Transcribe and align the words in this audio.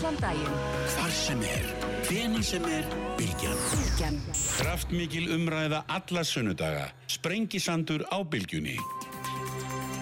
Allan 0.00 0.16
daginn. 0.16 0.52
Hvar 0.94 1.10
sem 1.12 1.40
er, 1.44 1.64
hveni 2.06 2.38
sem 2.40 2.62
er, 2.64 2.86
Bilgjan. 3.18 3.56
Bilgjan. 3.68 4.14
Kraftmikil 4.56 5.26
umræða 5.34 5.82
alla 5.92 6.22
sunnudaga. 6.24 6.86
Sprengisandur 7.04 8.06
á 8.08 8.24
Bilgjunni. 8.24 8.78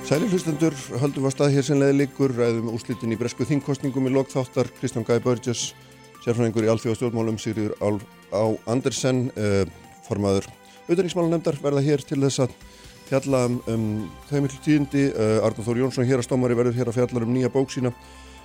Sæli 0.07 0.29
hlustendur, 0.31 0.77
höldum 1.03 1.25
við 1.25 1.31
að 1.33 1.35
stað 1.35 1.57
hér 1.57 1.67
senlega 1.67 1.97
líkur, 1.99 2.35
ræðum 2.37 2.69
úslitin 2.77 3.17
í 3.17 3.19
bresku 3.19 3.43
þingkostningum 3.49 4.07
í 4.07 4.13
lokþáttar, 4.15 4.71
Kristján 4.79 5.09
Gæi 5.09 5.19
Börgjus, 5.25 5.73
sérfræðingur 6.23 6.69
í 6.69 6.71
alþjóðastjórnmálum, 6.77 7.43
Sigriður 7.43 7.75
á 8.31 8.43
Andersen, 8.71 9.33
uh, 9.35 9.67
formaður 10.07 10.47
auðvitaðningsmálanemndar 10.87 11.59
verða 11.65 11.83
hér 11.89 12.07
til 12.07 12.21
þess 12.23 12.45
að 12.47 12.55
fjalla 13.11 13.43
um, 13.51 13.59
um 13.67 13.91
þau 14.31 14.39
miklu 14.47 14.63
tíðindi, 14.63 15.09
uh, 15.11 15.43
Arnur 15.43 15.67
Þór 15.67 15.83
Jónsson 15.83 16.07
hér 16.07 16.23
að 16.23 16.29
stómari 16.31 16.61
verður 16.63 16.79
hér 16.79 16.95
að 16.95 17.01
fjalla 17.01 17.27
um 17.27 17.35
nýja 17.35 17.51
bók 17.51 17.75
sína, 17.75 17.91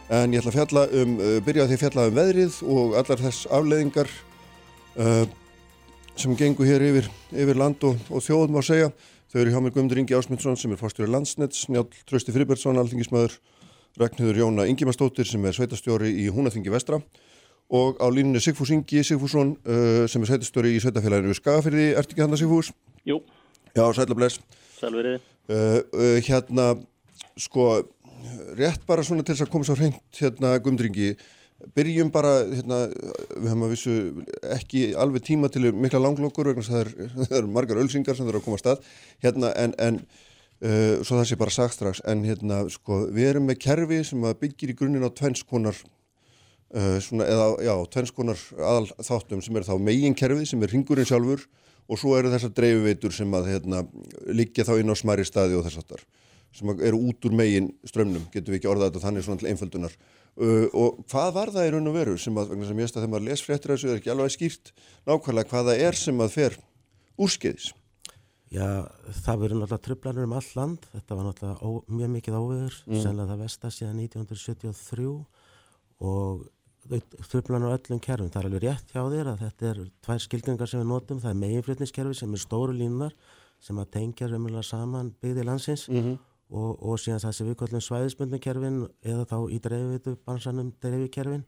en 0.10 0.34
ég 0.34 0.42
ætla 0.42 0.52
að 0.52 0.58
fjalla 0.60 0.84
um, 1.00 1.16
uh, 1.20 1.38
byrja 1.46 1.64
að 1.64 1.72
því 1.72 1.78
að 1.78 1.84
fjalla 1.86 2.08
um 2.10 2.20
veðrið 2.20 2.60
og 2.76 3.00
allar 3.00 3.24
þess 3.24 3.48
afleðingar 3.48 4.14
sem 6.14 6.36
gengur 6.38 6.68
hér 6.70 6.84
yfir, 6.86 7.08
yfir 7.34 7.58
land 7.58 7.82
og, 7.88 7.98
og 8.14 8.22
þjóðum 8.22 8.60
að 8.60 8.68
segja. 8.68 8.90
Þau 9.34 9.40
eru 9.42 9.54
hjá 9.54 9.62
mér 9.66 9.74
Guðmundur 9.74 10.00
Ingi 10.04 10.14
Ásmundsson 10.14 10.58
sem 10.62 10.74
er 10.76 10.78
fórstjóri 10.78 11.10
landsnets, 11.10 11.64
Njál 11.74 11.88
Trausti 12.06 12.34
Fribertsson, 12.36 12.78
alþingismöður, 12.78 13.40
Ragnhildur 13.98 14.38
Jóna 14.44 14.68
Ingimarsdóttir 14.70 15.26
sem 15.26 15.42
er 15.50 15.56
sveitastjóri 15.58 16.12
í 16.22 16.28
Húnaþingi 16.34 16.70
vestra 16.74 17.00
og 17.74 17.98
á 17.98 18.06
línunni 18.14 18.42
Sigfús 18.44 18.70
Ingi 18.74 19.02
Sigfússon 19.06 19.56
uh, 19.66 20.06
sem 20.10 20.22
er 20.22 20.30
sveitastjóri 20.30 20.76
í 20.76 20.82
sveitafélaginu 20.84 21.34
Skagafyrði. 21.38 21.88
Ertu 21.98 22.14
ekki 22.14 22.26
hann 22.26 22.38
að 22.38 22.44
Sigfús? 22.44 22.70
Jú. 23.10 23.20
Já, 23.74 23.86
sætla 23.98 24.18
bless. 24.18 24.42
Sælverið. 24.78 25.18
Uh, 25.50 25.82
uh, 25.94 26.18
hérna, 26.28 26.68
sko, 27.42 27.68
rétt 28.58 28.84
bara 28.88 29.04
svona 29.06 29.24
til 29.26 29.36
þess 29.36 29.48
að 29.48 29.54
koma 29.54 29.68
svo 29.68 29.78
hreint 29.80 30.20
hérna 30.20 30.58
Guðmundur 30.60 30.90
Ingi, 30.90 31.14
Byrjum 31.78 32.10
bara, 32.12 32.42
hérna, 32.50 32.80
við 32.92 33.48
höfum 33.48 33.64
að 33.64 33.72
vissu 33.72 33.94
ekki 34.52 34.82
alveg 35.00 35.24
tíma 35.30 35.48
til 35.52 35.70
mikla 35.72 36.02
langlokur 36.02 36.50
vegna 36.50 36.66
það 36.66 36.82
eru 36.82 37.28
er 37.40 37.48
margar 37.48 37.80
ölsingar 37.80 38.18
sem 38.18 38.28
þurfa 38.28 38.42
að 38.42 38.48
koma 38.48 38.60
að 38.60 38.64
stað. 38.64 38.90
Hérna 39.24 39.52
en, 39.62 39.76
en 39.80 40.00
uh, 40.04 41.00
svo 41.06 41.16
það 41.22 41.28
sé 41.30 41.40
bara 41.40 41.56
sagt 41.56 41.78
strax. 41.78 42.04
En 42.10 42.26
hérna 42.28 42.64
sko 42.74 43.06
við 43.16 43.30
erum 43.32 43.48
með 43.48 43.62
kerfi 43.64 44.02
sem 44.10 44.28
byggir 44.42 44.74
í 44.74 44.78
grunninn 44.82 45.08
á 45.08 45.12
tvennskonar 45.16 45.80
uh, 45.80 46.98
svona 47.06 47.30
eða 47.32 47.48
já 47.64 47.74
tvennskonar 47.96 48.44
aðal 48.60 48.90
þáttum 49.00 49.46
sem 49.46 49.62
er 49.62 49.68
þá 49.70 49.76
megin 49.80 50.20
kerfi 50.20 50.50
sem 50.50 50.68
er 50.68 50.76
ringurinn 50.76 51.08
sjálfur 51.08 51.48
og 51.88 52.00
svo 52.00 52.18
eru 52.18 52.32
þessar 52.34 52.52
dreifiveitur 52.60 53.16
sem 53.16 53.40
að 53.40 53.54
hérna 53.54 53.86
liggja 54.32 54.68
þá 54.68 54.76
inn 54.82 54.92
á 54.92 54.96
smæri 55.00 55.24
staði 55.28 55.56
og 55.60 55.66
þess 55.68 55.80
aftar 55.80 56.04
sem 56.54 56.74
eru 56.86 57.00
út 57.10 57.26
úr 57.28 57.36
megin 57.38 57.72
strömmnum, 57.88 58.26
getur 58.34 58.54
við 58.54 58.62
ekki 58.62 58.70
orðað 58.72 58.92
þetta 58.92 59.06
þannig 59.08 59.26
svona 59.26 59.42
til 59.42 59.50
einföldunar. 59.52 59.96
Uh, 60.34 60.66
og 60.74 61.04
hvað 61.12 61.32
var 61.36 61.54
það 61.54 61.68
í 61.68 61.72
raun 61.76 61.90
og 61.92 61.96
veru 61.98 62.18
sem 62.18 62.38
að, 62.42 62.54
vegna 62.54 62.66
sem 62.66 62.80
ég 62.82 62.88
veist 62.88 62.96
að 62.98 63.04
þegar 63.04 63.14
maður 63.14 63.28
les 63.28 63.46
fréttir 63.46 63.74
þessu 63.74 63.90
er 63.92 64.00
ekki 64.00 64.12
alveg 64.14 64.34
skýrt 64.34 64.72
nákvæmlega 65.06 65.50
hvað 65.52 65.70
það 65.70 65.84
er 65.86 66.00
sem 66.00 66.24
að 66.26 66.34
fer 66.34 66.58
úrskeiðis? 67.22 67.68
Já, 68.54 68.66
það 69.26 69.44
verður 69.44 69.60
náttúrulega 69.60 69.86
tröflanur 69.88 70.28
um 70.28 70.34
all 70.38 70.50
land, 70.58 70.90
þetta 70.94 71.18
var 71.20 71.30
náttúrulega 71.30 71.70
ó, 71.70 71.70
mjög 72.00 72.12
mikið 72.16 72.40
ávegur, 72.40 72.80
mm. 72.86 72.98
senlega 73.02 73.30
það 73.30 73.46
vestast 73.46 73.82
síðan 73.82 74.02
1973 74.08 75.08
og 76.10 76.44
tröflanur 77.30 77.74
á 77.74 77.76
öllum 77.78 78.04
kerfum, 78.04 78.34
það 78.34 78.42
er 78.42 78.50
alveg 78.50 78.66
rétt 78.68 78.94
hjá 78.94 79.02
þér 79.14 79.32
að 79.32 79.46
þetta 79.46 79.72
er 79.72 79.86
tvær 80.06 80.26
skilgjengar 80.28 80.70
sem 80.70 80.82
við 80.82 80.92
notum, 80.92 81.22
það 81.24 81.34
er 81.34 81.42
meginflutniskerfi 81.46 82.20
sem 82.20 82.34
er 82.34 82.42
stóru 82.42 82.78
línunar 82.78 83.18
sem 83.64 83.78
að 83.80 83.94
tengja 83.96 84.34
raunverulega 84.34 84.66
saman 84.68 85.14
byggði 85.22 85.50
landsins. 85.50 85.90
Mm 85.90 86.02
-hmm 86.04 86.22
og, 86.54 86.78
og 86.86 87.02
síðan 87.02 87.24
það 87.24 87.36
sem 87.38 87.50
við 87.50 87.60
kallum 87.62 87.84
svæðisbundinkerfin 87.84 88.80
eða 89.02 89.26
þá 89.30 89.38
í 89.50 89.60
dreifitu 89.64 90.16
bansanum 90.28 90.72
dreifikerfin 90.84 91.44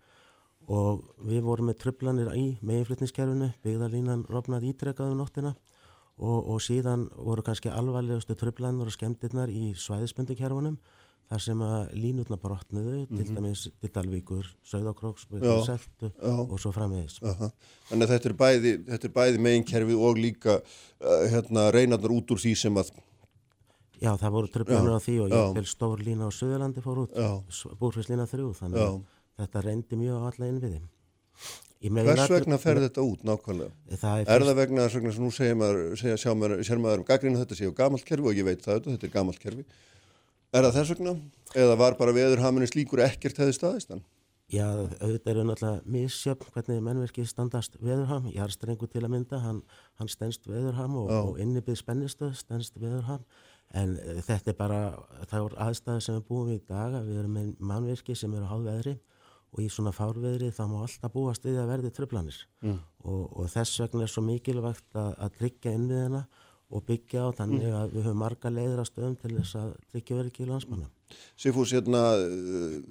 og 0.66 1.06
við 1.22 1.46
vorum 1.46 1.70
með 1.70 1.80
tröflanir 1.84 2.32
í 2.34 2.46
meginflutniskerfinu, 2.66 3.52
byggðarlínan 3.64 4.26
rofnað 4.34 4.66
ítrekkaðu 4.72 5.14
um 5.14 5.22
nóttina 5.22 5.54
og, 6.18 6.40
og 6.56 6.62
síðan 6.64 7.10
voru 7.16 7.46
kannski 7.46 7.70
alvarlegustu 7.70 8.38
tröflanur 8.40 8.90
og 8.90 8.96
skemmtirnar 8.96 9.54
í 9.54 9.76
svæðisbundinkerfinum 9.78 10.80
þar 11.26 11.42
sem 11.42 11.62
að 11.66 11.94
línutna 11.98 12.38
brotnuðu 12.38 12.96
mm 12.96 13.06
-hmm. 13.06 13.18
til 13.18 13.26
mhm. 13.26 13.36
dæmis 13.36 13.70
til 13.82 13.90
Dalvíkur, 13.90 14.46
Söðakróks, 14.66 15.26
Seltu 15.66 16.12
og 16.22 16.60
svo 16.60 16.72
framvegis. 16.72 17.20
Aha. 17.24 17.50
Þannig 17.90 18.04
að 18.04 18.14
þetta 18.14 18.30
er 18.30 18.36
bæði, 18.44 19.10
bæði 19.14 19.38
meginkerfi 19.38 19.94
og 19.94 20.18
líka 20.18 20.62
uh, 20.62 21.26
hérna, 21.30 21.72
reynarnar 21.72 22.12
út 22.12 22.32
úr 22.32 22.40
því 22.40 22.56
sem 22.56 22.78
að 22.78 22.92
Já, 24.06 24.12
það 24.22 24.34
voru 24.36 24.50
tröflanur 24.54 24.98
á 24.98 25.02
því 25.02 25.16
og 25.24 25.32
ég 25.34 25.54
vil 25.58 25.68
stór 25.70 26.02
lína 26.06 26.30
á 26.30 26.32
Suðurlandi 26.34 26.84
fór 26.86 27.06
út, 27.06 27.16
búrfisklína 27.80 28.28
þrjú, 28.30 28.52
þannig 28.60 28.84
að 28.84 29.00
þetta 29.42 29.64
reyndi 29.66 29.98
mjög 30.00 30.20
á 30.22 30.28
alla 30.30 30.50
innviði. 30.52 30.82
Hvers 31.86 32.30
vegna 32.32 32.58
fer 32.62 32.80
þetta 32.82 33.04
út 33.06 33.26
nákvæmlega? 33.28 33.74
Það 34.00 34.22
er, 34.22 34.30
er 34.32 34.46
það 34.48 34.60
vegna 34.62 34.86
þess 34.86 34.98
vegna 34.98 35.14
sem 35.16 35.26
nú 35.26 35.32
segja 35.34 35.58
maður, 35.60 35.82
segja, 36.00 36.20
sjá 36.22 36.32
maður, 36.34 36.62
sér 36.66 36.82
maður 36.82 37.02
um 37.02 37.08
gaggrinu 37.10 37.42
þetta 37.42 37.58
séu 37.60 37.74
gamalt 37.78 38.06
kerfi 38.08 38.32
og 38.32 38.40
ég 38.40 38.48
veit 38.48 38.64
það, 38.64 38.88
þetta 38.88 39.08
er 39.10 39.14
gamalt 39.14 39.42
kerfi. 39.42 39.66
Er 40.56 40.66
það 40.66 40.78
þess 40.80 40.94
vegna? 40.96 41.16
Eða 41.66 41.80
var 41.82 41.98
bara 42.00 42.16
veðurhaminu 42.16 42.70
slíkur 42.72 43.04
ekkert 43.06 43.42
hefði 43.42 43.58
staðist 43.58 43.92
hann? 43.94 44.06
Já, 44.54 44.66
auðvitað 45.02 45.32
eru 45.34 45.44
náttúrulega 45.50 45.90
misjöfn 45.90 46.52
hvernig 46.54 46.82
mennverki 46.86 47.26
standast 47.28 47.78
veðurham. 47.82 48.30
Ég 48.30 48.44
har 48.44 48.54
strengu 48.54 48.88
til 48.90 49.02
að 49.04 49.12
mynda, 49.18 49.42
hann, 49.42 49.64
hann 50.00 50.10
stennst 50.10 50.46
veðurham 50.48 50.96
og, 51.02 51.10
og 51.10 51.40
innibið 51.42 51.80
spennistöð 51.82 52.38
stennst 52.40 52.78
veðurham 52.78 53.26
en 53.74 53.98
uh, 53.98 54.22
þetta 54.28 54.54
er 54.54 54.58
bara, 54.60 54.80
það 55.30 55.42
er 55.42 55.60
aðstæði 55.68 56.06
sem 56.06 56.20
við 56.20 56.28
búum 56.30 56.48
við 56.52 56.62
í 56.62 56.64
dag 56.70 56.98
við 57.02 57.20
erum 57.24 57.38
með 57.40 57.52
mannverki 57.60 58.16
sem 58.18 58.34
eru 58.38 58.48
á 58.48 58.52
hálfveðri 58.54 58.98
og 59.56 59.62
í 59.64 59.70
svona 59.72 59.94
fárveðri 59.96 60.50
það 60.56 60.72
má 60.74 60.82
alltaf 60.84 61.14
búast 61.14 61.46
við 61.48 61.62
að 61.62 61.70
verði 61.72 61.92
tröflanir 61.96 62.42
mm. 62.66 62.80
og, 63.08 63.22
og 63.40 63.54
þess 63.54 63.80
vegna 63.86 64.04
er 64.04 64.12
svo 64.12 64.26
mikilvægt 64.26 65.00
að, 65.00 65.14
að 65.16 65.38
tryggja 65.40 65.76
inn 65.78 65.88
við 65.92 66.04
hennar 66.04 66.44
og 66.76 66.84
byggja 66.90 67.24
á 67.24 67.30
þannig 67.38 67.64
mm. 67.64 67.78
að 67.80 67.94
við 67.94 68.08
höfum 68.08 68.22
marga 68.26 68.52
leiður 68.52 68.82
að 68.84 68.90
stöðum 68.90 69.16
til 69.22 69.32
þess 69.38 69.58
að 69.62 69.72
tryggja 69.94 70.18
verið 70.18 70.32
ekki 70.32 70.44
í 70.44 70.50
landsmanna. 70.50 70.88
Sifús, 71.40 71.72
hérna, 71.76 72.02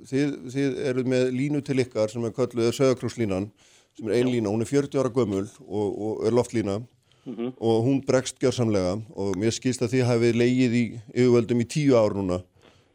þið, 0.09 0.35
þið 0.55 0.77
eru 0.89 1.05
með 1.11 1.25
línu 1.35 1.63
til 1.67 1.81
ykkar 1.83 2.13
sem 2.13 2.25
er 2.25 2.35
kölluð 2.37 2.71
sögakrókslínan 2.79 3.51
sem 3.99 4.09
er 4.09 4.17
ein 4.21 4.31
lína, 4.31 4.51
hún 4.51 4.65
er 4.65 4.71
40 4.71 5.03
ára 5.03 5.13
gömul 5.15 5.45
og, 5.67 5.89
og 5.91 6.23
er 6.27 6.35
loftlína 6.35 6.79
mm 7.25 7.35
-hmm. 7.35 7.53
og 7.59 7.85
hún 7.85 8.01
bregst 8.07 8.39
gjörsamlega 8.39 9.01
og 9.15 9.37
mér 9.37 9.51
skilst 9.51 9.83
að 9.83 9.93
þið 9.95 10.05
hafið 10.11 10.41
leigið 10.43 10.73
í 10.75 10.85
yfirvöldum 11.15 11.61
í 11.61 11.67
tíu 11.67 11.97
ár 11.97 12.15
núna 12.15 12.43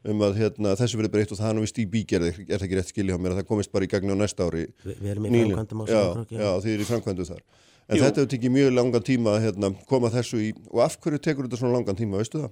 um 0.04 0.22
að 0.24 0.38
hérna, 0.40 0.76
þessu 0.80 0.98
verið 0.98 1.12
breytt 1.12 1.32
og 1.32 1.38
það 1.38 1.48
hann 1.48 1.62
vist 1.62 1.80
í 1.80 1.86
bígerði, 1.86 2.32
er 2.48 2.58
það 2.60 2.68
ekki 2.68 2.78
rétt 2.78 2.92
skilja 2.94 3.16
á 3.16 3.20
mér 3.20 3.34
að 3.34 3.42
það 3.42 3.50
komist 3.52 3.72
bara 3.72 3.86
í 3.86 3.92
gagni 3.92 4.16
á 4.16 4.18
næsta 4.18 4.48
ári 4.48 4.68
Vi, 4.86 4.96
Við 5.02 5.10
erum 5.12 5.26
í 5.26 5.30
framkvæmdum 5.32 5.82
á 5.82 5.86
Já, 5.90 6.04
já 6.32 6.52
þið 6.64 6.72
eru 6.74 6.86
í 6.86 6.90
framkvæmdu 6.92 7.26
þar 7.26 7.44
En 7.90 7.98
Jú. 7.98 8.04
þetta 8.06 8.22
hefur 8.22 8.30
tekið 8.30 8.52
mjög 8.54 8.74
langan 8.78 9.04
tíma 9.04 9.32
að 9.34 9.44
hérna, 9.48 9.74
koma 9.90 10.12
þessu 10.14 10.38
í 10.46 10.50
og 10.70 10.82
af 10.86 11.00
hverju 11.02 11.20
tekur 11.26 11.48
þetta 11.48 11.58
svona 11.58 11.74
langan 11.74 11.98
tíma, 11.98 12.20
veistu 12.22 12.44
það? 12.44 12.52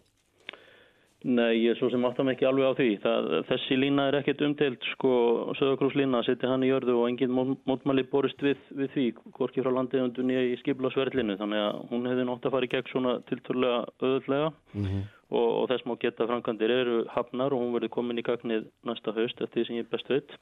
Nei, 1.25 1.63
ég 1.63 1.71
er 1.71 1.77
svo 1.79 1.87
sem 1.89 2.03
áttam 2.05 2.29
ekki 2.29 2.45
alveg 2.45 2.67
á 2.69 2.73
því. 2.77 2.87
Það, 3.01 3.27
þessi 3.49 3.75
lína 3.79 4.03
er 4.07 4.19
ekkert 4.19 4.41
umdelt, 4.45 4.83
sko, 4.93 5.11
sögurkrúslína, 5.57 6.19
setja 6.27 6.51
hann 6.51 6.65
í 6.65 6.69
jörðu 6.69 6.93
og 6.99 7.07
enginn 7.09 7.33
mótmæli 7.65 8.03
borist 8.11 8.43
við, 8.45 8.59
við 8.77 8.91
því, 8.93 9.05
hvorki 9.39 9.63
frá 9.65 9.71
landiðundunni 9.73 10.37
í 10.51 10.59
skiplasverðlinu, 10.61 11.39
þannig 11.39 11.63
að 11.63 11.79
hún 11.89 12.05
hefði 12.11 12.27
nátt 12.29 12.45
að 12.45 12.53
fara 12.53 12.69
í 12.69 12.71
gegn 12.75 12.91
svona 12.91 13.15
tilturlega 13.31 13.79
öðulega 13.97 14.51
mm 14.51 14.85
-hmm. 14.85 15.09
og, 15.31 15.49
og 15.55 15.65
þess 15.73 15.89
má 15.89 15.95
geta 16.05 16.29
framkantir 16.29 16.75
eru 16.77 17.01
hafnar 17.15 17.57
og 17.57 17.65
hún 17.65 17.73
verði 17.73 17.91
komin 17.97 18.21
í 18.21 18.27
gagnið 18.29 18.69
næsta 18.85 19.15
höst 19.17 19.41
eftir 19.41 19.63
því 19.63 19.67
sem 19.67 19.81
ég 19.81 19.89
best 19.89 20.13
veit. 20.13 20.37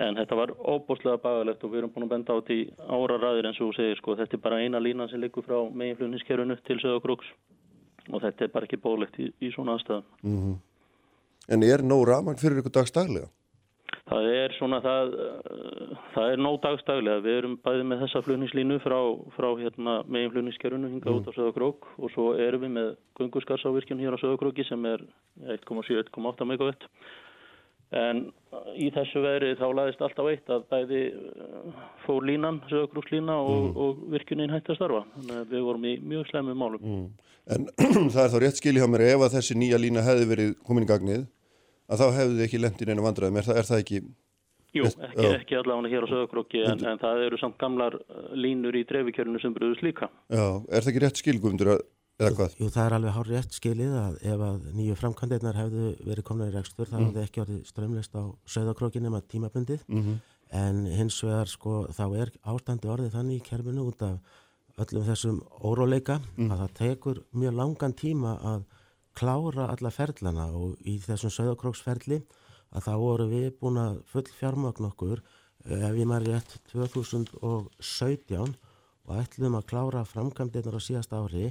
En 0.00 0.16
þetta 0.16 0.34
var 0.34 0.56
óbúslega 0.56 1.20
bagalegt 1.20 1.64
og 1.64 1.72
við 1.74 1.84
erum 1.84 1.92
búin 1.92 2.08
að 2.08 2.14
benda 2.16 2.32
á 2.32 2.40
því 2.40 2.58
ára 2.88 3.20
ræðir 3.20 3.46
eins 3.46 3.60
og 3.60 3.68
þú 3.68 3.76
segir, 3.76 3.96
sko, 4.00 4.16
þetta 4.16 4.36
er 4.36 4.44
bara 4.48 4.60
eina 4.64 4.80
lína 4.80 5.10
sem 5.10 5.20
liggur 5.20 5.44
frá 5.44 5.60
meginflunniskerfinu 5.68 6.56
til 6.64 6.80
sögurkrúks 6.80 7.28
og 8.12 8.24
þetta 8.24 8.46
er 8.46 8.54
bara 8.54 8.68
ekki 8.68 8.80
bólegt 8.80 9.18
í, 9.20 9.28
í 9.40 9.52
svona 9.54 9.76
aðstæðum. 9.76 10.08
Mm 10.22 10.40
-hmm. 10.40 10.56
En 11.50 11.62
er 11.66 11.82
nóg 11.82 12.06
ramang 12.08 12.38
fyrir 12.38 12.60
ykkur 12.60 12.74
dagstaglega? 12.78 13.30
Það 14.10 14.26
er 14.34 14.54
svona, 14.58 14.80
það, 14.82 15.12
það 16.14 16.32
er 16.32 16.42
nóg 16.42 16.56
dagstaglega. 16.62 17.22
Við 17.24 17.36
erum 17.38 17.56
bæðið 17.62 17.86
með 17.86 18.00
þessa 18.04 18.22
flugningslínu 18.26 18.78
frá, 18.82 18.98
frá 19.36 19.48
hérna, 19.58 19.94
megin 20.06 20.32
flugningskerfunu 20.34 20.90
hinga 20.90 21.10
mm. 21.10 21.18
út 21.18 21.30
á 21.30 21.36
Söðakrók 21.36 21.86
og 21.98 22.10
svo 22.14 22.34
erum 22.34 22.64
við 22.66 22.72
með 22.74 22.88
gunguskarsávirkjum 23.18 24.02
hér 24.02 24.18
á 24.18 24.22
Söðakróki 24.22 24.66
sem 24.66 24.86
er 24.90 25.04
1,7-1,8 25.46 26.48
megawatt 26.50 26.86
En 27.90 28.22
í 28.78 28.86
þessu 28.94 29.22
veri 29.24 29.56
þá 29.58 29.64
laðist 29.74 30.02
alltaf 30.04 30.28
eitt 30.30 30.52
að 30.52 30.66
bæði 30.70 31.00
uh, 31.10 31.80
fór 32.04 32.26
línan, 32.28 32.60
sögurúslína 32.70 33.34
og, 33.42 33.64
mm. 33.64 33.80
og 33.82 34.04
virkunin 34.14 34.54
hætti 34.54 34.74
að 34.74 34.78
starfa. 34.78 35.02
Þannig 35.16 35.40
að 35.40 35.56
við 35.56 35.66
vorum 35.66 35.90
í 35.90 35.96
mjög 36.12 36.30
slemmu 36.30 36.54
málum. 36.58 36.86
Mm. 36.86 37.04
En 37.50 37.66
það 38.14 38.22
er 38.22 38.32
þá 38.34 38.38
rétt 38.44 38.62
skil 38.62 38.76
hjá 38.78 38.86
mér 38.90 39.06
ef 39.08 39.26
að 39.26 39.36
þessi 39.38 39.58
nýja 39.58 39.82
lína 39.82 40.06
hefði 40.06 40.30
verið 40.30 40.56
komin 40.66 40.86
í 40.86 40.90
gagnið 40.90 41.28
að 41.90 42.02
þá 42.02 42.06
hefði 42.20 42.36
þið 42.36 42.46
ekki 42.46 42.62
lendin 42.62 42.92
einu 42.92 43.06
vandraðum. 43.08 43.40
Er 43.40 43.52
er 43.56 43.70
það 43.70 43.82
ekki? 43.82 44.02
Jú, 44.70 44.86
ekki, 44.86 45.30
ekki 45.34 45.56
allavega 45.58 45.90
hér 45.90 46.06
á 46.06 46.12
sögurkróki 46.12 46.60
en, 46.62 46.84
en 46.86 47.00
það 47.00 47.24
eru 47.26 47.38
samt 47.42 47.56
gamlar 47.58 47.96
uh, 47.98 48.28
línur 48.38 48.76
í 48.78 48.84
dreifikjörnu 48.86 49.42
sem 49.42 49.54
brúðust 49.56 49.82
líka. 49.82 50.06
Já, 50.30 50.44
er 50.70 50.84
það 50.84 50.92
ekki 50.92 51.02
rétt 51.02 51.22
skilgumdur 51.24 51.72
að 51.74 51.82
eða 52.20 52.36
hvað? 52.36 52.56
Jú, 52.60 52.68
það 52.74 52.86
er 52.86 52.96
alveg 52.96 53.16
hár 53.16 53.30
rétt 53.30 53.56
skilið 53.56 53.94
að 54.00 54.18
ef 54.32 54.44
að 54.46 54.66
nýju 54.76 54.96
framkvæmdeinar 55.00 55.58
hefðu 55.60 55.86
verið 56.06 56.26
komin 56.28 56.50
í 56.50 56.54
rekstur 56.54 56.90
þá 56.90 56.96
mm. 56.98 57.06
hefðu 57.06 57.22
ekki 57.24 57.42
orðið 57.44 57.62
strömlist 57.70 58.18
á 58.18 58.22
söðakrókinum 58.54 59.16
að 59.18 59.26
tímabundið 59.34 59.86
mm 59.88 60.02
-hmm. 60.04 60.20
en 60.60 60.84
hins 60.98 61.22
vegar 61.24 61.48
sko 61.48 61.86
þá 61.96 62.04
er 62.22 62.32
ástandi 62.42 62.92
orðið 62.92 63.16
þannig 63.16 63.40
í 63.40 63.46
kerfinu 63.48 63.88
út 63.88 64.02
af 64.02 64.18
öllum 64.80 65.08
þessum 65.08 65.40
óróleika 65.60 66.20
að 66.38 66.58
það 66.60 66.76
tekur 66.78 67.22
mjög 67.32 67.54
langan 67.54 67.92
tíma 67.92 68.36
að 68.52 68.64
klára 69.14 69.68
alla 69.74 69.90
ferlana 69.90 70.46
og 70.56 70.76
í 70.86 70.98
þessum 71.02 71.32
söðakróksferli 71.34 72.22
að 72.70 72.84
þá 72.86 72.92
voru 73.02 73.26
við 73.30 73.52
búin 73.60 73.78
að 73.82 74.00
full 74.06 74.28
fjármagn 74.38 74.88
okkur 74.90 75.22
ef 75.66 75.96
ég 75.98 76.06
maður 76.08 76.34
rétt 76.34 76.56
2017 76.72 78.54
og 79.10 79.18
ætlum 79.18 79.58
að 79.58 79.66
klára 79.72 80.04
framkvæmdirnar 80.06 80.78
á 80.78 80.80
síðasta 80.80 81.20
ári 81.20 81.50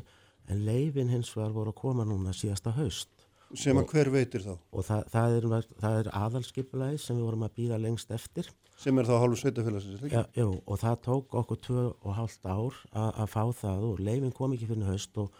en 0.49 0.63
leifin 0.65 1.09
hins 1.13 1.31
vegar 1.35 1.53
voru 1.55 1.73
að 1.73 1.79
koma 1.81 2.05
núna 2.07 2.33
síðasta 2.35 2.73
haust. 2.77 3.09
Sem 3.57 3.77
að 3.81 3.87
hver 3.93 4.09
veitir 4.13 4.43
þá? 4.45 4.51
Og 4.77 4.85
það, 4.85 5.05
það 5.13 5.35
er, 5.37 5.45
er 5.89 6.09
aðalskipulæði 6.13 6.99
sem 7.01 7.17
við 7.17 7.25
vorum 7.25 7.45
að 7.47 7.55
býða 7.57 7.79
lengst 7.81 8.11
eftir. 8.13 8.49
Sem 8.79 8.99
er 9.01 9.07
þá 9.09 9.15
hálfu 9.19 9.39
sveitafélagsins 9.41 10.03
Já, 10.13 10.21
jú, 10.37 10.51
og 10.69 10.77
það 10.79 10.99
tók 11.07 11.33
okkur 11.41 11.57
tvö 11.65 11.85
og 12.05 12.13
hálft 12.15 12.45
ár 12.45 12.77
a- 12.93 13.09
að 13.25 13.31
fá 13.33 13.41
það 13.63 13.87
og 13.89 14.03
leifin 14.05 14.31
kom 14.37 14.53
ekki 14.55 14.69
fyrir 14.69 14.87
haust 14.87 15.17
og 15.19 15.33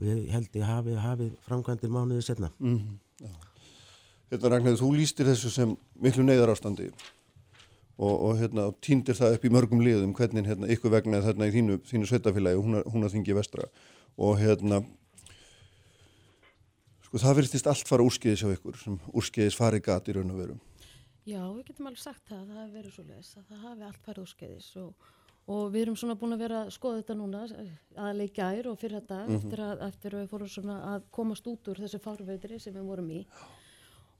við 0.00 0.22
held 0.32 0.54
ég 0.56 0.64
hafið, 0.68 0.96
hafið 1.02 1.34
framkvæmdir 1.48 1.92
mánuðið 1.92 2.24
setna. 2.28 2.52
Hérna 4.30 4.50
Ragnhildur, 4.50 4.80
þú 4.80 4.88
lýstir 4.96 5.28
þessu 5.28 5.50
sem 5.54 5.76
miklu 6.02 6.24
neyðar 6.26 6.54
ástandi 6.54 6.88
og, 7.96 8.14
og 8.14 8.32
hérna, 8.40 8.70
týndir 8.82 9.16
það 9.18 9.36
upp 9.36 9.44
í 9.46 9.52
mörgum 9.54 9.82
liðum 9.84 10.14
hvernig 10.16 10.48
hérna, 10.48 10.70
ykkur 10.72 10.92
vegna 10.96 11.20
þarna 11.24 11.46
í 11.50 11.54
þínu, 11.54 11.78
þínu 11.86 12.08
sveitafélagi 12.10 12.58
og 12.58 12.90
hún 12.92 13.06
að 13.06 13.14
þingi 13.14 13.36
vestra 13.38 13.68
og 14.16 14.38
hérna 14.40 14.80
sko 17.06 17.20
það 17.22 17.36
virðist 17.40 17.68
allt 17.70 17.88
fara 17.88 18.06
úrskeiðis 18.06 18.42
hjá 18.42 18.54
ykkur 18.56 18.80
sem 18.80 18.96
úrskeiðis 19.12 19.58
farið 19.58 19.84
gat 19.86 20.08
í 20.10 20.16
raun 20.16 20.32
og 20.34 20.40
veru. 20.40 20.56
Já, 21.26 21.42
við 21.42 21.62
getum 21.68 21.90
alveg 21.90 22.02
sagt 22.02 22.24
það, 22.28 22.42
það 22.46 22.58
hefur 22.62 22.74
verið 22.78 22.94
svo 22.94 23.04
leiðis 23.06 23.36
að 23.36 23.46
það 23.50 23.62
hafi 23.66 23.86
allt 23.88 24.02
farið 24.06 24.22
úr 24.22 24.32
skeiðis 24.32 24.68
og, 24.82 25.06
og 25.56 25.62
við 25.74 25.84
erum 25.84 25.98
svona 25.98 26.18
búin 26.20 26.36
að 26.36 26.42
vera 26.44 26.60
að 26.62 26.72
skoða 26.76 27.00
þetta 27.00 27.16
núna 27.18 27.44
aðlega 27.46 28.26
í 28.26 28.34
gær 28.36 28.68
og 28.70 28.80
fyrir 28.80 29.00
þetta 29.00 29.20
eftir, 29.36 29.62
að, 29.66 29.84
eftir 29.88 30.16
að 30.16 30.22
við 30.22 30.34
fórum 30.34 30.52
svona 30.54 30.76
að 30.92 31.08
komast 31.18 31.48
út 31.50 31.70
úr 31.72 31.82
þessu 31.82 32.02
fárveitri 32.04 32.60
sem 32.62 32.76
við 32.76 32.90
vorum 32.90 33.10
í 33.10 33.22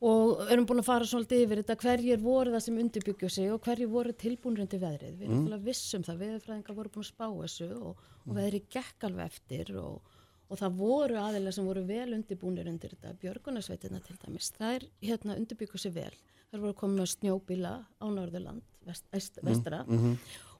og 0.05 0.43
erum 0.53 0.67
búin 0.69 0.83
að 0.83 0.89
fara 0.91 1.09
svolítið 1.09 1.45
yfir 1.47 1.63
þetta 1.63 1.77
hverjir 1.81 2.21
voru 2.21 2.53
það 2.53 2.65
sem 2.67 2.81
undirbyggju 2.83 3.31
sig 3.33 3.53
og 3.53 3.63
hverjir 3.65 3.89
voru 3.89 4.13
tilbúinir 4.13 4.69
til 4.69 4.81
veðrið. 4.83 5.15
Við 5.17 5.31
erum 5.31 5.47
mm. 5.47 5.65
vissum 5.65 6.05
það, 6.05 6.21
viðfræðingar 6.25 6.77
voru 6.77 6.93
búin 6.93 7.07
að 7.07 7.09
spá 7.09 7.27
þessu 7.31 7.71
og, 7.79 8.05
og 8.27 8.37
veðrið 8.37 8.69
gekk 8.77 9.09
alveg 9.09 9.33
eftir 9.33 9.73
og, 9.81 10.15
og 10.51 10.61
það 10.61 10.79
voru 10.83 11.21
aðeila 11.23 11.55
sem 11.57 11.69
voru 11.71 11.85
vel 11.89 12.09
undirbúinir 12.19 12.69
undir 12.71 12.93
þetta, 12.93 13.17
björgunarsveitina 13.25 14.03
til 14.05 14.19
dæmis. 14.25 14.53
Það 14.59 14.75
er 14.75 14.89
hérna 15.09 15.39
undirbyggju 15.41 15.81
sig 15.81 15.97
vel. 15.97 16.13
Það 16.53 16.67
voru 16.67 16.79
komið 16.83 17.01
með 17.01 17.13
snjóbíla 17.15 17.73
á 17.89 18.07
Norðurland, 18.07 18.69
vest, 18.87 19.09
est, 19.17 19.41
vestra 19.43 19.81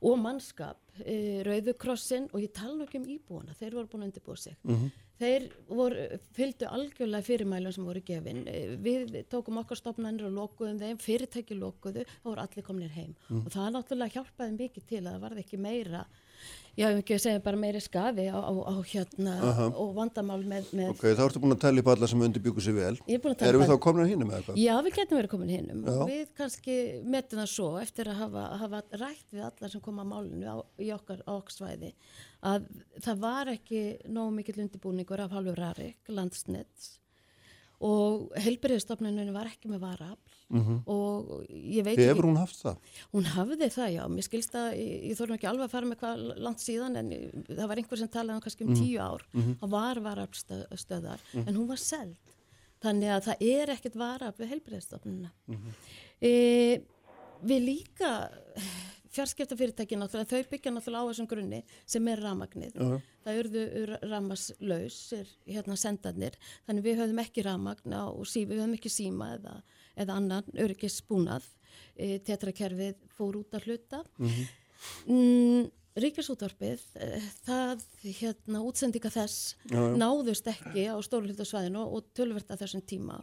og 0.03 0.19
mannskap, 0.19 0.79
e, 1.05 1.43
Rauðukrossin 1.47 2.29
og 2.33 2.41
ég 2.41 2.53
tala 2.53 2.85
ekki 2.85 2.99
um 3.01 3.09
íbúana, 3.17 3.55
þeir 3.57 3.75
voru 3.75 3.87
búin 3.89 4.03
að 4.05 4.11
undirbúa 4.11 4.37
sig. 4.39 4.57
Þeir 5.17 5.47
voru, 5.69 6.03
fylgdu 6.37 6.67
algjörlega 6.69 7.25
fyrirmælum 7.25 7.73
sem 7.73 7.85
voru 7.89 8.03
gefin. 8.05 8.43
Eh, 8.49 8.77
Við 8.77 9.25
tókum 9.33 9.57
okkar 9.63 9.79
stopnarnir 9.81 10.27
og 10.29 10.35
lokuðum 10.37 10.79
þeim, 10.79 10.99
fyrirtæki 11.01 11.57
lokuðu, 11.57 12.05
þá 12.05 12.25
voru 12.29 12.41
allir 12.45 12.63
komnir 12.67 12.91
heim. 12.93 13.15
Og 13.31 13.49
það 13.49 13.71
náttúrulega 13.79 14.13
hjálpaði 14.19 14.59
mikið 14.59 14.87
til 14.87 15.01
að 15.07 15.13
það 15.15 15.21
varði 15.25 15.45
ekki 15.47 15.59
meira, 15.59 16.05
já, 16.77 16.85
ég 16.87 16.91
hef 16.91 16.99
ekki 17.01 17.15
að 17.17 17.23
segja 17.25 17.43
bara 17.45 17.61
meiri 17.61 17.81
skafi 17.81 18.27
á, 18.29 18.37
á, 18.37 18.53
á 18.53 18.75
hérna 18.91 19.35
og 19.71 19.95
vandamál 19.97 20.43
með, 20.45 20.69
með 20.77 20.91
Ok, 20.93 21.05
þá 21.17 21.23
ertu 21.27 21.43
búin 21.45 21.57
að 21.57 21.63
tella 21.65 21.83
upp 21.83 21.91
alla 21.95 22.11
sem 22.13 22.25
undirbyggu 22.27 22.65
sig 22.67 22.77
vel. 22.77 22.93
Ég 23.09 23.17
er 23.17 23.23
búin 23.25 23.37
að 23.37 23.41
tala 23.41 23.53
Erum 23.53 23.65
við 23.65 23.73
þá 23.73 23.81
komin 23.87 24.11
hínum 24.11 24.33
eða 24.33 24.43
eitthvað? 24.43 24.61
Já, 24.61 24.75
við 24.87 24.99
getum 24.99 25.21
verið 25.21 25.33
komin 25.33 25.55
hinnum 25.55 25.87
og 25.95 26.03
við 26.11 26.35
kannski 26.43 26.77
metum 27.17 27.43
það 27.43 27.51
svo 27.55 27.71
eftir 27.81 28.13
að 28.13 28.21
hafa, 28.25 28.45
hafa 28.65 28.83
rætt 29.01 29.33
við 29.33 29.47
allar 29.49 29.73
sem 29.73 29.85
koma 29.89 30.05
að 30.05 30.13
málinu 30.13 30.53
á, 30.53 30.57
í 30.83 30.93
okkar 30.97 31.25
á 31.25 31.33
okkar 31.39 31.57
svæði 31.57 31.95
að 32.53 32.69
það 33.01 33.25
var 33.25 33.55
ekki 33.57 33.83
nógu 34.13 34.37
mikill 34.37 34.61
undirbúningur 34.67 35.25
af 35.25 35.33
hálfu 35.33 35.57
Rarik, 35.57 36.03
landsnets 36.13 36.97
og 37.85 38.31
helbriðstofnuninu 38.41 39.33
var 39.37 39.49
ekki 39.51 39.73
með 39.73 39.83
varafl 39.85 40.36
og 40.87 41.47
ég 41.51 41.85
veit 41.87 41.99
Hefur 41.99 42.29
hún 42.29 42.39
haft 42.39 42.61
það? 42.61 42.77
Hún 43.13 43.25
hafði 43.35 43.69
það, 43.75 43.89
já. 43.97 44.03
Mér 44.13 44.27
skilst 44.29 44.55
að, 44.55 44.69
ég, 44.79 45.05
ég 45.11 45.19
þórum 45.19 45.37
ekki 45.37 45.49
alveg 45.51 45.67
að 45.67 45.75
fara 45.75 45.91
með 45.91 46.01
hvað 46.05 46.25
langt 46.47 46.63
síðan, 46.63 46.97
en 47.01 47.13
það 47.49 47.69
var 47.73 47.83
einhver 47.83 47.99
sem 48.03 48.13
talaði 48.15 48.37
um 48.37 48.45
kannski 48.45 48.67
um 48.67 48.75
tíu 48.79 49.01
ár. 49.03 49.27
Það 49.61 49.75
var 49.75 50.03
varafstöðar, 50.07 51.25
en 51.43 51.55
hún 51.57 51.67
var 51.71 51.83
seld. 51.83 52.35
Þannig 52.85 53.09
að 53.17 53.25
það 53.31 53.47
er 53.51 53.73
ekkert 53.73 53.97
varaf 53.97 54.37
við 54.39 54.51
heilbreyðstofnuna. 54.53 55.31
e, 56.21 56.33
við 57.43 57.63
líka, 57.65 58.11
fjarskiptafyrirtæki 59.17 59.97
náttúrulega, 59.97 60.29
þau 60.29 60.51
byggja 60.53 60.73
náttúrulega 60.77 61.03
á 61.03 61.09
þessum 61.11 61.29
grunni 61.31 61.63
sem 61.89 62.09
er 62.13 62.21
ramagnið. 62.21 62.77
Það 63.25 63.39
urðu 63.41 63.63
ramaslaus, 64.11 64.99
er 65.17 65.31
hérna 65.57 65.77
sendarnir, 65.81 66.37
þannig 66.69 66.85
við 66.85 67.01
höfum 67.01 67.23
ekki 67.25 67.43
ramagn 67.47 67.97
á, 67.97 68.05
sí, 68.29 68.45
við 68.45 68.61
höfum 68.61 68.77
ekki 68.77 68.93
síma 68.93 69.33
eða, 69.39 69.55
eða 69.97 70.19
annan 70.21 70.47
öryggisbúnað. 70.55 71.47
E, 71.97 72.19
Tetrakerfið 72.25 73.01
fór 73.17 73.41
út 73.41 73.57
að 73.57 73.69
hluta. 73.69 74.03
Mm, 75.09 75.69
Ríkisútvarpið, 75.97 76.83
eh, 77.01 77.23
það 77.47 77.85
hérna 78.05 78.61
útsendinga 78.69 79.09
þess 79.09 79.55
náðust 79.73 80.51
ekki 80.53 80.85
á 80.93 80.97
stórlutasvæðinu 81.01 81.87
og 81.89 82.11
tölvert 82.13 82.51
að 82.53 82.67
þessum 82.67 82.83
tíma 82.85 83.17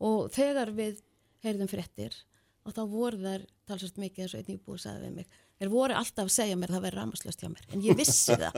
og 0.00 0.30
þegar 0.32 0.72
við 0.72 1.02
heyrðum 1.44 1.68
fréttir 1.68 2.16
og 2.64 2.72
þá 2.72 2.82
voru 2.88 3.20
þær 3.20 3.44
talsast 3.68 4.00
mikið 4.00 4.24
eins 4.24 4.34
og 4.34 4.40
einn 4.40 4.56
íbúið 4.56 4.80
sagði 4.86 5.04
við 5.04 5.14
mig 5.18 5.36
þeir 5.60 5.70
voru 5.70 5.94
alltaf 5.96 6.26
að 6.26 6.32
segja 6.34 6.56
mér 6.58 6.72
að 6.72 6.76
það 6.76 6.84
væri 6.84 6.98
ramaslöst 6.98 7.42
hjá 7.42 7.48
mér. 7.50 7.66
En 7.74 7.82
ég 7.84 7.98
vissi 7.98 8.36
það. 8.42 8.56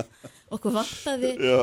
Okkur 0.56 0.74
vantaði 0.76 1.32
Já, 1.42 1.58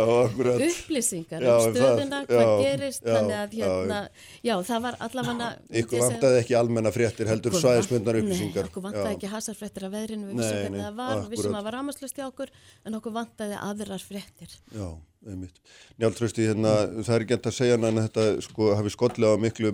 upplýsingar 0.67 1.45
Já, 1.45 1.51
um 1.53 1.67
um 1.67 1.77
stöðuna, 1.77 2.19
það, 2.19 2.27
hvað 2.29 2.43
já, 2.43 2.65
gerist 2.67 3.07
þannig 3.07 3.37
að 3.37 3.55
hérna, 3.59 3.99
já, 4.43 4.53
það 4.69 4.83
var 4.85 4.99
allavega 5.07 5.47
Ykkur 5.81 6.03
vantaði 6.03 6.41
ekki 6.41 6.57
almenna 6.59 6.91
fréttir 6.93 7.31
heldur 7.31 7.57
svæðismundar 7.57 8.19
upplýsingar. 8.19 8.69
okkur 8.69 8.85
vantaði 8.87 9.15
ekki 9.15 9.31
hasarfréttir 9.31 9.87
af 9.87 9.95
veðrinu, 9.95 10.27
við 10.29 10.41
vissum 10.41 10.59
hvernig 10.59 10.83
það 10.83 10.99
var, 10.99 11.15
við 11.23 11.33
vissum 11.37 11.53
að 11.53 11.57
það 11.59 11.69
var 11.69 11.77
ramaslust 11.79 12.19
hjá 12.19 12.27
okkur, 12.27 12.53
en 12.83 12.99
okkur 12.99 13.15
vantaði 13.15 13.61
aðrar 13.69 14.05
fréttir. 14.11 14.57
Já, 14.75 14.87
einmitt. 15.31 15.63
Njáltrösti, 15.97 16.49
hérna, 16.51 16.75
það 16.99 17.15
er 17.15 17.27
hægt 17.29 17.49
að 17.49 17.57
segja 17.57 17.79
að 17.79 18.01
þetta 18.03 18.27
sko, 18.43 18.69
hafi 18.77 18.93
skollið 18.93 19.33
á 19.33 19.37
miklu 19.39 19.73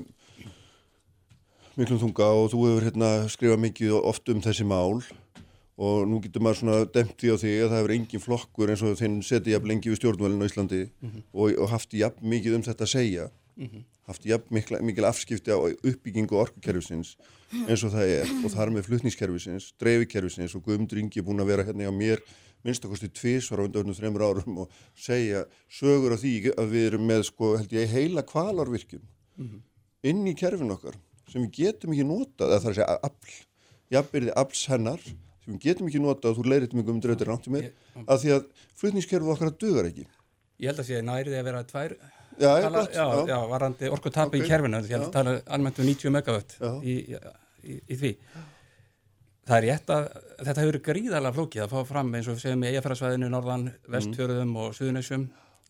miklum 1.79 1.99
þunga 2.01 2.27
og 2.35 2.49
þú 2.51 2.61
hefur 2.67 2.85
hérna 2.89 3.09
skrifað 3.31 3.61
mikið 3.63 3.93
oft 4.01 4.29
um 4.33 4.41
þessi 4.43 4.65
mál 4.67 4.99
og 5.79 6.07
nú 6.11 6.19
getur 6.23 6.43
maður 6.43 6.59
svona 6.59 6.79
demt 6.91 7.15
því 7.21 7.29
á 7.31 7.35
því 7.39 7.51
að 7.55 7.69
það 7.69 7.77
hefur 7.79 7.93
engin 7.95 8.23
flokkur 8.23 8.71
eins 8.73 8.81
og 8.83 8.97
þinn 8.99 9.21
setið 9.23 9.53
jafn 9.55 9.71
lengi 9.71 9.91
við 9.91 10.01
stjórnvælinu 10.01 10.43
á 10.43 10.49
Íslandi 10.49 10.81
og, 11.31 11.45
og 11.55 11.69
haft 11.71 11.95
jafn 11.95 12.27
mikið 12.33 12.57
um 12.57 12.65
þetta 12.67 12.83
að 12.83 12.93
segja. 12.95 13.29
Haft 14.09 14.25
jafn 14.25 14.53
mikla, 14.55 14.81
mikil 14.81 15.05
afskipti 15.05 15.53
á 15.55 15.59
uppbyggingu 15.59 16.35
orkukerfisins 16.41 17.15
eins 17.67 17.83
og 17.83 17.93
það 17.93 18.11
er. 18.17 18.35
Og 18.43 18.51
þar 18.51 18.73
með 18.75 18.89
flutningskerfisins, 18.89 19.71
dreifikerfisins 19.79 20.55
og 20.57 20.63
Guðmundur 20.65 20.99
Ingi 20.99 21.21
er 21.21 21.27
búin 21.27 21.39
að 21.43 21.51
vera 21.53 21.65
hérna 21.67 21.87
hjá 21.87 21.93
mér 21.95 22.23
minnstakosti 22.65 23.07
tvísvar 23.15 23.63
á 23.63 23.65
undanvörnum 23.67 23.95
þreymur 23.95 24.25
árum 24.25 24.57
og 24.65 24.73
segja 24.97 25.45
sögur 25.71 26.15
af 26.15 26.19
því 26.23 26.51
að 26.59 26.73
við 26.73 26.87
erum 26.89 27.05
með 27.07 27.23
sko 27.29 27.53
held 27.55 27.71
ég 27.71 27.93
heila 27.93 28.25
kvalarvirkjum 28.27 29.05
inn 30.03 30.27
í 30.27 30.35
kerfin 30.35 30.73
okkar 30.75 30.97
sem 31.29 31.45
við 31.45 31.51
getum 31.55 31.93
ekki 31.93 32.07
notað, 32.09 32.51
eða 32.51 32.59
það 32.59 32.65
er 32.65 32.73
að 32.73 32.79
segja 32.79 32.99
afl, 33.07 33.33
jafnbyrði 33.95 34.35
afls 34.35 34.65
hennar 34.67 34.99
sem 35.49 35.57
við 35.57 35.65
getum 35.65 35.89
ekki 35.89 36.01
notað 36.03 36.31
og 36.31 36.37
þú 36.39 36.45
leirir 36.45 36.67
þetta 36.67 36.77
mjög 36.79 36.93
um 36.93 37.01
drautir 37.03 37.31
náttúr 37.33 37.55
mér, 37.57 37.67
að 38.05 38.23
því 38.23 38.33
að 38.37 38.47
flutningskerfið 38.79 39.33
okkar 39.35 39.53
dugar 39.65 39.89
ekki. 39.89 40.05
Ég 40.59 40.69
held 40.71 40.83
að 40.83 40.89
sé 40.91 41.01
nærið 41.09 41.37
að 41.39 41.47
vera 41.49 41.65
tvær 41.67 41.97
Já, 42.39 42.53
tala, 42.63 42.69
gott, 42.85 42.93
já, 42.95 43.05
já. 43.27 43.37
varandi 43.51 43.89
orkutapi 43.91 44.39
Ok, 44.39 44.45
í 44.45 44.47
kerfinu 44.47 44.79
ég 44.85 44.93
held 44.95 45.07
að 45.09 45.15
tala 45.17 45.33
almennt 45.51 45.79
um 45.81 45.87
90 45.89 46.13
megawatt 46.15 46.53
Já. 46.55 46.69
í, 46.87 46.93
í, 47.67 47.75
í 47.83 47.97
því 47.99 48.11
það 49.49 49.55
er 49.57 49.65
rétt 49.65 49.91
að 49.91 50.07
þetta 50.45 50.63
hefur 50.63 50.77
gríðarlega 50.85 51.35
flókið 51.35 51.63
að 51.65 51.73
fá 51.73 51.89
fram 51.89 52.13
eins 52.15 52.29
og 52.29 52.37
við 52.37 52.43
segjum 52.45 52.63
í 52.63 52.69
eigafærarsvæðinu, 52.69 53.29
norðan, 53.33 53.65
vestfjörðum 53.91 54.55
og 54.61 54.77
suðunæsjum 54.77 55.25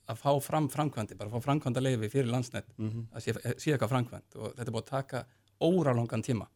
að 0.09 0.21
fá 0.21 0.29
fram 0.45 0.67
framkvæmdi, 0.73 1.17
bara 1.17 1.33
fá 1.33 1.45
framkvæmda 1.47 1.83
leifi 1.85 2.11
fyrir 2.13 2.29
landsnett 2.33 2.69
að 2.77 3.23
sé, 3.25 3.35
sé 3.57 3.73
eitthvað 3.73 3.93
framkvæmd 3.95 4.37
og 4.41 4.53
þetta 4.57 4.67
er 4.67 4.75
búið 4.75 4.85
að 4.85 4.93
taka 4.93 5.23
óralangan 5.63 6.25
tíma 6.25 6.49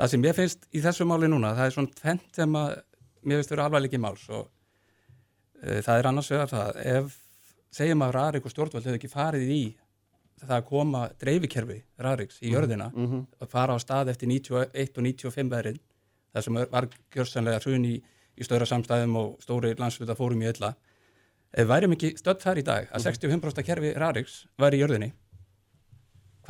það 0.00 0.12
sem 0.14 0.24
ég 0.24 0.38
finnst 0.38 0.66
í 0.72 0.82
þessu 0.84 1.06
máli 1.08 1.28
núna, 1.28 1.52
það 1.58 1.66
er 1.66 1.76
svona 1.76 1.98
tvent 2.00 2.40
sem 2.40 2.56
að 2.56 2.72
mér 3.20 3.40
finnst 3.40 3.52
vera 3.52 3.66
alvarleiki 3.68 4.00
máls 4.00 4.24
og 4.32 4.46
uh, 4.46 5.80
það 5.84 5.94
er 5.98 6.08
annars 6.10 6.32
vegar 6.32 6.52
það 6.54 6.80
ef 6.94 7.18
segjum 7.70 8.02
að 8.06 8.14
Rarik 8.16 8.46
og 8.48 8.54
stjórnvöld 8.54 8.86
hefur 8.86 8.98
ekki 8.98 9.12
farið 9.12 9.52
í 9.54 9.62
það 10.40 10.56
að 10.56 10.68
koma 10.70 11.02
dreifikerfi 11.20 11.78
Rariks 12.00 12.40
í 12.40 12.54
jörðina 12.54 12.88
að 13.44 13.50
fara 13.52 13.76
á 13.76 13.78
stað 13.82 14.10
eftir 14.14 14.30
91 14.30 14.96
og 14.96 15.04
95 15.04 15.50
verið 15.52 15.80
það 16.32 16.46
sem 16.46 16.60
var 16.72 16.88
gjörsanlega 17.12 17.60
hrun 17.60 17.84
í, 17.84 17.96
í 18.00 18.46
stóra 18.46 18.66
samstæðum 18.66 19.16
og 19.20 19.42
stóri 19.44 19.74
landsluta 19.76 20.16
fórum 20.16 20.40
í 20.42 20.48
ölla 20.48 20.72
ef 21.52 21.68
værum 21.68 21.92
ekki 21.92 22.14
stödd 22.16 22.40
þar 22.40 22.58
í 22.62 22.64
dag 22.66 22.88
að 22.88 23.04
65% 23.10 23.66
kerfi 23.66 23.92
Rariks 23.98 24.46
var 24.58 24.74
í 24.74 24.80
jörðinni 24.80 25.12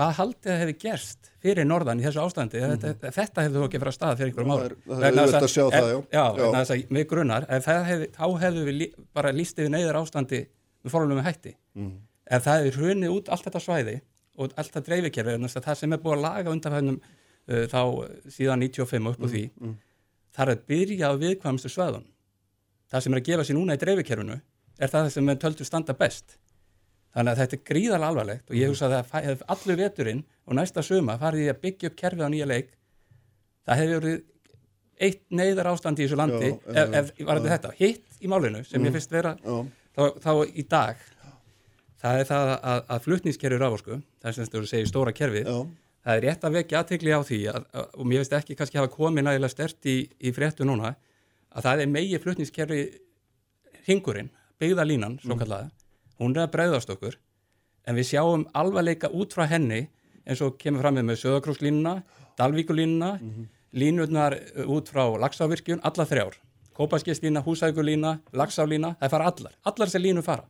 hvað 0.01 0.13
haldið 0.17 0.49
það 0.51 0.61
hefði 0.65 0.75
gerst 0.81 1.31
fyrir 1.45 1.67
norðan 1.69 2.01
í 2.01 2.05
þessu 2.07 2.21
ástandi? 2.25 2.61
Þetta, 2.65 3.11
þetta 3.19 3.43
hefði 3.45 3.61
þó 3.61 3.65
ekki 3.67 3.81
verið 3.83 3.93
að 3.93 3.97
stað 3.99 4.15
fyrir 4.21 4.31
einhverjum 4.31 4.53
Það 4.55 4.65
er- 4.65 4.77
það 4.89 5.05
er 5.11 5.19
auðvelt 5.21 5.45
að 5.45 5.53
sjá 5.53 5.65
það, 5.75 5.89
já. 5.91 6.25
já, 6.41 6.47
þess 6.57 6.73
að 6.75 6.95
við 6.97 7.07
grunnar 7.11 7.47
ef 7.59 7.67
það 7.69 7.81
hefði, 7.91 8.09
þá 8.17 8.25
hefðu 8.45 8.63
við 8.71 8.79
lí, 8.81 8.89
bara 9.19 9.33
líst 9.37 9.61
yfir 9.61 9.73
neyðar 9.75 9.99
ástandi 10.01 10.41
með 10.81 10.95
fórlunum 10.95 11.25
hætti. 11.27 11.53
Mm. 11.77 11.93
ef 12.31 12.45
það 12.47 12.59
hefði 12.61 12.73
hrunið 12.79 13.15
út 13.19 13.29
allt 13.35 13.45
þetta 13.49 13.61
svæði 13.67 13.97
og 14.41 14.53
allt 14.57 14.73
það 14.77 14.87
dreifikerfi 14.89 15.33
vegna 15.35 15.49
þess 15.51 15.61
að 15.61 15.67
það 15.69 15.79
sem 15.83 15.93
er 15.97 16.03
búið 16.05 16.17
að 16.17 16.25
laga 16.25 16.53
undanfæðnum 16.55 16.99
uh, 17.01 17.65
þá 17.69 17.81
síðan 18.37 18.63
95 18.65 19.09
og 19.11 19.17
upp 19.17 19.25
úr 19.27 19.33
því 19.35 19.45
það 20.31 20.45
er 20.47 20.53
að 20.55 20.63
byrja 20.71 21.11
á 21.11 21.15
viðkvæmstu 21.21 21.69
svæðun 21.75 22.07
það 22.91 23.03
sem 23.05 23.13
er 23.17 23.21
að 23.21 23.27
gefa 23.29 23.45
sér 23.49 23.59
núna 23.59 23.75
í 23.77 23.81
dreifikerfinu 23.83 24.37
er 24.81 24.89
það 24.95 25.11
sem 25.13 25.27
við 25.29 25.41
töldu 25.43 25.67
standa 25.67 25.93
best 25.99 26.39
þannig 27.15 27.33
að 27.33 27.41
þetta 27.43 27.57
er 27.59 27.63
gríðarlega 27.71 28.11
alvarlegt 28.13 28.51
og 28.51 28.59
ég 28.59 28.71
hugsa 28.71 28.89
að 28.89 28.97
það 29.11 29.29
hef 29.31 29.45
allur 29.55 29.81
veturinn 29.81 30.25
og 30.47 30.59
næsta 30.59 30.83
suma 30.87 31.17
farið 31.21 31.47
í 31.47 31.51
að 31.53 31.63
byggja 31.65 31.91
upp 31.91 31.97
kerfið 32.03 32.27
á 32.27 32.31
nýja 32.35 32.49
leik 32.51 32.71
það 33.67 33.81
hefur 33.83 34.05
verið 34.05 34.21
eitt 35.01 35.23
neyðar 35.33 35.71
ástand 35.73 35.99
í 36.01 36.05
þessu 36.07 36.19
landi 36.21 36.51
Já, 36.53 36.85
ef, 36.85 37.13
ef 37.17 37.27
var 37.27 37.41
þetta. 37.41 37.73
Hitt 37.79 38.21
í 38.21 38.29
málinu 38.31 38.61
sem 38.69 38.85
ég 38.85 38.93
finnst 38.95 39.13
vera 39.15 39.35
þá, 39.97 40.03
þá 40.21 40.33
í 40.53 40.65
dag 40.69 41.01
það 42.01 42.23
er 42.23 42.29
það 42.31 42.51
að, 42.57 42.83
að 42.95 43.05
flutningskerfi 43.07 43.61
rávorku 43.61 44.01
það 44.21 44.31
er 44.31 44.37
sem 44.37 44.51
þú 44.53 44.65
segir 44.69 44.91
stóra 44.91 45.13
kerfið 45.17 45.49
Já. 45.49 45.57
það 46.05 46.17
er 46.19 46.27
rétt 46.29 46.45
að 46.47 46.57
vekja 46.61 46.83
aðtegli 46.83 47.15
á 47.17 47.21
því 47.27 47.41
að, 47.53 47.65
að, 47.73 47.87
og 47.97 48.11
mér 48.11 48.23
finnst 48.23 48.37
ekki 48.39 48.59
kannski 48.61 48.81
hafa 48.81 48.93
komið 48.95 49.27
nægilega 49.27 49.55
stert 49.55 49.89
í, 49.91 49.97
í 50.21 50.33
fréttu 50.37 50.69
núna 50.69 50.95
að 51.51 51.67
það 51.67 51.83
er 51.85 51.93
megi 51.97 52.21
flutningskerfi 52.23 52.81
hún 56.21 56.37
er 56.37 56.47
að 56.47 56.53
breyðast 56.55 56.93
okkur 56.93 57.17
en 57.89 57.97
við 57.97 58.13
sjáum 58.13 58.45
alvarleika 58.57 59.11
út 59.17 59.35
frá 59.35 59.47
henni 59.51 59.87
eins 60.29 60.43
og 60.45 60.59
kemur 60.61 60.85
fram 60.85 60.99
með 60.99 61.09
með 61.11 61.21
Söðakrúslínuna, 61.25 61.95
Dalvíkulínuna 62.39 63.11
línurnar 63.73 64.37
út 64.67 64.91
frá 64.91 65.05
Laxávirkjun, 65.23 65.83
alla 65.87 66.07
þrjár. 66.07 66.39
Kópaskestlína, 66.77 67.43
Húsækulína, 67.45 68.19
Laxálína 68.33 68.95
það 69.01 69.13
fara 69.13 69.31
allar, 69.31 69.55
allar 69.69 69.91
sem 69.93 70.03
línu 70.03 70.23
fara. 70.25 70.47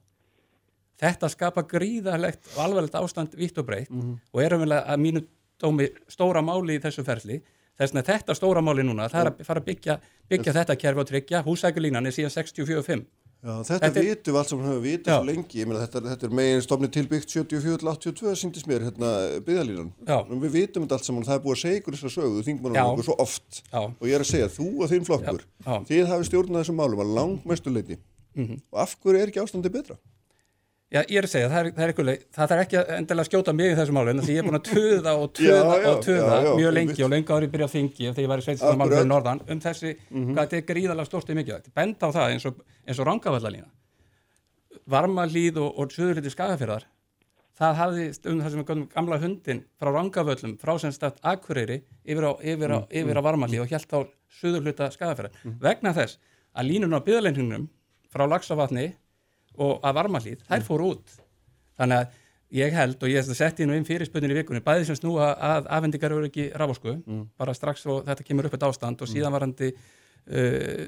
Þetta 1.00 1.30
skapa 1.32 1.64
gríðarlegt 1.68 2.52
og 2.54 2.64
alvarlegt 2.64 2.98
ástand 2.98 3.36
vitt 3.38 3.58
og 3.58 3.66
breytt 3.66 3.90
og 3.90 4.42
er 4.42 4.54
umvel 4.54 4.76
að 4.76 5.00
mínu 5.00 5.24
dómi 5.60 5.88
stóra 6.08 6.42
máli 6.44 6.76
í 6.76 6.82
þessu 6.82 7.04
ferli. 7.04 7.40
Þess 7.80 7.96
að 7.96 8.10
þetta 8.12 8.36
stóra 8.36 8.60
máli 8.60 8.84
núna 8.84 9.08
það 9.08 9.20
er 9.20 9.30
að 9.32 9.44
fara 9.48 9.62
að 9.62 9.70
byggja, 9.70 9.96
byggja 10.28 10.52
þetta 10.58 10.76
kerfi 10.76 11.00
og 11.00 11.08
tryggja. 11.08 11.42
Húsækulínan 11.46 12.06
er 12.06 12.12
síðan 12.12 12.34
64.5 12.36 13.06
Já, 13.40 13.52
þetta, 13.64 13.78
Þetta 13.88 14.02
vitum 14.04 14.34
við 14.34 14.38
allt 14.40 14.50
sem 14.50 14.58
höfum 14.60 14.82
vitið 14.84 15.06
Já. 15.08 15.14
svo 15.16 15.24
lengi, 15.30 15.60
ég 15.62 15.68
meina 15.70 15.80
þetta, 15.86 16.00
þetta 16.10 16.26
er 16.28 16.34
megin 16.36 16.60
stofni 16.66 16.88
tilbyggt 16.92 17.30
74-82 17.32 18.34
síndist 18.36 18.66
mér 18.68 18.84
hérna 18.84 19.12
byggðalínan. 19.46 19.88
Já. 20.04 20.18
Við 20.28 20.50
vitum 20.58 20.84
þetta 20.84 20.98
allt 20.98 21.08
saman, 21.08 21.24
það 21.24 21.38
er 21.38 21.44
búið 21.46 21.56
að 21.56 21.62
segja 21.62 21.80
ykkur 21.80 21.96
þessar 21.96 22.14
sögu, 22.18 22.42
þingmannum 22.44 22.76
Já. 22.76 22.84
okkur 22.90 23.06
svo 23.08 23.16
oft 23.24 23.62
Já. 23.72 23.80
og 23.80 24.04
ég 24.10 24.14
er 24.18 24.24
að 24.26 24.30
segja, 24.34 24.50
þú 24.58 24.66
og 24.84 24.90
þinn 24.92 25.08
flokkur, 25.08 25.40
Já. 25.64 25.72
Þið 25.88 26.06
hafi 26.12 26.28
stjórnað 26.28 26.60
þessum 26.64 26.80
málum 26.82 27.00
að 27.06 27.14
langmestu 27.16 27.72
leiti 27.72 27.96
Mhm. 28.36 28.60
og 28.72 28.78
af 28.84 28.92
hverju 29.02 29.18
er 29.22 29.26
ekki 29.32 29.40
ástandi 29.42 29.72
betra? 29.72 29.96
Já, 30.90 31.04
ég 31.06 31.20
er 31.20 31.26
að 31.26 31.30
segja, 31.30 31.48
það 31.52 31.60
er, 31.60 31.66
það 31.74 31.84
er, 31.84 31.90
eitthvað, 31.92 32.22
það 32.34 32.52
er 32.52 32.60
ekki 32.64 32.78
endilega 32.96 33.22
að 33.22 33.28
skjóta 33.28 33.52
mig 33.54 33.68
í 33.70 33.74
þessu 33.78 33.92
máli 33.94 34.10
en 34.10 34.22
því 34.24 34.34
ég 34.34 34.40
er 34.40 34.46
búin 34.48 34.58
að 34.58 34.64
tuða 34.66 35.12
og 35.14 35.28
tuða 35.38 35.58
Já, 35.60 35.82
já, 35.84 35.90
og 35.90 36.00
tuða 36.02 36.38
já, 36.42 36.48
mjög 36.58 36.72
lengi 36.74 37.04
og 37.06 37.10
lengi 37.12 37.34
árið 37.36 37.52
byrja 37.52 37.68
að 37.68 37.74
þingi 37.76 38.06
þegar 38.08 38.22
ég 38.24 38.30
var 38.32 38.40
í 38.40 38.46
sveitstamál 38.46 38.88
fyrir 38.90 39.06
norðan 39.06 39.42
um 39.46 39.60
þessi, 39.62 39.92
hvað 40.10 40.40
þetta 40.40 40.56
er 40.58 40.64
gríðalega 40.66 41.06
stórt 41.06 41.30
og 41.30 41.38
mikilvægt. 41.38 41.68
Benda 41.78 42.10
á 42.10 42.14
það 42.16 42.34
eins 42.34 42.46
og, 42.50 42.58
eins 42.90 42.98
og 42.98 43.06
rangavallalína. 43.06 43.68
Varmalíð 44.90 45.60
og, 45.62 45.78
og 45.78 45.94
söðurliti 45.94 46.32
skagafyrðar, 46.34 46.88
það 47.60 47.78
hafði 47.84 48.06
um 48.32 48.40
það 48.42 48.50
sem 48.50 48.62
við 48.64 48.68
gönnum 48.72 48.88
gamla 48.90 49.20
hundin 49.22 49.60
frá 49.78 49.92
rangavöllum, 49.94 50.56
frá 50.58 50.72
sem 50.82 50.94
stætt 50.96 51.22
Akureyri 51.22 51.84
yfir 52.02 52.26
á, 52.26 52.32
yfir 52.42 52.74
á, 52.74 52.78
yfir 52.90 53.14
á 53.14 53.26
Varmalíð 53.28 53.62
og 53.62 53.70
hjælt 53.70 53.94
á 53.94 54.00
söðurluta 54.40 54.90
skagafyrðar. 54.90 55.38
Vegna 55.62 55.94
þess 55.94 56.18
að 56.50 56.72
línun 56.72 56.98
á 56.98 57.00
byðaleinhingnum 57.06 57.68
frá 58.10 58.26
Laxavatni 58.26 58.88
og 59.60 59.84
að 59.84 59.96
Varmalíð, 60.00 60.44
þær 60.48 60.66
fóru 60.66 60.90
út. 60.94 61.16
Þannig 61.80 62.02
að 62.02 62.18
ég 62.60 62.74
held 62.74 63.02
og 63.04 63.12
ég 63.12 63.28
setti 63.36 63.66
nú 63.68 63.76
inn 63.76 63.86
fyrirspunni 63.86 64.30
í 64.32 64.38
vikunni, 64.40 64.62
bæði 64.64 64.88
sem 64.88 64.98
snúa 64.98 65.32
að 65.36 65.68
afhendingar 65.70 66.14
eru 66.16 66.26
ekki 66.26 66.48
ráfosku, 66.58 66.96
bara 67.38 67.54
strax 67.54 67.84
og 67.86 68.06
þetta 68.08 68.26
kemur 68.26 68.48
upp 68.48 68.56
eitt 68.56 68.66
ástand 68.66 69.04
og 69.04 69.10
síðan 69.10 69.36
varandi 69.36 69.70
uh, 69.70 70.86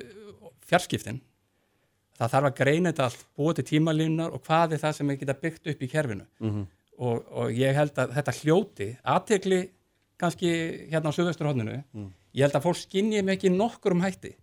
fjarskiptin. 0.66 1.20
Það 2.18 2.32
þarf 2.34 2.48
að 2.48 2.56
greina 2.58 2.90
þetta 2.92 3.04
allt, 3.08 3.22
búa 3.36 3.54
til 3.56 3.64
tímalínunar 3.70 4.34
og 4.34 4.42
hvað 4.46 4.74
er 4.76 4.82
það 4.82 4.96
sem 4.98 5.08
við 5.12 5.20
geta 5.22 5.38
byggt 5.42 5.70
upp 5.72 5.82
í 5.82 5.88
kerfinu. 5.94 6.26
Og, 7.02 7.22
og 7.32 7.54
ég 7.56 7.74
held 7.74 7.96
að 7.98 8.12
þetta 8.18 8.34
hljóti, 8.42 8.88
aðtekli 9.02 9.60
kannski 10.20 10.50
hérna 10.92 11.10
á 11.10 11.16
Suðvesturhóðninu, 11.16 11.78
ég 12.36 12.44
held 12.44 12.54
að 12.58 12.66
fólk 12.66 12.78
skinni 12.78 13.22
mig 13.22 13.38
ekki 13.38 13.50
nokkur 13.50 13.96
um 13.96 14.04
hætti. 14.04 14.34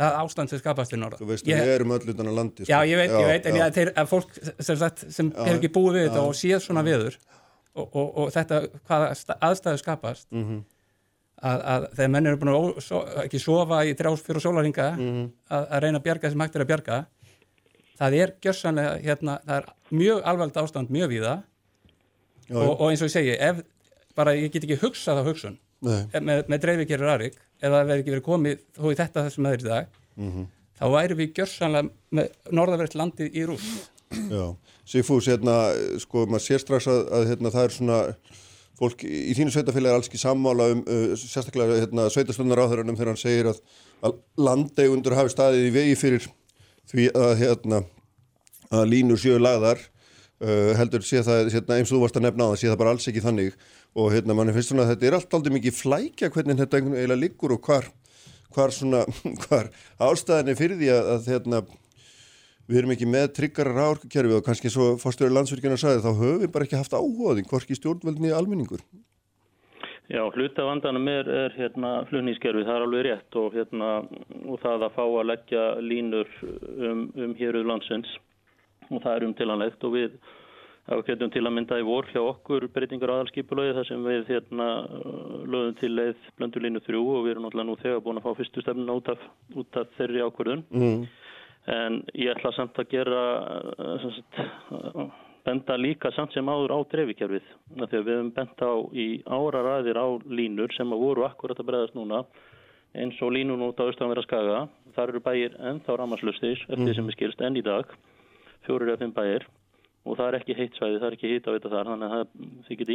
Það 0.00 0.14
ástand 0.22 0.48
sem 0.54 0.60
skapast 0.62 0.94
í 0.96 0.98
norða. 1.00 1.18
Þú 1.20 1.26
veist 1.28 1.44
að 1.44 1.58
við 1.60 1.70
erum 1.74 1.90
öll 1.92 2.08
utan 2.14 2.28
að 2.30 2.36
landi. 2.38 2.64
Já, 2.70 2.78
ég 2.88 2.96
veit, 2.96 3.10
ég 3.12 3.26
veit, 3.28 3.46
en 3.50 3.56
já. 3.58 3.64
ég, 3.66 3.74
þeir, 3.76 3.90
að 4.00 4.06
fólk 4.08 4.30
sem, 4.64 4.76
sagt, 4.80 5.02
sem 5.12 5.28
hefur 5.36 5.58
ekki 5.58 5.70
búið 5.74 5.98
við 5.98 6.06
þetta 6.08 6.22
og 6.24 6.36
séð 6.38 6.62
svona 6.64 6.84
veður 6.86 7.18
og, 7.74 7.84
og, 7.84 8.06
og 8.22 8.30
þetta, 8.32 8.60
hvaða 8.88 9.10
aðstæður 9.50 9.82
skapast 9.82 10.26
Mhm. 10.32 10.62
að, 11.42 11.60
að 11.74 11.84
þegar 11.98 12.10
menn 12.14 12.26
eru 12.30 12.40
búin 12.40 12.52
að 12.54 12.58
ó, 12.60 12.80
so, 12.84 13.02
ekki 13.26 13.40
sofa 13.44 13.82
í 13.88 13.92
þrjás 13.98 14.24
fyrir 14.24 14.40
sólaringa 14.44 14.88
Mhm. 14.96 15.28
að, 15.50 15.68
að 15.70 15.82
reyna 15.84 15.98
að 16.00 16.06
bjarga 16.08 16.30
sem 16.32 16.40
hægt 16.46 16.56
er 16.56 16.64
að 16.64 16.70
bjarga 16.72 16.98
það 18.00 18.16
er 18.22 18.32
gjörsanlega 18.40 18.96
hérna, 19.04 19.36
það 19.44 19.56
er 19.60 19.68
mjög 20.00 20.22
alveg 20.32 20.56
ástand 20.64 20.88
mjög 20.90 21.08
víða 21.12 21.34
Já, 22.50 22.56
og, 22.56 22.80
og 22.80 22.88
eins 22.90 23.02
og 23.04 23.08
ég 23.08 23.14
segi, 23.14 23.36
ef 23.38 23.60
bara 24.16 24.32
ég 24.34 24.50
get 24.52 24.64
ekki 24.64 24.80
hugsað 24.80 25.20
á 25.20 25.24
hugsun 25.28 25.58
Nei. 25.82 26.08
með, 26.12 26.46
með 26.48 26.58
dreifikerur 26.64 27.12
Arik 27.14 27.36
ef 27.60 27.68
það 27.70 27.86
verði 27.90 28.00
ekki 28.02 28.14
verið 28.14 28.26
komið 28.26 28.60
þó 28.80 28.84
í 28.90 28.98
þetta 29.00 29.24
þessum 29.28 29.46
aðeins 29.50 29.64
í 29.64 29.68
dag 29.70 29.96
Mhm. 30.20 30.46
þá 30.80 30.84
væri 30.96 31.16
við 31.20 31.32
gjörsanlega 31.38 31.90
með 32.18 32.30
norðavert 32.56 32.94
landið 32.98 33.34
í 33.36 33.46
rúst. 33.48 33.90
Já, 34.10 34.56
Sigfús, 34.90 35.28
hérna, 35.30 35.54
sko, 36.02 36.24
maður 36.26 36.42
sér 36.48 36.58
strax 36.64 36.88
að, 36.90 37.02
að 37.14 37.26
hérna, 37.30 37.52
það 37.54 37.64
er 37.68 37.74
svona, 37.76 37.98
fólk 38.80 39.04
í 39.06 39.34
þínu 39.38 39.52
sveitafélagi 39.54 39.92
er 39.92 39.98
alls 40.00 40.08
ekki 40.10 40.18
sammála 40.18 40.66
um, 40.72 40.80
uh, 40.88 41.12
sérstaklega, 41.20 41.76
hérna, 41.84 42.08
sveitastunnar 42.10 42.58
áþörunum 42.64 42.96
þegar 42.98 43.12
hann 43.12 43.20
segir 43.20 43.50
að, 43.52 43.60
að 44.02 44.16
landegundur 44.40 45.14
hafi 45.14 45.30
staðið 45.34 45.68
í 45.68 45.72
vegi 45.76 45.94
fyrir 46.00 46.26
því 46.90 47.06
að, 47.14 47.32
hérna, 47.44 47.82
að 48.72 48.88
línur 48.90 49.20
séu 49.20 49.38
lagðar, 49.38 49.78
uh, 50.44 50.72
heldur 50.78 51.04
sé 51.06 51.22
það, 51.26 51.50
hérna, 51.54 51.78
eins 51.78 51.90
og 51.90 51.98
þú 51.98 52.02
varst 52.04 52.18
að 52.20 52.26
nefna 52.28 52.48
á 52.48 52.50
það, 52.52 52.60
sé 52.62 52.70
það 52.70 52.80
bara 52.82 52.94
alls 52.94 53.10
ekki 53.10 53.24
þannig 53.24 53.58
og, 53.94 54.06
hérna, 54.14 54.36
mann 54.38 54.54
finnst 54.54 54.72
svona 54.72 54.86
að 54.86 54.94
þetta 54.94 55.08
er 55.08 55.18
allt 55.18 55.36
aldrei 55.38 55.56
mikið 55.58 55.76
flækja 55.76 56.32
hvernig 56.34 56.62
þetta 56.62 56.80
eiginlega 56.80 57.20
liggur 57.20 57.56
og 57.56 57.68
hvar, 57.68 57.90
hvar 58.54 58.74
svona, 58.74 59.04
hvar 59.44 59.70
ástæðinni 60.08 60.56
fyrir 60.58 60.80
því 60.80 60.90
að, 60.94 61.12
að 61.16 61.30
hérna, 61.34 61.62
við 62.70 62.80
erum 62.80 62.94
ekki 62.94 63.10
með 63.10 63.28
tryggara 63.36 63.76
ráorkukerfi 63.76 64.38
og 64.38 64.46
kannski 64.46 64.72
svo 64.72 64.94
fórstöru 65.02 65.34
landsvirkjana 65.34 65.78
sagði 65.80 66.04
þá 66.06 66.10
höfum 66.10 66.42
við 66.44 66.52
bara 66.54 66.68
ekki 66.68 66.80
haft 66.80 66.96
áhugaðing 66.96 67.48
hvorki 67.50 67.78
stjórnveldni 67.78 68.34
almenningur. 68.34 68.84
Já, 70.10 70.24
hluta 70.34 70.64
vandanum 70.66 71.06
er, 71.06 71.28
er 71.30 71.52
hérna 71.54 72.00
flugnískerfi, 72.08 72.64
það 72.66 72.76
er 72.76 72.84
alveg 72.86 73.04
rétt 73.06 73.36
og, 73.38 73.52
hérna, 73.54 73.90
og 74.42 74.58
það 74.58 74.86
að 74.88 74.96
fá 74.96 75.04
að 75.04 75.28
leggja 75.28 75.66
línur 75.86 76.32
um, 76.42 77.04
um 77.14 77.34
héruð 77.38 77.68
landsins 77.70 78.10
og 78.90 79.02
það 79.04 79.16
er 79.16 79.26
umtilanlegt 79.28 79.84
og 79.86 79.96
við 79.96 80.20
getum 81.06 81.30
til 81.30 81.44
að 81.44 81.54
mynda 81.54 81.78
í 81.78 81.86
vor 81.86 82.08
hjá 82.10 82.20
okkur 82.22 82.66
breytingar 82.74 83.12
aðalskipulögi 83.14 83.76
þar 83.76 83.86
sem 83.86 84.04
við 84.06 84.30
hérna 84.32 84.68
lögum 85.46 85.76
til 85.78 85.92
leið 85.94 86.28
blöndulínu 86.40 86.82
þrjú 86.86 87.02
og 87.14 87.24
við 87.24 87.34
erum 87.34 87.46
náttúrulega 87.46 87.68
nú 87.68 87.76
þegar 87.82 88.04
búin 88.06 88.20
að 88.20 88.26
fá 88.26 88.38
fyrstu 88.40 88.64
stefnuna 88.64 88.96
út 88.98 89.10
út 89.60 89.80
af 89.80 89.96
þeirri 89.98 90.24
ákvörðun. 90.26 90.64
Mm. 90.74 91.08
En 91.70 91.98
ég 92.16 92.32
ætla 92.32 92.54
samt 92.56 92.78
að 92.80 92.88
gera, 92.90 93.22
sem 94.02 94.14
sagt, 94.16 94.38
eh, 94.40 95.02
benda 95.44 95.76
líka 95.76 96.10
samt 96.16 96.32
sem 96.32 96.48
áður 96.48 96.74
á 96.74 96.78
dreifikerfið. 96.90 97.50
Að 97.76 97.90
við 97.92 98.10
höfum 98.10 98.34
bent 98.34 98.64
á 98.64 98.72
í 98.90 99.08
áraræðir 99.28 100.00
á 100.00 100.08
línur 100.26 100.72
sem 100.74 100.90
að 100.90 101.04
voru 101.04 101.26
akkurat 101.28 101.60
að 101.60 101.68
bregðast 101.68 101.94
núna 101.94 102.24
eins 102.94 103.20
og 103.22 103.30
línun 103.30 103.62
út 103.62 103.78
á 103.78 103.86
Östafnverða 103.86 104.26
skaga. 104.26 104.68
Þar 104.96 105.12
eru 105.12 105.20
bæir 105.22 105.54
ennþá 105.60 105.98
ramaslöstir 106.00 106.64
eftir 106.66 106.88
því 106.88 106.94
sem 106.96 107.10
er 107.10 107.16
skilst 107.16 107.44
enn 107.46 107.60
í 107.60 107.62
dag, 107.62 107.86
fjórir 108.70 108.94
eða 108.94 109.02
fimm 109.02 109.16
bæir 109.18 109.50
og 110.06 110.16
það 110.16 110.26
er 110.30 110.38
ekki 110.38 110.56
heitt 110.56 110.78
svæði, 110.78 110.98
það 111.02 111.06
er 111.10 111.16
ekki 111.18 111.30
hitt 111.34 111.48
á 111.50 111.54
þetta 111.54 111.70
þar, 111.74 111.88
þannig 111.92 112.06
að 112.06 112.16
það, 112.16 112.50
þið 112.66 112.78
getur 112.80 112.94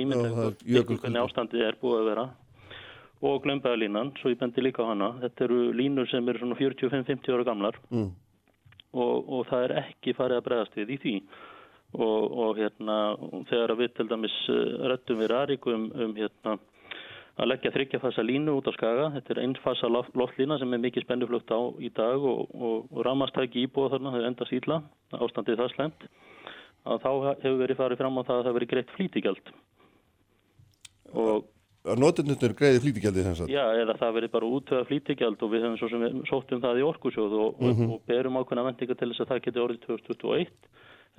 jökulkuldi. 0.65 1.01
hvernig 1.03 1.21
ástandið 1.21 1.65
er 1.67 1.77
búið 1.83 1.99
að 1.99 2.07
vera 2.09 2.25
og 3.25 3.41
glömbaðalínan, 3.45 4.11
svo 4.19 4.31
ég 4.33 4.39
bendi 4.41 4.61
líka 4.61 4.83
á 4.85 4.91
hana. 4.91 5.07
Þetta 5.21 5.45
eru 5.47 5.59
línur 5.73 6.09
sem 6.11 6.27
eru 6.29 6.41
svona 6.41 6.57
45-50 6.59 7.33
ára 7.33 7.45
gamlar 7.47 7.77
Mm. 7.89 8.09
og, 8.93 9.29
og 9.29 9.47
það 9.49 9.63
er 9.67 9.73
ekki 9.83 10.13
farið 10.17 10.39
að 10.39 10.45
bregðast 10.49 10.75
við 10.79 10.93
í 10.95 10.97
því 11.03 11.13
og, 11.95 12.21
og 12.43 12.59
hérna 12.59 12.97
þegar 13.49 13.75
við 13.79 13.93
til 13.95 14.07
dæmis 14.11 14.35
uh, 14.51 14.87
rættum 14.91 15.21
við 15.21 15.31
Rarik 15.31 15.67
um, 15.71 15.87
um 15.95 16.15
hérna 16.17 16.57
að 17.35 17.49
leggja 17.51 17.71
þryggjafasa 17.75 18.23
línu 18.23 18.53
út 18.55 18.69
á 18.69 18.73
skaga. 18.75 19.07
Þetta 19.17 19.33
er 19.35 19.41
einfasa 19.43 19.89
loft- 19.91 20.15
loftlína 20.15 20.59
sem 20.61 20.73
er 20.73 20.83
mikið 20.85 21.05
spennuflugt 21.07 21.51
á 21.51 21.59
í 21.83 21.91
dag 21.95 22.21
og, 22.21 22.45
og, 22.55 22.85
og 22.91 23.01
ramastæki 23.07 23.65
íbúa 23.65 23.91
þarna 23.91 24.13
þau 24.15 24.27
enda 24.29 24.47
síla 24.51 24.81
ástandið 25.19 25.59
það 25.63 25.73
slemt 25.75 26.07
að 26.85 27.01
þá 27.01 27.11
hefur 27.41 27.59
verið 27.63 27.81
farið 27.81 28.01
fram 28.03 28.21
á 28.21 28.23
það 28.23 28.35
að 28.35 28.39
það 28.39 28.47
hefur 28.47 28.59
verið 28.59 28.71
greitt 28.75 28.95
flýtigjald. 28.95 29.51
Og 31.15 31.51
að 31.85 32.01
notendunir 32.01 32.55
greiði 32.57 32.81
flýtigjaldið 32.83 33.27
þess 33.29 33.43
að 33.45 33.51
já, 33.53 33.63
eða 33.81 33.95
það 33.99 34.15
verið 34.17 34.31
bara 34.33 34.51
útöða 34.57 34.87
flýtigjald 34.89 35.43
og 35.45 35.51
við 35.51 35.65
höfum 35.65 35.77
svo 35.81 35.89
sem 35.91 36.05
við 36.05 36.15
sóttum 36.29 36.61
það 36.63 36.79
í 36.81 36.85
orkusjóð 36.85 37.35
og, 37.41 37.59
og, 37.61 37.83
og 37.95 37.99
berum 38.09 38.39
ákveðna 38.41 38.65
vendinga 38.69 38.97
til 38.97 39.09
þess 39.11 39.25
að 39.25 39.33
það 39.33 39.43
geti 39.47 39.63
orðið 39.65 39.83
2021 39.85 40.55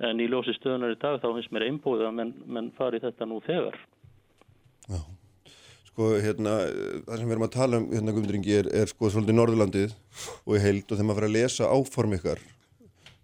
en 0.07 0.19
í 0.21 0.27
ljósi 0.29 0.55
stöðunar 0.57 0.93
í 0.93 0.99
dag 1.01 1.21
þá 1.23 1.29
finnst 1.29 1.53
mér 1.55 1.67
einbúið 1.69 2.03
að 2.09 2.17
menn, 2.19 2.33
menn 2.45 2.67
fari 2.77 2.99
þetta 3.01 3.27
nú 3.29 3.39
þegar. 3.47 3.79
Já, 4.87 4.99
sko 5.97 6.11
hérna 6.21 6.51
það 7.07 7.15
sem 7.17 7.25
við 7.25 7.33
erum 7.33 7.47
að 7.47 7.55
tala 7.55 7.77
um 7.81 7.85
hérna 7.89 8.13
Guðmundringi 8.13 8.51
er, 8.53 8.67
er 8.69 8.91
sko 8.91 9.09
svolítið 9.09 9.39
Norðurlandið 9.39 9.95
og 10.45 10.51
í 10.53 10.61
heild 10.61 10.83
og 10.85 10.91
þegar 10.93 11.07
maður 11.09 11.17
fyrir 11.23 11.31
að 11.31 11.37
lesa 11.39 11.69
áform 11.73 12.13
ykkar 12.19 12.43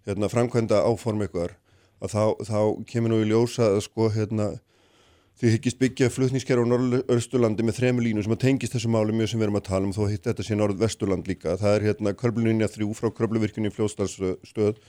hérna 0.08 0.30
framkvæmda 0.34 0.80
áform 0.90 1.22
ykkar 1.28 1.54
að 2.02 2.16
þá, 2.16 2.24
þá 2.50 2.60
kemur 2.90 3.14
nú 3.14 3.20
í 3.22 3.30
ljósa 3.30 3.70
að 3.76 3.84
sko 3.86 4.10
hérna 4.16 4.50
þið 5.38 5.56
hyggist 5.56 5.80
byggja 5.84 6.10
flutningskerf 6.16 6.66
á 6.66 6.72
Norðausturlandi 6.72 7.68
með 7.68 7.78
þremu 7.78 8.08
línu 8.08 8.26
sem 8.26 8.34
að 8.34 8.42
tengist 8.48 8.74
þessu 8.74 8.90
máli 8.90 9.14
mjög 9.14 9.32
sem 9.32 9.42
við 9.42 9.48
erum 9.48 9.62
að 9.62 9.70
tala 9.70 9.90
um 9.90 9.94
þó 9.94 10.04
hitt 10.10 10.28
þetta 10.28 10.46
sé 10.46 10.58
Norðvesturland 10.58 11.30
líka. 11.30 11.56
Það 11.62 11.78
er 11.78 11.88
hérna 11.88 12.14
Körbluninja 12.18 12.70
3 12.74 12.90
frá 12.98 13.10
Körbluvirkjunni 13.18 13.74
fljóðstalsstöð 13.74 14.82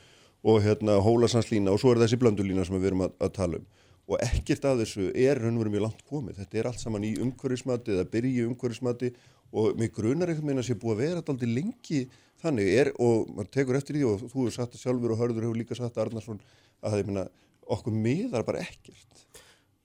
og 0.45 0.61
hérna 0.65 0.99
Hólasanslína 1.05 1.73
og 1.73 1.81
svo 1.81 1.95
er 1.95 2.03
þessi 2.05 2.21
blöndulína 2.21 2.67
sem 2.69 2.77
við 2.77 2.93
erum 2.93 3.07
að, 3.09 3.17
að 3.25 3.35
tala 3.39 3.61
um 3.61 3.67
og 4.05 4.21
ekkert 4.21 4.67
af 4.69 4.81
þessu 4.83 5.09
er 5.17 5.41
raunverum 5.41 5.73
mjög 5.75 5.87
langt 5.87 6.03
komið. 6.11 6.43
Þetta 6.43 6.61
er 6.61 6.69
allt 6.71 6.83
saman 6.83 7.07
í 7.09 7.15
umhverfismati 7.25 7.95
eða 7.95 8.09
byrji 8.13 8.45
umhverfismati. 8.51 9.15
Og 9.55 9.79
mig 9.79 9.93
grunar 9.95 10.33
einhvern 10.33 10.51
veginn 10.51 10.65
að 10.65 10.69
sé 10.69 10.77
búið 10.77 10.97
að 10.97 11.03
vera 11.05 11.23
alltaf 11.23 11.47
lengi 11.47 12.01
þannig. 12.43 12.71
Er 12.83 12.91
og 12.99 13.31
maður 13.31 13.53
tekur 13.55 13.79
eftir 13.79 13.97
því 13.97 14.05
og 14.11 14.25
þú 14.27 14.35
hefur 14.35 14.57
sagt 14.59 14.75
það 14.75 14.83
sjálfur 14.83 15.15
og 15.15 15.23
hörður 15.23 15.47
hefur 15.47 15.61
líka 15.61 15.79
sagt 15.79 16.01
Arnarsson 16.03 16.43
að 16.83 16.97
það 16.97 17.15
er 17.15 17.33
okkur 17.75 17.97
miðar 17.97 18.45
bara 18.47 18.65
ekkert 18.65 19.25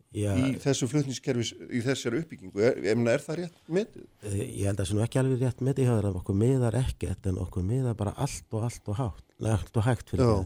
Já, 0.10 0.32
í 0.34 0.56
þessu 0.58 0.88
flutningskerfis, 0.90 1.52
í 1.70 1.80
þessari 1.86 2.24
uppbyggingu. 2.24 2.62
Er, 2.66 2.80
er, 2.82 3.02
er 3.14 3.22
það 3.22 3.44
rétt 3.44 3.60
metið? 3.70 4.08
Eh, 4.26 4.40
Ég 4.42 4.64
held 4.66 4.72
að 4.74 4.80
það 4.80 4.88
sé 4.90 4.96
nú 4.98 5.04
ekki 5.06 5.20
alveg 5.22 5.44
rétt 5.44 5.60
með 5.62 5.78
því 5.78 5.86
að 5.94 6.08
okkur 6.18 6.38
miðar 6.40 6.78
ekkert 6.80 7.30
en 7.30 7.38
okkur 7.44 7.68
miðar 7.68 7.98
bara 8.00 8.16
allt 8.18 8.58
og 8.58 8.66
allt 8.66 8.90
og 8.90 8.98
hátt, 8.98 9.28
allt 9.54 9.78
og 9.78 9.86
hægt 9.86 10.10
fyrir 10.10 10.26
það 10.26 10.42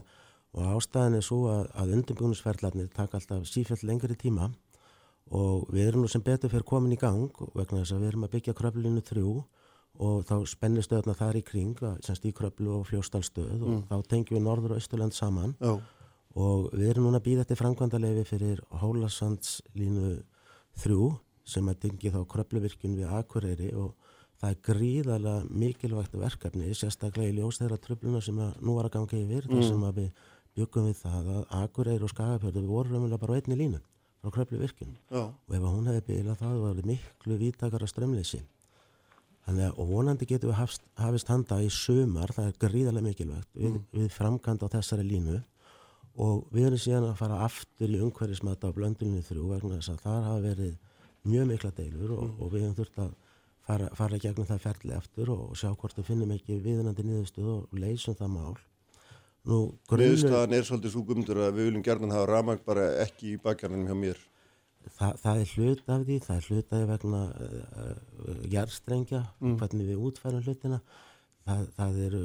og 0.54 0.76
ástæðan 0.76 1.18
er 1.18 1.26
svo 1.26 1.40
að, 1.50 1.64
að 1.74 1.96
undirbúinusferðlarnir 1.98 2.92
taka 2.94 3.18
alltaf 3.18 3.48
sífæll 3.50 3.82
lengri 3.88 4.16
tíma 4.18 4.52
og 5.34 5.66
við 5.72 5.88
erum 5.88 6.04
nú 6.04 6.10
sem 6.12 6.22
betur 6.22 6.52
fyrir 6.52 6.66
komin 6.68 6.94
í 6.94 7.00
gang 7.00 7.32
vegna 7.54 7.80
þess 7.82 7.96
að 7.96 8.04
við 8.04 8.12
erum 8.12 8.26
að 8.26 8.34
byggja 8.36 8.56
kröflinu 8.58 9.02
þrjú 9.04 9.34
og 10.04 10.24
þá 10.26 10.36
spennir 10.50 10.84
stöðna 10.84 11.14
þar 11.14 11.38
í 11.38 11.42
kring, 11.46 11.78
semst 12.02 12.24
í 12.26 12.32
kröflu 12.34 12.80
og 12.80 12.88
fljóstalstöð 12.88 13.62
og 13.62 13.84
þá 13.90 14.08
tengjum 14.10 14.40
við 14.40 14.46
Norður 14.46 14.74
og 14.74 14.80
Östurland 14.82 15.14
saman. 15.14 15.54
Já, 15.62 15.78
og 16.34 16.72
við 16.74 16.88
erum 16.90 17.08
núna 17.08 17.20
að 17.20 17.28
býða 17.28 17.44
eftir 17.44 17.60
framkvæmdaleifi 17.60 18.24
fyrir 18.26 18.62
Hólasandslínu 18.82 20.16
3 20.82 20.96
sem 21.46 21.68
að 21.70 21.80
dingi 21.84 22.10
þá 22.10 22.24
kröfluvirkjun 22.32 22.96
við 22.98 23.12
Akureyri 23.20 23.70
og 23.78 23.92
það 24.40 24.50
er 24.50 24.62
gríðarlega 24.66 25.58
mikilvægt 25.62 26.16
verkefni, 26.18 26.72
sérstaklega 26.74 27.30
í 27.30 27.36
ljós 27.38 27.60
þeirra 27.60 27.78
tröfluna 27.80 28.22
sem 28.24 28.38
nú 28.38 28.74
var 28.76 28.88
að 28.88 28.96
ganga 28.96 29.20
yfir, 29.20 29.46
þar 29.50 29.66
sem 29.68 29.84
að 29.86 30.00
við 30.00 30.24
byggum 30.58 30.88
við 30.88 30.98
það 31.02 31.30
að 31.34 31.44
Akureyri 31.60 32.06
og 32.06 32.12
Skagafjörðu 32.12 32.62
við 32.62 32.72
vorum 32.72 32.94
raunverulega 32.94 33.22
bara 33.24 33.36
á 33.36 33.38
einni 33.40 33.58
línu 33.58 33.80
frá 34.24 34.32
kröfluvirkjun. 34.38 34.96
Já, 35.10 35.22
og 35.28 35.54
ef 35.56 35.64
hún 35.68 35.88
hefði 35.90 36.04
bilað 36.08 36.40
það 36.40 36.60
var 36.64 36.84
miklu 36.88 37.38
vítakara 37.40 37.88
strömleysi 37.90 38.44
þannig 39.44 39.66
að 39.66 39.90
vonandi 39.90 40.28
getum 40.28 40.50
við 40.52 40.58
hafst, 40.58 40.84
hafist 40.96 41.28
handa 41.28 41.58
í 41.60 41.68
sumar, 41.72 42.32
það 42.32 42.46
er 42.50 42.60
gríðarlega 42.64 43.08
mikilvægt 43.08 43.58
við, 43.58 43.76
við 43.92 44.08
framkvæmd 44.14 44.64
á 44.64 44.68
þessari 44.78 45.04
línu. 45.08 45.42
Og 46.24 46.44
við 46.54 46.68
erum 46.68 46.80
síðan 46.80 47.08
að 47.08 47.18
fara 47.18 47.40
aftur 47.42 47.90
í 47.90 48.00
umhverfismata 48.00 48.70
á 48.70 48.76
blöndunni 48.76 49.22
þrjú 49.26 49.48
vegna 49.50 49.80
þess 49.80 49.92
að 49.96 50.02
þar 50.04 50.28
hafa 50.28 50.42
verið 50.44 50.74
mjög 51.26 51.48
mikla 51.50 51.70
deilur 51.74 52.12
og, 52.14 52.28
og 52.38 52.52
við 52.52 52.62
höfum 52.64 52.76
þurft 52.78 53.00
að 53.02 53.10
fara, 53.66 53.88
fara 53.98 54.20
gegnum 54.22 54.46
það 54.46 54.62
ferli 54.62 54.94
aftur 54.94 55.32
og, 55.34 55.42
sjá 55.58 55.72
hvort 55.72 55.98
við 55.98 56.06
finnum 56.12 56.34
ekki 56.36 56.60
viðunandi 56.62 57.06
niðurstöð 57.08 57.50
og 57.56 57.74
leysum 57.74 58.16
það 58.20 58.32
mál 58.36 58.54
niðurstaðan 59.44 60.54
er 60.56 60.64
svolítið 60.64 60.94
svo 60.94 61.02
gumdur 61.08 61.42
að 61.44 61.58
við 61.58 61.68
viljum 61.68 61.84
gerðan 61.84 62.14
hafa 62.16 62.30
ramag 62.30 62.62
bara 62.64 62.86
ekki 63.04 63.34
í 63.34 63.40
bakjarnum 63.42 63.84
hjá 63.88 63.96
mér 63.98 64.22
Þa, 64.92 65.08
það 65.20 65.40
er 65.40 65.50
hlut 65.54 65.90
af 65.90 66.04
því, 66.04 66.18
það 66.26 66.36
er 66.36 66.46
hlut 66.48 66.68
af 66.74 66.78
því 66.78 66.86
vegna 66.90 67.22
uh, 67.24 67.56
uh, 68.28 68.44
jarðstrengja, 68.52 69.22
hvernig 69.40 69.90
við 69.90 70.06
útfærum 70.08 70.44
hlutina. 70.44 70.80
Það, 71.44 71.64
það 71.76 71.98
eru 72.06 72.20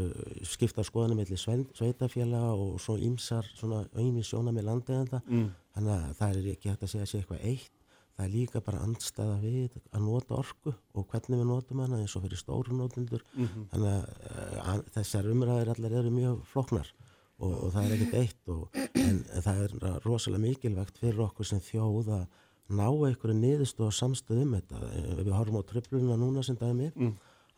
skipta 0.48 0.84
skoðanum 0.88 1.20
mellir 1.20 1.40
sveitafélaga 1.76 2.54
og 2.56 2.78
svo 2.80 2.96
ýmsar 3.04 3.48
svona 3.52 3.82
auðmi 3.92 4.24
sjóna 4.24 4.54
með 4.56 4.70
landegenda. 4.70 5.20
Mm. 5.28 5.50
Þannig 5.76 5.96
að 5.96 6.14
það 6.20 6.38
er 6.38 6.48
ekki 6.54 6.72
hægt 6.72 6.86
að 6.86 6.94
segja 6.94 7.08
að 7.08 7.12
sé 7.12 7.20
eitthvað 7.20 7.44
eitt. 7.52 7.76
Það 8.16 8.26
er 8.26 8.32
líka 8.36 8.62
bara 8.64 8.84
andstæða 8.84 9.36
við 9.40 9.76
að 9.80 10.06
nota 10.06 10.40
orku 10.40 10.72
og 10.72 11.06
hvernig 11.12 11.40
við 11.40 11.52
notum 11.52 11.84
hana 11.84 12.00
eins 12.00 12.16
og 12.20 12.26
fyrir 12.26 12.40
stóru 12.40 12.76
notendur. 12.76 13.24
Þannig 13.36 13.92
að, 13.92 14.56
að 14.74 14.88
þessar 14.96 15.30
umræðir 15.34 15.74
allar 15.76 16.00
eru 16.00 16.16
mjög 16.16 16.42
floknar 16.52 16.92
og, 17.40 17.56
og 17.56 17.74
það 17.74 17.86
er 17.86 17.96
ekkert 17.96 18.20
eitt 18.20 18.52
og, 18.54 18.78
en, 19.00 19.24
það 19.46 19.64
er 19.66 19.74
rosalega 20.06 20.44
mikilvægt 20.44 21.02
fyrir 21.02 21.26
okkur 21.26 21.48
sem 21.48 21.64
þjóð 21.64 22.14
að 22.20 22.26
ná 22.70 22.86
einhverju 22.86 23.36
niðurstöð 23.40 23.88
og 23.88 23.98
samstöð 23.98 24.44
um 24.44 24.56
þetta. 24.58 24.80
Ef 25.00 25.22
við 25.24 25.34
horfum 25.34 25.60
á 25.60 25.70
tröfluna 25.72 26.18
núna 26.22 26.44
sem 26.46 26.58
dæmi, 26.60 26.92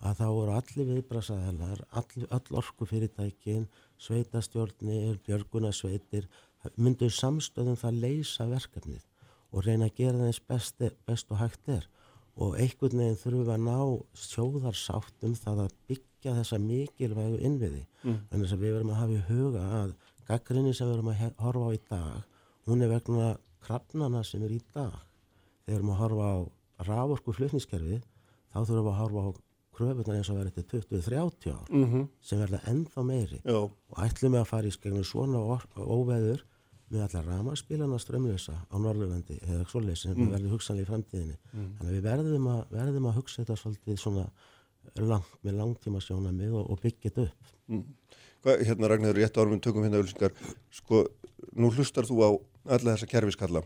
að 0.01 0.19
þá 0.21 0.27
voru 0.31 0.53
allir 0.55 0.87
viðbrasaðalar, 0.89 1.81
all, 1.91 2.27
all 2.37 2.59
orku 2.61 2.87
fyrirtækin, 2.89 3.67
sveitastjórnir, 4.01 5.19
björgunasveitir, 5.27 6.29
myndu 6.77 7.09
samstöðum 7.09 7.77
það 7.77 7.99
leysa 8.05 8.47
verkefnið 8.49 9.03
og 9.51 9.65
reyna 9.65 9.89
að 9.89 9.97
gera 9.97 10.17
það 10.17 10.29
eins 10.29 10.43
best, 10.47 10.83
best 11.05 11.31
og 11.33 11.41
hægt 11.41 11.67
er. 11.67 11.87
Og 12.39 12.55
einhvern 12.55 13.01
veginn 13.01 13.19
þurfum 13.19 13.41
við 13.43 13.51
að 13.51 13.65
ná 13.65 13.79
sjóðarsátt 14.15 15.25
um 15.27 15.33
það 15.35 15.65
að 15.65 15.73
byggja 15.89 16.10
þessa 16.23 16.59
mikilvægu 16.61 17.39
innviði. 17.41 17.85
Mm. 18.03 18.17
Þannig 18.29 18.53
að 18.53 18.63
við 18.63 18.75
verum 18.77 18.93
að 18.93 19.01
hafa 19.01 19.13
í 19.17 19.23
huga 19.29 19.63
að 19.81 19.93
gaggrinni 20.27 20.73
sem 20.73 20.87
við 20.87 20.95
verum 20.95 21.11
að 21.11 21.23
horfa 21.41 21.67
á 21.67 21.69
í 21.73 21.81
dag, 21.89 22.25
hún 22.69 22.81
er 22.85 22.91
vegna 22.93 23.29
krafnana 23.65 24.23
sem 24.23 24.43
er 24.43 24.53
í 24.53 24.61
dag. 24.73 24.99
Þegar 25.65 25.71
við 25.71 25.79
erum 25.79 25.93
að 25.93 26.01
horfa 26.03 26.29
á 26.29 26.37
raforku 26.91 27.33
flutningskerfið, 27.37 28.05
þá 28.53 28.59
þurfum 28.61 28.85
við 28.85 28.91
að 28.93 29.01
horfa 29.01 29.25
á 29.25 29.29
kröfunar 29.71 30.17
eins 30.19 30.29
og 30.29 30.37
verið 30.37 30.57
til 30.59 30.81
20-30 30.83 31.51
ár 31.55 31.67
-hmm. 31.71 32.07
sem 32.21 32.39
verða 32.39 32.59
ennþá 32.67 33.03
meiri 33.03 33.41
Já, 33.45 33.57
og 33.57 33.97
ætlum 33.97 34.33
við 34.33 34.41
að 34.41 34.49
fara 34.51 34.67
í 34.67 34.71
skegnu 34.71 35.03
svona 35.03 35.39
óveður 35.75 36.43
með 36.91 37.03
allar 37.05 37.25
ramaspílana 37.25 37.99
strömlösa 37.99 38.55
á 38.67 38.75
Norðurlandi 38.75 39.39
eða 39.47 39.67
svoleiðis 39.71 40.03
sem 40.03 40.11
mm. 40.17 40.31
verður 40.33 40.55
hugsanlega 40.55 40.83
í 40.83 40.89
framtíðinni. 40.89 41.37
Þannig 41.53 41.87
að 41.87 41.95
við 41.95 42.03
verðum 42.03 42.47
að, 42.51 42.61
verðum 42.71 43.07
að 43.07 43.15
hugsa 43.15 43.41
þetta 43.41 43.55
svolítið 43.61 44.01
svona 44.01 44.25
langt, 45.01 45.33
með 45.45 45.57
langtíma 45.59 46.01
sjónamið 46.03 46.55
og, 46.59 46.71
og 46.75 46.81
byggja 46.83 47.09
þetta 47.11 47.27
upp. 47.27 47.51
Hvað, 48.41 48.63
hérna 48.67 48.89
Ragnar, 48.89 49.13
rétt 49.17 49.37
árum 49.37 49.53
við 49.55 49.61
tökum 49.67 49.83
hérna 49.85 49.99
ölsingar 50.01 50.33
sko, 50.73 51.03
nú 51.55 51.69
hlustar 51.75 52.07
þú 52.09 52.17
á 52.25 52.29
alla 52.77 52.95
þessa 52.95 53.09
kerfiskalla. 53.11 53.61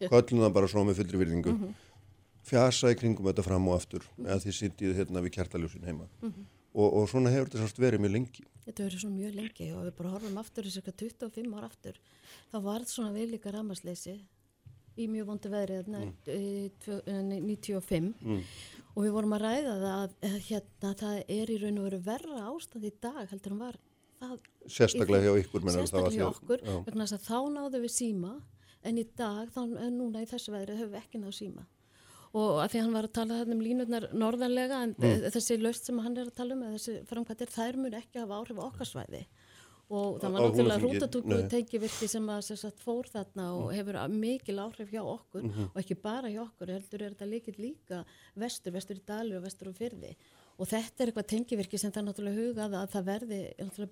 Köllum 0.00 0.40
það 0.46 0.54
bara 0.56 0.68
svo 0.72 0.82
með 0.88 0.98
fullri 1.02 1.20
virðingu? 1.20 1.54
Fjasa 2.50 2.90
í 2.90 2.96
kringum 2.98 3.26
þetta 3.28 3.44
fram 3.46 3.68
og 3.70 3.76
aftur 3.76 4.06
eða 4.24 4.38
því 4.42 4.54
sitið 4.56 4.96
hérna 4.98 5.20
við 5.22 5.34
kjartaljósin 5.36 5.84
heima. 5.86 6.06
Og, 6.70 6.86
og 6.86 7.06
svona 7.10 7.30
hefur 7.34 7.50
þetta 7.50 7.64
sást 7.66 7.80
verið 7.82 8.00
mjög 8.04 8.12
lengi. 8.14 8.44
Þetta 8.64 8.84
verður 8.86 9.02
svona 9.02 9.16
mjög 9.18 9.34
lengi 9.36 9.66
og 9.74 9.84
við 9.88 9.94
bara 9.98 10.12
horfum 10.14 10.38
aftur 10.40 10.66
í 10.68 10.72
cirka 10.74 10.92
25 10.94 11.56
ár 11.58 11.66
aftur. 11.66 11.96
þá 12.52 12.56
var 12.64 12.84
svona 12.86 13.10
við 13.14 13.32
líka 13.34 13.52
ramasleysi 13.54 14.14
í 15.00 15.06
mjög 15.10 15.26
vondu 15.30 15.50
veðri 15.52 15.80
þarna, 15.80 16.00
tvö- 16.26 17.02
eh, 17.06 17.22
95 17.42 18.14
og 18.94 19.04
við 19.04 19.14
vorum 19.16 19.34
að 19.36 19.44
ræða 19.46 19.74
það 19.84 20.14
að 20.28 20.38
hérna, 20.48 20.94
það 21.02 21.20
er 21.36 21.52
í 21.52 21.58
raun 21.62 21.80
og 21.80 21.88
veru 21.88 22.00
verra 22.06 22.46
ástand 22.50 22.86
í 22.86 22.92
dag 23.02 23.20
heldur 23.30 23.56
en 23.56 23.62
var 23.64 23.80
það 24.20 24.38
Sérstaklega 24.66 25.26
hjá 25.28 25.42
ykkur, 25.44 25.66
sérstaklega 25.72 26.16
hjá 26.18 26.26
okkur 26.28 26.64
að 27.06 27.14
þá 27.24 27.38
náðum 27.54 27.84
við 27.84 27.94
síma 27.94 28.32
en 28.86 29.00
í 29.00 29.04
dag, 29.16 29.50
þá, 29.52 29.60
núna 29.92 30.24
í 30.24 30.28
þessu 30.28 30.54
veðri 30.54 30.78
höfum 30.78 30.94
við 30.94 31.02
ekki 31.02 31.20
náð 31.20 31.36
síma. 31.36 31.66
Og 32.30 32.60
að 32.62 32.72
því 32.72 32.78
að 32.78 32.84
hann 32.84 32.94
var 32.94 33.06
að 33.08 33.14
tala 33.18 33.38
um 33.42 33.62
línutnar 33.64 34.06
norðanlega 34.14 34.82
en 34.86 34.92
mm. 34.94 35.24
þessi 35.34 35.56
laust 35.58 35.88
sem 35.88 35.98
hann 36.00 36.14
er 36.16 36.30
að 36.30 36.36
tala 36.38 36.54
um 36.54 36.62
þessi 36.76 37.00
framkvæmdir, 37.10 37.50
þær 37.50 37.78
mun 37.80 37.96
ekki 37.98 38.22
hafa 38.22 38.38
áhrif 38.38 38.60
á 38.62 38.64
okkar 38.68 38.88
svæði 38.88 39.24
og 39.90 40.20
það 40.22 40.34
var 40.34 40.44
náttúrulega 40.46 41.38
nei. 41.42 41.48
tengivirki 41.50 42.08
sem 42.10 42.28
að 42.30 42.44
sagt, 42.50 42.82
fór 42.84 43.08
þarna 43.10 43.46
og 43.58 43.72
hefur 43.74 43.98
mikil 44.12 44.60
áhrif 44.62 44.92
hjá 44.92 45.00
okkur 45.02 45.48
og 45.66 45.80
ekki 45.82 45.96
bara 45.98 46.30
hjá 46.30 46.44
okkur, 46.44 46.70
heldur 46.76 47.02
er 47.02 47.16
þetta 47.16 47.30
líkil 47.30 47.56
líka 47.58 48.04
vestur, 48.38 48.74
vestur 48.76 49.00
í 49.00 49.06
Dalur 49.06 49.40
og 49.40 49.48
vestur 49.48 49.72
á 49.72 49.74
fyrði 49.74 50.12
og 50.60 50.68
þetta 50.68 51.02
er 51.02 51.10
eitthvað 51.10 51.30
tengivirki 51.32 51.80
sem 51.80 51.94
það 51.94 52.06
náttúrulega 52.06 52.44
hugað 52.44 52.76
að 52.78 52.92
það 52.94 53.08
verði 53.08 53.40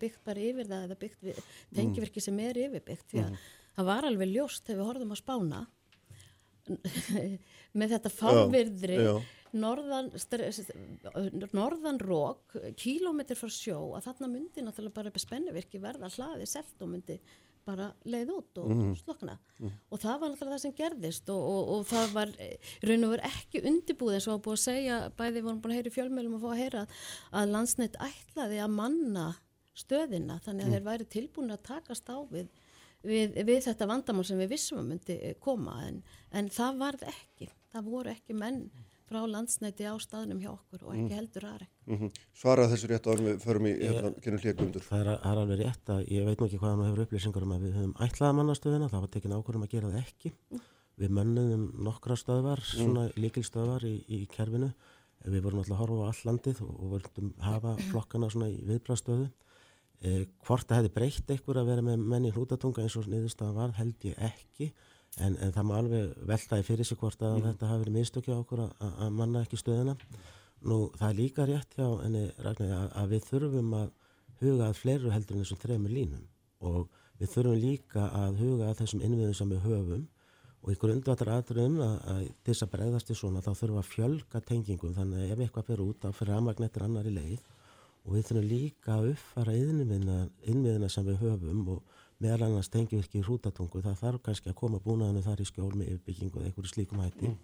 byggt 0.05 0.23
bara 0.29 0.45
yfir 0.45 0.69
það 0.69 0.87
eða 0.87 0.99
byggt 1.03 1.27
við, 1.27 1.41
tengivirki 1.79 2.23
sem 2.23 2.39
er 2.45 2.63
yfirbyggt 2.67 3.11
því 3.11 3.25
að 3.25 3.43
það 3.79 3.91
var 3.91 4.09
alveg 4.09 4.33
ljóst 4.37 4.67
þegar 4.69 4.81
við 4.81 4.91
horfðum 4.93 5.17
að 5.17 5.23
spána 5.23 5.65
með 7.81 7.95
þetta 7.95 8.13
fárvirðri 8.13 8.99
já. 9.01 9.13
Norðan, 9.57 10.11
norðan 11.57 12.01
rók 12.03 12.57
kílómetr 12.81 13.39
frá 13.39 13.53
sjó 13.53 13.79
að 13.97 14.09
þarna 14.09 14.33
myndi 14.33 14.65
náttúrulega 14.65 14.99
bara 15.01 15.13
upp 15.13 15.21
spennuvirki 15.23 15.81
verða 15.83 16.11
hlaði 16.15 16.49
selt 16.51 16.83
og 16.85 16.93
myndi 16.93 17.19
bara 17.69 17.89
leið 18.09 18.31
út 18.33 18.61
og 18.63 18.71
mm. 18.73 18.93
slokna 19.03 19.35
og 19.61 20.01
það 20.01 20.21
var 20.21 20.31
alltaf 20.31 20.53
það 20.53 20.63
sem 20.63 20.75
gerðist 20.79 21.33
og, 21.33 21.41
og, 21.41 21.73
og 21.75 21.85
það 21.91 22.15
var 22.15 22.33
eh, 22.45 22.71
raun 22.89 23.07
og 23.09 23.13
verið 23.15 23.29
ekki 23.29 23.63
undibúð 23.71 24.15
eins 24.17 24.29
og 24.29 24.35
var 24.37 24.45
búið 24.47 24.57
að 24.57 24.65
segja 24.65 25.01
bæði 25.19 25.45
vorum 25.45 25.61
búin 25.65 25.75
að 25.75 25.81
heyra 25.81 25.93
í 25.93 25.97
fjölmjölum 25.97 26.39
og 26.39 26.45
fá 26.45 26.49
að 26.53 26.63
heyra 26.63 26.85
að 27.41 27.53
landsnett 27.55 28.01
ætlaði 28.09 28.63
að 28.65 28.75
manna 28.79 29.27
stöðina 29.79 30.39
þannig 30.45 30.67
að 30.67 30.77
þeir 30.77 30.89
væri 30.89 31.09
tilbúin 31.17 31.55
að 31.55 31.65
takast 31.69 32.11
á 32.11 32.17
við, 32.33 32.49
við, 33.07 33.37
við 33.49 33.63
þetta 33.69 33.91
vandamál 33.93 34.27
sem 34.27 34.41
við 34.41 34.53
vissum 34.55 34.83
að 34.83 34.93
myndi 34.95 35.19
eh, 35.21 35.37
koma 35.43 35.81
en, 35.87 36.03
en 36.33 36.53
það 36.53 36.85
varð 36.85 37.09
ekki, 37.13 37.51
það 37.75 37.93
voru 37.93 38.15
ekki 38.15 38.39
menn 38.39 38.63
frá 39.09 39.21
landsnæti 39.29 39.87
á 39.89 39.95
staðnum 40.01 40.41
hjá 40.43 40.51
okkur 40.53 40.85
og 40.87 40.97
ekki 40.97 41.17
heldur 41.17 41.47
aðri. 41.49 41.69
Mm 41.89 41.99
-hmm. 41.99 42.11
Svaraði 42.37 42.73
þessu 42.73 42.91
rétt 42.91 43.07
árum 43.09 43.29
við 43.29 43.39
förum 43.45 43.67
í 43.67 43.73
hérna, 43.81 44.11
genum 44.25 44.43
hlíðgöndur. 44.43 44.85
Það 44.89 45.01
er, 45.01 45.09
er 45.17 45.39
alveg 45.43 45.59
rétt 45.63 45.93
að 45.95 46.01
ég 46.13 46.27
veit 46.27 46.41
nú 46.41 46.47
ekki 46.47 46.59
hvað 46.59 46.75
hann 46.75 46.87
hefur 46.89 47.05
upplýsingar 47.05 47.43
um 47.43 47.55
að 47.57 47.65
við 47.65 47.77
höfum 47.79 47.95
ætlaða 48.05 48.37
mannastöðina, 48.39 48.91
það 48.93 49.01
var 49.01 49.09
tekin 49.09 49.37
ákvörðum 49.37 49.65
að 49.65 49.73
gera 49.73 49.91
það 49.91 50.05
ekki. 50.05 50.33
Mm. 50.51 50.61
Við 50.99 51.11
mönnuðum 51.15 51.65
nokkra 51.87 52.17
stöðvar, 52.17 52.61
svona 52.61 53.03
mm. 53.07 53.13
líkilstöðvar 53.23 53.85
í, 53.87 53.97
í 54.09 54.27
kerfinu. 54.27 54.73
Við 55.25 55.43
vorum 55.43 55.59
alltaf 55.59 55.75
að 55.75 55.83
horfa 55.83 56.05
á 56.05 56.11
all 56.11 56.23
landið 56.29 56.63
og, 56.63 56.75
og 56.79 56.91
völdum 56.95 57.35
hafa 57.43 57.77
flokkana 57.91 58.31
svona 58.31 58.51
í 58.51 58.59
viðbrastöðu. 58.67 59.29
Eh, 59.99 60.27
hvort 60.47 60.69
það 60.69 60.85
hefði 60.85 60.95
breytt 60.95 61.31
einhver 61.33 61.59
að 61.59 61.71
vera 61.73 61.83
með 61.83 62.05
menni 62.07 62.31
hlútatunga 62.31 62.85
eins 62.85 62.95
og 63.01 63.09
niðurstaðan 63.11 63.57
var 63.57 63.73
held 63.81 64.05
ég 64.07 64.21
ekki 64.29 64.69
En, 65.19 65.35
en 65.43 65.55
það 65.55 65.65
má 65.67 65.73
alveg 65.79 66.11
veltaði 66.29 66.67
fyrir 66.67 66.87
sig 66.87 66.99
hvort 67.01 67.23
að 67.25 67.39
mm. 67.39 67.47
þetta 67.49 67.71
hafi 67.71 67.83
verið 67.85 67.97
mistökja 67.97 68.37
okkur 68.39 68.61
að 68.69 69.09
manna 69.17 69.43
ekki 69.43 69.59
stöðina. 69.59 69.97
Nú 70.69 70.79
það 70.99 71.09
er 71.09 71.17
líka 71.19 71.47
rétt 71.49 71.75
hjá 71.79 71.89
enni 72.05 72.29
Ragnar 72.45 72.75
að, 72.77 72.93
að 73.01 73.15
við 73.15 73.27
þurfum 73.31 73.75
að 73.79 73.89
huga 74.43 74.69
að 74.69 74.79
fleiru 74.79 75.13
heldur 75.15 75.37
en 75.37 75.45
þessum 75.45 75.61
þremur 75.63 75.95
línum 75.95 76.25
og 76.69 76.87
við 77.19 77.33
þurfum 77.35 77.61
líka 77.63 78.07
að 78.15 78.41
huga 78.43 78.71
að 78.71 78.81
þessum 78.83 79.05
innviðum 79.07 79.37
sem 79.39 79.53
við 79.53 79.67
höfum 79.67 80.07
og 80.59 80.73
í 80.75 80.79
grundvatar 80.83 81.31
aðrum 81.37 81.79
að, 81.83 81.95
að 82.13 82.23
þess 82.47 82.65
að 82.65 82.73
bregðast 82.75 83.13
í 83.13 83.17
svona 83.19 83.43
þá 83.43 83.53
þurfum 83.53 83.81
að 83.81 83.91
fjölga 83.93 84.43
tengingum 84.47 84.95
þannig 84.97 85.25
að 85.25 85.33
ef 85.33 85.45
eitthvað 85.45 85.71
fyrir 85.71 85.85
út 85.87 86.03
þá 86.03 86.19
fyrir 86.19 86.35
aðmagnettir 86.37 86.87
annari 86.87 87.15
leið 87.15 87.47
og 88.05 88.15
við 88.17 88.27
þurfum 88.29 88.49
líka 88.53 88.97
að 88.97 89.11
uppfara 89.13 89.57
innviðina 89.59 90.91
sem 90.93 91.07
við 91.07 91.23
höfum 91.23 91.65
og 91.75 91.98
meðal 92.23 92.49
annars 92.49 92.71
tengjavirki 92.73 93.21
í 93.21 93.27
hrútatungu 93.27 93.83
það 93.85 94.01
þarf 94.03 94.23
kannski 94.27 94.51
að 94.51 94.59
koma 94.59 94.81
búnaðinu 94.83 95.23
þar 95.23 95.43
í 95.43 95.47
skjól 95.49 95.75
með 95.75 95.93
yfirbyggingu 95.93 96.41
eða 96.41 96.49
einhverju 96.51 96.73
slíkum 96.73 97.03
hætti 97.05 97.29
mm. 97.29 97.37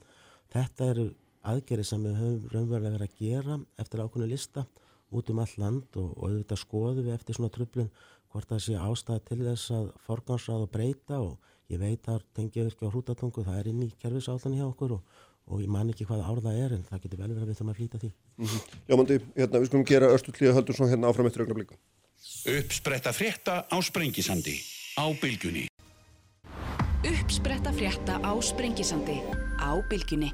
þetta 0.55 0.89
eru 0.93 1.07
aðgerið 1.45 1.87
sem 1.91 2.03
við 2.05 2.19
höfum 2.21 2.49
raunverulega 2.55 2.97
verið 2.97 3.09
að 3.09 3.19
gera 3.21 3.59
eftir 3.83 4.03
ákveðinu 4.03 4.31
lista 4.33 4.67
út 5.15 5.31
um 5.31 5.43
all 5.45 5.55
land 5.61 5.99
og, 6.01 6.09
og 6.17 6.25
auðvitað 6.31 6.63
skoðum 6.65 7.07
við 7.07 7.15
eftir 7.15 7.39
svona 7.39 7.55
trublun 7.55 7.91
hvort 8.33 8.51
það 8.51 8.65
sé 8.65 8.79
ástæða 8.81 9.21
til 9.29 9.41
þess 9.45 9.75
að 9.77 9.91
forgánsrað 10.09 10.65
og 10.67 10.73
breyta 10.75 11.21
og 11.23 11.53
ég 11.71 11.79
veit 11.81 12.09
að 12.11 12.25
tengjavirki 12.35 12.89
á 12.89 12.91
hrútatungu 12.91 13.45
það 13.47 13.61
er 13.61 13.71
inn 13.71 13.85
í 13.87 13.93
kerfisáðan 14.03 14.57
hjá 14.59 14.67
okkur 14.67 14.97
og, 14.99 15.03
og 15.47 15.63
ég 15.63 15.71
man 15.71 15.93
ekki 15.93 16.09
hvað 16.09 16.27
árða 16.27 16.57
er 16.59 16.75
en 16.75 16.87
það 16.89 17.05
getur 17.05 17.23
vel 17.23 17.31
verið 17.31 17.45
að 17.45 17.51
við 17.53 17.59
þurfum 17.61 17.73
að 17.73 17.79
flýta 17.79 18.01
því 18.03 18.11
mm 18.11 18.47
-hmm. 18.47 18.61
Já, 18.89 18.97
Mandi, 18.97 19.21
hérna, 19.37 19.59
Uppspretta 22.25 23.13
frétta 23.13 23.67
á 23.69 23.77
Sprengisandi 23.85 24.57
á 24.97 25.05
Bilgunni. 25.21 25.67
Uppspretta 27.05 27.73
frétta 27.73 28.17
á 28.25 28.33
Sprengisandi 28.41 29.21
á 29.61 29.77
Bilgunni. 29.91 30.31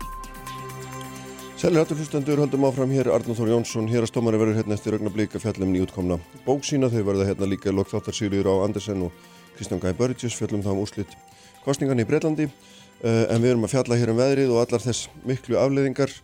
Sælir 1.59 1.83
hattur 1.83 1.98
hlustendur, 1.98 2.38
höldum 2.38 2.62
áfram 2.68 2.90
hér 2.94 3.11
Arnur 3.11 3.35
Þór 3.35 3.50
Jónsson, 3.50 3.90
hér 3.90 4.07
að 4.07 4.12
stómari 4.12 4.38
verður 4.38 4.61
hérna 4.61 4.76
eftir 4.79 4.94
augnablík 4.94 5.35
að 5.35 5.42
fjallum 5.42 5.72
nýjútkomna 5.74 6.18
bók 6.46 6.62
sína, 6.62 6.87
þau 6.94 7.03
verða 7.09 7.26
hérna 7.26 7.48
líka 7.50 7.74
lokþáttar 7.74 8.14
Sigurður 8.14 8.53
á 8.55 8.70
Andersen 8.70 9.03
og 9.09 9.24
Kristján 9.59 9.83
Gæi 9.83 9.98
Börgjus 9.98 10.38
fjallum 10.38 10.62
þá 10.62 10.70
um 10.70 10.83
úrslitt 10.85 11.16
kostningarni 11.64 12.07
í 12.07 12.11
Breitlandi 12.11 12.46
uh, 12.46 13.24
en 13.35 13.42
við 13.42 13.57
erum 13.57 13.66
að 13.66 13.74
fjalla 13.74 13.98
hér 13.98 14.14
um 14.14 14.22
veðrið 14.22 14.55
og 14.55 14.62
allar 14.62 14.87
þess 14.87 15.11
miklu 15.26 15.59
afleðingar 15.59 16.14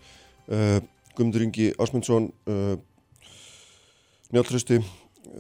uh, 0.47 0.79
Gumdur 1.19 1.43
Ingi 1.43 1.73
Ásmundsson 1.75 2.31
uh, 2.47 2.79
Njáltrösti 4.31 4.79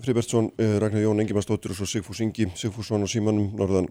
Fribertsson, 0.04 0.50
eh, 0.58 0.78
Ragnar 0.82 1.02
Jón 1.02 1.20
Engimarsdóttir 1.22 1.72
og 1.72 1.78
svo 1.78 1.86
Sigfús 1.88 2.20
Ingi, 2.20 2.46
Sigfússon 2.54 3.02
og 3.02 3.10
Símanum 3.10 3.52
Norðan 3.56 3.88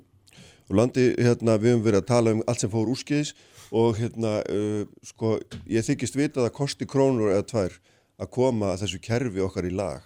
og 0.69 0.77
landi, 0.79 1.11
hérna, 1.21 1.59
við 1.61 1.75
höfum 1.75 1.83
verið 1.85 2.01
að 2.01 2.07
tala 2.09 2.33
um 2.33 2.41
allt 2.49 2.63
sem 2.63 2.71
fór 2.71 2.89
úrskeiðis 2.89 3.33
og 3.75 3.99
hérna, 3.99 4.39
uh, 4.49 4.85
sko, 5.05 5.35
ég 5.69 5.85
þykist 5.85 6.17
vita 6.17 6.41
að 6.41 6.47
það 6.47 6.57
kosti 6.57 6.87
krónur 6.89 7.33
eða 7.33 7.45
tvær 7.51 7.77
að 8.21 8.31
koma 8.33 8.71
að 8.73 8.85
þessu 8.85 9.01
kerfi 9.03 9.43
okkar 9.45 9.67
í 9.67 9.73
lag. 9.75 10.05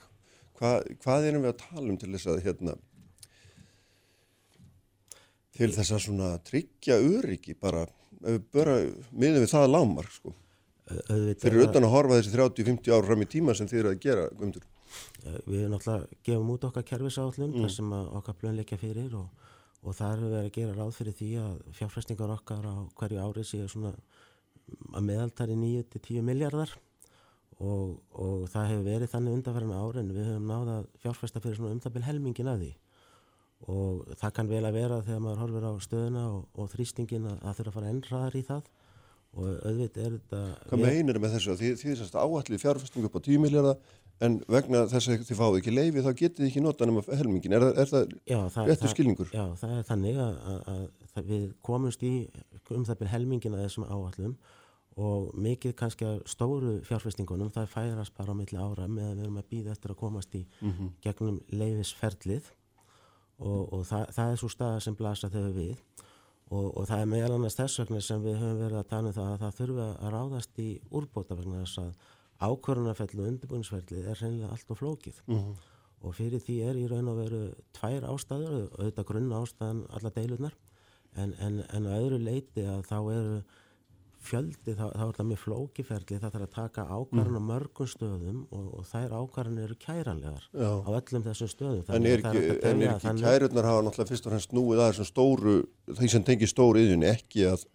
Hva, 0.60 0.80
hvað 1.04 1.30
erum 1.30 1.46
við 1.46 1.54
að 1.54 1.62
tala 1.62 1.86
um 1.88 2.00
til 2.00 2.12
þess 2.16 2.32
að, 2.32 2.42
hérna, 2.48 2.76
til 5.56 5.72
þess 5.76 5.96
að 5.96 6.04
svona 6.08 6.34
tryggja 6.48 7.00
öryggi 7.00 7.56
bara, 7.56 7.86
bara 8.52 8.82
miðum 9.12 9.46
við 9.46 9.54
það 9.54 9.72
lámar, 9.72 10.12
sko. 10.12 10.36
Fyrir 10.90 11.68
utan 11.68 11.86
að 11.86 11.94
horfa 11.94 12.18
þessi 12.18 12.34
30-50 12.34 12.96
ár 12.96 13.06
fram 13.06 13.24
í 13.24 13.30
tíma 13.30 13.56
sem 13.56 13.70
þið 13.70 13.84
eru 13.84 13.92
að 13.94 14.04
gera, 14.04 14.28
umtur. 14.42 14.66
Við 15.46 15.62
erum 15.62 15.76
náttúrulega 15.76 16.20
gefum 16.26 16.52
út 16.56 16.68
okkar 16.70 16.86
kerfisállun 16.88 17.54
mm. 17.54 17.64
þar 17.64 17.74
sem 17.76 17.94
okkar 17.94 18.38
blöðn 18.42 18.60
leikja 18.62 18.80
fyrir 18.82 19.16
og, 19.20 19.48
og 19.84 19.96
það 19.98 20.12
er 20.12 20.26
verið 20.26 20.42
að 20.42 20.52
gera 20.58 20.76
ráð 20.78 20.92
fyrir 20.98 21.18
því 21.20 21.30
að 21.44 21.56
fjárfæstingar 21.80 22.36
okkar 22.38 22.68
á 22.70 22.76
hverju 23.00 23.24
ári 23.24 23.48
séu 23.48 23.68
svona 23.72 23.94
að 24.94 25.08
meðaltari 25.08 25.58
9-10 25.60 26.26
miljardar 26.26 26.76
og, 27.60 28.00
og 28.16 28.46
það 28.52 28.70
hefur 28.72 28.86
verið 28.88 29.14
þannig 29.14 29.40
undanferðan 29.40 29.82
ári 29.82 30.04
en 30.04 30.14
við 30.16 30.30
höfum 30.30 30.52
náða 30.52 30.78
fjárfæsta 31.04 31.42
fyrir 31.44 31.60
svona 31.60 31.76
umtabil 31.76 32.06
helmingin 32.06 32.52
að 32.52 32.64
því 32.64 32.76
og 33.68 34.14
það 34.20 34.36
kann 34.38 34.50
vel 34.50 34.62
að 34.64 34.78
vera 34.78 35.00
þegar 35.04 35.24
maður 35.26 35.42
horfir 35.44 35.66
á 35.68 35.74
stöðuna 35.84 36.22
og, 36.32 36.44
og 36.56 36.70
þrýstingin 36.72 37.28
að 37.28 37.42
það 37.44 37.58
þurfa 37.58 37.72
að 37.72 37.78
fara 37.78 37.92
ennraðar 37.94 38.38
í 38.40 38.44
það 38.48 38.70
og 39.30 39.50
auðvitað 39.68 40.06
er 40.06 40.14
þetta 40.16 40.40
Hvað 40.70 40.84
meinir 40.86 41.20
með 41.22 41.36
þessu? 41.36 41.56
Því 41.60 41.72
því 41.82 41.96
þess 42.00 42.16
að 42.16 42.24
áallið 42.24 42.64
fjárfæstingu 42.64 43.10
upp 43.10 43.20
á 43.20 43.22
10 43.28 43.44
miljardar 43.44 43.98
en 44.26 44.38
vegna 44.52 44.84
þess 44.92 45.10
að 45.10 45.26
þið 45.28 45.40
fáið 45.40 45.58
ekki 45.60 45.74
leiði 45.74 46.04
þá 46.04 46.10
getið 46.12 46.40
þið 46.42 46.48
ekki 46.50 46.64
nota 46.64 46.88
nema 46.90 47.04
helmingin 47.08 47.56
er, 47.56 47.66
er 47.72 47.90
það, 47.90 48.16
já, 48.28 48.40
það 48.54 48.72
réttur 48.72 48.94
skilningur? 48.94 49.34
Já, 49.34 49.44
það 49.62 49.76
er 49.78 49.86
þannig 49.88 50.22
að, 50.24 50.40
að, 50.74 50.82
að 51.14 51.30
við 51.34 51.46
komumst 51.66 52.04
í 52.04 52.14
um 52.76 52.88
það 52.88 53.00
byrj 53.02 53.14
helmingin 53.14 53.56
að 53.58 53.66
þessum 53.66 53.88
áallum 53.88 54.36
og 55.00 55.30
mikið 55.40 55.76
kannski 55.80 56.08
að 56.08 56.20
stóru 56.28 56.74
fjárfestingunum 56.88 57.52
það 57.56 57.72
færast 57.72 58.16
bara 58.18 58.36
á 58.36 58.40
milli 58.40 58.60
ára 58.60 58.88
með 58.92 59.08
að 59.08 59.16
við 59.16 59.24
erum 59.24 59.40
að 59.40 59.50
býða 59.54 59.76
eftir 59.76 59.94
að 59.94 60.02
komast 60.02 60.36
í 60.36 60.44
mm 60.44 60.72
-hmm. 60.72 60.90
gegnum 61.06 61.40
leiðisferlið 61.54 62.52
og, 63.40 63.74
og 63.74 63.86
það, 63.88 64.06
það 64.16 64.32
er 64.32 64.40
svo 64.42 64.50
staða 64.52 64.80
sem 64.84 64.96
blasa 65.00 65.32
þegar 65.32 65.56
við 65.56 65.78
og, 66.50 66.78
og 66.78 66.88
það 66.90 67.02
er 67.02 67.12
meðal 67.14 67.34
annars 67.38 67.56
þess 67.56 67.80
vegna 67.80 68.02
sem 68.02 68.24
við 68.24 68.40
höfum 68.42 68.62
verið 68.64 68.80
að 68.82 68.90
tala 68.90 69.12
um 69.12 69.18
það 69.18 69.32
að 69.34 69.42
það 69.44 69.60
þurfa 69.60 69.88
að 70.00 70.14
ráðast 70.16 70.60
í 70.60 70.70
úrbóta 70.92 71.38
vegna 71.40 71.64
þess 71.64 71.82
að 71.84 71.92
ákvörðunarfellu 72.40 73.24
og 73.24 73.32
undirbúinsferðli 73.34 74.04
er 74.06 74.20
reynilega 74.22 74.54
allt 74.56 74.72
og 74.72 74.80
flókið 74.80 75.22
mm 75.28 75.38
-hmm. 75.38 75.56
og 76.02 76.16
fyrir 76.16 76.40
því 76.40 76.58
er 76.70 76.76
í 76.76 76.88
raun 76.88 77.12
og 77.12 77.18
veru 77.18 77.42
tvær 77.74 78.08
ástæður, 78.14 78.70
auðvitað 78.80 79.10
grunn 79.12 79.32
ástæðan 79.32 79.86
alla 79.90 80.10
deilunar 80.10 80.56
en, 81.16 81.34
en, 81.40 81.64
en 81.74 81.88
á 81.88 81.94
öðru 82.00 82.20
leiti 82.24 82.64
að 82.64 82.86
þá 82.88 83.00
eru 83.12 83.42
fjöldi, 84.20 84.76
þá, 84.76 84.86
þá 84.92 85.04
er 85.06 85.16
það 85.18 85.28
mjög 85.30 85.42
flókiferðli 85.44 86.20
það 86.20 86.34
þarf 86.34 86.46
að 86.46 86.56
taka 86.56 86.84
ákvarðan 86.84 87.40
á 87.40 87.42
mm. 87.42 87.50
mörgum 87.50 87.88
stöðum 87.88 88.40
og, 88.52 88.66
og 88.80 88.88
þær 88.90 89.16
ákvarðan 89.16 89.62
eru 89.64 89.78
kæranlegar 89.80 90.48
Já. 90.52 90.72
á 90.84 90.90
öllum 91.00 91.26
þessum 91.28 91.52
stöðum 91.54 91.92
En 91.96 92.08
er 92.10 92.24
ekki, 92.24 92.44
ekki 92.92 93.14
kærurnar 93.24 93.70
hafa 93.70 93.86
náttúrulega 93.86 94.12
fyrst 94.12 94.28
og 94.28 94.36
fremst 94.36 94.56
núið 94.56 94.84
aðeins 94.84 95.12
stóru, 95.14 95.56
því 95.88 96.12
sem 96.12 96.26
tengir 96.28 96.52
stóru 96.52 96.84
yðun 96.84 97.08
ekki 97.14 97.48
að 97.48 97.66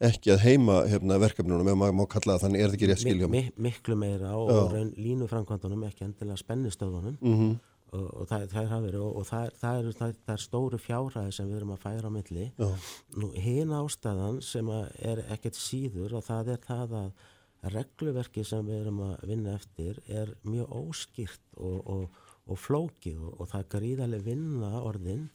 ekki 0.00 0.32
að 0.32 0.44
heima 0.46 0.76
hérna, 0.88 1.18
verkefnunum 1.20 1.68
ef 1.68 1.78
maður 1.78 1.96
má 1.98 2.06
kalla 2.10 2.36
það 2.36 2.44
þannig 2.46 2.62
er 2.62 2.70
það 2.70 2.76
ekki 2.76 2.88
rétt 2.90 3.02
skiljum 3.02 3.34
Mik 3.34 3.58
miklu 3.60 3.96
meira 4.00 4.30
og, 4.38 4.52
og 4.54 4.94
línu 4.96 5.28
framkvæmdunum 5.28 5.82
ekki 5.90 6.06
endilega 6.06 6.40
spennistöðunum 6.40 7.18
mm 7.20 7.34
-hmm. 7.40 7.58
og, 7.98 8.06
og 8.22 8.30
það, 8.30 8.46
það 8.54 8.86
er, 8.88 8.96
og, 9.00 9.18
og 9.20 9.26
það, 9.28 9.50
það, 9.60 9.82
er, 9.82 9.98
það 9.98 10.32
er 10.36 10.44
stóru 10.46 10.80
fjárhæði 10.80 11.34
sem 11.36 11.50
við 11.50 11.60
erum 11.60 11.74
að 11.74 11.84
færa 11.84 12.08
á 12.08 12.16
milli. 12.16 12.46
Hinn 13.44 13.76
ástæðan 13.76 14.40
sem 14.42 14.72
er 15.12 15.22
ekkert 15.28 15.60
síður 15.60 16.16
og 16.16 16.24
það 16.24 16.54
er 16.54 16.64
það 16.64 16.96
að 17.02 17.12
regluverki 17.74 18.44
sem 18.44 18.64
við 18.66 18.80
erum 18.80 19.00
að 19.04 19.28
vinna 19.28 19.54
eftir 19.54 20.00
er 20.08 20.32
mjög 20.48 20.72
óskýrt 20.72 21.60
og 21.60 22.56
flókið 22.56 23.20
og 23.36 23.48
það 23.48 23.60
er 23.60 23.72
gríðarlega 23.76 24.24
vinna 24.24 24.80
orðin 24.80 25.28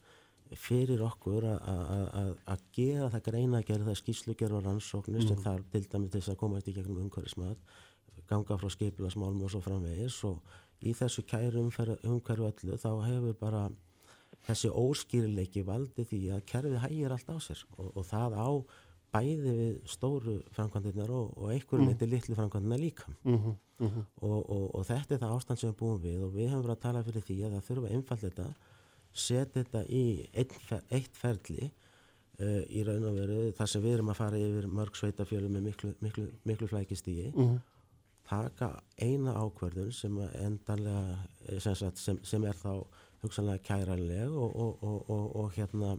fyrir 0.54 1.02
okkur 1.02 1.44
að 1.46 2.62
gera 2.72 3.10
það 3.10 3.24
greina 3.30 3.58
að 3.58 3.66
gera 3.70 3.88
það 3.88 3.98
skýrslugjör 4.02 4.54
og 4.58 4.64
rannsóknir 4.66 5.22
mm. 5.22 5.28
sem 5.28 5.42
þarf 5.42 5.66
til 5.72 5.82
dæmi 5.86 6.10
til 6.10 6.20
þess 6.20 6.34
að 6.34 6.40
koma 6.42 6.60
eftir 6.60 6.76
gegnum 6.78 7.02
umhverfismat, 7.06 7.58
ganga 8.30 8.58
frá 8.60 8.70
skipilasmálum 8.70 9.42
og 9.42 9.52
svo 9.52 9.60
framvegis 9.64 10.20
og 10.28 10.40
í 10.82 10.94
þessu 10.96 11.24
kæru 11.26 11.64
umhverfu 11.66 12.50
öllu 12.50 12.78
þá 12.78 12.90
hefur 13.06 13.38
bara 13.40 13.68
þessi 14.46 14.70
óskýrileiki 14.70 15.64
valdi 15.66 16.04
því 16.06 16.20
að 16.36 16.44
kerfið 16.50 16.82
hægir 16.84 17.14
allt 17.14 17.30
á 17.32 17.36
sér 17.42 17.62
og, 17.76 17.90
og 17.96 18.06
það 18.06 18.36
á 18.38 18.48
bæði 19.16 19.54
við 19.56 19.76
stóru 19.88 20.36
framkvæmdirnar 20.54 21.12
og, 21.14 21.32
og 21.38 21.52
einhverjum 21.54 21.90
eitthvað 21.90 22.08
mm. 22.08 22.14
litlu 22.14 22.38
framkvæmdirnar 22.38 22.82
líka 22.82 23.04
mm 23.24 23.36
-hmm, 23.36 23.54
mm 23.78 23.88
-hmm. 23.88 24.04
Og, 24.20 24.74
og 24.74 24.86
þetta 24.86 25.14
er 25.14 25.20
það 25.20 25.36
ástand 25.36 25.58
sem 25.58 25.70
við 25.70 25.76
búum 25.76 26.00
við 26.02 26.22
og 26.24 26.34
við 26.34 26.48
hefum 26.48 26.62
verið 26.62 26.76
að 26.76 26.84
tala 26.86 27.02
fyrir 27.02 27.22
því 27.22 27.36
að 27.42 27.52
það 27.52 27.66
þurfa 27.68 27.92
einfall 27.94 28.18
þetta 28.18 28.46
setja 29.18 29.62
þetta 29.62 29.84
í 29.88 30.02
eitt, 30.34 30.52
fer, 30.68 30.82
eitt 30.90 31.16
ferli 31.16 31.66
uh, 31.70 32.62
í 32.68 32.82
raun 32.86 33.04
og 33.10 33.16
veru 33.20 33.38
þar 33.56 33.70
sem 33.72 33.82
við 33.84 33.94
erum 33.98 34.12
að 34.12 34.20
fara 34.20 34.40
yfir 34.42 34.68
mörg 34.68 34.96
sveitafjölu 34.98 35.48
með 35.52 35.66
miklu, 35.70 35.94
miklu, 36.04 36.26
miklu 36.48 36.68
flækistígi 36.72 37.32
taka 38.26 38.68
eina 38.98 39.36
ákverðun 39.38 39.92
sem 39.94 40.16
eh, 40.18 41.58
sem, 41.62 41.74
sagt, 41.78 41.98
sem, 42.02 42.16
sem 42.26 42.44
er 42.44 42.56
þá 42.58 42.72
hugsanlega 43.22 43.62
kæranleg 43.68 44.28
og, 44.34 44.56
og, 44.56 44.82
og, 44.82 45.10
og, 45.10 45.36
og 45.44 45.52
hérna 45.54 45.92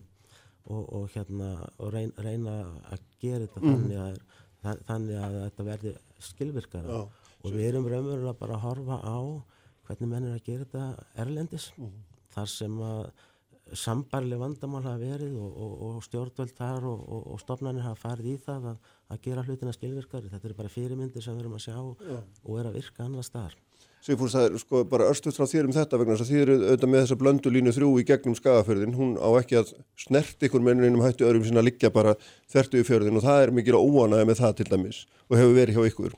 og, 0.68 0.82
og 0.94 1.06
hérna 1.14 1.54
og 1.80 1.94
reyn, 1.94 2.12
reyna 2.20 2.58
að 2.92 3.06
gera 3.24 3.46
þetta 3.48 3.62
þannig, 3.64 3.98
að, 4.04 4.18
þa- 4.66 4.82
þannig 4.90 5.22
að 5.24 5.38
þetta 5.46 5.64
verði 5.70 5.94
skilvirkara. 6.28 6.98
Já. 6.98 7.32
og 7.48 7.54
við 7.56 7.68
erum 7.70 7.88
raunverulega 7.88 8.36
bara 8.42 8.58
að 8.58 8.66
horfa 8.66 8.98
á 9.08 9.18
hvernig 9.88 10.10
menn 10.12 10.28
er 10.28 10.36
að 10.36 10.44
gera 10.50 10.66
þetta 10.68 11.08
erlendis 11.24 11.70
þar 12.38 12.54
sem 12.54 12.80
að 12.88 13.02
sambarleg 13.76 14.39
vandamál 14.39 14.84
hafa 14.86 15.00
verið 15.02 15.36
og, 15.41 15.52
og, 15.52 15.71
og 15.88 16.04
stjórnvöld 16.06 16.56
þar 16.56 16.88
og, 16.88 17.02
og, 17.04 17.23
og 17.34 17.41
stofnanir 17.41 17.84
hafa 17.84 18.00
farið 18.08 18.30
í 18.32 18.36
það 18.45 18.67
að, 18.71 18.91
að 19.12 19.23
gera 19.26 19.43
hlutina 19.43 19.73
skilvirkari. 19.76 20.32
Þetta 20.32 20.47
eru 20.47 20.60
bara 20.62 20.71
fyrirmyndir 20.71 21.26
sem 21.26 21.36
við 21.36 21.45
erum 21.45 21.58
að 21.58 21.65
sjá 21.65 21.80
og 21.80 22.60
er 22.62 22.69
að 22.69 22.78
virka 22.80 23.08
annars 23.08 23.32
þar. 23.34 23.58
Sigfús, 24.08 24.36
það 24.38 24.45
er 24.45 24.62
sko 24.62 24.84
bara 24.88 25.08
örstuð 25.12 25.36
frá 25.36 25.50
þér 25.50 25.67
um 25.67 25.73
þetta 25.76 25.97
vegna 26.00 26.15
þess 26.15 26.23
að 26.23 26.30
þið 26.32 26.41
eru 26.43 26.56
auðvitað 26.62 26.91
með 26.93 27.02
þessa 27.02 27.17
blöndu 27.19 27.52
línu 27.52 27.73
þrjú 27.76 27.89
í 27.97 28.06
gegnum 28.08 28.38
skagafjörðin, 28.38 28.93
hún 28.95 29.15
á 29.17 29.30
ekki 29.41 29.58
að 29.60 29.73
snert 30.00 30.47
ykkur 30.47 30.63
með 30.63 30.86
einum 30.86 31.04
hættu 31.04 31.28
öðrum 31.28 31.43
sinna 31.43 31.63
að 31.63 31.67
liggja 31.71 31.91
bara 31.91 32.13
þertu 32.54 32.80
í 32.80 32.86
fjörðin 32.88 33.17
og 33.17 33.26
það 33.26 33.41
er 33.41 33.54
mikil 33.58 33.76
óanaði 33.76 34.30
með 34.30 34.41
það 34.43 34.56
til 34.62 34.69
dæmis 34.69 35.02
og 35.28 35.39
hefur 35.41 35.58
verið 35.58 35.80
hjá 35.80 35.91
ykkur. 35.91 36.17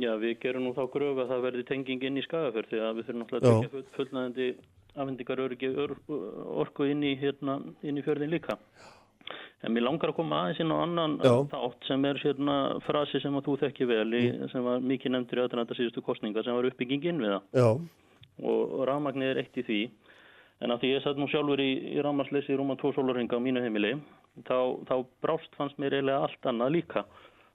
Já, 0.00 0.12
við 0.22 0.36
gerum 0.46 0.68
nú 0.68 0.72
þá 0.76 0.84
gröf 0.94 1.18
að 1.18 1.32
það 1.34 1.46
verði 1.48 1.66
tenging 1.66 2.06
inn 2.06 2.20
í 2.20 2.24
skagafjörð 2.24 2.70
því 2.70 2.82
að 2.86 3.00
við 3.00 3.08
þurfum 3.08 3.24
náttúrulega 3.24 3.50
að 3.50 3.50
Já. 3.50 3.58
tekja 3.58 3.74
full, 3.74 3.86
fullnæðandi 3.98 4.48
afhendingar 4.96 5.42
orku 5.44 6.88
inn 6.90 7.04
í, 7.06 7.14
hérna, 7.20 7.60
inn 7.86 8.00
í 8.00 8.04
fjörðin 8.06 8.32
líka. 8.32 8.58
En 9.60 9.74
mér 9.76 9.84
langar 9.84 10.10
að 10.10 10.16
koma 10.16 10.38
aðeins 10.42 10.60
inn 10.62 10.72
á 10.72 10.76
annan 10.80 11.16
Já. 11.20 11.34
þátt 11.52 11.88
sem 11.88 12.04
er 12.08 12.20
hérna 12.22 12.54
frasi 12.86 13.20
sem 13.20 13.34
að 13.36 13.50
þú 13.50 13.56
þekki 13.60 13.88
vel 13.90 14.06
í, 14.16 14.22
sem 14.52 14.64
var 14.64 14.80
mikið 14.80 15.14
nefndur 15.14 15.42
í 15.42 15.44
aðrænta 15.44 15.76
síðustu 15.76 16.02
kostninga 16.04 16.44
sem 16.46 16.56
var 16.56 16.68
uppbyggingin 16.70 17.20
við 17.20 17.34
það. 17.34 17.50
Já, 17.60 17.68
og 18.50 18.78
rafmagnið 18.88 19.34
er 19.34 19.42
eitt 19.42 19.60
í 19.60 19.66
því. 19.68 19.80
En 20.64 20.72
að 20.72 20.82
því 20.82 20.92
ég 20.94 21.04
satt 21.04 21.20
nú 21.20 21.28
sjálfur 21.28 21.60
í, 21.60 21.70
í 21.92 22.00
rafmagnsleysi 22.04 22.54
í 22.54 22.56
rúma 22.56 22.76
tvo 22.80 22.94
sólarhinga 22.96 23.36
á 23.36 23.44
mínu 23.44 23.62
heimili 23.64 23.94
þá, 24.48 24.80
þá 24.88 24.94
brást 25.24 25.54
fannst 25.60 25.78
mér 25.80 25.98
eiginlega 25.98 26.24
allt 26.24 26.48
annað 26.48 26.74
líka. 26.78 27.04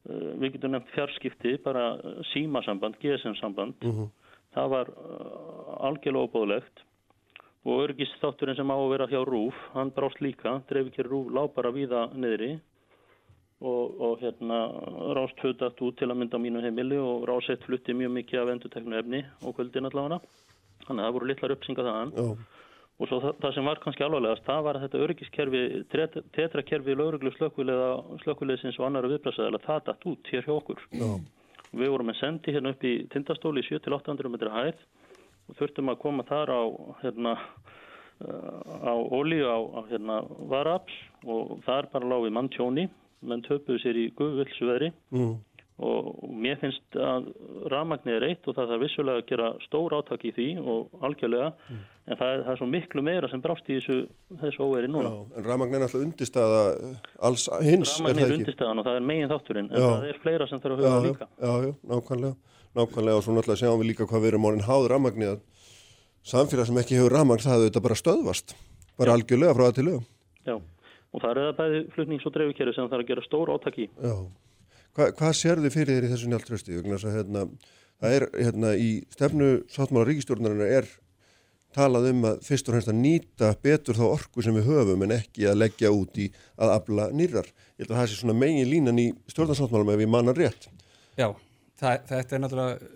Uh, 0.05 0.33
við 0.41 0.55
getum 0.55 0.75
nefnt 0.75 0.93
fjarskipti 0.93 1.57
bara 1.65 1.95
símasamband, 2.33 3.01
GSM-samband 3.01 3.81
það 4.53 4.73
var 4.73 4.91
uh, 4.93 5.71
algjörlega 5.89 6.29
óbóðlegt 6.29 6.85
og 7.65 7.81
örgisþátturinn 7.87 8.57
sem 8.59 8.69
á 8.69 8.77
að 8.77 8.91
vera 8.93 9.09
hjá 9.09 9.19
RÚF 9.25 9.57
hann 9.73 9.91
brást 9.93 10.21
líka, 10.21 10.59
dreifikir 10.69 11.09
RÚF 11.09 11.31
lá 11.33 11.43
bara 11.49 11.73
víða 11.73 12.07
niðri. 12.13 12.55
Og, 13.65 13.93
og 14.03 14.19
hérna 14.19 14.57
rást 15.15 15.39
höfðat 15.41 15.79
út 15.81 15.95
til 15.97 16.09
að 16.11 16.19
mynda 16.19 16.37
á 16.37 16.43
mínu 16.43 16.61
heimili 16.61 16.97
og 16.99 17.23
rásett 17.25 17.63
flutti 17.65 17.95
mjög 17.95 18.11
mikið 18.17 18.41
af 18.41 18.51
enduteknu 18.51 18.97
efni 18.99 19.21
og 19.47 19.55
kvöldin 19.55 19.87
allavega. 19.87 20.19
Þannig 20.85 21.01
að 21.01 21.07
það 21.07 21.15
voru 21.15 21.29
litlar 21.29 21.53
uppsinga 21.55 21.85
þaðan. 21.87 22.11
Já, 22.19 22.25
og 22.99 23.09
svo 23.09 23.21
það, 23.23 23.37
það 23.41 23.55
sem 23.55 23.69
var 23.69 23.81
kannski 23.83 24.05
alvarlegast 24.05 24.45
það 24.49 24.61
var 24.67 24.77
að 24.77 24.85
þetta 24.85 25.01
öryggiskerfi 25.05 25.63
tetrakerfi 26.35 26.97
lauruglu 26.99 27.31
slökkuleðsins 27.39 28.77
og 28.79 28.89
annara 28.89 29.09
viðbræðsæðala 29.15 29.63
það 29.63 29.81
datt 29.89 30.05
út 30.11 30.31
hér 30.35 30.45
hjá 30.45 30.53
okkur. 30.59 30.85
Já, 30.91 31.09
við 31.71 31.91
vorum 31.95 32.11
með 32.11 32.21
sendi 32.21 32.53
hérna 32.55 32.75
upp 32.75 32.85
í 32.85 32.93
tindastóli 33.15 33.63
í 33.63 33.69
7-800 33.71 34.35
metra 34.35 34.53
hæð 34.59 34.85
og 35.49 35.57
þurftum 35.59 35.91
að 35.93 35.99
koma 36.03 36.25
þar 36.29 36.53
á 36.53 36.61
hérna 37.03 37.35
á 38.85 38.93
ólíu 39.11 39.43
á, 39.49 39.57
á 39.75 39.79
hérna 39.91 40.21
varafl 40.47 40.95
og 41.27 41.57
þar 41.65 41.89
bara 41.91 42.07
lág 42.13 42.23
við 42.27 42.35
manntjóni 42.37 42.85
menn 43.25 43.43
töpuðu 43.43 43.81
sér 43.83 43.97
í 43.99 44.05
guðvilsveðri 44.15 44.91
mm, 45.11 45.33
og 45.83 46.21
mér 46.39 46.59
finnst 46.61 46.95
að 46.95 47.25
rafmagnið 47.73 48.15
er 48.15 48.25
eitt 48.29 48.47
og 48.47 48.55
það 48.55 48.69
þarf 48.71 48.83
vissulega 48.85 49.19
að 49.23 49.27
gera 49.33 49.49
stór 49.65 49.95
átak 49.97 50.23
í 50.23 50.31
því 50.37 50.45
og 50.63 50.93
algjörlega 51.03 51.49
en 52.05 52.19
það 52.21 52.29
er, 52.31 52.43
það 52.45 52.51
er 52.53 52.59
svo 52.61 52.69
miklu 52.71 53.03
meira 53.03 53.29
sem 53.31 53.41
brást 53.43 53.67
í 53.67 53.79
þessu, 53.81 53.97
þessu 54.43 54.63
óveri 54.63 54.87
já. 54.87 54.93
núna. 54.93 55.11
En 55.35 55.47
rafmagn 55.49 55.75
er 55.75 55.83
náttúrulega 55.83 56.07
undirstaða 56.07 56.61
alls 57.27 57.47
hins, 57.65 57.95
er 57.97 58.05
Rafmagnið 58.05 58.21
það 58.21 58.27
er 58.29 58.35
ekki? 58.35 58.39
undirstaðan 58.45 58.79
og 58.83 58.87
það 58.87 58.99
er 59.01 59.07
megin 59.11 59.31
þátturinn 59.33 59.71
en 59.71 59.81
Já. 59.81 59.87
það 59.89 60.09
er 60.13 60.21
fleira 60.23 60.47
sem 60.53 60.61
þarf 60.63 60.77
að 60.77 60.85
Já, 60.85 60.91
huga 60.93 61.01
já, 61.01 61.09
líka. 61.09 61.29
já, 61.41 61.53
já, 61.65 61.73
nákvæmlega, 61.91 62.35
nákvæmlega 62.75 63.19
og 63.19 63.25
svo 63.25 63.35
náttúrulega 63.35 63.61
sjáum 63.63 63.81
við 63.81 63.89
líka 63.91 64.07
hvað 64.09 64.23
við 64.23 64.31
erum 64.33 64.47
orðin 64.49 64.67
háð 64.67 64.87
rafmagni 64.91 65.29
að 65.31 65.43
samfélag 66.25 66.69
sem 66.69 66.79
ekki 66.81 66.97
hefur 66.99 67.15
rafmagn 67.15 67.43
það 67.45 67.67
þetta 67.67 67.83
bara 67.85 67.99
stöðvast, 67.99 68.55
bara 68.99 69.15
algjörlega 69.15 69.57
frá 69.57 69.67
að 69.67 69.77
til 69.77 69.85
lögum. 69.89 70.07
Já, 70.45 70.55
og 70.55 71.21
það 71.23 71.29
er 71.31 71.41
það 71.43 71.59
bæði 71.61 71.85
flutnings- 71.95 72.25
og 72.27 72.35
dreifikeri 72.35 72.75
sem 72.75 72.89
þarf 72.91 73.05
að 73.05 73.09
gera 73.13 73.25
stór 73.25 73.53
átak 73.55 73.79
í. 73.79 73.87
Já, 74.01 74.15
Hva, 74.95 75.09
hvað 75.11 75.33
sérðu 75.35 75.69
fyrir 75.73 75.97
þér 75.97 76.05
í 76.07 76.11
þessu 76.13 76.29
njáltrösti? 76.31 76.75
Hérna, 77.11 77.41
það 77.99 78.13
er 78.15 78.25
hérna 78.31 78.69
í 78.79 78.91
stefnu 79.11 79.49
sáttmála 79.67 80.07
ríkistjórnarinnar 80.07 80.71
er 80.71 80.87
talað 81.75 82.07
um 82.13 82.21
að 82.29 82.37
fyrst 82.47 82.69
og 82.69 82.77
fremst 82.77 82.91
að 82.93 83.01
nýta 83.01 83.49
betur 83.65 83.97
þá 83.99 84.05
orku 84.07 84.45
sem 84.45 84.55
við 84.55 84.69
höfum 84.69 85.03
en 85.03 85.15
ekki 85.17 85.49
að 85.51 85.59
leggja 85.59 85.91
út 85.91 86.15
í 86.23 86.29
að 86.55 86.71
afla 86.77 87.09
nýrar. 87.11 87.49
Ég 87.75 87.83
held 87.83 87.91
að 87.91 87.99
það 87.99 88.07
sé 88.13 88.19
svona 88.21 88.37
megin 88.39 88.71
línan 88.71 89.01
í 89.03 89.09
stjórnarsáttmálum 89.33 89.91
ef 89.91 90.05
ég 90.05 90.11
manna 90.15 90.35
rétt. 90.37 90.69
Já, 91.19 91.27
það, 91.79 92.05
þetta 92.11 92.35
er 92.37 92.43
náttúrulega 92.43 92.91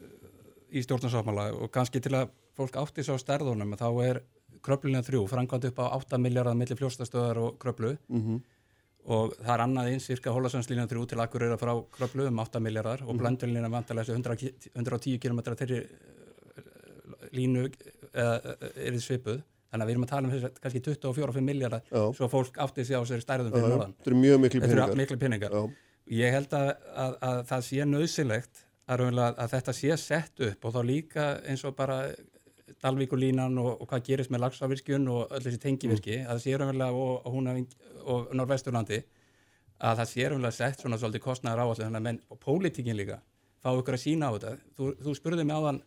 í 0.70 0.84
stjórnarsáttmála 0.86 1.48
og 1.58 1.72
kannski 1.74 2.02
til 2.04 2.14
að 2.20 2.30
fólk 2.60 2.76
átti 2.82 3.04
svo 3.08 3.16
stærðunum 3.22 3.74
þá 3.80 3.88
er 4.06 4.22
kröflunina 4.66 5.02
þrjú 5.08 5.24
framkvæmt 5.32 5.70
upp 5.72 5.80
á 5.82 5.86
8 5.98 6.18
miljardar 6.22 6.58
millir 6.60 6.78
fljóstastöðar 6.80 7.38
og 7.46 7.60
kröflu. 7.62 7.96
Mm 8.12 8.40
og 9.10 9.32
það 9.40 9.54
er 9.56 9.62
annað 9.64 9.88
eins 9.94 10.06
cirka 10.06 10.30
hólasanslínan 10.36 10.90
þrjú 10.92 11.06
til 11.10 11.18
akkur 11.24 11.42
er 11.46 11.54
að 11.56 11.62
frá 11.64 11.72
kröflu 11.96 12.26
um 12.28 12.42
8 12.44 12.60
miljardar 12.62 13.00
og 13.08 13.16
vantarlega 13.24 14.04
þessu 14.04 14.14
100 14.18 14.36
ki- 14.38 14.52
110 14.76 15.16
km 15.24 15.40
þeirri 15.56 15.78
eh, 15.80 16.68
línu 17.34 17.64
er 18.14 18.92
þið 18.92 19.00
svipuð. 19.06 19.40
Þannig 19.72 19.86
að 19.86 19.90
við 19.90 19.94
erum 19.96 20.06
að 20.06 20.12
tala 20.12 20.28
um 20.28 20.34
þessu 20.36 20.52
kannski 20.62 20.82
24-5 20.90 21.46
miljardar 21.48 21.82
svo 22.18 22.30
fólk 22.30 22.60
átti 22.62 22.86
sig 22.86 23.00
á 23.00 23.02
sér 23.08 23.24
stærðum 23.24 23.54
fyrir 23.56 23.70
norðan. 23.72 23.96
Þetta 23.98 24.12
eru 24.12 24.20
mjög 24.20 24.40
miklu 24.44 24.62
eru 24.62 24.70
peningar. 24.76 24.96
miklu 25.02 25.18
peningar. 25.24 25.58
Ég 26.20 26.34
held 26.36 26.54
að, 26.60 26.70
að, 27.06 27.18
að 27.32 27.42
það 27.54 27.66
sé 27.72 27.86
nöðsilegt 27.96 28.64
að, 28.90 29.00
raunverulega 29.00 29.44
að 29.46 29.54
þetta 29.54 29.76
sé 29.78 29.98
sett 30.02 30.44
upp 30.50 30.66
og 30.66 30.76
þá 30.76 30.82
líka 30.90 31.30
eins 31.46 31.64
og 31.68 31.76
bara 31.78 32.02
Dalvíkulínan 32.80 33.58
og, 33.60 33.82
og 33.82 33.88
hvað 33.90 34.04
gerist 34.08 34.32
með 34.32 34.44
lagsavirkjun 34.46 35.08
og 35.12 35.34
öll 35.36 35.42
þessi 35.44 35.60
tengivirki 35.64 36.20
að 36.22 36.36
það 36.36 36.44
sé 36.44 36.58
raunverulega 36.58 36.96
og, 36.96 37.16
og, 37.26 37.34
Húnavík 37.34 37.74
og 38.06 38.30
Norrvesturlandi 38.38 39.00
að 39.80 40.02
það 40.02 40.10
sé 40.14 40.28
raunverulega 40.28 40.58
sett 40.60 40.84
svona 40.84 41.00
svolítið 41.02 41.26
þannig 41.84 42.00
að 42.00 42.06
menn 42.08 42.22
og 42.30 42.40
pólitíkin 42.46 42.98
líka 42.98 43.20
fá 43.60 43.74
ykkur 43.76 43.98
að 43.98 44.04
sína 44.04 44.30
á 44.30 44.36
þetta. 44.36 44.52
Þú, 44.78 44.90
þú 45.04 45.16
spurði 45.18 45.46
mig 45.46 45.58
áðan 45.60 45.82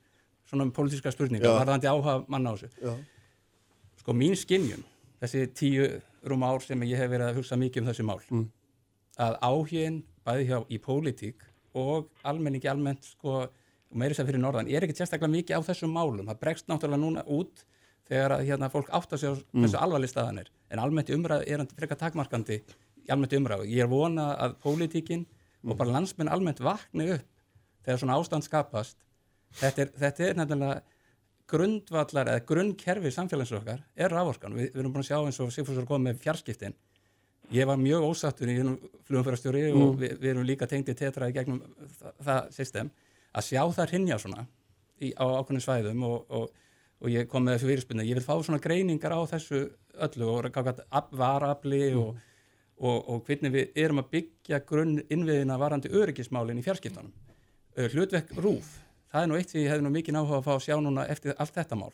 svona 0.48 0.66
um 0.66 0.72
pólitíska 0.76 1.12
spurninga, 1.14 1.48
Já. 1.48 1.54
varðandi 1.62 1.88
áhuga 1.88 2.16
manna 2.28 2.52
á 2.52 2.54
þessu. 2.56 2.68
já, 2.82 2.92
Sko 4.02 4.12
mín 4.18 4.34
skinnjun, 4.36 4.82
þessi 5.22 5.46
tíu 5.54 5.86
rúma 6.26 6.50
ár 6.52 6.64
sem 6.64 6.82
ég 6.82 6.98
hef 6.98 7.10
verið 7.12 7.30
að 7.30 7.38
hugsa 7.40 7.56
mikið 7.56 7.82
um 7.82 7.88
þessi 7.88 8.04
mál, 8.04 8.20
Mm. 8.28 8.48
að 9.18 9.38
áhugin 9.40 10.02
bæði 10.26 10.46
hjá 10.48 10.58
í 10.68 10.78
pólitík 10.78 11.44
og 11.78 12.08
almenningi 12.28 12.70
almennt 12.70 13.06
sko, 13.14 13.42
og 13.92 14.00
meiri 14.00 14.16
sem 14.16 14.28
fyrir 14.28 14.40
norðan, 14.40 14.70
er 14.72 14.86
ekki 14.86 14.96
sérstaklega 14.96 15.32
mikið 15.32 15.60
á 15.60 15.68
þessum 15.68 15.92
málum. 15.92 16.28
Það 16.30 16.40
bregst 16.40 16.70
náttúrulega 16.70 17.02
núna 17.02 17.24
út 17.28 17.64
þegar 18.08 18.36
að 18.36 18.46
hérna, 18.48 18.70
fólk 18.72 18.90
átta 18.92 19.18
sig 19.20 19.32
á 19.32 19.34
þessu 19.36 19.80
alvarleg 19.80 20.10
staðan 20.10 20.40
er. 20.42 20.50
En 20.72 20.82
almennt 20.82 21.12
í 21.12 21.16
umræðu 21.16 21.46
er 21.46 21.62
hann 21.62 21.70
frekar 21.76 22.00
takmarkandi 22.00 22.58
í 22.60 23.12
almennt 23.12 23.34
í 23.34 23.40
umræðu. 23.40 23.68
Ég 23.68 23.84
er 23.84 23.90
vona 23.90 24.32
að 24.40 24.56
pólitíkin 24.64 25.26
og 25.62 25.76
bara 25.78 25.98
landsmenn 25.98 26.32
almennt 26.32 26.62
vakni 26.64 27.10
upp 27.16 27.28
þegar 27.86 28.02
svona 28.02 28.18
ástand 28.18 28.46
skapast. 28.46 28.98
Þetta 29.60 29.84
er, 29.84 29.92
þetta 30.00 30.26
er 30.26 30.40
nefnilega 30.40 30.80
grundvallar 31.52 32.30
eða 32.32 32.44
grunnkerfi 32.48 33.12
samfélagsins 33.12 33.60
okkar 33.60 33.82
er 33.94 34.12
raforkan. 34.14 34.54
Vi, 34.56 34.70
við 34.72 34.80
erum 34.80 34.94
búin 34.94 35.04
að 35.04 35.10
sjá 35.10 35.18
eins 35.20 35.40
og 35.42 35.52
Sigfúsur 35.52 35.86
kom 35.88 36.06
með 36.06 36.22
fjarskiptin. 36.22 36.76
Ég 37.52 37.68
var 37.68 37.76
mjög 37.76 38.06
ósattur 38.08 38.48
í 38.48 38.56
flugumfærastjóri 39.04 39.66
og 39.76 39.98
við, 40.00 40.16
við 40.20 40.30
erum 40.30 40.46
líka 40.48 40.66
tengdi 40.68 40.94
tetra 40.96 41.28
í 41.28 41.34
gegnum 41.36 41.60
það, 41.98 42.12
það 42.24 42.50
system 42.56 42.90
að 43.32 43.46
sjá 43.48 43.62
það 43.76 43.90
hrinja 43.92 44.18
svona 44.20 44.44
í, 45.00 45.12
á 45.12 45.24
ákveðnum 45.24 45.64
svæðum 45.64 46.04
og, 46.08 46.18
og, 46.32 46.46
og 47.02 47.12
ég 47.12 47.28
kom 47.28 47.44
með 47.44 47.58
þessu 47.58 47.70
fyrirspunni. 47.70 48.06
Ég 48.08 48.18
vil 48.18 48.24
fá 48.24 48.34
svona 48.40 48.60
greiningar 48.62 49.12
á 49.12 49.20
þessu 49.34 49.64
öllu 50.06 50.28
og 50.32 50.48
varafli 51.18 51.82
og, 51.98 52.16
og, 52.80 52.96
og 53.12 53.26
hvernig 53.26 53.52
við 53.52 53.82
erum 53.84 54.00
að 54.00 54.12
byggja 54.16 54.62
grunn 54.68 55.02
innviðina 55.08 55.58
varandi 55.60 55.92
öryggismálin 55.92 56.60
í 56.60 56.64
fjarskiptunum. 56.64 57.12
Uh, 57.76 57.88
Hlutverk 57.92 58.32
rúf, 58.40 58.78
það 59.12 59.24
er 59.24 59.28
nú 59.28 59.40
eitt 59.40 59.52
sem 59.52 59.62
ég 59.62 59.72
hefði 59.72 59.86
nú 59.86 59.92
mikið 59.92 60.20
áhuga 60.20 60.40
að 60.40 60.46
fá 60.48 60.54
að 60.56 60.64
sjá 60.68 60.76
núna 60.80 61.08
eftir 61.12 61.36
allt 61.36 61.56
þetta 61.56 61.78
mál. 61.80 61.92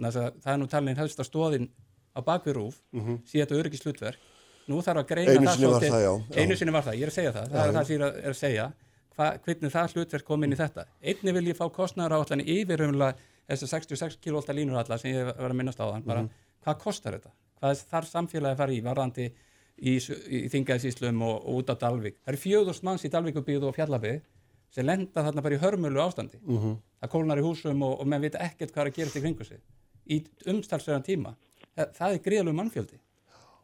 Það 0.00 0.52
er 0.52 0.60
nú 0.60 0.68
talin 0.68 0.96
helsta 0.96 1.24
stóðin 1.24 1.68
á 2.16 2.20
bakvið 2.24 2.56
rúf, 2.56 2.80
mm 2.92 3.00
-hmm. 3.00 3.18
síðan 3.28 3.46
þetta 3.46 3.60
öryggishlutverk. 3.60 4.29
Nú 4.70 4.78
þarf 4.86 5.02
að 5.02 5.08
greina 5.10 5.32
Einu 5.34 5.46
það 5.48 5.56
sinni 5.56 5.66
svolítið- 5.66 5.94
það, 5.94 6.04
já, 6.04 6.12
já. 6.30 6.40
Einu 6.44 6.56
sinni 6.60 6.74
var 6.76 6.86
það, 6.86 6.98
ég 7.00 7.02
er 7.06 7.10
að 7.10 7.16
segja 7.18 7.32
það, 7.36 7.50
það 7.50 7.66
er 7.66 7.74
það 7.76 7.86
sem 7.88 7.96
ég 7.96 8.02
er 8.06 8.30
að- 8.34 8.40
segja. 8.40 8.66
Hva, 9.16 9.26
hvernig 9.44 9.72
það 9.74 9.94
hlutverk 9.94 10.24
kom 10.24 10.44
inn 10.46 10.52
í 10.54 10.56
þetta. 10.56 10.84
Einni 11.02 11.32
vil 11.36 11.46
ég 11.50 11.56
fá 11.58 11.66
kostnæður 11.74 12.14
áallan 12.16 12.44
yfir 12.46 12.84
umlega 12.86 13.16
þessar 13.50 13.68
66 13.74 14.16
kV 14.22 14.54
línur 14.54 14.78
alla 14.80 14.98
sem 14.98 15.12
ég 15.12 15.26
var 15.36 15.50
að 15.50 15.58
minnast 15.58 15.80
á 15.82 15.86
þann, 15.90 16.04
bara 16.06 16.28
hvað 16.64 16.78
kostar 16.84 17.16
þetta? 17.18 17.32
Hvað 17.60 17.82
þarf 17.90 18.08
samfélagi 18.10 18.54
að 18.54 18.60
fara 18.62 18.72
í 18.72 18.80
varðandi 18.86 19.26
í, 19.80 19.96
í 19.98 20.48
þingaðisíslum 20.52 21.20
og, 21.26 21.36
og 21.44 21.60
út 21.60 21.72
á 21.72 21.76
Dalvík? 21.82 22.16
Það 22.22 22.32
eru 22.32 22.42
fjöðust 22.44 22.86
manns 22.86 23.04
í 23.04 23.10
Dalvíkubíð 23.12 23.66
og 23.68 23.74
Fjallabíð 23.76 24.20
sem 24.70 24.86
lenda 24.86 25.24
þarna 25.26 25.42
bara 25.42 25.58
í 25.58 25.60
hörmölu 25.60 26.00
ástandi. 26.00 26.38
Mm 26.46 26.58
-hmm. 26.58 26.76
Það 27.02 27.10
kólnar 27.10 27.38
í 27.42 27.44
húsum 27.44 27.82
og, 27.82 28.00
og 28.00 28.06
menn 28.06 28.22
vita 28.22 28.38
ekkert 28.38 28.72
hvað 28.72 28.86
er 28.86 28.90
að 28.90 28.96
gera 28.96 29.10
til 29.10 29.22
kringu 29.22 29.44
sig. 29.44 29.60
Í 30.08 30.24
umstalsverðan 30.46 31.04
tíma. 31.04 31.34
Það, 31.76 31.92
það 31.98 32.12
er 32.14 32.18
gríðalug 32.24 32.54
mannfjöldi 32.54 32.98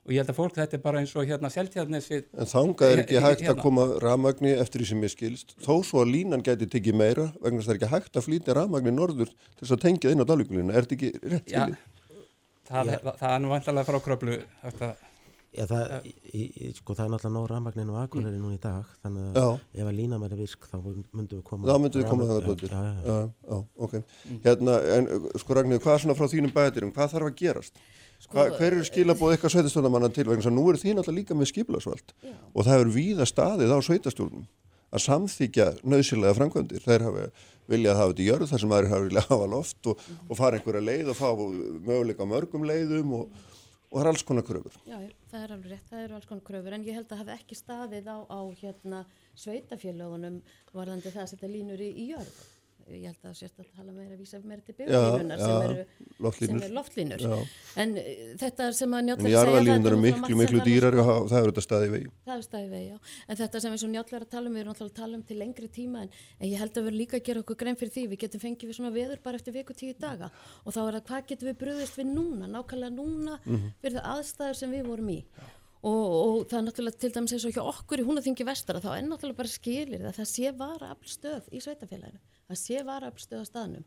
og 0.06 0.12
ég 0.14 0.22
held 0.22 0.30
að 0.30 0.38
fólk 0.38 0.54
þetta 0.54 0.78
er 0.78 0.82
bara 0.84 1.00
eins 1.02 1.14
og 1.18 1.26
hérna 1.26 1.50
seltjarnesi 1.50 2.20
En 2.38 2.50
þangað 2.50 2.92
er 2.94 3.02
ekki 3.02 3.22
hægt 3.24 3.42
hérna. 3.42 3.56
að 3.56 3.62
koma 3.64 3.86
ramagni 4.04 4.52
eftir 4.54 4.84
því 4.84 4.88
sem 4.92 5.02
ég 5.02 5.14
skilst. 5.16 5.56
Þó 5.66 5.74
svo 5.86 6.04
að 6.04 6.12
línan 6.14 6.44
geti 6.46 6.68
tekið 6.70 7.00
meira 7.00 7.26
vegna 7.40 7.58
þess 7.58 7.66
að 7.66 7.72
það 7.72 7.74
er 7.74 7.80
ekki 7.80 7.92
hægt 7.96 8.20
að 8.20 8.26
flýta 8.28 8.56
ramagni 8.56 8.94
norður 8.94 9.34
til 9.34 9.64
þess 9.64 9.74
að 9.76 9.82
tengja 9.88 10.14
inn 10.14 10.22
á 10.22 10.26
dalvíkulinu, 10.30 10.70
er 10.72 10.86
þetta 10.86 10.98
ekki 11.00 11.32
rétt 11.34 11.52
ja, 11.52 11.66
það, 12.70 12.94
það, 12.94 13.12
það 13.18 13.28
er 13.34 13.44
nú 13.44 13.52
vantalega 13.56 13.90
frá 13.90 14.00
kröplu 14.06 14.40
Já, 15.56 15.64
það, 15.70 15.92
í, 16.04 16.42
í, 16.44 16.70
sko, 16.76 16.92
það 16.92 17.06
er 17.06 17.12
náttúrulega 17.14 17.32
nóg 17.32 17.44
rafmagnin 17.48 17.92
og 17.94 18.00
akureyri 18.02 18.40
núna 18.40 18.58
í 18.58 18.60
dag 18.60 18.88
þannig 19.00 19.38
að 19.40 19.52
ef 19.80 19.86
að 19.86 19.94
lína 19.96 20.18
mér 20.20 20.34
er 20.34 20.40
virk 20.42 20.66
þá 20.68 20.74
myndum 20.76 21.38
við 21.38 21.44
koma 21.46 21.70
þá 21.70 21.78
myndum 21.80 22.02
við 22.02 22.10
koma 22.10 22.26
það 22.28 22.40
blöður 22.44 22.74
já, 22.74 22.82
já, 23.06 23.14
já, 23.46 23.60
ok. 23.86 23.94
Hérna, 24.44 24.74
en 24.98 25.08
sko 25.40 25.56
Ragnir, 25.56 25.80
hvað 25.80 25.94
er 25.94 26.02
svona 26.04 26.18
frá 26.18 26.28
þínum 26.34 26.52
bæðirum 26.58 26.92
hvað 26.92 27.14
þarf 27.14 27.30
að 27.30 27.38
gerast 27.40 27.80
Hva, 28.26 28.48
hver 28.56 28.72
eru 28.72 28.84
skilabóð 28.86 29.34
eitthvað 29.34 29.52
sveitastjórnamanna 29.54 30.08
til 30.14 30.26
vegna 30.28 30.52
nú 30.52 30.64
eru 30.70 30.80
þín 30.80 31.00
alltaf 31.00 31.14
líka 31.14 31.36
með 31.36 31.50
skiplasvöld 31.52 32.14
og 32.26 32.64
það 32.66 32.80
eru 32.80 32.94
víða 32.94 33.26
staðið 33.28 33.74
á 33.76 33.78
sveitastjórnum 33.86 34.46
að 34.94 35.02
samþykja 35.04 35.66
nöðsilega 35.84 36.36
framkvæmdir. 36.38 36.82
Þeir 36.84 37.04
hafa 37.06 37.26
viljað 37.70 38.00
hafa 38.00 38.12
þetta 38.12 38.24
í 38.24 38.28
jörð 38.30 38.50
þar 38.52 38.62
sem 38.62 38.74
aðri 38.76 38.90
hafa 38.92 39.04
viljað 39.06 39.28
hafa 39.32 39.50
loft 39.52 39.90
og, 39.90 40.08
og 40.28 40.38
fara 40.38 40.58
einhverja 40.58 40.86
leið 40.86 41.12
og 41.12 41.18
fá 41.18 41.28
möguleika 41.90 42.28
mörgum 42.28 42.66
leiðum 42.68 43.14
og, 43.18 43.38
og 43.90 43.96
það 43.98 44.02
er 44.04 44.10
alls 44.12 44.26
konar 44.26 44.46
kröfur. 44.46 44.76
Já, 44.86 44.98
það 45.32 45.46
er 45.46 45.54
alveg 45.56 45.72
rétt, 45.74 45.86
það 45.90 46.04
eru 46.04 46.18
alls 46.18 46.28
konar 46.30 46.46
kröfur 46.46 46.76
en 46.76 46.86
ég 46.86 46.98
held 47.00 47.10
að 47.10 47.22
hafa 47.24 47.38
ekki 47.40 47.58
staðið 47.58 48.12
á, 48.14 48.18
á 48.30 48.40
hérna, 48.62 49.02
sveitafélögunum 49.36 50.38
varðandi 50.72 51.12
það 51.12 51.24
að 51.26 51.32
setja 51.34 51.50
línur 51.50 51.82
í, 51.82 51.90
í 51.90 52.12
jörð 52.14 52.36
ég 52.94 53.06
held 53.10 53.26
að 53.26 53.34
sérst 53.38 53.60
að 53.60 53.68
tala 53.74 53.92
meira 53.92 54.14
að 54.14 54.20
vísa 54.20 54.38
meira 54.44 54.62
til 54.62 54.74
bygglínunar 54.78 55.40
sem 55.40 55.64
eru 55.66 55.84
loftlínur, 56.22 56.66
loftlínur. 56.76 57.24
en 57.82 57.94
uh, 57.98 58.10
þetta 58.42 58.68
sem 58.78 58.94
að 58.94 59.04
njáttlega 59.08 59.32
segja 59.32 59.40
jarðalínur 59.42 59.90
eru 59.90 59.98
miklu, 60.04 60.38
miklu 60.40 60.62
dýrar 60.66 60.98
og 61.02 61.26
það 61.32 61.38
eru 61.40 61.52
þetta 61.52 61.64
staði 61.66 61.90
vegi. 61.94 62.12
Það 62.28 62.36
er 62.36 62.46
staði 62.46 62.70
vegi, 62.70 62.92
já, 62.92 63.16
en 63.26 63.40
þetta 63.42 63.62
sem 63.64 63.74
við 63.74 63.82
svo 63.82 63.90
njáttlega 63.94 64.30
tala 64.36 64.50
um, 64.50 64.54
við 64.54 64.62
erum 64.62 64.72
náttúrulega 64.72 64.94
að 64.94 65.02
tala 65.02 65.18
um 65.18 65.26
til 65.26 65.40
lengri 65.42 65.70
tíma 65.78 66.06
en, 66.06 66.14
en 66.38 66.48
ég 66.52 66.62
held 66.62 66.72
að 66.72 66.86
við 66.86 66.92
erum 66.92 67.00
líka 67.02 67.18
að 67.18 67.26
gera 67.30 67.42
okkur 67.42 67.60
grein 67.64 67.80
fyrir 67.82 67.94
því 67.96 68.06
við 68.14 68.22
getum 68.24 68.44
fengið 68.46 68.70
við 68.70 68.78
svona 68.78 68.94
veður 68.94 69.22
bara 69.26 69.40
eftir 69.40 69.56
viku 69.56 69.76
tíu 69.76 69.98
daga. 69.98 70.30
Og 70.64 70.76
þá 70.76 70.80
er 70.86 70.98
það 71.00 71.06
hvað 71.10 71.28
getum 71.32 71.50
við 71.50 71.60
bröðist 71.64 71.98
við 71.98 72.10
núna 72.14 72.50
nákvæmlega 72.50 72.94
núna 72.94 73.38
mm 73.42 73.54
-hmm. 73.56 73.76
fyrir 73.82 73.98
það 73.98 74.10
aðstæður 74.14 74.60
sem 74.62 74.76
við 74.78 74.86
vorum 74.86 75.10
í 75.10 75.20
Og, 75.86 76.06
og 76.12 76.38
það 76.50 76.56
er 76.58 76.64
náttúrulega 76.66 76.98
til 76.98 77.12
dæmis 77.14 77.34
eins 77.36 77.44
og 77.46 77.54
hjá 77.54 77.62
okkur 77.62 78.00
í 78.02 78.06
húnaþingi 78.06 78.46
vestara 78.48 78.80
þá 78.82 78.88
er 78.96 79.04
náttúrulega 79.06 79.38
bara 79.38 79.52
skilir 79.52 80.00
það 80.02 80.16
það 80.16 80.28
sé 80.32 80.52
vara 80.58 80.88
aflstöð 80.94 81.50
í 81.52 81.60
sveitafélaginu 81.62 82.22
það 82.48 82.58
sé 82.62 82.80
vara 82.86 83.10
aflstöð 83.12 83.44
á 83.44 83.46
staðnum 83.46 83.84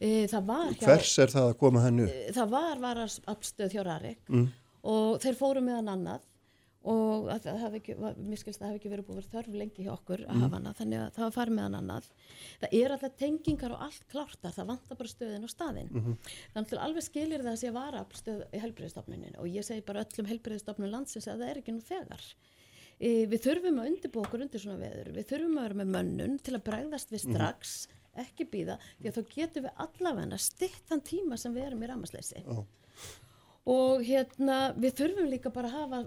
e, 0.00 0.08
hjá, 0.30 0.40
Hvers 0.80 1.12
er 1.24 1.34
það 1.34 1.50
að 1.50 1.58
koma 1.60 1.82
hennu? 1.84 2.06
E, 2.08 2.30
það 2.36 2.54
var 2.54 2.80
vara 2.80 3.04
aflstöð 3.34 3.76
hjá 3.76 3.82
Rarik 3.84 4.32
mm. 4.32 4.46
og 4.94 5.20
þeir 5.26 5.38
fóru 5.42 5.64
meðan 5.66 5.92
annað 5.92 6.24
og 6.86 7.28
það 7.42 7.56
hef 7.62 7.76
ekki, 7.80 7.94
mér 7.98 8.38
skilst 8.40 8.60
að 8.60 8.64
það 8.64 8.70
hef 8.70 8.78
ekki 8.78 8.90
verið 8.92 9.06
búið 9.08 9.28
þörf 9.32 9.54
lengi 9.58 9.86
hjá 9.86 9.92
okkur 9.96 10.22
að 10.22 10.36
mm. 10.36 10.42
hafa 10.44 10.58
hana 10.60 10.72
þannig 10.78 11.00
að 11.02 11.08
það 11.16 11.24
var 11.24 11.34
farið 11.36 11.56
meðan 11.58 11.78
annað 11.80 12.10
það 12.62 12.76
er 12.78 12.94
alltaf 12.94 13.16
tengingar 13.22 13.74
og 13.74 13.82
allt 13.86 14.06
klártar 14.12 14.54
það 14.54 14.70
vantar 14.70 15.00
bara 15.00 15.12
stöðin 15.12 15.46
á 15.46 15.50
staðin 15.50 15.90
mm 15.90 16.04
-hmm. 16.04 16.30
þannig 16.54 16.76
að 16.76 16.84
alveg 16.86 17.06
skilir 17.08 17.42
það 17.42 17.52
að 17.52 17.60
sé 17.62 17.72
vara 17.74 18.04
stöð 18.20 18.44
í 18.46 18.62
helbriðstofnunin 18.62 19.38
og 19.40 19.50
ég 19.50 19.66
segi 19.66 19.86
bara 19.88 20.04
öllum 20.06 20.30
helbriðstofnun 20.30 20.94
landsins 20.94 21.26
að 21.26 21.42
það 21.42 21.50
er 21.50 21.60
ekki 21.62 21.74
nú 21.74 21.82
þegar 21.90 22.24
e, 23.00 23.10
við 23.26 23.38
þurfum 23.48 23.82
að 23.82 23.90
undirbú 23.90 24.22
okkur 24.22 24.46
undir 24.46 24.62
svona 24.62 24.78
veður, 24.78 25.12
við 25.16 25.28
þurfum 25.32 25.58
að 25.58 25.66
vera 25.66 25.80
með 25.82 25.92
mönnun 25.96 26.38
til 26.38 26.54
að 26.54 26.66
bregðast 26.70 27.10
við 27.10 27.22
mhm. 27.24 27.34
strax 27.34 27.76
mm 27.86 27.92
-hmm. 27.92 28.26
ekki 28.26 28.44
býða, 28.54 28.78
því 29.00 29.08
að 29.08 29.16
þá 29.16 29.22
getum 29.34 29.62
við 29.66 29.72
allavega 29.84 30.38
stitt 30.38 30.82
þann 30.86 31.02
tíma 31.02 31.36
sem 31.36 31.54
við 31.54 31.66
erum 31.66 31.82
í 31.82 31.90
ramasleysi 31.90 32.46
oh. 32.46 32.64
Og 33.66 34.06
hérna 34.06 34.60
við 34.78 34.96
þurfum 35.00 35.28
líka 35.30 35.52
bara 35.54 35.72
að 35.72 35.76
hafa 35.80 36.00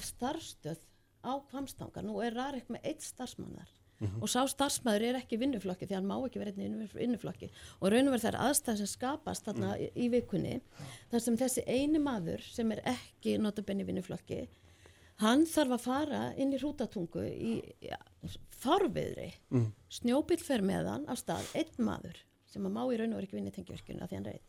starfstöð 0.00 0.80
á 1.22 1.32
kvamstanga, 1.50 2.02
nú 2.02 2.18
er 2.24 2.34
Rarik 2.34 2.70
með 2.72 2.88
eitt 2.90 3.04
starfsmannar 3.04 3.68
mm 4.02 4.08
-hmm. 4.08 4.22
og 4.22 4.28
sá 4.28 4.46
starfsmæður 4.48 5.02
er 5.08 5.18
ekki 5.20 5.38
vinnuflokki 5.38 5.86
því 5.86 5.94
hann 5.94 6.08
má 6.08 6.16
ekki 6.26 6.38
vera 6.38 6.50
einnig 6.50 6.94
vinnuflokki. 6.94 7.50
Og 7.80 7.92
raun 7.92 8.08
og 8.08 8.12
verð 8.14 8.24
þær 8.26 8.40
aðstæð 8.46 8.76
sem 8.76 8.86
skapast 8.86 9.44
þarna 9.44 9.76
mm 9.76 9.88
í, 9.94 10.08
vikunni 10.08 10.60
þar 11.10 11.20
sem 11.20 11.36
þessi 11.36 11.62
eini 11.66 11.98
maður 11.98 12.40
sem 12.40 12.72
er 12.72 12.80
ekki 12.84 13.38
notabenni 13.38 13.84
vinnuflokki 13.84 14.48
hann 15.16 15.46
þarf 15.46 15.70
að 15.70 15.80
fara 15.80 16.22
inn 16.36 16.52
í 16.52 16.58
hrútatungu 16.58 17.24
í 17.24 17.62
ja, 17.80 17.98
farviðri. 18.50 19.32
Mm. 19.50 19.72
snjóbill 19.88 20.40
fer 20.40 20.62
með 20.62 20.86
hann 20.86 21.04
á 21.06 21.14
stað, 21.14 21.44
einn 21.54 21.78
maður 21.78 22.16
sem 22.46 22.66
að 22.66 22.72
má 22.72 22.82
í 22.92 22.96
raun 22.96 23.12
og 23.12 23.20
verð 23.20 23.28
ekki 23.28 23.36
vinni 23.36 23.54
tengjörkjuna 23.54 24.08
því 24.08 24.16
hann 24.16 24.24
reyð 24.24 24.42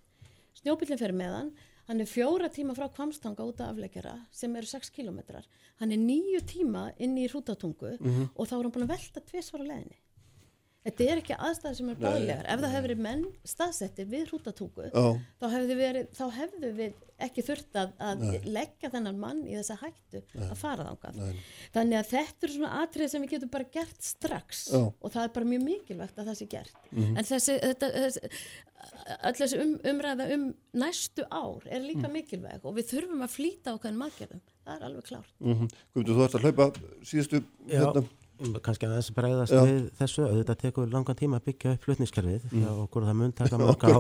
snjóbillin 0.60 1.02
fer 1.02 1.13
með 1.15 1.38
hann 1.38 1.52
Hann 1.88 2.00
er 2.00 2.08
fjóra 2.08 2.48
tíma 2.50 2.76
frá 2.78 2.88
kvamstanga 2.93 3.43
út 3.43 3.60
af 3.60 3.74
aflegjara 3.74 4.13
sem 4.32 4.56
eru 4.56 4.69
6 4.69 4.89
kilometrar. 4.96 5.48
Hann 5.82 5.91
er 5.91 6.00
nýju 6.00 6.39
tíma 6.48 6.86
inn 6.98 7.17
í 7.17 7.28
hrútatungu 7.28 7.98
mm 8.00 8.10
-hmm. 8.10 8.30
og 8.36 8.48
þá 8.48 8.54
er 8.56 8.63
hann 8.63 8.72
búin 8.72 8.88
að 8.88 8.93
velta 8.96 9.19
tviðsvara 9.19 9.67
leðinni. 9.67 9.98
Þetta 10.84 11.06
er 11.08 11.22
ekki 11.22 11.36
aðstæði 11.38 11.78
sem 11.80 11.89
er 11.93 12.00
báðlegar. 12.02 12.48
Ef 12.52 12.62
það 12.63 12.74
hefur 12.74 12.86
verið 12.88 13.04
menn 13.06 13.24
staðsettir 13.48 14.10
við 14.12 14.26
hrútatungu 14.32 14.89
oh. 15.00 15.19
þá, 15.39 15.46
þá 16.17 16.26
hefðu 16.38 16.72
við 16.80 16.98
ekki 17.24 17.46
þurft 17.46 17.78
að, 17.80 17.93
að 18.04 18.26
leggja 18.50 18.91
þennan 18.91 19.22
mann 19.22 19.39
í 19.48 19.56
þessa 19.56 19.78
hættu 19.80 20.24
Nei. 20.34 20.50
að 20.50 20.58
fara 20.60 20.89
þángað. 20.89 21.22
Þannig 21.78 22.00
að 22.02 22.12
þetta 22.12 22.48
er 22.48 22.54
svona 22.58 22.82
atrið 22.82 23.13
sem 23.13 23.24
við 23.24 23.36
getum 23.38 23.54
bara 23.54 23.69
gert 23.78 24.04
strax 24.04 24.65
oh. 24.76 24.91
og 25.00 25.15
það 25.15 25.30
er 25.30 25.34
bara 25.38 25.52
mjög 25.54 25.65
mikilvægt 25.69 26.19
að 26.19 26.32
það 26.32 26.39
sé 26.41 26.50
gert. 26.52 26.78
Mm 26.91 27.04
-hmm. 27.04 27.17
En 27.17 27.30
þessi, 27.32 27.58
þetta, 27.63 27.91
þessi 28.04 28.34
öll 29.24 29.36
þessi 29.38 29.60
um, 29.62 29.74
umræða 29.91 30.28
um 30.36 30.43
næstu 30.80 31.26
ár 31.32 31.63
er 31.69 31.84
líka 31.84 32.08
mm. 32.08 32.15
mikilvæg 32.17 32.65
og 32.67 32.76
við 32.78 32.89
þurfum 32.91 33.24
að 33.26 33.34
flýta 33.36 33.76
okkar 33.78 33.96
maðurgerðum, 33.98 34.41
það 34.65 34.76
er 34.76 34.86
alveg 34.88 35.08
klárt 35.08 35.32
mm 35.39 35.54
-hmm. 35.54 35.72
Guðmundur, 35.93 36.17
þú 36.17 36.26
ert 36.26 36.36
að 36.36 36.43
hlaupa 36.43 36.67
síðustu 37.12 37.43
hérna. 37.69 38.04
Kannski 38.63 38.88
að 38.88 38.96
þessi 38.98 39.13
bregðast 39.17 39.54
Já. 39.54 39.60
við 39.67 39.84
þessu, 40.00 40.24
þetta 40.39 40.56
tekur 40.63 40.89
langan 40.91 41.17
tíma 41.19 41.39
að 41.39 41.46
byggja 41.50 41.76
upp 41.76 41.86
flutniskerfið 41.88 42.48
mm. 42.50 42.63
og 42.72 42.80
okkur 42.88 43.06
það 43.08 43.19
mun 43.19 43.36
taka 43.38 43.60
mörg 43.62 43.86
ár. 43.86 43.93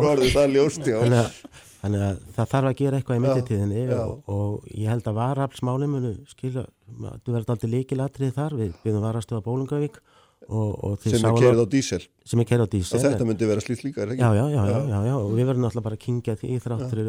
þannig 1.83 2.05
að 2.07 2.23
það 2.37 2.49
þarf 2.55 2.71
að 2.71 2.75
gera 2.81 2.99
eitthvað 2.99 3.19
í 3.19 3.23
mynditíðinni 3.27 3.85
og, 3.99 4.15
og 4.33 4.73
ég 4.73 4.89
held 4.91 5.07
að 5.11 5.19
varaflsmáli 5.19 5.89
munu 5.91 6.15
skilja, 6.31 6.65
þú 6.97 7.37
verður 7.37 7.55
aldrei 7.55 7.71
líkilatrið 7.77 8.35
þar, 8.39 8.57
við 8.63 8.75
byrjum 8.83 9.07
varastöða 9.07 9.45
Bólungavík 9.47 10.01
Og, 10.43 10.71
og 10.83 10.99
sem 10.99 11.23
er 11.23 11.37
kerið 11.39 11.61
á 11.63 11.67
dísel 11.71 12.01
sem 12.27 12.41
er 12.41 12.47
kerið 12.49 12.67
á 12.67 12.69
dísel 12.73 12.97
og 12.97 13.03
þetta 13.05 13.27
myndi 13.29 13.47
vera 13.47 13.63
slíkt 13.63 13.85
líka? 13.87 14.03
Já, 14.11 14.27
já, 14.35 14.43
já, 14.51 14.63
já, 14.89 14.97
já. 15.07 15.13
og 15.15 15.29
við 15.37 15.47
verðum 15.47 15.67
alltaf 15.69 15.85
bara 15.85 15.95
að 15.95 16.03
kingja 16.03 16.35
því 16.41 16.57
þráttur 16.65 16.99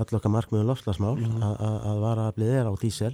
allokkar 0.00 0.32
markmiðum 0.32 0.70
lofslagsmál 0.70 1.18
mm. 1.18 1.44
að 1.44 2.00
varaaflið 2.06 2.54
er 2.56 2.70
á 2.72 2.74
dísel 2.80 3.12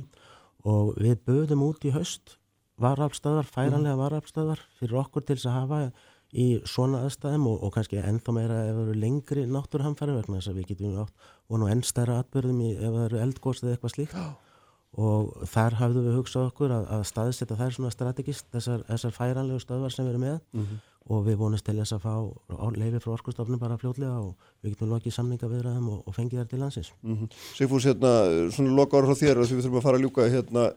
og 0.63 0.95
við 1.03 1.19
böðum 1.27 1.67
út 1.67 1.83
í 1.83 1.93
haust 1.97 2.37
varaafstöðar, 2.81 3.47
færanlega 3.47 3.95
mhm. 3.95 4.03
varaafstöðar 4.03 4.61
fyrir 4.79 5.01
okkur 5.05 5.25
til 5.25 5.37
þess 5.39 5.51
að 5.51 5.59
hafa 5.61 5.81
í 6.35 6.47
svona 6.67 7.05
aðstæðum 7.07 7.47
og, 7.47 7.61
og 7.63 7.75
kannski 7.77 8.01
ennþá 8.03 8.35
meira 8.35 8.63
ef 8.67 8.75
það 8.75 8.89
eru 8.89 8.95
lengri 9.05 9.45
náttúrhamfæri 9.47 10.17
vegna 10.17 10.41
þess 10.41 10.51
að 10.51 10.59
við 10.59 10.73
getum 10.73 10.97
átt 11.05 11.29
og 11.47 11.61
nú 11.61 11.69
ennstæra 11.71 12.17
atbyrðum 12.23 12.65
í, 12.65 12.73
ef 12.75 12.97
það 12.97 13.05
eru 13.05 13.21
eldgóðs 13.27 13.63
eða 13.63 13.77
eitthvað 13.77 13.95
slíkt 13.95 14.19
og 14.95 15.47
þar 15.51 15.77
hafðu 15.81 16.03
við 16.05 16.19
hugsað 16.21 16.49
okkur 16.51 16.75
að, 16.75 16.89
að 16.97 17.07
staðsetja 17.11 17.59
þær 17.59 17.77
svona 17.77 17.93
strategist 17.95 18.51
þessar, 18.55 18.83
þessar 18.91 19.15
færanlegu 19.15 19.63
stöðvar 19.63 19.95
sem 19.95 20.07
við 20.07 20.13
erum 20.13 20.25
með 20.25 20.37
mm 20.37 20.61
-hmm. 20.67 20.83
og 21.15 21.25
við 21.27 21.39
vonumst 21.41 21.67
til 21.67 21.77
þess 21.81 21.97
að 21.97 22.05
fá 22.05 22.15
leiði 22.79 23.01
frá 23.03 23.15
orkustofnum 23.15 23.63
bara 23.63 23.79
fljóðlega 23.79 24.21
og 24.23 24.37
við 24.63 24.75
getum 24.75 24.93
lokið 24.95 25.17
samninga 25.17 25.51
viðraðum 25.51 25.89
og, 25.97 26.05
og 26.07 26.15
fengið 26.15 26.43
þær 26.43 26.51
til 26.51 26.61
landsins 26.63 26.93
mm 27.03 27.17
-hmm. 27.17 27.33
Sigfús, 27.59 27.87
hérna, 27.87 28.13
svona 28.55 28.77
loka 28.77 28.97
ára 28.97 29.07
frá 29.07 29.19
þér 29.19 29.43
því 29.43 29.57
við 29.57 29.65
þurfum 29.65 29.81
að 29.81 29.87
fara 29.87 29.99
að 29.99 30.03
ljúka 30.03 30.31
hérna 30.31 30.73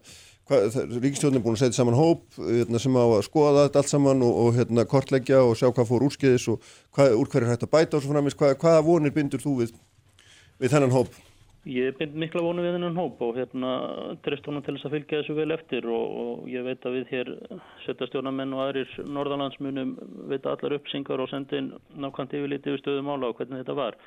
Ríkistjónin 0.47 1.41
er 1.41 1.43
búin 1.43 1.57
að 1.57 1.65
setja 1.65 1.81
saman 1.81 1.97
hóp 1.97 2.37
hérna, 2.39 2.79
sem 2.79 2.95
á 2.95 3.03
að 3.03 3.25
skoða 3.27 3.65
þetta 3.65 3.81
allt 3.81 3.91
saman 3.91 4.23
og, 4.23 4.35
og 4.45 4.59
hérna, 4.59 4.87
kortleggja 4.87 5.41
og 5.43 5.57
sjá 5.59 5.67
hvað 5.67 5.89
fór 5.89 6.05
úrskiðis 6.07 6.47
og 6.53 6.69
hvað, 6.95 7.15
úr 7.19 7.31
hverju 7.33 7.49
hægt 7.51 7.65
að 7.67 7.73
bæta 7.73 7.99
og 7.99 8.05
svo 8.05 8.13
framins, 8.13 8.37
hvað, 8.39 8.55
hvaða 8.61 8.85
vonir 8.87 9.15
bindur 9.15 9.43
þú 9.43 9.57
við, 9.63 9.73
við 10.61 10.75
þennan 10.75 10.95
hóp? 10.95 11.17
Ég 11.67 11.97
bind 11.99 12.13
mikla 12.15 12.39
vonu 12.45 12.63
við 12.63 12.77
hennan 12.77 12.95
hóp 12.95 13.19
og 13.25 13.35
hérna 13.35 13.71
trefst 14.23 14.45
honum 14.47 14.63
til 14.63 14.77
þess 14.77 14.87
að 14.87 14.93
fylgja 14.95 15.17
þessu 15.19 15.33
vel 15.35 15.51
eftir 15.51 15.87
og, 15.91 16.13
og 16.21 16.45
ég 16.47 16.63
veit 16.63 16.85
að 16.87 16.95
við 16.95 17.09
hér 17.11 17.31
setjastjórnamenn 17.83 18.53
og 18.55 18.61
aðrir 18.63 18.93
norðalandsmunum 19.03 19.91
veit 20.31 20.47
allar 20.47 20.77
uppsingar 20.77 21.19
og 21.19 21.27
sendin 21.33 21.73
nákvæmt 21.99 22.37
yfirliti 22.39 22.71
yfir 22.71 22.83
stöðum 22.85 23.11
ála 23.11 23.33
og 23.33 23.41
hvernig 23.41 23.65
þetta 23.65 23.75
var 23.81 23.99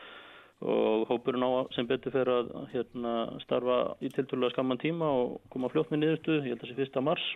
og 0.60 1.06
hópurinn 1.08 1.44
á 1.46 1.50
sem 1.74 1.88
betur 1.88 2.12
fyrir 2.12 2.32
að 2.34 2.50
hérna, 2.74 3.14
starfa 3.44 3.78
í 4.04 4.10
tilturlega 4.12 4.54
skamman 4.54 4.80
tíma 4.82 5.08
og 5.08 5.38
koma 5.52 5.70
fljótt 5.72 5.92
með 5.92 6.04
niðurstu, 6.04 6.36
ég 6.40 6.52
held 6.52 6.60
að 6.60 6.66
það 6.66 6.72
sé 6.72 6.80
fyrsta 6.82 7.04
mars. 7.04 7.26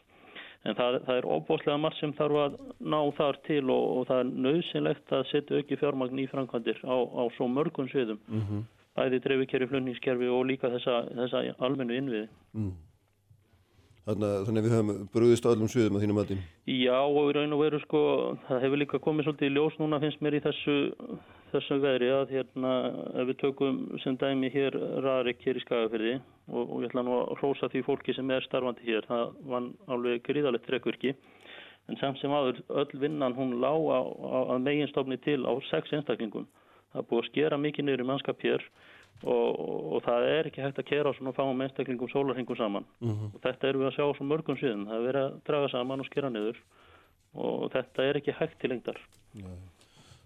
En 0.65 0.77
það, 0.79 1.01
það 1.05 1.19
er 1.19 1.27
óbóslega 1.29 1.81
margt 1.81 2.01
sem 2.01 2.13
þarf 2.17 2.39
að 2.41 2.55
ná 2.81 3.01
þar 3.19 3.41
til 3.45 3.65
og, 3.69 3.83
og 3.99 4.07
það 4.09 4.23
er 4.23 4.31
nöðsynlegt 4.47 5.13
að 5.13 5.27
setja 5.29 5.59
auki 5.61 5.77
fjármagn 5.77 6.23
í 6.23 6.31
framkvæmdir 6.31 6.81
á, 6.89 6.97
á 6.97 7.23
svo 7.37 7.49
mörgum 7.53 7.91
sviðum. 7.93 8.21
Mm 8.29 8.47
-hmm 8.49 8.65
bæði 8.95 9.21
dreifikerfi, 9.25 9.71
flunningskerfi 9.73 10.29
og 10.31 10.45
líka 10.49 10.71
þessa, 10.73 10.99
þessa 11.19 11.45
almennu 11.67 11.97
innviði. 11.99 12.27
Að- 14.05 14.21
þannig 14.47 14.61
að 14.61 14.67
við 14.67 14.75
höfum 14.77 15.09
brúðist 15.15 15.47
á 15.49 15.53
öllum 15.55 15.71
sviðum 15.73 15.97
að 15.97 16.05
þínum 16.05 16.19
mati. 16.21 16.37
Já 16.69 16.99
og 17.01 17.31
í 17.31 17.35
raun 17.35 17.57
og 17.57 17.63
veru 17.65 17.81
sko, 17.81 18.03
það 18.49 18.61
hefur 18.67 18.83
líka 18.83 19.01
komið 19.01 19.27
svolítið 19.27 19.49
í 19.49 19.55
ljós 19.57 19.79
núna 19.81 20.01
finnst 20.03 20.21
mér 20.21 20.37
í 20.39 20.43
þessu, 20.45 20.77
þessu 21.55 21.79
veðri 21.83 22.11
að 22.13 22.33
hérna 22.35 22.73
ef 23.15 23.29
við 23.31 23.39
tökum 23.41 23.79
sem 24.03 24.17
dæmi 24.21 24.51
hér 24.53 24.77
Rarik 25.05 25.43
hér 25.47 25.61
í 25.61 25.63
Skagafyrði 25.63 26.15
og, 26.19 26.63
og 26.65 26.83
ég 26.83 26.91
ætla 26.91 27.05
nú 27.07 27.15
að 27.21 27.33
hrósa 27.41 27.71
því 27.73 27.85
fólki 27.87 28.15
sem 28.17 28.31
er 28.35 28.45
starfandi 28.47 28.87
hér, 28.89 29.07
það 29.09 29.33
var 29.51 29.69
alveg 29.95 30.25
gríðalegt 30.27 30.67
trekkvirki 30.69 31.15
en 31.91 32.01
samt 32.01 32.21
sem 32.21 32.33
aður 32.33 32.63
öll 32.83 33.01
vinnan 33.01 33.37
hún 33.37 33.59
lá 33.63 33.73
á, 33.73 34.01
á, 34.01 34.39
að 34.57 34.65
meginstofni 34.65 35.19
til 35.25 35.43
á 35.45 35.53
sex 35.69 35.93
einstaklingum. 35.93 36.47
Það 36.93 37.03
er 37.03 37.09
búið 37.11 37.23
að 37.23 37.31
skera 37.31 37.61
mikið 37.61 37.87
niður 37.89 38.05
í 38.05 38.09
mannskap 38.09 38.45
hér 38.45 38.65
og, 39.23 39.61
og 39.95 39.99
það 40.07 40.29
er 40.31 40.49
ekki 40.49 40.65
hægt 40.65 40.81
að 40.81 40.89
kera 40.89 41.13
á 41.13 41.17
svona 41.19 41.35
fáum 41.37 41.61
einstaklingum 41.67 42.11
sólarhingum 42.13 42.59
saman. 42.59 42.89
Og 43.35 43.37
þetta 43.45 43.69
erum 43.69 43.85
við 43.85 43.91
að 43.91 43.97
sjá 43.99 44.07
á 44.09 44.31
mörgum 44.33 44.59
sviðum. 44.61 44.89
Það 44.89 44.97
er 44.97 45.07
verið 45.11 45.27
að 45.27 45.39
draga 45.51 45.71
saman 45.75 46.05
og 46.05 46.09
skera 46.09 46.33
niður 46.33 46.63
og 47.35 47.71
þetta 47.75 48.09
er 48.09 48.21
ekki 48.21 48.37
hægt 48.39 48.61
til 48.63 48.71
lengdar 48.71 49.01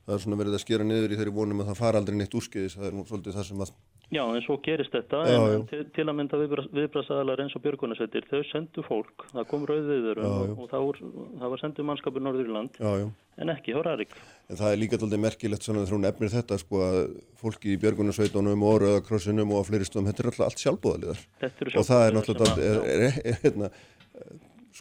Það 0.08 0.16
er 0.16 0.24
svona 0.24 0.40
verið 0.40 0.56
að 0.56 0.64
skera 0.64 0.88
niður 0.88 1.12
í 1.12 1.20
þeirri 1.20 1.36
vonum 1.36 1.62
að 1.62 1.70
það 1.70 1.80
fara 1.82 2.00
aldrei 2.00 2.16
neitt 2.16 2.36
úrskeiðis. 2.38 2.78
Það 2.78 2.88
er 2.88 2.96
nú 2.96 3.04
svolítið 3.04 3.36
það 3.36 3.48
sem 3.50 3.64
að, 3.66 3.72
Já, 4.08 4.22
en 4.24 4.40
svo 4.40 4.54
gerist 4.64 4.94
þetta 4.94 5.18
Já, 5.28 5.36
en 5.36 5.50
já. 5.52 5.62
til, 5.68 5.78
til 5.92 6.04
að 6.08 6.14
mynda 6.16 6.38
viðbrasaðalar 6.40 7.42
eins 7.44 7.56
og 7.58 7.62
björgunarsveitir, 7.66 8.24
þau 8.30 8.40
sendu 8.48 8.84
fólk 8.86 9.26
það 9.34 9.48
kom 9.50 9.66
rauð 9.68 9.90
viður 9.90 10.20
Já, 10.22 10.24
já. 10.24 10.36
og, 10.38 10.62
og 10.64 10.70
það, 10.70 10.86
var, 10.86 11.00
það 11.42 11.52
var 11.52 11.60
sendu 11.60 11.84
mannskapur 11.90 12.24
Norður 12.24 12.48
í 12.48 12.54
land 12.54 12.78
já, 12.80 12.88
já. 13.02 13.04
en 13.44 13.52
ekki 13.52 13.74
hjá 13.74 13.82
Rarik 13.84 14.16
En 14.48 14.60
það 14.62 14.72
er 14.72 14.80
líka 14.80 14.96
alltaf 14.96 15.20
merkilegt 15.26 15.68
svona 15.68 15.82
þegar 15.82 15.98
hún 15.98 16.08
efnir 16.08 16.32
þetta 16.32 16.58
sko 16.62 16.80
að 16.86 16.98
fólki 17.42 17.74
í 17.74 17.80
björgunarsveitunum 17.82 18.64
og 18.70 18.80
rauðakrossinum 18.86 19.52
og 19.52 19.60
á 19.60 19.68
fleiri 19.68 19.88
stöðum, 19.90 20.08
þetta 20.08 20.24
er 20.24 20.30
alltaf 20.30 20.46
allt 20.46 20.64
sjálfbúðaliðar. 20.64 21.20
Og 21.68 21.88
það 21.90 22.04
er 22.06 22.16
náttúrulega, 22.16 23.10
hérna, 23.42 23.70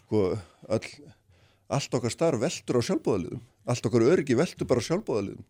sko, 0.00 0.22
all, 0.72 0.80
allt 1.76 2.00
okkar 2.00 2.16
starf 2.16 2.40
veltur 2.40 2.80
á 2.80 2.82
sjálfbúðaliðum. 2.88 3.44
Allt 3.68 3.86
okkar 3.88 4.04
öryggi 4.14 4.36
veltur 4.38 4.66
bara 4.70 4.80
á 4.80 4.86
sjálfbúðaliðum. 4.88 5.44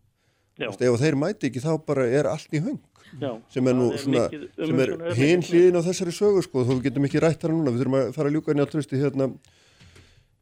Já, 0.59 0.67
Þú 0.67 0.75
veist, 0.75 0.81
ef 0.89 0.99
þeir 1.05 1.15
mæti 1.15 1.47
ekki 1.47 1.61
þá 1.63 1.71
bara 1.87 2.05
er 2.11 2.27
allt 2.27 2.51
í 2.51 2.59
höng. 2.59 2.79
já, 3.21 3.29
sem 3.49 3.67
er 3.71 3.73
nú 3.79 3.85
það 3.93 4.01
svona, 4.03 4.23
sem 4.67 4.79
er 4.83 4.91
hinn 5.17 5.41
hlýðin 5.47 5.77
á 5.79 5.81
þessari 5.87 6.11
sögu 6.13 6.43
sko, 6.45 6.65
þó 6.67 6.73
við 6.75 6.83
getum 6.89 7.05
ekki 7.07 7.21
rætt 7.23 7.41
hana 7.47 7.55
núna, 7.55 7.71
við 7.73 7.79
þurfum 7.85 7.95
að 7.99 8.09
fara 8.17 8.29
að 8.29 8.35
ljúka 8.35 8.51
henni 8.51 8.65
á 8.67 8.69
trösti 8.69 8.99
hérna, 8.99 9.29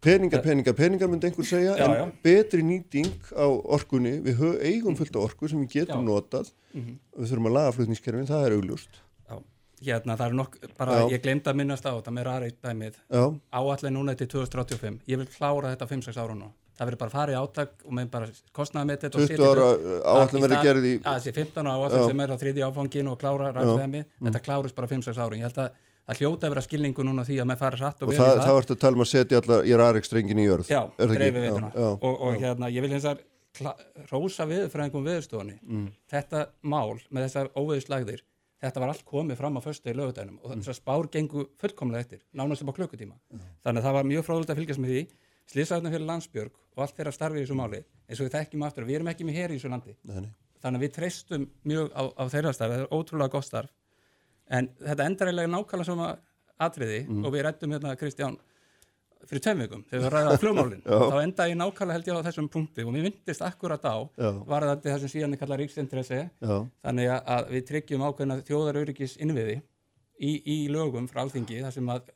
peninga, 0.01 0.41
peninga, 0.43 0.73
peninga 0.75 1.07
myndi 1.09 1.30
einhver 1.30 1.45
segja, 1.47 1.75
Já, 1.78 1.86
en 1.86 1.93
já. 1.95 2.11
betri 2.25 2.63
nýting 2.65 3.13
á 3.38 3.45
orkunni, 3.47 4.17
við 4.25 4.36
hö, 4.41 4.49
eigum 4.67 4.97
fullt 4.99 5.15
af 5.15 5.30
orku 5.30 5.47
sem 5.47 5.61
við 5.63 5.69
getum 5.78 6.01
Já. 6.01 6.01
Mhm. 6.01 6.09
notað, 6.09 6.51
við 6.73 7.32
þurfum 7.32 7.47
að 7.51 7.55
laga 7.57 7.71
flutningskerfin, 7.78 8.28
það 8.28 8.45
er 8.49 8.57
augljóst. 8.57 9.01
Já, 9.30 9.38
hérna 9.93 10.17
það 10.17 10.28
er 10.28 10.34
nokk, 10.41 10.57
bara 10.78 10.91
Já. 11.01 11.09
ég 11.13 11.21
glemd 11.23 11.43
að 11.47 11.55
minnast 11.61 11.86
á 11.86 11.91
þetta 11.93 12.11
með 12.17 12.23
rarið 12.28 12.55
dæmið, 12.65 12.95
Já, 13.09 13.23
áallega 13.53 13.93
núna 13.93 14.15
til 14.17 14.28
2035, 14.28 14.99
ég 15.07 15.17
vil 15.17 15.28
klára 15.28 15.75
þetta 15.75 15.88
5-6 15.88 16.17
ára 16.17 16.36
nú. 16.36 16.51
Það 16.78 16.86
verður 16.91 16.99
bara 17.01 17.13
farið 17.17 17.34
í 17.34 17.39
átak 17.41 17.71
og 17.88 17.93
með 17.97 18.09
bara 18.13 18.28
kostnaði 18.53 18.86
með 18.91 18.97
þetta 19.01 19.09
20 19.17 19.47
ára 19.49 19.67
áætlun 20.13 20.43
verður 20.45 20.63
gerð 20.67 20.84
í- 20.86 21.01
Já, 21.01 21.09
þessi 21.17 21.34
15 21.34 21.65
ára 21.67 21.73
áallin 21.88 22.03
Já. 22.03 22.07
sem 22.11 22.19
er 22.21 22.30
á 22.30 22.36
þriði 22.38 22.65
áfangin 22.67 23.07
og 23.11 23.17
klára 23.23 23.47
ræðsvegmi, 23.55 24.01
Mm. 24.05 24.28
þetta 24.30 24.41
klárust 24.45 24.75
bara 24.75 24.88
5-6 24.88 25.17
ára. 25.17 25.34
Ég 25.38 25.41
held 25.47 25.57
að 25.57 25.71
það 26.07 26.17
hljóta 26.21 26.43
að 26.47 26.53
vera 26.53 26.61
skilningu 26.67 27.03
núna 27.03 27.25
því 27.25 27.36
að 27.41 27.47
með 27.49 27.57
fara 27.57 27.78
hratt 27.82 28.03
og 28.03 28.09
og 28.09 28.13
það, 28.13 28.38
það 28.45 28.59
ertu 28.61 28.73
að 28.78 28.80
tala 28.80 28.93
um 28.95 29.01
að 29.01 29.11
setja 29.11 29.41
alla 29.41 29.57
í 29.65 29.73
rarekstrengin 29.82 30.38
í 30.39 30.45
jörð. 30.47 30.69
Já, 30.69 30.82
það. 30.97 31.17
Já, 31.17 31.71
já. 31.73 31.89
Og, 31.97 32.21
og 32.21 32.38
hérna, 32.38 32.69
ég 32.71 32.82
vil 32.86 32.91
hins 32.93 33.05
að 33.09 33.17
rósa 34.11 34.45
viðfræðingum 34.47 35.05
viðstofunni. 35.09 35.57
Mm. 35.65 35.88
Þetta 36.11 36.47
mál 36.63 36.99
með 37.09 37.25
þessar 37.28 37.49
óveðuslagðir, 37.57 38.21
þetta 38.61 38.80
var 38.84 38.89
allt 38.93 39.05
komið 39.05 39.38
fram 39.39 39.57
á 39.57 39.61
föstu 39.65 39.89
í 39.91 39.95
lögudænum 39.97 40.38
og 40.43 40.53
þessar 40.59 40.78
spár 40.78 41.09
gengu 41.09 41.47
fullkomlega 41.59 42.05
eftir, 42.05 42.21
nánast 42.38 42.61
upp 42.61 42.69
á 42.69 42.78
klukkutíma. 42.78 43.17
Þannig 43.65 43.82
að 43.82 43.88
það 43.89 43.97
var 43.97 44.03
mjög 44.13 44.25
fróðulegt 44.30 44.53
að 44.53 44.59
fylgjast 44.61 44.80
með 44.84 44.93
því. 44.93 45.07
Slýsarðin 45.52 45.93
fyrir 45.93 46.08
landsbjörg 46.10 46.52
og 46.78 46.84
allt 46.84 46.98
þeirra 46.98 47.14
starfi 47.16 47.39
í 47.39 47.45
þessu 47.45 47.56
máli, 47.58 47.80
eins 48.08 48.20
og 48.22 48.28
við 48.28 48.36
þekkjum 48.38 48.66
aftur, 48.68 48.86
við 48.89 49.00
erum 49.00 49.12
ekki 49.14 49.28
með 49.28 49.38
hér 49.39 49.54
í 49.54 49.60
þessu 49.60 49.72
landi. 49.72 49.95
Nei, 50.10 50.18
nei. 50.26 50.32
Þannig 50.64 50.80
að 50.82 50.84
við 50.88 50.93
treystum 50.98 51.45
mjög 51.70 51.88
á, 51.93 52.04
á 52.18 52.24
þeirra 52.34 52.54
starf, 52.58 52.74
það 52.74 52.84
er 52.84 52.91
ótrúlega 52.98 53.34
gott 53.38 53.45
starf. 53.48 53.72
En 54.50 54.68
þetta 54.82 55.06
endar 55.08 55.30
eiginlega 55.32 55.52
nákvæmlega 55.54 55.86
sama 55.91 56.12
atriði 56.58 57.00
Mm. 57.08 57.26
og 57.26 57.34
við 57.36 57.43
rættum 57.45 57.74
hérna 57.76 57.95
Kristján 58.00 58.38
fyrir 59.28 59.41
tveim 59.43 59.60
vikum 59.62 59.84
þegar 59.89 60.04
við 60.08 60.14
ræðum 60.14 60.39
flugmálin 60.41 60.82
þá 61.12 61.18
endaði 61.24 61.52
ég 61.54 61.58
nákvæmlega 61.60 61.95
held 61.98 62.08
ég 62.08 62.18
á 62.18 62.28
þessum 62.28 62.48
punkti 62.54 62.86
og 62.86 62.93
mér 62.95 63.06
myndist 63.08 63.43
akkurat 63.45 63.86
á 63.86 63.95
Já. 64.18 64.30
var 64.48 64.66
þetta 64.72 64.89
það 64.93 65.00
sem 65.04 65.12
síðan 65.14 65.34
er 65.36 65.41
kallað 65.41 65.60
ríksinteresse 65.64 66.20
þannig 66.41 67.10
að, 67.14 67.22
að 67.36 67.50
við 67.56 67.66
tryggjum 67.72 68.06
ákveðna 68.08 68.38
þjóðaröryggis 68.48 69.18
innviði 69.22 69.58
í, 70.22 70.32
í 70.45 70.58
lögum 70.74 71.10
frá 71.12 71.22
alþingi 71.26 71.60
þar 71.66 71.76
sem 71.78 71.89
að 71.93 72.10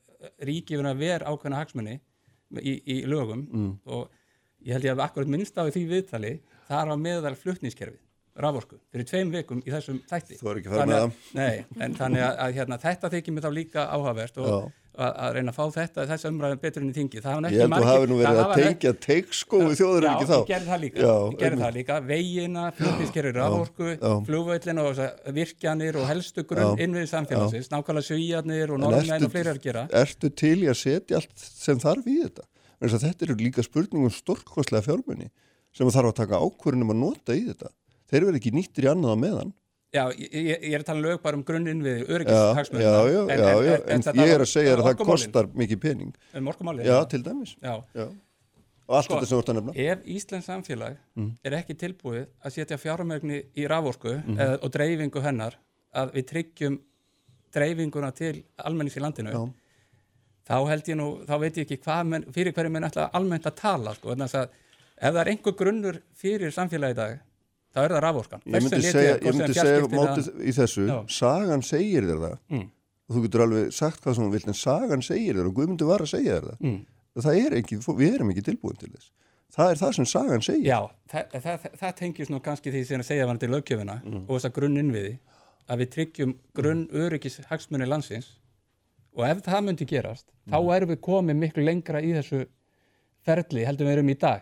ríki 0.50 0.78
verið 0.80 0.92
að 0.96 1.04
vera 1.06 1.34
ákveðna 1.36 1.62
hagsmunni 1.62 1.98
í, 2.60 2.82
í 2.86 3.06
lögum 3.06 3.48
Mm. 3.52 3.78
og 3.86 4.10
ég 4.66 4.74
held 4.74 4.84
ég 4.86 4.96
að 4.98 5.04
akkurat 5.08 5.28
minnst 5.28 5.56
á 5.58 5.64
því 5.70 5.86
viðtali 5.90 6.40
þar 6.68 6.88
var 6.88 6.98
meðal 6.98 7.36
flutningskerfi 7.36 7.98
raforku, 8.42 8.78
fyrir 8.92 9.06
tveim 9.06 9.32
vikum 9.32 9.60
í 9.66 9.72
þessum 9.72 10.00
þætti 10.08 10.38
Þú 10.40 10.50
er 10.52 10.60
ekki 10.62 10.70
að 10.70 10.76
fara 10.78 10.86
með 10.88 11.02
að- 11.02 11.34
Nei, 11.36 11.66
en 11.84 11.96
þannig 11.96 12.22
að, 12.24 12.38
að 12.40 12.54
hérna, 12.56 12.78
þetta 12.80 13.10
þykir 13.12 13.34
mér 13.36 13.44
þá 13.44 13.52
líka 13.54 13.88
áhugavert 13.92 14.38
og 14.38 14.48
Já. 14.48 14.72
Að, 14.92 15.28
reyna 15.36 15.52
að 15.52 15.58
fá 15.58 15.76
þetta 15.78 16.06
þess 16.10 16.28
umræðum 16.28 16.62
betur 16.62 16.84
inn 16.84 16.92
í 16.92 16.96
þingi 16.96 17.22
það 17.24 17.36
hafa 17.36 17.52
ég 17.54 17.62
held 17.64 17.76
að 17.78 17.88
hafi 17.88 18.10
nú 18.12 18.18
verið 18.20 18.40
að 18.42 18.54
tengja 18.60 18.92
teikskó 19.06 19.62
við 19.64 19.76
þjóður 19.80 20.08
Já, 20.08 20.12
ekki 20.12 20.28
þá. 20.28 20.36
ég 20.36 20.50
gerði 20.52 20.70
það 20.72 20.82
líka, 20.84 21.02
Já, 21.06 21.14
gerði 21.42 21.62
það 21.62 21.76
líka 21.78 22.00
vegina, 22.10 22.66
flutniskerri 22.80 23.34
raforku 23.38 23.90
já. 23.94 24.12
flugvöllin 24.28 24.82
og 24.84 25.02
virkjanir 25.38 26.00
og 26.02 26.10
helstu 26.12 26.46
grunn 26.50 26.76
Já, 26.76 26.86
innvið 26.88 27.08
samfélagsins 27.14 27.72
nákvæmlega 27.72 28.10
svíjarnir 28.10 28.74
og 28.74 28.82
En 28.82 28.86
norðmenn 28.88 29.28
og 29.28 29.36
fleiri 29.36 29.54
að 29.54 29.62
gera 29.64 29.86
Ertu 30.02 30.34
til 30.44 30.58
í 30.66 30.68
að 30.72 30.80
setja 30.82 31.22
allt 31.22 31.46
sem 31.46 31.80
þarf 31.82 32.12
í 32.12 32.18
þetta? 32.26 32.48
Þess 32.82 32.98
að 32.98 33.08
Þetta 33.08 33.28
eru 33.28 33.40
líka 33.40 33.64
spurningum 33.66 34.14
stórkostlega 34.14 34.88
fjármunni 34.90 35.32
sem 35.72 35.88
þarf 35.88 36.12
að 36.12 36.20
taka 36.20 36.42
ákvörðunum 36.42 36.92
að 36.92 37.00
nota 37.00 37.36
í 37.38 37.46
þetta. 37.48 37.70
Þeir 38.12 38.26
verður 38.26 38.40
ekki 38.42 38.52
nýttir 38.58 38.88
í 38.88 38.92
annað. 38.92 39.52
Já, 39.92 40.06
ég, 40.16 40.32
ég 40.64 40.74
er 40.74 40.80
að 40.80 40.86
tala 40.88 41.00
um 41.02 41.04
lög 41.06 41.22
bara 41.22 41.36
um 41.36 41.44
grunn 41.44 41.68
innvið 41.68 41.98
Já, 42.00 42.06
öryggishagsmunna 42.16 42.84
já, 42.84 42.92
já, 43.12 43.22
já, 43.28 43.64
já, 43.68 43.74
en 43.92 44.02
þetta 44.06 44.26
ég 44.26 44.34
er 44.38 44.44
að 44.46 44.48
segja 44.52 44.76
að 44.78 44.84
það 44.88 45.02
kostar 45.06 45.48
mikið 45.62 45.80
pening. 45.84 46.14
um 46.40 46.48
orkumálin, 46.48 46.86
Já, 46.86 46.98
til 47.12 47.24
dæmis. 47.24 47.56
já. 47.62 47.74
Já. 47.96 48.06
Og 48.88 48.96
allt 48.98 49.06
Sko, 49.06 49.16
þetta 49.16 49.28
sem 49.28 49.38
þú 49.38 49.42
ert 49.42 49.50
að 49.52 49.58
nefna. 49.60 49.74
Ef 49.76 50.00
Íslands 50.06 50.46
samfélag 50.48 50.96
Mm. 51.18 51.32
er 51.44 51.52
ekki 51.52 51.76
tilbúið 51.76 52.26
að 52.44 52.52
setja 52.52 52.78
fjármögni 52.78 53.44
í 53.56 53.68
raforku 53.68 54.16
Mhm. 54.24 54.38
eða, 54.40 54.64
og 54.64 54.72
dreifingu 54.72 55.22
hennar 55.22 55.56
að 55.94 56.12
við 56.14 56.26
tryggjum 56.32 56.80
dreifinguna 57.54 58.12
til 58.16 58.44
almennings 58.64 58.96
í 58.98 59.02
landinu 59.02 59.32
Já. 59.32 59.54
þá 60.48 60.68
held 60.70 60.84
ég 60.88 60.96
nú, 60.98 61.26
þá 61.26 61.40
veit 61.40 61.54
ég 61.58 61.66
ekki 61.68 61.78
hvað 61.84 62.08
menn, 62.08 62.24
fyrir 62.32 62.54
hverju 62.54 62.72
menn 62.72 62.84
ætla 62.88 63.10
almennt 63.14 63.44
að 63.46 63.56
tala 63.56 63.94
sko, 63.96 64.10
vegna 64.10 64.26
þess 64.26 64.36
að 64.36 64.50
ef 65.02 65.14
það 65.14 65.22
er 65.22 65.32
einhver 65.34 65.56
grunnur 65.60 66.02
fyrir 66.16 66.52
samfélagi 66.56 66.92
í 66.92 66.96
dag 66.96 67.20
þá 67.74 67.80
er 67.86 67.94
það 67.96 68.02
raforkan 68.06 68.42
Ég 68.46 68.64
myndi 68.66 68.82
segja, 68.84 69.16
ég 69.18 69.36
myndi 69.38 69.54
segja 69.58 69.88
mótið 69.88 70.30
í 70.44 70.54
þessu, 70.58 70.86
Já. 70.90 70.98
sagan 71.08 71.62
segir 71.64 72.04
þér 72.10 72.20
það 72.26 72.38
Mm. 72.52 72.66
þú 73.12 73.22
getur 73.26 73.42
alveg 73.46 73.72
sagt 73.74 74.02
hvað 74.04 74.16
sem 74.16 74.26
þú 74.28 74.32
vilt 74.32 74.48
en 74.48 74.54
sagan 74.54 75.02
segir 75.02 75.36
þér 75.36 75.48
og 75.50 75.56
Guðmundur 75.56 75.88
var 75.92 76.00
að 76.06 76.12
segja 76.14 76.38
þér 76.40 76.46
það. 76.52 76.60
Mm. 76.62 76.86
Það 77.22 77.40
er 77.46 77.52
ekki, 77.62 77.78
við 78.00 78.14
erum 78.16 78.30
ekki 78.32 78.44
tilbúin 78.48 78.78
til 78.80 78.90
þess. 78.94 79.10
Það 79.52 79.72
er 79.72 79.76
það 79.82 79.96
sem 79.98 80.06
sagan 80.06 80.42
segir. 80.42 80.64
Já, 80.70 80.80
það, 81.12 81.26
það, 81.34 81.58
það, 81.60 81.74
það 81.82 81.96
tengis 82.00 82.30
nú 82.32 82.40
kannski 82.40 82.72
því 82.72 82.84
sem 82.88 83.02
að 83.04 83.10
segja 83.10 83.26
varandi 83.28 83.48
löggjöfina 83.52 83.98
Mm. 84.06 84.22
og 84.30 84.40
þessa 84.40 84.52
grunninnviði 84.56 85.18
að 85.70 85.78
við 85.82 85.90
tryggjum 85.96 86.36
grunn 86.56 86.88
öryggis 86.92 87.40
hagsmunni 87.50 87.86
landsins 87.88 88.30
og 89.16 89.26
ef 89.28 89.42
það 89.44 89.64
myndi 89.68 89.86
gerast 89.92 90.26
þá 90.48 90.56
Mm. 90.60 90.72
erum 90.76 90.90
við 90.90 91.02
komið 91.04 91.36
miklu 91.44 91.64
lengra 91.68 92.00
í 92.02 92.14
þessu 92.16 92.46
ferli 93.26 93.66
heldur 93.68 93.86
við 93.88 93.98
erum 93.98 94.10
í 94.10 94.18
dag 94.18 94.42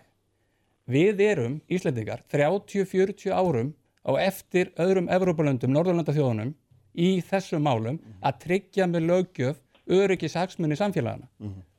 við 0.90 1.22
erum 1.26 1.60
Íslendingar 1.70 2.24
30-40 2.34 3.34
árum 3.34 3.74
á 4.04 4.12
eftir 4.24 4.72
öðrum 4.80 5.10
Evrópulöndum, 5.12 5.74
Norðurlandaþjóðunum 5.76 6.54
í 7.00 7.10
þessum 7.30 7.64
málum 7.64 8.00
að 8.26 8.40
tryggja 8.46 8.88
með 8.90 9.06
löggjöf 9.12 9.60
öryggis 9.90 10.38
hagsmunni 10.38 10.78
samfélagana 10.80 11.30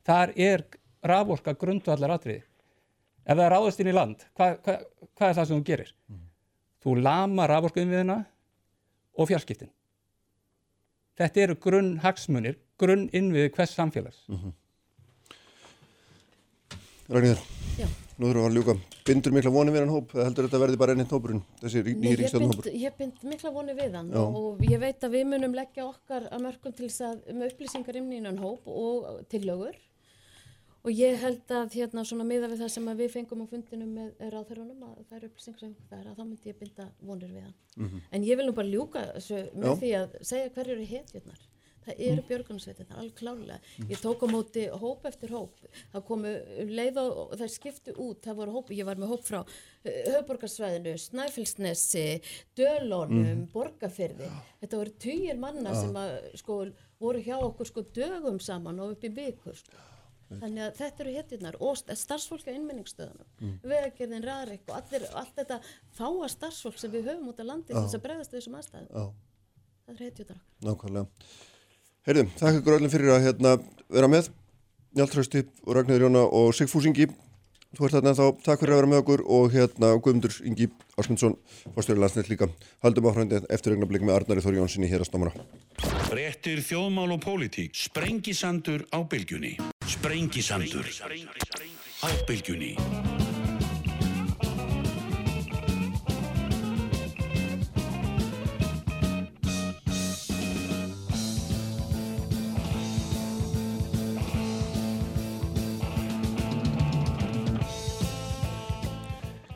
þar 0.07 0.33
er 0.35 0.63
raforka 1.03 1.53
grundvallar 1.53 2.15
atriði 2.15 2.43
ef 3.25 3.35
það 3.35 3.45
er 3.45 3.53
ráðast 3.53 3.83
inn 3.83 3.91
í 3.91 3.95
land 3.95 4.25
hvað, 4.37 4.57
hvað, 4.65 4.85
hvað 5.17 5.29
er 5.29 5.37
það 5.39 5.47
sem 5.47 5.59
þú 5.59 5.65
gerir? 5.67 5.93
Þú 6.81 6.95
lama 6.97 7.45
raforkuinviðina 7.45 8.17
og 9.21 9.27
fjarskiptin. 9.29 9.69
Þetta 11.19 11.43
eru 11.43 11.57
grunn 11.61 11.91
hagsmunir 12.01 12.57
grunn 12.81 13.09
innviði 13.13 13.51
hvers 13.53 13.75
samfélags. 13.77 14.23
Ragnir, 17.11 17.37
Já. 17.37 17.60
Nú 18.21 18.29
þurfum 18.29 18.45
við 18.45 18.49
að 18.51 18.57
ljúka. 18.59 18.75
Bindur 19.09 19.33
mikla 19.35 19.51
vonið 19.55 19.73
við 19.75 19.81
hann 19.83 19.93
hóp, 19.95 20.11
eða 20.15 20.25
heldur 20.29 20.47
þetta 20.47 20.59
verði 20.63 20.79
bara 20.81 20.93
ennitt 20.95 21.13
hópurinn, 21.15 21.41
þessi 21.61 21.81
rí- 21.87 21.95
Nei, 21.97 22.09
nýri 22.11 22.75
ég, 22.85 22.97
bind, 22.97 23.21
mikla 23.25 23.51
voni 23.55 23.73
við 23.77 23.95
hann 23.97 24.11
Já. 24.13 24.21
og 24.21 24.59
ég 24.69 24.79
veit 24.79 25.01
að 25.07 25.15
við 25.17 25.25
munum 25.31 25.55
leggja 25.57 25.87
okkar 25.89 26.27
að 26.31 26.43
mörgum 26.45 26.75
til 26.77 26.87
þess 26.89 27.01
að 27.09 27.31
með 27.33 27.51
upplýsingar 27.55 27.97
inn 27.97 28.11
í 28.13 28.19
innan 28.21 28.37
hóp 28.37 28.67
og 28.67 29.25
tillögur 29.33 29.75
og 30.83 30.89
ég 30.97 31.17
held 31.21 31.51
að 31.53 31.75
hérna 31.77 32.01
svona 32.09 32.25
miða 32.25 32.47
við 32.49 32.61
það 32.63 32.71
sem 32.73 32.85
við 32.97 33.11
fengum 33.13 33.43
á 33.45 33.51
fundinum 33.51 33.91
með 33.97 34.31
ráðherrunum 34.33 34.81
að 34.87 34.95
það 35.09 35.17
er 35.19 35.27
upplýsingar 35.27 35.59
sem 35.61 35.75
það 35.89 35.99
er 35.99 36.07
að 36.09 36.15
þá 36.17 36.23
myndi 36.25 36.49
ég 36.49 36.59
binda 36.61 36.87
vonir 37.05 37.29
við 37.35 37.43
hann. 37.45 38.01
En 38.11 38.23
ég 38.25 38.37
vil 38.39 38.47
nú 38.49 38.53
bara 38.57 38.67
ljúka 38.71 39.03
með 39.13 39.67
Já. 39.67 39.75
því 39.83 39.91
að 39.99 40.15
segja 40.25 40.49
hverju 40.55 40.73
eru 40.77 40.87
hetjurnar. 40.93 41.41
Það 41.81 42.01
eru 42.05 42.23
björgunarsveitir, 42.29 42.85
það 42.85 42.93
er 42.93 43.01
alveg 43.01 43.15
klárlega. 43.17 43.59
Ég 43.89 44.01
tók 44.03 44.21
á 44.21 44.27
móti 44.29 44.65
hóp 44.83 45.05
eftir 45.09 45.31
hóp. 45.33 45.55
Það 45.93 46.03
komu 46.11 46.33
um 46.61 46.73
leið 46.77 46.99
og 47.01 47.35
þær 47.39 47.53
skiptu 47.55 47.95
út, 47.95 48.19
það 48.21 48.37
voru 48.41 48.55
hóp, 48.57 48.69
ég 48.77 48.85
var 48.85 49.01
með 49.01 49.13
hóp 49.15 49.23
frá 49.25 49.39
höfborgarsvæðinu, 49.87 50.93
Snæfellsnesi, 51.01 52.05
Dölónum, 52.57 53.47
Borgafyrði. 53.53 54.29
Þetta 54.61 54.81
voru 54.83 54.93
tugir 55.01 55.41
manna 55.41 55.73
sem 55.77 55.97
að, 55.97 56.13
sko, 56.43 56.59
voru 57.01 57.23
hjá 57.25 57.39
okkur 57.39 57.71
sko 57.71 57.85
dögum 57.97 58.37
saman 58.43 58.83
og 58.83 58.93
upp 58.95 59.07
í 59.09 59.13
vikur. 59.17 59.57
Sko. 59.57 59.87
Þannig 60.31 60.63
að 60.63 60.77
þetta 60.77 61.03
eru 61.03 61.13
hetjurnar 61.17 61.57
og 61.59 61.73
st- 61.75 61.97
starfsfólk 61.99 62.45
á 62.47 62.55
innmenningsstöðunum, 62.55 63.27
mm. 63.41 63.55
vegagerðin, 63.67 64.23
ræðrik 64.23 64.69
og 64.69 64.77
allir, 64.77 65.07
allt 65.19 65.33
þetta 65.41 65.57
fáa 65.97 66.29
starfsfólk 66.31 66.79
sem 66.79 66.93
við 66.93 67.09
höfum 67.09 67.33
út 67.33 67.41
á 67.43 67.45
landi 67.49 67.73
til 67.73 67.81
þess 67.81 67.97
að 67.97 68.05
bregðast 68.05 68.37
þessum 68.37 68.55
aðstæðum. 68.61 68.93
Já, 68.95 69.03
Það 69.91 70.05
eru 70.07 70.37
nákvæmlega. 70.63 71.25
Heyrðum, 72.01 72.31
þakka 72.33 72.59
ykkur 72.63 72.75
öllum 72.79 72.89
fyrir 72.89 73.11
að 73.13 73.25
hérna, 73.27 73.49
vera 73.93 74.07
með. 74.09 74.31
Njáltrösti 74.97 75.43
og 75.67 75.75
Ragnarður 75.77 76.07
Jóna 76.07 76.23
og 76.33 76.49
Sigfús 76.57 76.87
Ingi. 76.89 77.05
Þú 77.77 77.85
ert 77.85 77.95
þarna 77.95 78.15
þá, 78.17 78.23
takk 78.41 78.63
fyrir 78.63 78.73
að 78.73 78.81
vera 78.81 78.89
með 78.89 79.01
okkur 79.03 79.23
og 79.37 79.53
hérna 79.53 79.91
Guðmundur 80.01 80.33
Ingi 80.49 80.67
Ásmundsson, 80.97 81.37
fórstjóri 81.77 82.01
landsnett 82.01 82.33
líka. 82.33 82.49
Haldum 82.81 83.07
áfrandi 83.07 83.43
eftir 83.53 83.77
augnablik 83.77 84.01
með 84.01 84.17
Arnari 84.17 84.43
Þóri 84.43 84.59
Jónssoni 84.63 84.89
hér 84.89 85.05
að 85.05 85.11
stómara. 85.11 85.47
Fréttir 86.09 86.65
þjóðmál 86.65 87.11
og 87.13 87.21
pólitík. 87.23 87.77
Sprengisandur 87.77 88.89
á 88.89 88.97
bylgjunni. 89.05 89.59
Sprengisandur 89.85 90.89
á 92.01 92.09
bylgjunni. 92.25 92.75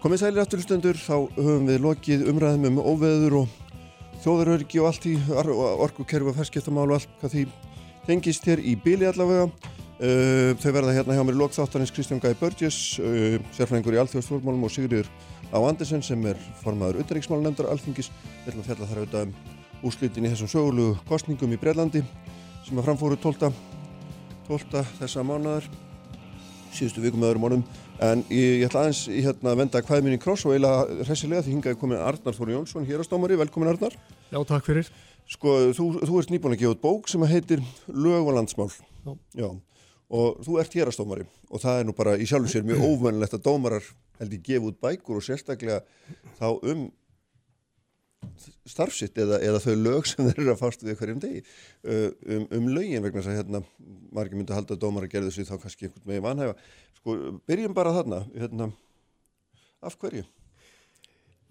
Komið 0.05 0.19
sælir 0.21 0.43
aftur 0.43 0.61
stundur, 0.61 0.97
þá 1.01 1.15
höfum 1.33 1.63
við 1.65 1.79
lokið 1.81 2.27
umræðum 2.29 2.67
um 2.69 2.75
óveður 2.77 3.35
og 3.39 3.53
þjóðaröryggi 4.21 4.77
og 4.83 4.89
allt 4.91 5.05
í 5.09 5.13
orkukerfi 5.81 6.29
og 6.29 6.35
ferskiptamál 6.37 6.83
og 6.83 6.99
allt 6.99 7.15
hvað 7.23 7.31
því 7.33 7.45
tengist 8.05 8.45
hér 8.45 8.59
í 8.61 8.75
bíli 8.77 9.07
allavega. 9.09 9.47
Uh, 9.97 10.51
þau 10.61 10.67
verða 10.75 10.93
hérna 10.93 11.15
hjá 11.17 11.23
mér 11.25 11.33
í 11.33 11.39
lokþáttarins 11.39 11.93
Kristján 11.95 12.21
Gæi 12.21 12.37
Börgjes, 12.37 12.77
uh, 13.01 13.39
sérfræðingur 13.57 13.97
í 13.97 14.01
alþjóðstjórnmálum 14.03 14.67
og 14.67 14.73
Sigurður 14.75 15.09
Á 15.49 15.57
Andersen 15.57 16.05
sem 16.05 16.29
er 16.29 16.37
formaður 16.61 17.01
utanriksmálanemndar 17.01 17.71
alþingis. 17.73 18.11
Við 18.43 18.51
ætlum 18.51 18.61
að 18.61 18.69
fjalla 18.69 18.91
þar 18.91 19.01
auðvitað 19.01 19.25
um 19.25 19.89
úrslitin 19.89 20.29
í 20.29 20.33
þessum 20.35 20.51
sögulegu 20.53 20.99
kostningum 21.09 21.57
í 21.57 21.61
Breitlandi 21.63 22.03
sem 22.67 22.77
að 22.77 22.91
framfóru 22.91 23.17
12. 23.25 23.49
12. 24.51 24.85
þessa 25.01 25.25
mánuðar 25.25 25.65
síðustu 26.75 27.01
vikum 27.01 27.25
öðrum 27.25 27.49
orðum 27.49 27.67
en 28.03 28.23
ég, 28.29 28.59
ég 28.59 28.65
ætla 28.67 28.85
aðeins 28.85 29.03
í 29.07 29.21
hérna 29.23 29.53
að 29.53 29.61
venda 29.61 29.81
hvað 29.85 30.03
minni 30.05 30.19
kross 30.21 30.45
og 30.47 30.55
eiginlega 30.55 31.05
hressilega 31.07 31.43
því 31.45 31.53
hingaði 31.55 31.79
komin 31.79 32.01
Arnar 32.03 32.35
Þóri 32.35 32.55
Jónsson 32.57 32.87
hér 32.87 33.03
að 33.03 33.07
stómari, 33.07 33.37
velkomin 33.39 33.71
Arnar 33.71 33.95
Já, 34.31 34.39
takk 34.49 34.65
fyrir. 34.67 34.89
Sko, 35.31 35.53
þú, 35.77 35.85
þú 36.03 36.19
ert 36.19 36.33
nýbúin 36.33 36.57
að 36.57 36.63
gefa 36.63 36.75
út 36.75 36.83
bók 36.83 37.07
sem 37.09 37.23
heitir 37.29 37.63
Lög 37.87 38.27
og 38.27 38.35
landsmál 38.35 38.67
Já. 39.05 39.15
Já. 39.39 39.47
og 40.11 40.43
þú 40.45 40.59
ert 40.61 40.75
hér 40.75 40.91
að 40.91 40.97
stómari 40.97 41.25
og 41.49 41.63
það 41.63 41.79
er 41.79 41.87
nú 41.87 41.95
bara 41.97 42.17
í 42.19 42.27
sjálfu 42.29 42.51
sér 42.51 42.67
mjög 42.67 42.83
óvönlegt 42.89 43.37
að 43.39 43.45
dómarar 43.47 43.87
held 44.19 44.35
ég 44.35 44.45
gefa 44.45 44.69
út 44.69 44.81
bækur 44.83 45.21
og 45.21 45.25
sérstaklega 45.25 45.81
þá 46.39 46.47
um 46.61 46.87
starfsitt 48.69 49.17
eða, 49.21 49.39
eða 49.43 49.61
þau 49.63 49.75
lög 49.79 50.07
sem 50.09 50.25
þeir 50.27 50.41
eru 50.43 50.53
að 50.53 50.61
fást 50.61 50.85
við 50.85 50.97
hverjum 50.99 51.21
degi 51.23 51.41
uh, 51.41 52.09
um, 52.37 52.47
um 52.59 52.71
lögin 52.75 53.03
vegna 53.05 53.21
þess 53.21 53.33
að 53.33 53.39
hérna 53.41 53.61
margir 54.15 54.39
myndi 54.39 54.53
að 54.53 54.61
halda 54.61 54.77
að 54.77 54.81
dómar 54.85 55.07
að 55.07 55.13
gerðu 55.15 55.35
sig 55.35 55.49
þá 55.49 55.55
kannski 55.61 55.89
einhvern 55.89 56.09
veginn 56.11 56.25
vanhæfa 56.25 56.57
sko, 56.99 57.19
byrjum 57.49 57.77
bara 57.77 57.93
þarna 57.95 58.23
hérna, 58.33 58.71
af 59.85 59.97
hverju? 60.01 60.25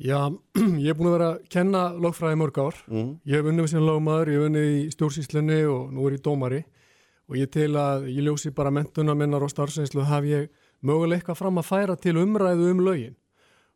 Já, 0.02 0.18
ég 0.82 0.90
er 0.90 0.96
búin 0.98 1.12
að 1.12 1.16
vera 1.16 1.32
að 1.32 1.42
kenna 1.54 1.82
lögfræði 1.94 2.38
mörg 2.40 2.56
ár. 2.58 2.78
Mm. 2.90 3.10
Ég 3.30 3.38
hef 3.38 3.50
unnið 3.50 3.68
sinna 3.70 3.86
lögmaður, 3.86 4.32
ég 4.32 4.40
hef 4.40 4.48
unnið 4.48 4.70
í 4.72 4.80
stjórnsýslunni 4.90 5.58
og 5.70 5.92
nú 5.94 6.08
er 6.08 6.16
ég 6.16 6.24
dómari 6.24 6.64
og 7.30 7.36
ég 7.38 7.50
til 7.54 7.70
að 7.78 8.08
ég 8.10 8.26
ljósi 8.26 8.50
bara 8.56 8.72
mentuna 8.74 9.14
minnar 9.16 9.44
og 9.46 9.52
starfseinslu 9.52 10.04
haf 10.08 10.26
ég 10.28 10.50
mögulega 10.84 11.22
eitthvað 11.22 11.38
fram 11.40 11.60
að 11.62 11.68
færa 11.70 11.96
til 11.96 12.18
umræðu 12.20 12.72
um 12.72 12.82
lögin 12.84 13.14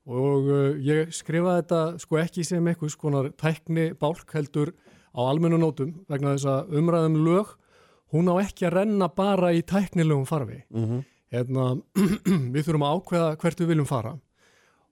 og 0.08 0.48
uh, 0.48 0.74
ég 0.80 1.12
skrifaði 1.14 1.62
þetta 1.62 1.82
sko 2.02 2.20
ekki 2.22 2.44
sem 2.46 2.70
eitthvað 2.70 2.94
skonar 2.94 3.30
tækni 3.36 3.90
bálk 4.00 4.32
heldur 4.34 4.72
á 5.12 5.20
almennu 5.28 5.60
nótum 5.60 5.94
vegna 6.08 6.34
þess 6.36 6.48
að 6.48 6.78
umræðum 6.80 7.20
lög 7.26 7.52
hún 8.14 8.30
á 8.32 8.34
ekki 8.40 8.68
að 8.68 8.78
renna 8.80 9.10
bara 9.12 9.52
í 9.52 9.62
tæknilegum 9.62 10.26
farfi. 10.28 10.64
Mm 10.72 11.04
Hérna, 11.28 11.74
við 12.54 12.62
þurfum 12.64 12.84
að 12.88 12.94
ákveða 12.96 13.32
hvert 13.36 13.58
við 13.60 13.68
viljum 13.68 13.88
fara 13.88 14.14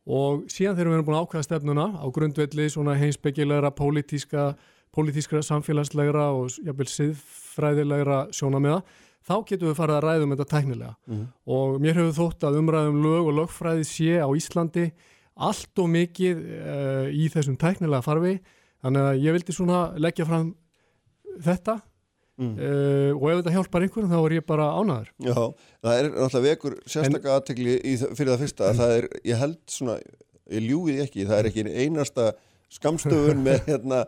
og 0.07 0.43
síðan 0.53 0.77
þegar 0.77 0.91
við 0.91 0.97
erum 0.97 1.07
búin 1.07 1.17
að 1.17 1.25
ákveða 1.25 1.47
stefnuna 1.47 1.87
á 1.99 2.07
grundvelli 2.15 2.67
svona 2.71 2.95
heimsbyggilegra 3.01 3.71
pólitíska, 3.75 4.45
pólitískra 4.95 5.41
samfélagslegra 5.43 6.29
og 6.37 6.59
jafnvel 6.63 6.87
siðfræðilegra 6.93 8.19
sjónamiða, 8.37 8.83
þá 9.27 9.35
getum 9.49 9.69
við 9.73 9.79
farið 9.81 9.97
að 9.99 10.05
ræðum 10.07 10.35
þetta 10.37 10.49
tæknilega 10.55 10.95
Mhm. 11.07 11.25
og 11.47 11.81
mér 11.83 11.95
hefur 12.01 12.15
þótt 12.21 12.47
að 12.49 12.59
umræðum 12.61 13.03
lög 13.03 13.27
og 13.31 13.35
lögfræði 13.41 13.85
sé 13.89 14.13
á 14.23 14.29
Íslandi 14.37 14.87
allt 15.37 15.79
og 15.83 15.89
mikið 15.93 16.37
uh, 16.47 17.09
í 17.13 17.27
þessum 17.35 17.57
tæknilega 17.61 18.03
farfi 18.07 18.39
þannig 18.85 19.03
að 19.11 19.21
ég 19.27 19.33
vildi 19.37 19.53
svona 19.57 19.81
leggja 19.99 20.25
fram 20.29 20.55
þetta 21.43 21.81
Mm. 22.37 22.51
uh, 22.61 23.13
og 23.17 23.31
ef 23.33 23.39
þetta 23.39 23.53
hjálpar 23.55 23.85
einhverjum 23.87 24.11
þá 24.13 24.19
er 24.27 24.33
ég 24.37 24.43
bara 24.45 24.65
ánaður 24.77 25.07
Já, 25.25 25.37
það 25.81 25.95
er 26.03 26.09
náttúrulega 26.13 26.43
vekur 26.51 26.75
sérstakka 26.85 27.31
aðtegli 27.33 27.77
fyrir 28.13 28.29
það 28.35 28.43
fyrsta 28.43 28.67
að 28.69 28.77
það 28.83 28.93
er, 28.99 29.07
ég 29.25 29.39
held 29.41 29.57
svona, 29.73 29.95
ég 30.53 30.67
ljúið 30.69 30.99
ekki, 31.07 31.25
það 31.31 31.39
er 31.39 31.49
ekki 31.49 31.65
einasta 31.87 32.27
skamstöfun 32.73 33.45
með 33.47 33.63
hérna 33.71 34.03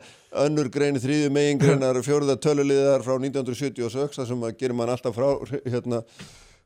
önnur 0.45 0.69
greini 0.75 0.99
þrýðu 1.03 1.31
megin 1.33 1.61
greinar 1.63 2.01
fjóruða 2.05 2.37
töluliðar 2.43 3.05
frá 3.07 3.15
1976 3.21 4.19
þar 4.19 4.27
sem 4.33 4.45
að 4.49 4.59
gerir 4.61 4.77
mann 4.79 4.91
alltaf 4.93 5.15
frá 5.17 5.31
hérna 5.69 6.03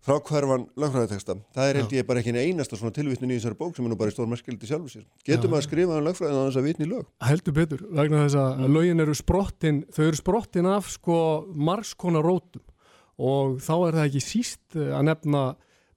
frá 0.03 0.17
hverfan 0.19 0.65
lögfræðiteksta. 0.83 1.37
Það 1.55 1.69
er 1.71 1.77
held 1.79 1.93
ég 1.95 2.07
bara 2.09 2.19
ekki 2.25 2.33
einasta 2.35 2.75
svona 2.75 2.91
tilvitnin 2.97 3.31
í 3.31 3.37
þessari 3.39 3.55
bók 3.61 3.77
sem 3.77 3.87
er 3.87 3.93
nú 3.93 3.99
bara 4.01 4.11
í 4.11 4.15
stór 4.17 4.27
merskildi 4.27 4.67
sjálfu 4.67 4.91
sér. 4.91 5.05
Getum 5.29 5.53
Já. 5.55 5.59
að 5.61 5.67
skrifa 5.69 5.99
um 6.01 6.07
lögfræðin 6.09 6.41
á 6.43 6.47
þess 6.49 6.59
að 6.59 6.67
vitni 6.67 6.89
lög? 6.91 7.05
heldur 7.23 7.55
betur 7.61 7.85
vegna 7.95 8.25
þess 8.25 8.39
að 8.43 8.65
lögin 8.75 9.05
eru 9.05 9.15
sprottin 9.15 9.79
þau 9.95 10.03
eru 10.09 10.19
sprottin 10.19 10.67
af 10.73 10.91
sko 10.91 11.19
margskona 11.55 12.19
rótum 12.25 12.65
og 13.23 13.61
þá 13.63 13.73
er 13.77 14.01
það 14.01 14.09
ekki 14.09 14.25
síst 14.27 14.75
eh, 14.81 14.91
að 14.91 15.07
nefna 15.13 15.45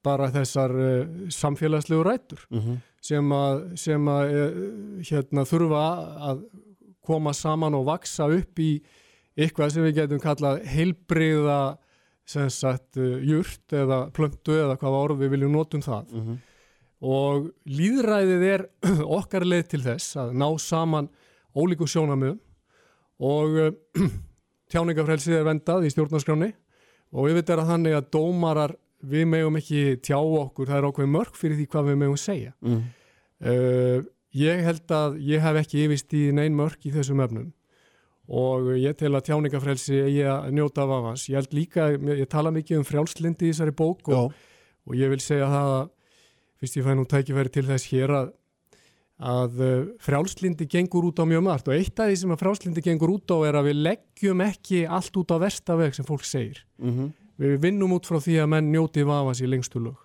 bara 0.06 0.28
þessar 0.30 0.70
uh, 0.78 1.08
samfélagslegu 1.34 2.04
rætur 2.06 2.44
Mhm. 2.54 2.76
Sem 3.06 3.32
að, 3.38 3.64
sem 3.78 4.08
að 4.10 4.36
uh, 4.36 4.60
hérna 5.10 5.44
þurfa 5.50 5.84
að 6.32 6.44
koma 7.06 7.34
saman 7.38 7.76
og 7.78 7.86
vaksa 7.92 8.26
upp 8.34 8.60
í 8.66 8.72
eitthvað 9.38 9.74
sem 9.76 9.84
við 9.86 9.98
getum 10.00 10.22
kallað 10.24 10.64
heilbriða 10.74 11.60
sagt 12.26 12.98
uh, 12.98 13.20
jurt 13.22 13.76
eða 13.78 14.00
plöntu 14.16 14.56
eða 14.58 14.78
hvaða 14.82 15.02
orð 15.06 15.20
við 15.22 15.34
viljum 15.36 15.54
notum 15.60 15.84
það 15.86 16.14
Mhm. 16.16 16.38
og 17.06 17.50
líðræðið 17.70 18.46
er 18.50 18.64
okkar 19.20 19.46
leið 19.46 19.68
til 19.76 19.82
þess 19.86 20.16
að 20.24 20.32
ná 20.42 20.48
saman 20.64 21.10
ólíku 21.56 21.86
sjónamöðum 21.92 22.40
og 23.22 23.60
uh, 23.68 24.10
tjáningafrelsið 24.74 25.38
er 25.42 25.46
vendað 25.52 25.86
í 25.86 25.92
stjórnarskráni 25.94 26.50
og 27.16 27.28
við 27.30 27.38
veitum 27.38 27.62
að 27.62 27.70
þannig 27.70 27.98
að 28.00 28.10
dómarar 28.16 28.74
við 29.12 29.28
megum 29.32 29.60
ekki 29.60 29.84
tjá 30.06 30.18
okkur, 30.18 30.70
það 30.70 30.80
er 30.80 30.88
ákveð 30.90 31.12
mörg 31.14 31.38
fyrir 31.40 31.60
því 31.60 31.68
hvað 31.72 31.90
við 31.90 32.00
megum 32.02 32.20
segja. 32.20 32.54
Mm. 32.66 32.82
Uh, 33.46 34.00
ég 34.36 34.64
held 34.66 34.96
að 34.96 35.20
ég 35.24 35.44
hef 35.44 35.60
ekki 35.62 35.86
yfist 35.86 36.16
í 36.16 36.26
neyn 36.36 36.56
mörg 36.56 36.88
í 36.88 36.94
þessum 36.94 37.22
efnum 37.24 37.52
og 38.26 38.72
ég 38.82 38.96
tel 38.98 39.12
að 39.14 39.28
tjáningafrelsi 39.28 40.00
eigi 40.08 40.24
að 40.30 40.48
njóta 40.58 40.86
af 40.86 40.94
avans. 40.96 41.28
Ég 41.30 41.38
held 41.38 41.52
líka, 41.54 41.92
ég, 41.94 42.08
ég 42.24 42.30
tala 42.32 42.54
mikið 42.54 42.80
um 42.82 42.88
frjálslindi 42.88 43.50
í 43.50 43.52
þessari 43.52 43.76
bók 43.78 44.10
og, 44.10 44.34
og 44.86 44.98
ég 44.98 45.12
vil 45.14 45.22
segja 45.22 45.50
það 45.52 45.74
að 45.76 45.86
fyrst 46.62 46.80
ég 46.80 46.88
fæ 46.88 46.96
nú 46.98 47.06
tækifæri 47.10 47.54
til 47.54 47.66
þess 47.68 47.92
hér 47.92 48.14
að, 48.18 48.32
að 49.36 49.62
uh, 49.62 49.76
frjálslindi 50.08 50.68
gengur 50.72 51.12
út 51.12 51.22
á 51.22 51.26
mjög 51.30 51.46
margt 51.46 51.70
og 51.70 51.78
eitt 51.78 52.02
af 52.02 52.10
því 52.10 52.18
sem 52.24 52.34
að 52.34 52.42
frjálslindi 52.42 52.86
gengur 52.88 53.14
út 53.14 53.36
á 53.36 53.38
er 53.46 53.60
að 53.60 53.70
við 53.70 53.84
leggjum 53.92 54.42
ekki 54.48 54.82
allt 54.90 55.22
út 55.22 55.36
á 55.36 55.38
verstaveg 55.46 55.98
sem 55.98 56.08
fólk 56.08 56.26
segir. 56.26 56.66
mhm, 56.82 57.14
Við 57.42 57.60
vinnum 57.66 57.96
út 57.98 58.08
frá 58.08 58.20
því 58.24 58.40
að 58.44 58.52
menn 58.54 58.72
njóti 58.72 59.04
vafans 59.08 59.42
í 59.44 59.50
lengstu 59.50 59.82
lög. 59.84 59.98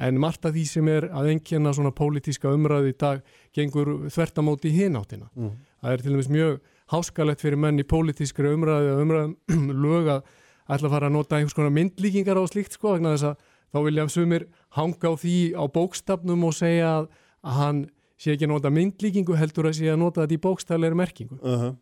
En 0.00 0.16
margt 0.20 0.46
af 0.48 0.54
því 0.54 0.64
sem 0.66 0.88
er 0.88 1.06
að 1.12 1.28
engjana 1.34 1.74
svona 1.76 1.92
pólitíska 1.92 2.50
umræði 2.56 2.94
í 2.94 2.98
dag 2.98 3.20
gengur 3.54 4.08
þvertamóti 4.08 4.70
í 4.70 4.76
hináttina. 4.78 5.28
mhm. 5.34 5.56
Það 5.80 5.92
er 5.92 6.02
til 6.02 6.12
dæmis 6.12 6.28
mjög 6.28 6.60
háskalegt 6.92 7.40
fyrir 7.40 7.56
menn 7.56 7.78
í 7.80 7.86
pólitískri 7.86 8.50
umræði 8.52 8.90
og 8.94 9.02
umræðum 9.04 9.36
lög 9.84 10.10
að, 10.16 10.22
ætla 10.68 10.88
að 10.88 10.94
fara 10.94 11.08
að 11.08 11.14
nota 11.14 11.36
einhvers 11.36 11.56
konar 11.56 11.72
myndlíkingar 11.74 12.40
á 12.40 12.44
slíkt 12.50 12.76
sko 12.76 12.96
vegna 12.96 13.14
þess 13.14 13.30
að 13.30 13.46
þá 13.70 13.78
vilja 13.86 14.08
sumir 14.10 14.46
hanga 14.76 15.12
á 15.12 15.14
því 15.20 15.36
á 15.56 15.64
bókstafnum 15.70 16.44
og 16.48 16.56
segja 16.56 16.90
að, 16.98 17.08
að 17.46 17.60
hann 17.60 17.80
sé 18.20 18.34
ekki 18.34 18.48
að 18.48 18.52
nota 18.54 18.72
myndlíkingu 18.74 19.38
heldur 19.38 19.70
að 19.70 19.78
sé 19.78 19.88
að 19.92 20.02
nota 20.02 20.24
þetta 20.24 20.36
í 20.36 20.42
bókstafleiri 20.44 20.98
merkingu. 20.98 21.38
Uh 21.40 21.62
-huh. 21.64 21.72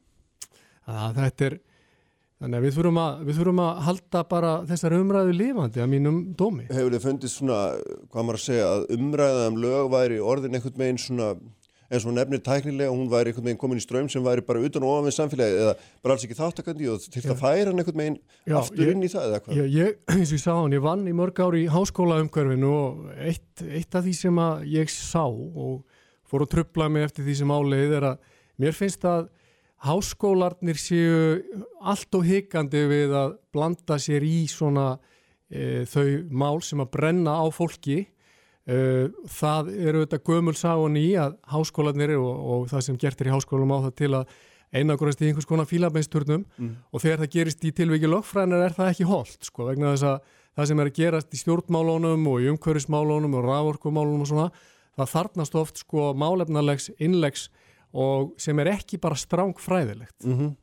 að 0.86 1.20
þetta 1.22 1.48
er 1.48 1.58
þannig 2.38 2.58
að 2.58 2.66
við 2.66 2.74
þurfum 2.78 2.98
að, 3.02 3.20
við 3.26 3.38
þurfum 3.40 3.62
að 3.64 3.84
halda 3.88 4.24
bara 4.30 4.54
þessar 4.68 4.96
umræðu 4.98 5.36
lifandi 5.36 5.82
að 5.84 5.92
mínum 5.92 6.18
dómi. 6.38 6.66
Hefur 6.70 6.96
þið 6.96 7.06
fundið 7.06 7.34
svona, 7.34 7.60
hvað 8.12 8.28
maður 8.28 8.40
að 8.40 8.44
segja, 8.46 8.66
að 8.74 8.90
umræða 8.98 9.46
um 9.50 9.62
lög 9.64 9.94
væri 9.94 10.20
orðin 10.32 10.58
einhvern 10.58 10.82
veginn 10.84 11.02
svona 11.02 11.32
eins 11.88 12.04
og 12.04 12.12
nefnir 12.12 12.42
tæknilega 12.44 12.92
hún 12.92 13.08
væri 13.08 13.30
einhvern 13.32 13.46
veginn 13.46 13.60
komin 13.60 13.80
í 13.80 13.82
ströym 13.82 14.08
sem 14.12 14.24
væri 14.24 14.44
bara 14.44 14.60
utan 14.60 14.84
og 14.84 14.90
ofan 14.92 15.06
við 15.08 15.14
samfélagi 15.16 15.60
eða 15.62 15.74
bara 16.04 16.14
alls 16.14 16.26
ekki 16.26 16.36
þáttakandi 16.36 16.88
og 16.92 17.06
til 17.06 17.22
að 17.24 17.40
færa 17.40 17.70
hann 17.70 17.80
einhvern 17.80 18.02
veginn 18.02 18.18
Já, 18.44 18.56
aftur 18.60 18.84
ég, 18.84 18.90
inn 18.92 19.06
í 19.06 19.08
það 19.12 19.28
eða 19.28 19.38
hvað? 19.44 19.56
Ég, 19.56 19.70
ég, 19.72 19.96
eins 20.12 20.28
og 20.28 20.36
ég 20.36 20.42
sá 20.42 20.50
hann, 20.52 20.76
ég 20.76 20.84
vann 20.84 21.06
í 21.08 21.14
mörg 21.16 21.40
ári 21.40 21.62
í 21.64 21.70
háskólaumkörfinu 21.72 22.72
og 22.74 23.08
eitt, 23.16 23.64
eitt 23.64 23.96
af 23.96 24.04
því 24.04 24.14
sem 24.20 24.42
ég 24.74 24.92
sá 24.92 25.24
og 25.24 25.80
fór 26.28 26.44
að 26.44 26.52
tröfla 26.58 26.90
mig 26.92 27.08
eftir 27.08 27.24
því 27.24 27.38
sem 27.40 27.56
áleið 27.56 27.96
er 28.02 28.08
að 28.10 28.36
mér 28.60 28.76
finnst 28.76 29.08
að 29.08 29.30
háskólarnir 29.84 30.78
séu 30.80 31.38
allt 31.80 32.14
og 32.18 32.26
hikandi 32.26 32.82
við 32.90 33.14
að 33.14 33.34
blanda 33.54 33.98
sér 34.02 34.24
í 34.26 34.46
svona 34.50 34.96
e, 35.50 35.84
þau 35.86 36.24
mál 36.30 36.58
sem 36.66 36.82
að 36.82 36.90
brenna 36.96 37.36
á 37.38 37.46
fólki 37.54 38.00
e, 38.02 38.78
það 39.38 39.70
eru 39.76 40.02
þetta 40.04 40.22
gömulsáan 40.26 40.98
í 40.98 41.08
að 41.20 41.38
háskólarnir 41.52 42.16
og, 42.18 42.32
og 42.34 42.66
það 42.72 42.86
sem 42.88 42.98
gert 42.98 43.22
er 43.22 43.30
í 43.30 43.36
háskólanum 43.36 43.76
á 43.78 43.84
það 43.86 43.94
til 44.02 44.12
að 44.18 44.34
einagurast 44.74 45.22
í 45.22 45.30
einhvers 45.30 45.48
konar 45.48 45.68
fílabeinsturnum 45.68 46.42
mm. 46.44 46.72
og 46.92 47.04
þegar 47.04 47.22
það 47.22 47.32
gerist 47.36 47.62
í 47.64 47.72
tilviki 47.72 48.10
lögfræðinar 48.10 48.66
er 48.66 48.74
það 48.76 48.90
ekki 48.92 49.06
holdt 49.08 49.46
sko 49.48 49.68
vegna 49.70 49.94
þess 49.94 50.08
að 50.10 50.34
það 50.58 50.68
sem 50.70 50.82
er 50.82 50.90
að 50.90 50.98
gerast 50.98 51.32
í 51.32 51.40
stjórnmálónum 51.40 52.26
og 52.28 52.42
í 52.42 52.50
umhverfismálónum 52.52 53.38
og 53.38 53.46
rávorkumálónum 53.46 54.26
og 54.26 54.30
svona 54.32 54.50
það 54.98 55.12
þarnast 55.14 55.56
oft 55.62 55.80
sko 55.84 56.10
málefnarlegs 56.18 56.90
innlegs 56.98 57.46
og 57.92 58.34
sem 58.40 58.58
er 58.58 58.72
ekki 58.74 59.00
bara 59.00 59.16
stráng 59.16 59.56
fræðilegt 59.60 60.24
mm 60.24 60.34
-hmm. 60.34 60.54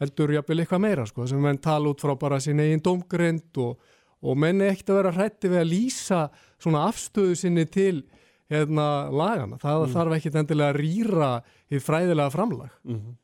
heldur 0.00 0.32
jáfnvel 0.32 0.60
eitthvað 0.60 0.80
meira 0.80 1.06
sko, 1.06 1.26
sem 1.26 1.40
menn 1.40 1.58
tala 1.58 1.88
út 1.88 2.00
frá 2.00 2.18
bara 2.18 2.40
sín 2.40 2.60
eigin 2.60 2.82
domgrind 2.82 3.56
og, 3.56 3.78
og 4.22 4.36
menn 4.36 4.60
ekkert 4.60 4.90
að 4.90 4.96
vera 4.96 5.12
hrætti 5.12 5.48
við 5.48 5.60
að 5.60 5.72
lýsa 5.72 6.28
svona 6.58 6.88
afstöðu 6.88 7.34
sinni 7.34 7.64
til 7.66 8.04
hérna 8.50 9.10
lagana, 9.10 9.56
það 9.56 9.86
mm. 9.86 9.92
þarf 9.92 10.16
ekkert 10.16 10.34
endilega 10.34 10.70
að 10.70 10.80
rýra 10.80 11.42
í 11.70 11.78
fræðilega 11.78 12.30
framlag 12.30 12.70
mm 12.84 12.94
-hmm. 12.94 13.16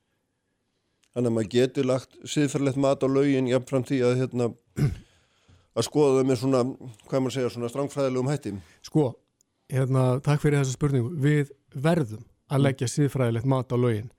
Þannig 1.10 1.26
að 1.26 1.34
maður 1.34 1.48
getur 1.50 1.84
lagt 1.84 2.12
siðferðilegt 2.24 2.76
mat 2.76 3.02
á 3.02 3.08
laugin 3.10 3.48
jafnfram 3.48 3.84
því 3.84 3.98
að 4.06 4.16
hérna 4.16 4.44
að 5.78 5.86
skoða 5.86 6.20
þau 6.20 6.26
með 6.28 6.36
svona, 6.36 6.62
hvað 7.08 7.20
maður 7.20 7.34
segja, 7.34 7.50
svona 7.50 7.68
strangfræðilegum 7.68 8.30
hætti 8.30 8.54
Sko, 8.82 9.14
hérna, 9.68 10.20
takk 10.20 10.40
fyrir 10.40 10.58
þessa 10.60 10.76
spurningu, 10.76 11.10
við 11.10 11.50
verðum 11.74 12.24
að 12.50 12.58
mm. 12.58 12.64
leggja 12.66 12.88
síðfræðilegt 12.90 13.50
mat 13.50 13.72
á 13.72 13.76
lögin 13.80 14.10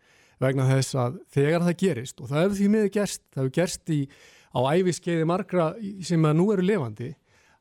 vegna 0.41 0.67
þess 0.69 0.97
að 0.97 1.17
þegar 1.35 1.65
það 1.65 1.79
gerist 1.83 2.21
og 2.21 2.29
það 2.31 2.43
hefur 2.43 2.57
því 2.59 2.69
miður 2.73 2.93
gerst, 2.95 3.23
það 3.29 3.43
hefur 3.43 3.55
gerst 3.57 3.91
í, 3.93 3.99
á 4.51 4.59
æfiskeiði 4.73 5.27
margra 5.29 5.67
sem 6.07 6.25
að 6.27 6.39
nú 6.39 6.47
eru 6.55 6.65
levandi 6.65 7.11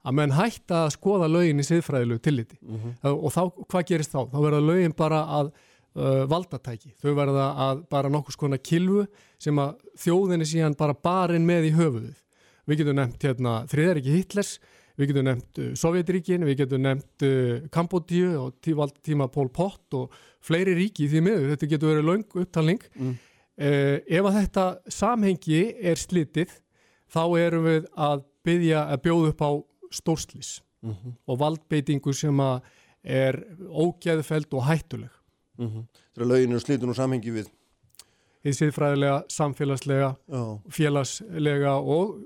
að 0.00 0.16
menn 0.16 0.32
hætta 0.32 0.86
að 0.86 0.94
skoða 0.94 1.28
lögin 1.28 1.60
í 1.60 1.66
síðfræðilegu 1.68 2.22
tilliti 2.24 2.56
mm 2.62 2.78
-hmm. 2.78 3.10
og 3.12 3.34
þá, 3.34 3.42
hvað 3.68 3.86
gerist 3.90 4.14
þá? 4.14 4.22
Þá 4.32 4.38
verða 4.46 4.60
lögin 4.64 4.96
bara 4.96 5.20
að 5.38 5.52
uh, 5.52 6.24
valdatæki, 6.30 6.94
þau 7.02 7.12
verða 7.14 7.46
að 7.68 7.84
bara 7.90 8.08
nokkus 8.08 8.36
konar 8.40 8.62
kilvu 8.64 9.06
sem 9.38 9.58
að 9.58 9.76
þjóðinni 10.00 10.48
síðan 10.48 10.78
bara 10.78 10.94
barinn 10.94 11.46
með 11.46 11.68
í 11.68 11.76
höfuðið. 11.76 12.18
Við 12.66 12.78
getum 12.78 12.96
nefnt 12.96 13.22
hérna 13.24 13.64
þriðariki 13.68 14.16
Hitlers 14.16 14.60
Við 15.00 15.14
getum 15.14 15.28
nefnt 15.30 15.60
Sovjetríkin, 15.80 16.42
við 16.44 16.58
getum 16.60 16.82
nefnt 16.84 17.24
Kambodíu 17.72 18.34
og 18.36 18.58
tíma 18.60 19.30
Pól 19.32 19.48
Pott 19.48 19.96
og 19.96 20.12
fleiri 20.44 20.76
ríki 20.78 21.08
því 21.10 21.22
miður. 21.26 21.46
Þetta 21.52 21.68
getur 21.72 21.92
verið 21.92 22.08
laung 22.08 22.24
upptalning. 22.42 22.82
Mm. 22.96 23.14
Uh, 23.60 23.96
ef 24.08 24.26
að 24.26 24.36
þetta 24.38 24.66
samhengi 24.96 25.62
er 25.90 26.00
slitið, 26.00 26.52
þá 27.10 27.22
erum 27.42 27.66
við 27.68 27.88
að, 27.92 28.26
byggja, 28.46 28.84
að 28.88 29.02
bjóða 29.06 29.32
upp 29.34 29.42
á 29.44 29.50
stórslis 29.92 30.60
mm 30.80 30.92
-hmm. 30.92 31.16
og 31.26 31.40
valdbeitingu 31.40 32.12
sem 32.14 32.40
er 33.02 33.40
ógæðfæld 33.68 34.54
og 34.54 34.64
hættuleg. 34.64 35.10
Mm 35.58 35.68
-hmm. 35.68 35.84
Þetta 36.12 36.22
er 36.22 36.26
löginu 36.26 36.60
slitun 36.60 36.88
og 36.88 36.96
samhengi 36.96 37.30
við? 37.30 37.50
Þið 38.44 38.54
séð 38.56 38.72
fræðilega, 38.72 39.22
samfélagslega, 39.28 40.14
Já. 40.28 40.60
félagslega 40.70 41.72
og, 41.72 42.24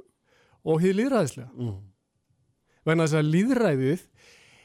og 0.64 0.80
hýð 0.80 0.94
líðræðislega. 0.94 1.48
-hmm 1.56 1.94
vegna 2.84 3.06
þess 3.06 3.18
að 3.18 3.30
líðræðið 3.32 4.04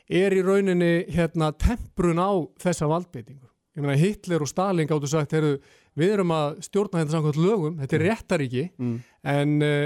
er 0.09 0.33
í 0.33 0.41
rauninni 0.41 0.93
hérna 1.13 1.51
temprun 1.53 2.19
á 2.21 2.31
þessa 2.61 2.89
valdbeitingu. 2.89 3.45
Ég 3.77 3.85
meina 3.85 3.99
Hitler 3.99 4.43
og 4.43 4.49
Stalin 4.49 4.89
gáttu 4.89 5.07
sagt, 5.07 5.35
heru, 5.37 5.55
við 5.97 6.15
erum 6.17 6.33
að 6.33 6.59
stjórna 6.65 7.03
þetta 7.03 7.15
samkvæmt 7.15 7.39
lögum, 7.39 7.75
þetta 7.79 7.95
er 7.95 8.03
mm. 8.03 8.09
réttaríki, 8.09 8.63
mm. 8.75 8.95
en 9.33 9.53
uh, 9.63 9.85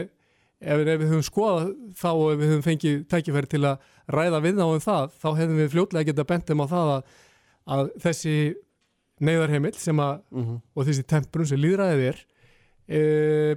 ef, 0.64 0.84
ef 0.84 1.02
við 1.02 1.10
höfum 1.12 1.26
skoðað 1.28 1.72
þá 2.00 2.10
og 2.12 2.26
ef 2.32 2.40
við 2.40 2.54
höfum 2.54 2.66
fengið 2.66 3.00
tækifæri 3.12 3.52
til 3.52 3.64
að 3.70 3.90
ræða 4.18 4.42
við 4.46 4.62
á 4.64 4.68
um 4.68 4.84
það, 4.84 5.18
þá 5.20 5.28
hefðum 5.42 5.62
við 5.62 5.74
fljótlega 5.76 6.10
getað 6.10 6.30
bentum 6.32 6.64
á 6.64 6.68
það 6.72 6.94
að, 6.94 7.18
að 7.76 7.92
þessi 8.06 8.36
neyðarheimill 9.24 9.76
sem 9.80 10.04
að, 10.04 10.16
mm 10.32 10.46
-hmm. 10.46 10.62
og 10.74 10.88
þessi 10.88 11.08
temprun 11.14 11.50
sem 11.52 11.62
líðræðið 11.62 12.06
er, 12.10 12.24
uh, 12.98 13.54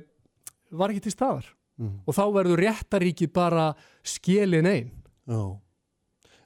var 0.77 0.93
ekki 0.93 1.07
til 1.07 1.15
staðar 1.15 1.49
mm. 1.81 1.95
og 2.05 2.17
þá 2.17 2.25
verður 2.35 2.63
réttaríki 2.67 3.31
bara 3.33 3.71
skilin 4.07 4.69
einn 4.69 4.91
Já, 5.27 5.41
en 5.41 5.66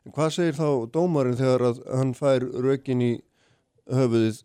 hvað 0.08 0.32
segir 0.36 0.56
þá 0.56 0.68
dómarinn 0.94 1.38
þegar 1.38 1.66
að 1.70 1.82
hann 1.92 2.14
fær 2.16 2.46
rökin 2.64 3.04
í 3.04 3.12
höfuðið 3.90 4.42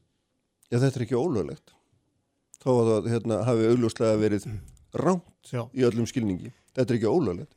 já 0.72 0.80
þetta 0.80 1.00
er 1.00 1.06
ekki 1.06 1.20
ólöglegt 1.20 1.76
þá 2.60 2.72
að 2.74 2.90
það 2.90 3.12
hérna, 3.14 3.44
hafi 3.48 3.70
augljóslega 3.70 4.22
verið 4.22 4.48
ránt 4.96 5.52
já. 5.52 5.64
í 5.72 5.86
öllum 5.86 6.10
skilningi 6.10 6.52
þetta 6.74 6.90
er 6.90 7.00
ekki 7.00 7.12
ólöglegt 7.12 7.54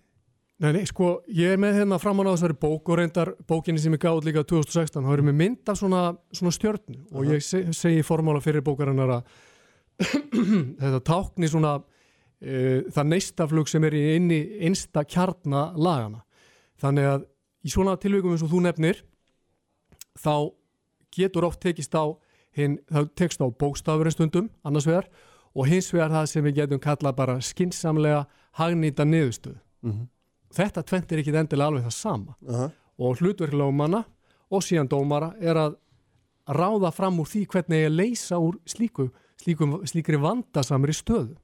Nei, 0.58 0.72
nei, 0.74 0.86
sko, 0.90 1.20
ég 1.30 1.52
er 1.54 1.60
með 1.62 1.76
hérna 1.78 2.00
framan 2.02 2.26
á 2.26 2.34
þessari 2.34 2.56
bók 2.58 2.88
og 2.90 2.96
reyndar 2.98 3.28
bókinni 3.46 3.78
sem 3.78 3.94
ég 3.94 4.00
gáð 4.02 4.24
líka 4.26 4.42
2016, 4.42 5.04
þá 5.06 5.12
erum 5.14 5.28
við 5.30 5.36
mynd 5.38 5.70
af 5.70 5.78
svona, 5.78 6.00
svona 6.34 6.54
stjörnu 6.56 6.96
uh 6.96 7.04
-huh. 7.04 7.18
og 7.20 7.28
ég 7.30 7.44
seg, 7.46 7.68
segi 7.78 8.02
formála 8.02 8.42
fyrir 8.42 8.64
bókarinnar 8.66 9.12
að 9.20 9.22
þetta 10.82 11.00
tákni 11.06 11.48
svona 11.48 11.76
uh, 11.78 12.80
það 12.90 13.06
neistaflug 13.06 13.70
sem 13.70 13.84
er 13.84 13.94
í 13.94 14.02
einsta 14.66 15.04
kjarnalagana. 15.04 16.24
Þannig 16.82 17.06
að 17.06 17.28
í 17.64 17.72
svona 17.72 17.96
tilvíkum 18.00 18.34
eins 18.34 18.44
og 18.46 18.52
þú 18.52 18.62
nefnir 18.66 19.02
þá 20.18 20.52
getur 21.14 21.48
oft 21.48 21.60
tekist 21.60 21.94
á 21.94 22.04
hinn, 22.56 22.78
það 22.90 23.10
tekst 23.18 23.42
á 23.42 23.46
bókstafurinn 23.48 24.14
stundum 24.14 24.50
annars 24.66 24.86
vegar 24.88 25.08
og 25.54 25.68
hins 25.70 25.90
vegar 25.94 26.12
það 26.12 26.30
sem 26.32 26.46
við 26.46 26.60
getum 26.62 26.82
kalla 26.82 27.12
bara 27.16 27.38
skinsamlega 27.42 28.26
hagnýta 28.58 29.04
niðurstöð. 29.04 29.58
Mm 29.82 29.92
-hmm. 29.92 30.06
Þetta 30.54 30.82
tventir 30.82 31.18
ekki 31.18 31.36
endilega 31.36 31.68
alveg 31.68 31.84
það 31.84 31.90
sama 31.94 32.34
uh 32.42 32.54
-huh. 32.54 32.70
og 32.98 33.18
hlutverklega 33.18 33.68
um 33.68 33.76
manna 33.76 34.04
og 34.50 34.62
síðan 34.62 34.88
dómara 34.88 35.34
er 35.40 35.56
að 35.56 35.76
ráða 36.48 36.92
fram 36.92 37.20
úr 37.20 37.26
því 37.26 37.46
hvernig 37.46 37.84
ég 37.84 37.92
leysa 37.92 38.36
úr 38.36 38.58
slíku, 38.66 39.10
slíku, 39.36 39.86
slíkri 39.86 40.16
vandasamri 40.16 40.92
stöðu. 40.92 41.36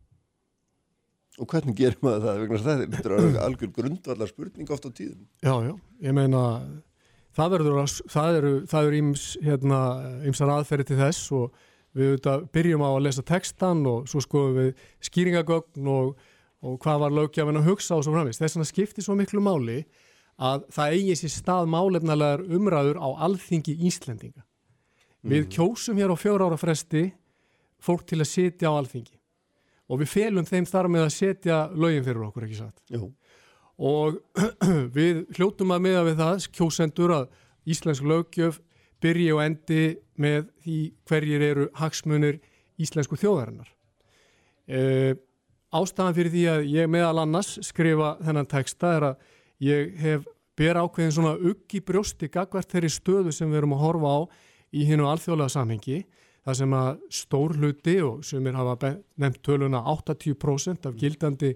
Og 1.43 1.51
hvernig 1.51 1.75
gerir 1.79 1.99
maður 2.05 2.29
það? 2.29 2.41
Vegna 2.45 2.59
þetta 2.95 3.11
er 3.11 3.39
algjör 3.43 3.71
grundvallar 3.75 4.31
spurning 4.31 4.71
oft 4.71 4.85
á 4.87 4.91
tíðum. 4.95 5.25
Já, 5.43 5.55
já, 5.67 5.73
ég 6.07 6.15
meina 6.15 6.43
það 7.35 7.55
verður 7.57 7.81
að, 7.83 7.95
það 8.13 8.39
eru, 8.39 8.53
það 8.71 8.89
eru 8.89 9.01
íms, 9.01 9.25
hérna, 9.43 9.81
ímsar 10.31 10.53
aðferði 10.55 10.87
til 10.91 10.99
þess 11.01 11.33
og 11.35 11.65
við 11.95 12.13
auðvitað 12.13 12.47
byrjum 12.55 12.85
á 12.87 12.91
að 12.91 13.03
lesa 13.07 13.25
textan 13.27 13.83
og 13.91 14.07
svo 14.11 14.23
skoðum 14.23 14.61
við 14.61 14.87
skýringagögn 15.09 15.91
og, 15.91 16.15
og 16.63 16.79
hvað 16.83 17.03
var 17.03 17.19
lögjafinn 17.19 17.59
að 17.59 17.69
hugsa 17.73 17.99
og 17.99 18.07
svo 18.07 18.15
framvist. 18.15 18.43
Þess 18.43 18.59
vegna 18.59 18.71
skiptir 18.71 19.07
svo 19.07 19.19
miklu 19.19 19.43
máli 19.43 19.81
að 20.39 20.69
það 20.75 20.97
eigi 20.99 21.19
sér 21.19 21.35
stað 21.35 21.71
málefnalegar 21.75 22.47
umræður 22.47 23.03
á 23.03 23.09
alþingi 23.27 23.77
Íslendinga. 23.91 24.43
Mm. 25.23 25.35
Við 25.35 25.51
kjósum 25.57 25.99
hér 25.99 26.15
á 26.15 26.17
fjóra 26.19 26.47
ára 26.51 26.59
fresti 26.59 27.09
fólk 27.83 28.07
til 28.07 28.23
að 28.23 28.31
sitja 28.31 28.71
á 28.71 28.79
alþingi 28.79 29.19
og 29.89 30.01
við 30.01 30.13
felum 30.13 30.49
þeim 30.49 30.67
þar 30.69 30.89
með 30.93 31.07
að 31.07 31.15
setja 31.17 31.59
lögin 31.75 32.07
fyrir 32.07 32.27
okkur, 32.29 32.47
ekki 32.47 32.61
satt? 32.61 32.79
Jú. 32.93 33.11
Og 33.85 34.21
við 34.97 35.25
hljóttum 35.37 35.75
að 35.75 35.85
miða 35.89 36.07
við 36.09 36.23
það, 36.23 36.49
kjósendur 36.55 37.15
að 37.19 37.29
íslensk 37.75 38.07
lögjöf 38.07 38.61
byrji 39.05 39.31
og 39.35 39.43
endi 39.45 39.85
með 40.21 40.49
því 40.65 40.81
hverjir 41.09 41.45
eru 41.51 41.69
hagsmunir 41.77 42.41
íslensku 42.81 43.19
þjóðarinnar. 43.21 43.69
E, 44.65 44.81
ástæðan 45.75 46.17
fyrir 46.17 46.33
því 46.33 46.45
að 46.53 46.69
ég 46.73 46.91
meðal 46.91 47.25
annars 47.25 47.59
skrifa 47.67 48.15
þennan 48.25 48.49
texta 48.51 48.95
er 48.97 49.09
að 49.11 49.29
ég 49.65 49.93
hef 50.01 50.25
ber 50.57 50.79
ákveðin 50.79 51.15
svona 51.17 51.35
uggi 51.37 51.83
brjósti 51.85 52.31
gagvert 52.33 52.71
þeirri 52.71 52.93
stöðu 52.93 53.35
sem 53.35 53.51
við 53.51 53.63
erum 53.63 53.75
að 53.77 53.85
horfa 53.85 54.13
á 54.15 54.21
í 54.75 54.87
hinn 54.89 55.03
og 55.03 55.13
alþjóðlega 55.13 55.55
samhengi 55.55 56.01
það 56.45 56.59
sem 56.61 56.77
að 56.77 56.91
stór 57.21 57.57
hluti 57.59 57.97
og 58.05 58.25
sem 58.27 58.47
er 58.47 58.59
hafa 58.59 58.95
nefnt 59.21 59.43
töluna 59.47 59.81
80% 59.95 60.91
af 60.91 61.01
gildandi 61.01 61.55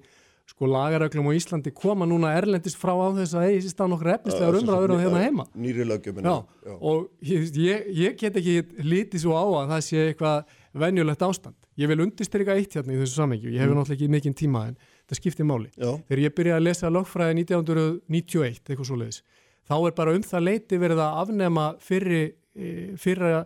sko 0.49 0.69
lagaröglum 0.69 1.29
á 1.29 1.33
Íslandi 1.37 1.73
koma 1.77 2.07
núna 2.09 2.33
erlendist 2.39 2.79
frá 2.81 2.95
á 2.97 3.13
þess 3.19 3.37
að 3.37 3.51
sér 3.61 3.73
stað 3.75 3.91
nokkur 3.93 4.13
efnislegar 4.15 4.57
umræður 4.63 4.95
á 4.97 5.03
hérna 5.03 5.25
heima. 5.27 5.45
Nýri 5.53 5.85
lögjöfum. 5.85 6.25
Já, 6.25 6.37
já, 6.65 6.75
og 6.81 7.09
ég, 7.21 7.89
ég 7.93 8.17
get 8.17 8.39
ekki 8.41 8.63
lítið 8.81 9.27
svo 9.27 9.37
á 9.37 9.45
að 9.45 9.75
það 9.75 9.83
sé 9.85 10.07
eitthvað 10.07 10.55
venjulegt 10.85 11.25
ástand. 11.29 11.59
Ég 11.79 11.91
vil 11.91 12.01
undistryka 12.03 12.57
eitt 12.57 12.79
hérna 12.79 12.97
í 12.97 13.01
þessu 13.03 13.21
samengju, 13.21 13.53
ég 13.53 13.61
hef 13.61 13.69
mm. 13.69 13.77
náttúrulega 13.77 13.99
ekki 13.99 14.11
mikinn 14.15 14.39
tíma 14.39 14.65
en 14.71 14.79
það 15.05 15.21
skiptir 15.21 15.47
máli. 15.47 15.69
Já. 15.77 15.93
Þegar 16.09 16.25
ég 16.25 16.35
byrjaði 16.41 16.57
að 16.57 16.67
lesa 16.67 16.91
lögfræði 16.95 17.37
1991, 17.45 18.65
eitthvað 18.65 18.89
svo 18.89 18.99
leiðis, 18.99 19.21
þá 19.69 19.77
er 19.79 19.95
bara 20.01 20.17
um 20.17 20.25
það 20.27 20.47
leiti 20.49 20.81
verið 20.81 21.05
að 21.05 21.21
afnema 21.23 21.69
fyrri, 21.85 22.25
e, 22.57 22.73
fyrra, 22.99 23.45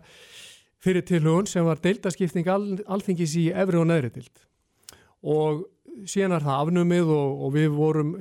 fyrri 0.83 1.03
tilhugun 1.07 1.47
sem 1.49 1.65
var 1.65 1.81
deildaskipting 1.83 2.49
al, 2.51 2.65
alþingis 2.91 3.37
í 3.39 3.45
efri 3.51 3.79
og 3.79 3.87
neðri 3.89 4.11
dild. 4.17 4.43
Og 5.23 5.63
síðan 6.09 6.37
er 6.37 6.45
það 6.45 6.63
afnumið 6.63 7.11
og, 7.13 7.43
og 7.45 7.53
við 7.55 7.69
vorum 7.75 8.15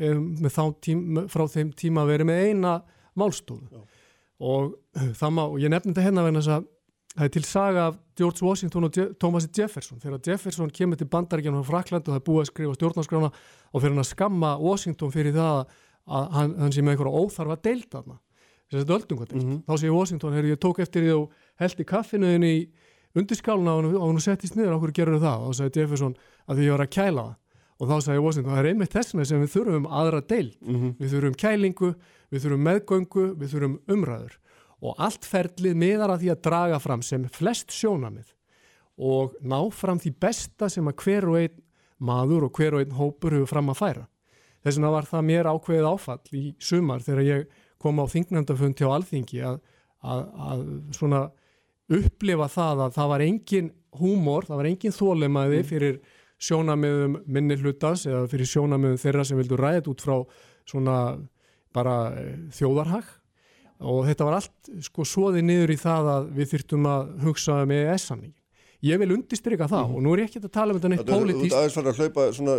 þá 0.46 0.64
tíma, 0.84 1.24
frá 1.32 1.46
þeim 1.50 1.72
tíma 1.78 2.04
verið 2.08 2.30
með 2.30 2.44
eina 2.48 2.76
málstofu. 3.18 3.82
Og, 4.42 4.74
má, 5.30 5.44
og 5.46 5.58
ég 5.62 5.70
nefndi 5.70 5.92
þetta 5.92 6.06
hérna 6.06 6.26
vegna 6.26 6.42
þess 6.42 6.56
að 6.56 6.68
það 7.12 7.26
er 7.26 7.32
til 7.34 7.44
saga 7.44 7.86
af 7.90 7.98
George 8.18 8.44
Washington 8.46 8.88
og 8.88 8.96
Je 8.96 9.06
Thomas 9.20 9.46
Jefferson. 9.46 10.00
Þegar 10.00 10.22
Jefferson 10.26 10.72
kemur 10.72 10.98
til 10.98 11.08
bandaríkjana 11.12 11.62
frá 11.62 11.82
Frakland 11.82 12.08
og 12.08 12.14
það 12.14 12.20
er 12.20 12.26
búið 12.28 12.42
að 12.42 12.50
skrifa 12.50 12.76
stjórnarskrána 12.78 13.30
og 13.32 13.82
fyrir 13.82 13.92
hann 13.92 14.04
að 14.04 14.10
skamma 14.10 14.52
Washington 14.60 15.12
fyrir 15.14 15.36
það 15.36 15.62
að 15.62 16.28
hann, 16.36 16.54
hann 16.58 16.74
sé 16.74 16.82
með 16.82 16.96
einhverja 16.96 17.22
óþarfa 17.22 17.58
deilt 17.62 17.88
þarna. 17.92 18.18
Þess 18.66 18.78
að 18.78 18.82
þetta 18.82 18.94
er 18.94 18.98
öldungadeilt 18.98 19.42
mm 19.42 19.48
-hmm. 19.50 19.62
þá 19.68 19.72
segir 19.76 19.96
Washington, 19.96 20.32
herru 20.32 20.52
ég 20.52 20.62
tók 20.62 20.80
eftir 20.80 21.04
því 21.04 21.12
og 21.18 21.41
held 21.60 21.80
í 21.80 21.88
kaffinuðin 21.88 22.48
í 22.48 22.56
undirskáluna 23.18 23.76
og 23.76 24.02
hann 24.06 24.20
settist 24.24 24.56
niður, 24.56 24.78
okkur 24.78 24.94
gerur 24.96 25.20
það 25.20 25.46
og 25.46 25.52
þá 25.52 25.58
segir 25.60 25.82
Jefferson 25.82 26.14
að 26.46 26.58
því 26.58 26.68
ég 26.68 26.76
var 26.76 26.84
að 26.86 26.94
kæla 26.96 27.24
það 27.28 27.38
og 27.82 27.88
þá 27.90 27.96
sagði 28.04 28.22
Washington, 28.22 28.52
það 28.52 28.60
er 28.60 28.68
einmitt 28.70 28.92
þessuna 28.94 29.24
sem 29.26 29.40
við 29.42 29.50
þurfum 29.56 29.86
aðra 29.90 30.20
deilt, 30.22 30.58
mm 30.62 30.76
-hmm. 30.76 30.92
við 31.00 31.14
þurfum 31.16 31.38
kælingu, 31.42 31.88
við 32.30 32.44
þurfum 32.44 32.62
meðgöngu, 32.68 33.24
við 33.40 33.54
þurfum 33.56 33.74
umræður 33.90 34.36
og 34.82 35.02
allt 35.02 35.26
ferlið 35.26 35.74
miðar 35.78 36.12
að 36.14 36.22
því 36.22 36.30
að 36.30 36.42
draga 36.46 36.78
fram 36.82 37.02
sem 37.02 37.26
flest 37.30 37.74
sjónamið 37.74 38.30
og 39.02 39.34
ná 39.42 39.58
fram 39.74 39.98
því 39.98 40.14
besta 40.20 40.68
sem 40.70 40.86
að 40.86 40.96
hver 41.02 41.28
og 41.30 41.38
einn 41.40 41.60
maður 42.02 42.48
og 42.48 42.58
hver 42.58 42.76
og 42.76 42.82
einn 42.82 42.96
hópur 42.98 43.34
hefur 43.34 43.50
fram 43.50 43.70
að 43.70 43.78
færa. 43.78 44.06
Þess 44.62 44.78
vegna 44.78 44.90
var 44.94 45.06
það 45.10 45.26
mér 45.26 45.50
ákveðið 45.50 45.88
áfall 45.90 46.38
í 46.38 46.54
sumar 46.62 47.02
þegar 47.02 47.22
ég 47.26 47.46
kom 47.82 47.98
á 47.98 48.06
þingnefndafund 48.06 48.78
hjá 48.78 48.88
Alþingi 48.90 49.42
að, 49.42 49.58
að, 50.02 50.22
að 50.50 50.64
svona 50.94 51.22
upplifa 51.98 52.48
það 52.52 52.84
að 52.86 52.98
það 52.98 53.12
var 53.12 53.24
engin 53.26 53.70
húmor, 54.00 54.46
það 54.48 54.60
var 54.60 54.70
engin 54.70 54.96
þólemaði 54.96 55.60
mm. 55.60 55.68
fyrir 55.68 55.98
sjónamiðum 56.42 57.18
minni 57.30 57.58
hlutans 57.60 58.06
eða 58.08 58.26
fyrir 58.30 58.48
sjónamiðum 58.50 59.00
þeirra 59.00 59.26
sem 59.28 59.38
vildu 59.38 59.58
ræðið 59.60 59.90
út 59.92 60.04
frá 60.04 60.16
svona 60.68 60.98
bara 61.74 61.96
eh, 62.18 62.36
þjóðarhag 62.56 63.10
og 63.82 64.04
þetta 64.06 64.28
var 64.28 64.38
allt 64.38 64.70
sko 64.86 65.06
svoði 65.08 65.42
niður 65.46 65.74
í 65.74 65.80
það 65.80 66.12
að 66.12 66.30
við 66.36 66.54
þyrtum 66.54 66.88
að 66.90 67.10
hugsa 67.24 67.58
um 67.64 67.74
EES-samningin. 67.74 68.38
Ég 68.82 68.98
vil 68.98 69.12
undistryka 69.14 69.68
það 69.70 69.84
mm. 69.84 69.94
og 69.94 70.02
nú 70.02 70.12
er 70.12 70.22
ég 70.22 70.30
ekki 70.30 70.40
að 70.42 70.54
tala 70.56 70.74
um 70.74 70.78
þetta 70.80 70.90
neitt 70.90 71.04
pólitíst. 71.06 71.42
Þú 71.42 71.46
ert 71.46 71.58
aðeins 71.58 71.76
farið 71.76 71.90
að 71.92 72.00
hlaupa, 72.00 72.24
svona, 72.38 72.56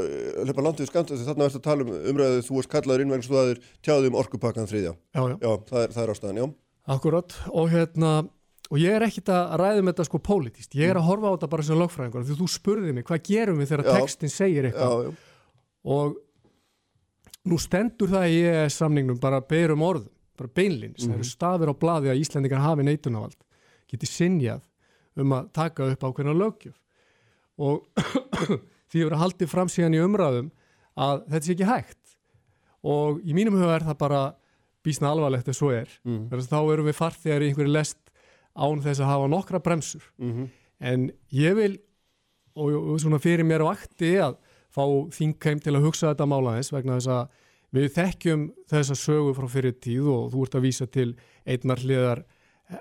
hlaupa 0.48 0.66
landið 0.68 0.90
skant 0.90 1.12
því 1.12 1.26
þarna 1.28 1.48
ert 1.50 1.58
að 1.60 1.66
tala 1.66 1.84
um 1.84 1.92
umræðið 2.12 2.46
þú 2.48 2.60
erst 2.62 2.72
kallaður 2.72 3.04
innverðins 3.04 3.28
og 3.28 3.36
það 3.36 3.52
er 3.52 3.60
tjáðið 3.88 4.08
um 4.08 4.20
orkupakkan 4.22 4.70
þriðja. 4.72 4.94
Já, 4.94 5.24
já. 5.24 5.36
Já, 5.36 5.50
það 5.68 5.82
er, 5.82 5.96
það 5.98 6.04
er 6.06 6.14
ástæðan, 6.14 6.40
já. 6.40 6.48
Akkurat 6.96 7.36
og 7.52 7.68
hérna 7.74 8.14
og 8.72 8.80
ég 8.80 8.96
er 8.96 9.06
ekkit 9.06 9.32
að 9.34 9.56
ræðum 9.60 9.90
þetta 9.92 10.06
sko 10.08 10.20
pólitíst 10.24 10.76
ég 10.80 10.92
er 10.92 11.00
að 11.00 11.08
horfa 11.10 11.32
á 11.32 11.34
þetta 11.36 11.50
bara 11.52 11.66
sem 11.68 11.80
lögfræðingur 11.80 12.28
því 12.28 12.38
þú 12.40 12.50
spurði 12.52 12.94
mig 12.96 13.08
hvað 13.08 13.24
gerum 13.28 13.62
við 13.62 13.72
þegar 13.74 13.86
já, 13.86 13.96
textin 14.00 14.34
segir 14.34 14.68
eitthvað 14.70 14.94
já, 14.94 15.08
já. 15.08 15.16
og 15.96 16.20
nú 17.52 17.60
stendur 17.60 18.14
það 18.14 18.28
í 18.32 18.44
EES 18.50 18.78
samningnum 18.80 19.20
bara 19.24 19.42
berum 19.44 19.84
orðum, 19.84 20.12
bara 20.40 20.54
beinlins 20.56 21.04
mm. 21.04 21.10
það 21.10 21.18
eru 21.18 21.26
mhm. 21.26 21.32
stafir 21.32 21.74
á 21.74 21.82
bladi 21.84 22.14
að 22.14 22.22
Íslandingar 22.24 22.64
hafi 22.64 22.88
neitunavald 22.88 23.40
geti 23.92 24.10
sinjað 24.10 24.64
um 25.20 25.36
að 25.36 25.50
taka 25.54 25.90
upp 25.92 26.08
ákveðna 26.08 26.38
lögjöf 26.38 26.80
og 27.62 27.84
því 28.90 29.04
eru 29.08 29.20
haldið 29.20 29.52
fram 29.52 29.70
síðan 29.70 29.98
í 29.98 30.02
umræðum 30.02 30.54
að 30.94 31.28
þetta 31.28 31.46
sé 31.46 31.54
ekki 31.58 31.70
hægt 31.70 32.16
og 32.84 33.20
í 33.24 33.36
mínum 33.36 33.60
huga 33.60 33.76
er 33.78 33.86
það 33.88 34.00
bara 34.02 34.24
bísna 34.84 35.12
alvarlegt 35.14 35.52
ef 35.52 35.58
svo 35.58 35.72
er 35.76 35.92
mm. 36.04 36.32
þá 36.32 36.58
erum 36.62 36.90
við 36.90 36.98
farþegar 36.98 37.44
í 37.44 37.52
einhverju 37.52 37.76
lest 37.76 38.00
án 38.56 38.84
þess 38.84 39.02
að 39.02 39.12
hafa 39.12 39.28
nokkra 39.28 39.60
bremsur 39.60 40.04
mm 40.18 40.32
-hmm. 40.32 40.50
en 40.80 41.12
ég 41.32 41.56
vil 41.56 41.78
og, 42.56 42.74
og 42.74 43.00
svona 43.00 43.20
fyrir 43.20 43.46
mér 43.46 43.66
á 43.66 43.74
akti 43.74 44.18
að 44.22 44.38
fá 44.74 44.84
þingheim 45.14 45.60
til 45.60 45.76
að 45.76 45.86
hugsa 45.86 46.14
þetta 46.14 46.30
mála 46.30 46.58
þess 46.58 46.74
vegna 46.74 47.00
þess 47.00 47.08
að 47.08 47.28
við 47.74 47.90
þekkjum 47.94 48.54
þessa 48.70 48.96
sögu 48.96 49.34
frá 49.34 49.48
fyrir 49.50 49.76
tíð 49.82 50.08
og 50.08 50.32
þú 50.34 50.46
ert 50.46 50.56
að 50.56 50.66
vísa 50.68 50.86
til 50.86 51.16
einnar 51.46 51.82
hliðar 51.82 52.24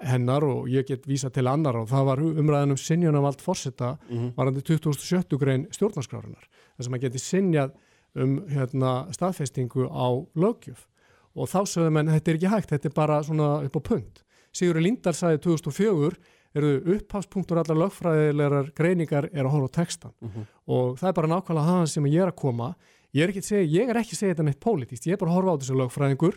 hennar 0.01 0.45
og 0.45 0.69
ég 0.71 0.87
get 0.87 1.07
vísa 1.09 1.31
til 1.31 1.49
annar 1.51 1.77
og 1.77 1.89
það 1.91 2.05
var 2.07 2.23
umræðan 2.23 2.75
um 2.75 2.81
sinjunum 2.81 3.25
allt 3.25 3.43
fórsetta 3.43 3.97
mm 4.09 4.19
-hmm. 4.19 4.33
varandi 4.37 4.61
2070 4.63 5.39
grein 5.39 5.67
stjórnarskrárunar 5.71 6.45
þess 6.77 6.87
að 6.87 6.91
maður 6.91 7.03
geti 7.03 7.19
sinjað 7.19 7.73
um 8.15 8.43
hérna, 8.49 9.13
staðfestingu 9.13 9.89
á 9.89 10.09
lögjöf 10.37 10.89
og 11.35 11.49
þá 11.49 11.67
sögum 11.67 11.97
en 11.97 12.07
þetta 12.13 12.31
er 12.31 12.35
ekki 12.35 12.49
hægt, 12.49 12.71
þetta 12.71 12.89
er 12.89 12.95
bara 12.95 13.23
svona 13.23 13.65
upp 13.65 13.77
á 13.77 13.81
punkt 13.81 14.22
Sigur 14.53 14.81
Lindar 14.81 15.17
sagði 15.17 15.43
2004 15.49 16.17
eru 16.53 16.73
upphafspunktur 16.97 17.63
allar 17.63 17.79
lögfræðilegar 17.87 18.73
greiningar 18.77 19.29
er 19.33 19.47
að 19.47 19.55
horfa 19.55 19.71
á 19.73 19.77
textan 19.79 20.13
mhm. 20.21 20.33
-huh. 20.35 20.47
og 20.67 20.99
það 21.01 21.09
er 21.09 21.19
bara 21.19 21.33
nákvæmlega 21.33 21.69
það 21.71 21.87
sem 21.87 22.07
ég 22.07 22.23
er 22.23 22.33
að 22.33 22.41
koma 22.43 22.75
ég 23.13 23.23
er 23.23 23.29
ekki 23.29 23.43
að 23.45 23.51
segja, 23.51 23.83
ég 23.83 23.89
er 23.89 24.01
ekki 24.01 24.17
að 24.17 24.19
segja 24.19 24.35
þetta 24.35 24.47
neitt 24.49 24.61
pólitíst, 24.61 25.07
ég 25.07 25.13
er 25.13 25.21
bara 25.21 25.31
að 25.31 25.37
horfa 25.37 25.53
á 25.53 25.61
þessu 25.61 25.79
lögfræðingur 25.81 26.37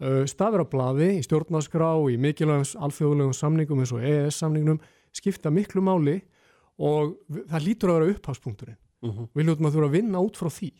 uh, 0.00 0.24
stafir 0.26 0.62
á 0.62 0.66
bladi, 0.66 1.08
í 1.18 1.22
stjórnarskrá 1.26 1.90
í 2.10 2.16
mikilvægum 2.18 2.84
alþjóðlegum 2.86 3.34
samningum 3.34 3.82
eins 3.82 3.92
og 3.94 4.02
EES 4.02 4.38
samningnum 4.42 4.80
skipta 5.12 5.50
miklu 5.50 5.82
máli 5.82 6.20
og 6.78 7.18
það 7.50 7.66
lítur 7.66 7.90
að 7.90 7.98
vera 7.98 8.14
upphafspunkturinn 8.14 8.78
uh 9.02 9.10
-huh. 9.10 9.28
við 9.34 9.46
ljótum 9.46 9.66
að 9.66 9.74
þurfa 9.74 9.88
að 9.88 9.96
vinna 9.98 10.18
út 10.18 10.36
frá 10.36 10.50
því 10.50 10.72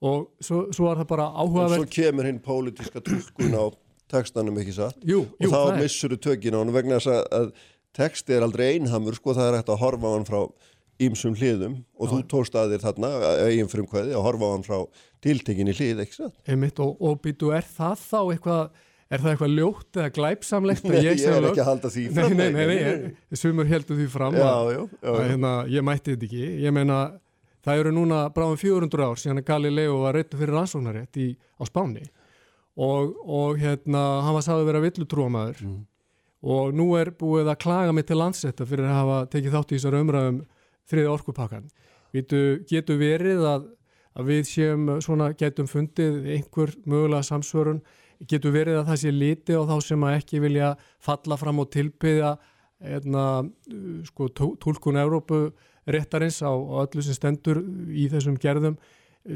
og 0.00 0.30
svo, 0.40 0.72
svo 0.72 0.90
er 0.90 1.02
það 1.02 1.08
bara 1.12 1.26
áhugavert 1.34 1.84
og 1.84 1.86
svo 1.86 2.02
kemur 2.02 2.24
hinn 2.24 2.40
pólitíska 2.40 3.00
tólkun 3.00 3.54
á 3.54 3.64
textanum 4.10 4.58
ekki 4.62 4.74
satt. 4.76 4.98
Jú, 5.06 5.22
jú, 5.40 5.50
og 5.50 5.54
þá 5.54 5.78
missur 5.80 6.16
þú 6.16 6.20
tökina 6.26 6.60
og 6.60 6.74
vegna 6.74 6.98
þess 6.98 7.12
að, 7.14 7.22
að 7.38 7.48
texti 7.96 8.36
er 8.36 8.46
aldrei 8.46 8.66
einhamur 8.74 9.16
sko 9.18 9.36
það 9.38 9.48
er 9.50 9.58
hægt 9.60 9.72
að 9.72 9.80
horfa 9.84 10.10
á 10.10 10.14
hann 10.16 10.28
frá 10.28 10.40
ímsum 11.00 11.38
hliðum. 11.38 11.80
Og 11.96 12.06
Já. 12.06 12.12
þú 12.12 12.20
tóst 12.34 12.58
að 12.60 12.74
þér 12.74 12.84
þarna 12.84 13.10
eigin 13.46 13.72
frumkvæði 13.72 14.14
að 14.14 14.26
horfa 14.28 14.50
á 14.50 14.54
hann 14.54 14.66
frá 14.66 14.78
tiltekinni 15.24 15.74
hlið, 15.76 16.04
ekki 16.04 16.18
satt? 16.18 16.36
Einmitt, 16.46 16.80
og, 16.84 17.00
og 17.00 17.18
býtu, 17.24 17.54
er 17.56 17.66
það 17.66 18.06
þá 18.10 18.20
eitthvað 18.22 18.86
Er 19.10 19.18
það 19.18 19.32
eitthvað 19.32 19.54
ljótt 19.56 19.98
eða 19.98 20.10
glæpsamlegt 20.14 20.84
Nei, 20.86 21.00
ég, 21.08 21.16
ég 21.18 21.32
er 21.34 21.46
ekki 21.48 21.62
að 21.64 21.66
halda 21.66 21.90
því 21.90 22.04
fram 22.14 22.36
Nei, 22.38 22.50
nei, 22.54 22.66
nei, 22.68 22.82
nei 23.34 23.40
sumur 23.40 23.66
heldur 23.66 23.98
því 23.98 24.06
fram 24.12 24.36
já, 24.38 24.44
já, 24.46 24.76
já, 24.78 25.08
að 25.10 25.24
hérna, 25.24 25.50
ég 25.66 25.86
mætti 25.86 26.14
þetta 26.14 26.28
ekki. 26.28 26.50
Ég 26.62 26.76
meina, 26.76 26.98
það 27.66 27.82
eru 27.82 27.94
núna 27.96 28.20
bráðum 28.36 28.60
400 28.60 29.08
ár 29.08 29.18
síðan 29.18 29.42
að 29.42 29.48
Galileo 29.48 29.96
var 30.04 30.14
reyttu 30.14 30.38
fyrir 30.38 30.54
rannsóknarétt 30.54 31.18
á 31.18 31.62
Spáni 31.66 32.06
og, 32.80 33.14
og 33.26 33.60
hérna 33.60 34.02
hann 34.24 34.36
var 34.36 34.46
sagðið 34.46 34.64
að 34.64 34.70
vera 34.70 34.84
villutrúamæður 34.86 35.62
mm. 35.66 35.78
og 36.54 36.72
nú 36.76 36.88
er 37.00 37.12
búið 37.20 37.52
að 37.52 37.60
klaga 37.66 37.94
mig 37.96 38.08
til 38.08 38.20
landsetta 38.20 38.66
fyrir 38.68 38.88
að 38.88 38.98
hafa 38.98 39.20
tekið 39.34 39.56
þátt 39.56 39.74
í 39.74 39.78
þessar 39.78 39.98
umræðum 40.00 40.40
þriði 40.90 41.12
orkupakkan 41.14 41.68
getur 42.12 43.00
verið 43.00 43.44
að, 43.46 43.66
að 44.18 44.30
við 44.32 44.46
séum 44.50 44.88
svona 45.04 45.30
getum 45.38 45.68
fundið 45.70 46.24
einhver 46.36 46.72
mögulega 46.84 47.26
samsvörun? 47.26 47.82
Getur 48.28 48.52
verið 48.52 48.80
að 48.80 48.88
það 48.90 48.98
sé 49.00 49.10
liti 49.14 49.56
og 49.56 49.68
þá 49.70 49.76
sem 49.86 50.02
að 50.04 50.16
ekki 50.18 50.40
vilja 50.42 50.74
falla 51.00 51.38
fram 51.40 51.62
og 51.62 51.70
tilbyðja 51.72 52.34
hérna, 52.84 53.24
sko, 54.08 54.28
tólkun 54.36 54.98
Európu 55.00 55.50
réttarins 55.88 56.40
á, 56.44 56.52
á 56.52 56.84
öllu 56.84 57.04
sem 57.04 57.16
stendur 57.16 57.62
í 57.88 58.08
þessum 58.12 58.36
gerðum 58.40 58.76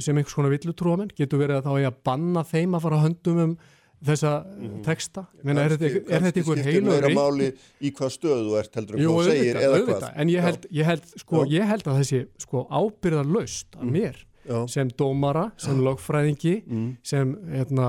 sem 0.01 0.17
einhvers 0.17 0.35
konar 0.37 0.53
villutrúamenn 0.55 1.15
getur 1.17 1.43
verið 1.43 1.61
að 1.61 1.67
þá 1.69 1.81
ég 1.83 1.89
að 1.91 2.03
banna 2.09 2.45
þeim 2.49 2.77
að 2.77 2.85
fara 2.87 2.99
að 3.01 3.09
höndum 3.09 3.41
um 3.45 3.57
þessa 4.05 4.33
mm. 4.45 4.77
texta 4.85 5.25
Menna, 5.47 5.65
er, 5.65 5.75
þetta, 5.75 6.03
er 6.13 6.25
þetta 6.27 6.41
einhver 6.43 6.63
heilur 6.67 7.09
máli 7.17 7.49
í 7.81 7.93
hvað 7.95 8.13
stöðu 8.17 8.47
þú 8.49 8.57
ert 8.61 8.79
heldur 8.79 8.99
um 8.99 9.05
hvað 9.07 9.29
segir 9.31 9.61
eða 9.61 9.81
hvað 9.89 10.07
en 10.11 10.33
ég 10.33 10.47
held, 10.49 10.69
ég 10.75 10.89
held, 10.91 11.11
sko, 11.23 11.43
ég 11.51 11.69
held 11.71 11.91
að 11.91 12.01
þessi 12.03 12.23
sko, 12.45 12.65
ábyrðar 12.69 13.31
laust 13.37 13.79
að 13.79 13.87
mm. 13.87 13.95
mér 13.99 14.23
Já. 14.45 14.59
sem 14.69 14.91
dómara, 14.93 15.47
sem 15.61 15.79
lögfræðingi 15.81 16.57
mm. 16.67 16.89
sem 17.07 17.31
hérna, 17.55 17.89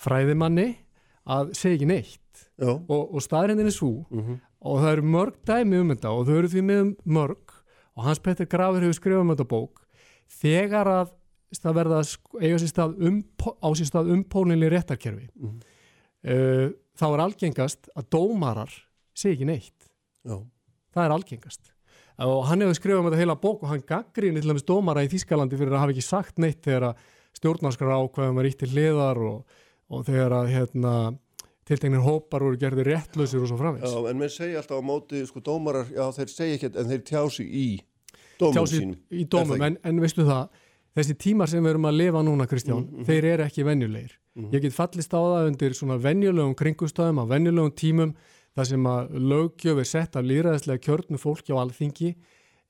fræðimanni 0.00 0.68
að 1.28 1.52
segja 1.58 1.76
ekki 1.76 1.90
neitt 1.90 2.46
og, 2.64 3.02
og 3.02 3.20
staðrindin 3.22 3.68
er 3.68 3.74
svo 3.74 4.06
-hmm. 4.08 4.38
og 4.64 4.80
það 4.80 4.92
eru 4.92 5.10
mörg 5.12 5.36
dæmi 5.46 5.82
um 5.82 5.92
þetta 5.92 6.14
og 6.14 6.24
þau 6.26 6.36
eru 6.38 6.52
því 6.54 6.62
með 6.70 6.94
mörg 7.04 7.54
og 7.98 8.06
Hans 8.06 8.22
Petter 8.22 8.46
Graver 8.46 8.80
hefur 8.80 8.96
skrifað 8.96 9.26
um 9.26 9.34
þetta 9.34 9.48
bók 9.50 9.84
þegar 10.40 10.90
að 10.92 11.14
það 11.56 11.78
verða 11.80 12.02
eiga 12.42 12.60
sér 12.60 12.72
stað 12.72 12.98
um, 13.08 13.22
á 13.64 13.68
sér 13.78 13.88
stað 13.88 14.12
umpólinni 14.12 14.68
réttarkerfi 14.68 15.28
mm. 15.32 15.56
uh, 16.28 16.68
þá 16.98 17.06
er 17.08 17.24
algengast 17.24 17.90
að 17.96 18.10
dómarar 18.12 18.74
segi 19.16 19.38
ekki 19.38 19.48
neitt 19.48 19.88
Já. 20.28 20.36
það 20.92 21.04
er 21.04 21.16
algengast 21.16 21.72
og 22.26 22.42
hann 22.48 22.64
hefur 22.64 22.76
skrifað 22.76 23.00
um 23.00 23.08
þetta 23.08 23.20
heila 23.22 23.38
bók 23.38 23.62
og 23.62 23.70
hann 23.70 23.84
gaggrinni 23.86 24.42
til 24.42 24.50
dæmis 24.50 24.66
dómara 24.66 25.04
í 25.06 25.10
Þískalandi 25.12 25.58
fyrir 25.58 25.76
að 25.76 25.84
hafa 25.84 25.94
ekki 25.94 26.04
sagt 26.04 26.40
neitt 26.42 26.64
þegar 26.66 26.90
að 26.90 27.02
stjórnarskara 27.38 27.98
ákveðum 28.02 28.40
var 28.40 28.48
ítt 28.48 28.60
til 28.62 28.70
hliðar 28.72 29.20
og, 29.22 29.58
og 29.92 30.06
þegar 30.08 30.34
að 30.40 30.52
hérna, 30.54 30.94
tiltegnir 31.68 32.02
hópar 32.04 32.44
voru 32.46 32.58
gerði 32.60 32.86
réttlausir 32.88 33.42
og 33.42 33.50
svo 33.50 33.58
framins. 33.60 33.86
Já, 33.86 34.10
en 34.10 34.18
mér 34.20 34.32
segja 34.34 34.62
alltaf 34.62 34.82
á 34.82 34.84
móti, 34.84 35.22
sko, 35.28 35.42
dómarar, 35.44 35.90
já, 35.92 36.04
þeir 36.16 36.32
segja 36.32 36.58
ekki, 36.58 36.72
en 36.74 36.90
þeir 36.92 37.04
tjá 37.06 37.22
sig 37.36 37.52
í 37.52 37.68
sínum. 38.38 38.96
Í 39.10 39.26
dómum, 39.30 39.62
en, 39.66 39.76
en 39.84 40.00
veistu 40.02 40.24
það, 40.28 40.48
þessi 40.98 41.18
tímar 41.24 41.50
sem 41.50 41.62
við 41.64 41.74
erum 41.74 41.88
að 41.90 41.98
lifa 41.98 42.24
núna, 42.26 42.46
Kristján, 42.50 42.82
mm 42.82 42.88
-hmm. 42.96 43.08
þeir 43.08 43.28
eru 43.32 43.44
ekki 43.44 43.64
venjulegir. 43.64 44.18
Mm 44.18 44.44
-hmm. 44.44 44.54
Ég 44.54 44.62
get 44.62 44.72
fallist 44.72 45.14
á 45.14 45.20
það 45.20 45.46
undir 45.50 45.74
svona 45.74 45.96
venjulegum 45.98 46.54
kringustöðum, 46.54 47.22
á 47.22 47.24
venjulegum 47.26 47.72
tímum, 47.74 48.14
þar 48.56 48.66
sem 48.66 48.84
að 48.84 49.10
lögjöf 49.30 49.78
er 49.78 49.84
sett 49.84 50.16
af 50.16 50.24
líraðislega 50.24 50.84
kjörnu 50.86 51.18
fólki 51.18 51.52
á 51.54 51.62
alþingi. 51.62 52.16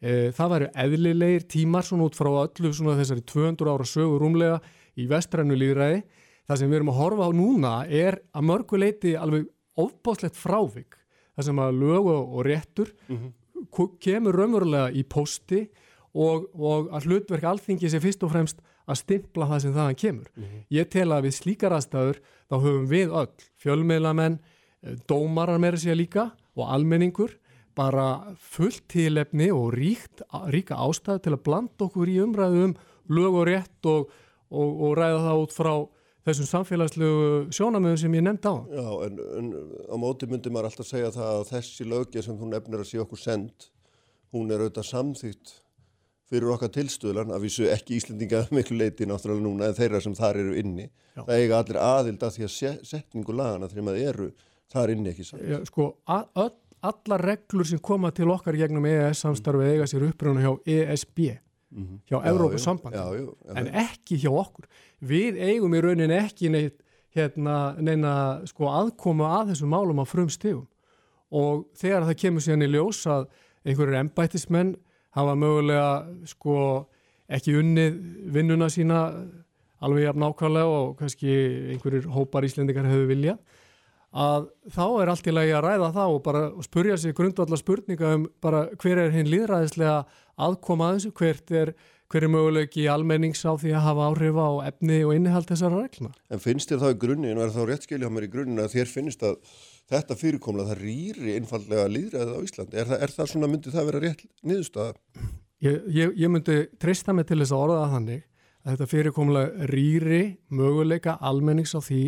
E, 0.00 0.30
það 0.30 0.50
væri 0.52 0.66
eðlilegir 0.74 1.42
tímar 1.48 1.82
svona 1.82 2.04
út 2.06 2.14
frá 2.14 2.30
öllu 2.30 2.70
svona 2.72 2.94
þessari 2.94 3.22
200 3.26 3.66
ára 3.66 3.84
sögur 3.84 4.20
rúmlega 4.22 4.60
í 4.94 5.08
vestrænu 5.10 5.56
líðræði 5.58 6.02
það 6.48 6.60
sem 6.60 6.70
við 6.70 6.80
erum 6.80 6.92
að 6.92 7.00
horfa 7.02 7.28
á 7.28 7.30
núna 7.36 7.72
er 7.90 8.18
að 8.32 8.46
mörguleiti 8.48 9.14
alveg 9.20 9.48
ofbáslegt 9.78 10.38
frávik 10.38 10.96
það 11.36 11.48
sem 11.50 11.60
að 11.62 11.80
lögu 11.82 12.14
og 12.14 12.46
réttur 12.46 12.92
mm 13.06 13.16
-hmm. 13.16 13.32
Kemur 14.00 14.36
raunverulega 14.36 14.90
í 14.92 15.04
posti 15.04 15.66
og, 16.14 16.48
og 16.54 16.90
að 16.94 17.08
hlutverk 17.08 17.44
alþingi 17.44 17.90
sé 17.90 18.00
fyrst 18.02 18.24
og 18.26 18.32
fremst 18.32 18.62
að 18.88 19.00
stimpla 19.02 19.48
það 19.50 19.62
sem 19.64 19.74
þaðan 19.74 19.98
kemur. 20.02 20.28
Mm 20.34 20.44
-hmm. 20.44 20.62
Ég 20.70 20.88
tel 20.90 21.08
að 21.12 21.24
við 21.26 21.34
slíkar 21.36 21.72
aðstæður 21.76 22.20
þá 22.48 22.54
höfum 22.56 22.86
við 22.88 23.08
öll, 23.12 23.34
fjölmeilamenn, 23.60 24.38
eh, 24.82 24.96
dómarar 25.06 25.58
meira 25.58 25.76
sér 25.76 25.96
líka 25.96 26.32
og 26.56 26.68
almenningur 26.68 27.36
bara 27.78 28.34
fullt 28.38 28.88
tílefni 28.88 29.52
og 29.52 29.74
ríkt, 29.74 30.22
ríka 30.50 30.74
ástæðu 30.74 31.22
til 31.22 31.32
að 31.32 31.44
blanda 31.44 31.84
okkur 31.84 32.08
í 32.08 32.18
umræðu 32.18 32.64
um 32.64 32.74
lög 33.08 33.34
og 33.34 33.46
rétt 33.46 33.86
og, 33.86 34.10
og, 34.50 34.82
og 34.82 34.96
ræða 34.98 35.20
það 35.26 35.42
út 35.42 35.52
frá 35.52 35.74
þessum 36.28 36.48
samfélagslegu 36.48 37.22
sjónamöðum 37.54 38.00
sem 38.00 38.18
ég 38.18 38.24
nefndi 38.26 38.52
á. 38.52 38.56
Já, 38.72 38.88
en, 39.06 39.22
en 39.38 39.48
á 39.88 39.96
móti 40.00 40.28
myndi 40.30 40.52
maður 40.52 40.70
alltaf 40.70 40.88
segja 40.88 41.14
það 41.14 41.30
að 41.32 41.48
þessi 41.52 41.88
lögja 41.88 42.24
sem 42.26 42.38
þú 42.38 42.50
nefnir 42.52 42.84
að 42.84 42.90
sé 42.90 43.00
okkur 43.02 43.22
send, 43.22 43.66
hún 44.34 44.52
er 44.52 44.62
auðvitað 44.64 44.88
samþýtt 44.90 45.54
fyrir 46.28 46.52
okkar 46.52 46.72
tilstöðlan, 46.74 47.32
að 47.32 47.46
vísu 47.46 47.68
ekki 47.72 47.96
Íslendinga 47.96 48.44
miklu 48.52 48.76
leiti 48.76 49.08
náttúrulega 49.08 49.46
núna 49.46 49.70
en 49.70 49.76
þeirra 49.78 50.02
sem 50.04 50.16
þar 50.16 50.42
eru 50.42 50.56
inni. 50.60 50.88
Já. 51.16 51.22
Það 51.22 51.34
eiga 51.40 51.60
allir 51.62 51.80
aðild 51.82 52.24
að 52.26 52.36
því 52.36 52.46
að 52.48 52.80
setningu 52.90 53.36
lagana 53.36 53.70
þegar 53.72 53.86
maður 53.88 54.08
eru 54.12 54.30
þar 54.72 54.92
inni 54.94 55.12
ekki 55.14 55.24
samt. 55.24 55.46
Já, 55.48 55.58
sko, 55.70 55.88
all, 56.04 56.52
allar 56.84 57.24
reglur 57.24 57.68
sem 57.68 57.80
koma 57.80 58.12
til 58.14 58.28
okkar 58.32 58.58
gegnum 58.60 58.86
EES 58.88 59.24
samstarfið 59.24 59.72
eiga 59.72 59.88
sér 59.88 60.04
uppröðuna 60.10 60.44
hjá 60.44 60.52
ESB 60.76 61.24
mm 61.70 61.84
-hmm. 61.84 61.98
hjá 62.08 62.24
Evrópussambandi 62.30 62.98
en 63.54 63.66
ekki 63.66 64.16
hjá 64.16 64.30
okkur. 64.30 64.66
Við 65.00 65.38
eigum 65.38 65.74
í 65.74 65.80
raunin 65.80 66.10
ekki 66.10 66.48
neitt, 66.48 66.82
hérna, 67.14 67.74
neina 67.80 68.40
sko, 68.46 68.68
aðkoma 68.68 69.40
að 69.40 69.52
þessum 69.52 69.68
málum 69.68 70.02
á 70.02 70.06
frum 70.06 70.28
stegum 70.28 70.66
og 71.30 71.66
þegar 71.76 72.04
það 72.08 72.20
kemur 72.20 72.40
síðan 72.40 72.62
í 72.62 72.72
ljós 72.72 73.06
að 73.06 73.26
einhverjir 73.64 74.00
embættismenn 74.00 74.76
hafa 75.10 75.34
mögulega 75.34 76.06
sko, 76.24 76.86
ekki 77.28 77.56
unnið 77.58 77.98
vinnuna 78.32 78.68
sína 78.68 79.00
alveg 79.80 80.04
jafn 80.04 80.20
nákvæmlega 80.20 80.66
og 80.66 80.96
kannski 80.98 81.32
einhverjir 81.72 82.08
hópar 82.12 82.44
íslendikar 82.44 82.88
hefur 82.88 83.08
viljað 83.10 83.38
að 84.08 84.48
þá 84.72 84.84
er 85.02 85.10
allt 85.12 85.26
í 85.28 85.34
lagi 85.34 85.52
að 85.52 85.64
ræða 85.66 85.90
það 85.92 86.14
og 86.14 86.22
bara 86.24 86.42
spurja 86.64 86.96
sig 86.96 87.14
grundvallar 87.14 87.60
spurninga 87.60 88.14
um 88.16 88.24
bara 88.40 88.64
hver 88.80 89.02
er 89.04 89.12
hinn 89.12 89.28
líðræðislega 89.28 89.98
aðkoma 90.46 90.90
að 90.90 90.98
þessu, 90.98 91.14
hvert 91.18 91.52
er, 91.60 91.72
hver 92.08 92.26
er 92.26 92.32
möguleiki 92.32 92.86
almennings 92.90 93.42
á 93.44 93.52
því 93.58 93.74
að 93.74 93.84
hafa 93.86 94.06
áhrif 94.10 94.38
á 94.38 94.48
efni 94.70 95.00
og 95.06 95.14
innihald 95.16 95.50
þessara 95.50 95.82
regluna. 95.82 96.14
En 96.32 96.42
finnst 96.42 96.70
þér 96.72 96.84
það 96.84 96.94
í 96.94 97.00
grunninn 97.04 97.40
og 97.40 97.44
er 97.46 97.52
þá 97.56 97.60
rétt 97.68 97.88
skilja 97.88 98.08
á 98.08 98.14
mér 98.14 98.28
í 98.28 98.32
grunninn 98.32 98.64
að 98.64 98.74
þér 98.76 98.92
finnst 98.92 99.26
að 99.26 99.36
þetta 99.88 100.16
fyrirkomla 100.20 100.68
það 100.68 100.82
rýri 100.84 101.36
einfallega 101.36 101.90
líðræðið 101.92 102.34
á 102.38 102.44
Íslandi? 102.46 102.80
Er 102.80 102.88
það, 102.90 103.04
er 103.04 103.14
það 103.16 103.30
svona, 103.32 103.50
myndi 103.52 103.74
það 103.74 103.88
vera 103.90 104.02
rétt 104.04 104.24
niðurstaða? 104.44 104.96
Ég, 105.64 105.78
ég, 105.90 106.12
ég 106.22 106.30
myndi 106.30 106.58
treysta 106.78 107.14
mig 107.16 107.26
til 107.28 107.40
þess 107.40 107.54
að 107.56 107.64
orða 107.66 107.86
þannig 107.94 108.26
að 108.62 108.74
þetta 108.74 108.90
fyrirkomla 108.92 109.44
rýri 109.70 110.22
möguleika 110.54 111.16
almennings 111.24 111.74
á 111.74 111.80
því 111.82 112.02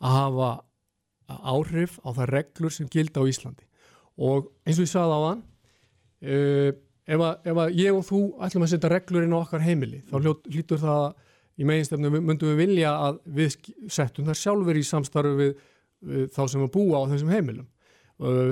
að 0.00 0.16
hafa 0.16 0.50
áhrif 1.26 1.98
á 2.06 2.08
það 2.14 2.30
reglur 2.30 2.74
sem 2.74 2.88
gildi 2.90 3.18
á 3.18 3.28
Íslandi 3.28 3.66
og 4.16 4.50
eins 4.64 4.78
og 4.78 4.86
ég 4.86 4.92
sagði 4.92 5.16
á 5.16 5.20
þann 5.26 5.42
uh, 5.42 6.70
ef, 7.06 7.22
ef 7.46 7.62
að 7.62 7.78
ég 7.78 7.94
og 7.94 8.04
þú 8.06 8.20
ætlum 8.46 8.66
að 8.66 8.72
setja 8.74 8.90
reglur 8.92 9.26
inn 9.26 9.36
á 9.36 9.42
okkar 9.42 9.64
heimili 9.64 10.02
þá 10.10 10.16
hlýtur 10.50 10.82
það 10.82 11.06
í 11.56 11.68
meginstefnu 11.68 12.12
myndum 12.18 12.52
við 12.52 12.60
vilja 12.64 12.92
að 13.06 13.22
við 13.38 13.56
settum 13.88 14.28
það 14.28 14.40
sjálfur 14.42 14.76
í 14.76 14.84
samstarfi 14.84 15.34
við, 15.40 15.56
við 16.04 16.28
þá 16.36 16.42
sem 16.52 16.66
að 16.66 16.72
búa 16.76 17.02
á 17.02 17.08
þessum 17.12 17.32
heimilum 17.32 17.68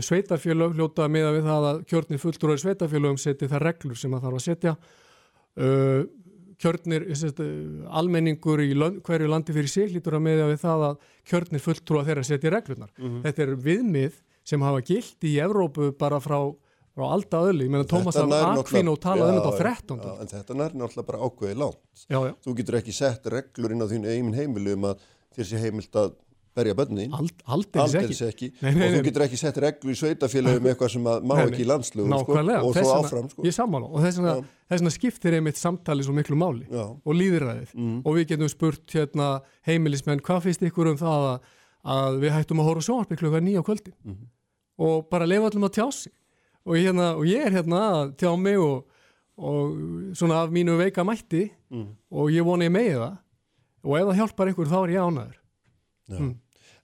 sveitarfélög 0.05 0.75
hljóta 0.77 1.07
með 1.09 1.31
að 1.31 1.39
við 1.39 1.47
það 1.49 1.67
að 1.71 1.79
kjörnir 1.89 2.21
fulltrúar 2.21 2.61
sveitarfélögum 2.61 3.21
setja 3.21 3.49
það 3.49 3.65
reglur 3.65 3.97
sem 3.97 4.13
það 4.13 4.27
þarf 4.27 4.41
að 4.41 4.47
setja 4.49 4.75
kjörnir, 6.61 7.07
almenningur 7.99 8.63
í 8.65 8.73
lönd, 8.77 9.01
hverju 9.05 9.31
landi 9.31 9.55
fyrir 9.55 9.71
sig 9.71 9.93
lítur 9.93 10.19
að 10.19 10.27
meða 10.29 10.51
við 10.51 10.61
það 10.63 10.85
að 10.89 11.09
kjörnir 11.31 11.65
fulltrúa 11.65 12.05
þeirra 12.07 12.27
setja 12.27 12.53
reglunar. 12.53 12.93
Mm 12.99 13.07
-hmm. 13.09 13.23
Þetta 13.25 13.43
er 13.43 13.55
viðmið 13.67 14.21
sem 14.45 14.63
hafa 14.63 14.81
gilt 14.85 15.25
í 15.25 15.39
Evrópu 15.41 15.93
bara 15.99 16.21
frá, 16.21 16.55
frá 16.95 17.07
alltaf 17.17 17.49
öll. 17.51 17.63
Ég 17.65 17.73
meina 17.73 17.87
Tómas 17.91 18.19
Akvino 18.19 18.97
talaði 19.03 19.35
um 19.35 19.41
þetta 19.41 19.55
á 19.55 19.63
13. 19.63 20.05
Já, 20.05 20.13
en 20.23 20.33
þetta 20.33 20.55
er 20.55 20.77
náttúrulega 20.79 21.09
bara 21.11 21.23
ákveði 21.29 21.59
lánt. 21.63 21.81
Já, 22.07 22.19
já. 22.29 22.35
Þú 22.47 22.59
getur 22.61 22.79
ekki 22.81 22.95
sett 22.95 23.33
reglur 23.35 23.75
inn 23.75 23.83
á 23.83 23.89
þínu 23.91 24.13
eigin 24.13 24.37
heimilu 24.39 24.77
um 24.79 24.87
að 24.93 25.09
þér 25.35 25.51
sé 25.51 25.65
heimilt 25.65 25.99
að 25.99 26.15
berja 26.55 26.75
bönnin, 26.79 27.15
Ald, 27.15 27.41
aldrei 27.51 27.83
ekki, 28.05 28.17
ekki. 28.29 28.49
Nei, 28.63 28.71
nei, 28.77 28.85
og 28.87 28.93
þú 28.95 29.01
getur 29.09 29.25
ekki 29.27 29.39
sett 29.41 29.57
reglu 29.63 29.91
í 29.91 29.99
sveitafélagum 29.99 30.69
eitthvað 30.71 30.93
sem 30.95 31.03
má 31.03 31.17
nei, 31.33 31.47
ekki 31.49 31.65
í 31.65 31.67
landslugum 31.67 32.15
sko, 32.21 32.37
og 32.37 32.77
svo 32.79 32.93
áfram 32.95 33.31
sko. 33.33 33.47
ég 33.47 33.57
sammála 33.57 33.89
og 33.91 34.05
þess 34.05 34.21
vegna 34.71 34.93
skiptir 34.95 35.39
einmitt 35.39 35.59
samtali 35.59 36.07
svo 36.07 36.15
miklu 36.15 36.39
máli 36.39 36.69
Já. 36.71 36.85
og 36.95 37.19
líðiræðið 37.19 37.75
mm. 37.75 37.97
og 38.05 38.19
við 38.19 38.29
getum 38.31 38.53
spurt 38.53 38.95
hérna, 38.95 39.31
heimilismenn 39.67 40.23
hvað 40.25 40.47
finnst 40.47 40.67
ykkur 40.71 40.93
um 40.93 41.01
það 41.01 41.27
að, 41.33 41.51
að 41.97 42.21
við 42.23 42.37
hættum 42.37 42.63
að 42.63 42.71
hóra 42.71 42.87
sjónarbygglu 42.87 43.25
klukka 43.25 43.43
nýja 43.49 43.65
kvöldi 43.67 43.95
mm. 43.97 44.21
og 44.87 45.09
bara 45.11 45.27
lefa 45.27 45.51
allum 45.51 45.67
að 45.67 45.81
tjá 45.81 45.89
sig 45.91 46.15
og, 46.65 46.77
hérna, 46.77 47.13
og 47.19 47.29
ég 47.29 47.47
er 47.47 47.59
hérna 47.59 47.83
að 47.91 48.15
tjá 48.21 48.31
mig 48.41 48.61
og, 48.61 48.87
og 49.37 50.15
svona 50.17 50.45
af 50.45 50.55
mínu 50.55 50.79
veika 50.81 51.05
mætti 51.07 51.47
mm. 51.71 51.91
og 52.15 52.33
ég 52.33 52.47
vona 52.47 52.69
ég 52.69 52.75
með 52.75 52.95
það 52.95 53.21
og 53.85 53.99
ef 53.99 54.09
það 54.09 54.21
hjálpar 54.23 54.53
ykkur 54.55 54.73
þá 54.73 54.79
er 54.83 54.95
ég 54.97 55.09
ánæður 55.09 55.39
mm 56.13 56.33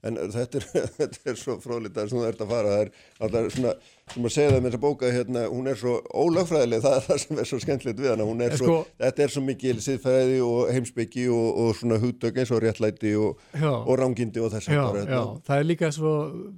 en 0.07 0.17
þetta 0.33 0.59
er, 0.59 0.65
þetta 0.97 1.31
er 1.31 1.37
svo 1.39 1.55
fróðlítið 1.61 2.09
sem 2.09 2.19
þú 2.19 2.27
ert 2.27 2.41
að 2.43 2.51
fara, 2.51 2.77
það 3.19 3.37
er 3.39 3.49
svona, 3.55 3.73
sem 4.13 4.27
að 4.27 4.33
segja 4.35 4.53
það 4.53 4.57
með 4.57 4.67
þessa 4.67 4.81
bóka, 4.85 5.11
hérna, 5.15 5.43
hún 5.51 5.71
er 5.71 5.79
svo 5.81 5.95
ólögfræðileg, 6.09 6.83
það 6.85 6.97
er 6.97 7.05
það 7.07 7.21
sem 7.23 7.41
er 7.43 7.49
svo 7.51 7.61
skemmtilegt 7.65 8.01
við 8.01 8.11
hana, 8.13 8.27
er 8.47 8.57
svo, 8.57 8.67
sko, 8.67 8.97
þetta 9.05 9.25
er 9.25 9.33
svo 9.35 9.45
mikil 9.45 9.75
siðfæði 9.85 10.41
og 10.47 10.73
heimsbyggi 10.75 11.27
og, 11.37 11.47
og 11.63 11.71
svona 11.79 12.01
hugdögg 12.01 12.41
eins 12.41 12.53
og 12.55 12.63
réttlæti 12.65 13.15
og, 13.21 13.47
og 13.61 13.93
rángindi 14.01 14.43
og 14.43 14.53
þess 14.55 14.71
að 14.71 14.81
bara. 14.81 15.05
Já, 15.05 15.15
já, 15.15 15.23
það 15.49 15.63
er 15.63 15.69
líka 15.69 15.93
svo. 15.95 16.13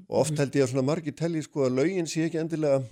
Og 0.08 0.20
oft 0.24 0.40
held 0.40 0.60
ég 0.60 0.68
að 0.68 0.74
svona 0.74 0.88
margir 0.88 1.18
telli 1.20 1.44
sko 1.44 1.68
að 1.68 1.82
laugin 1.82 2.10
sé 2.10 2.28
ekki 2.30 2.42
endilega, 2.44 2.84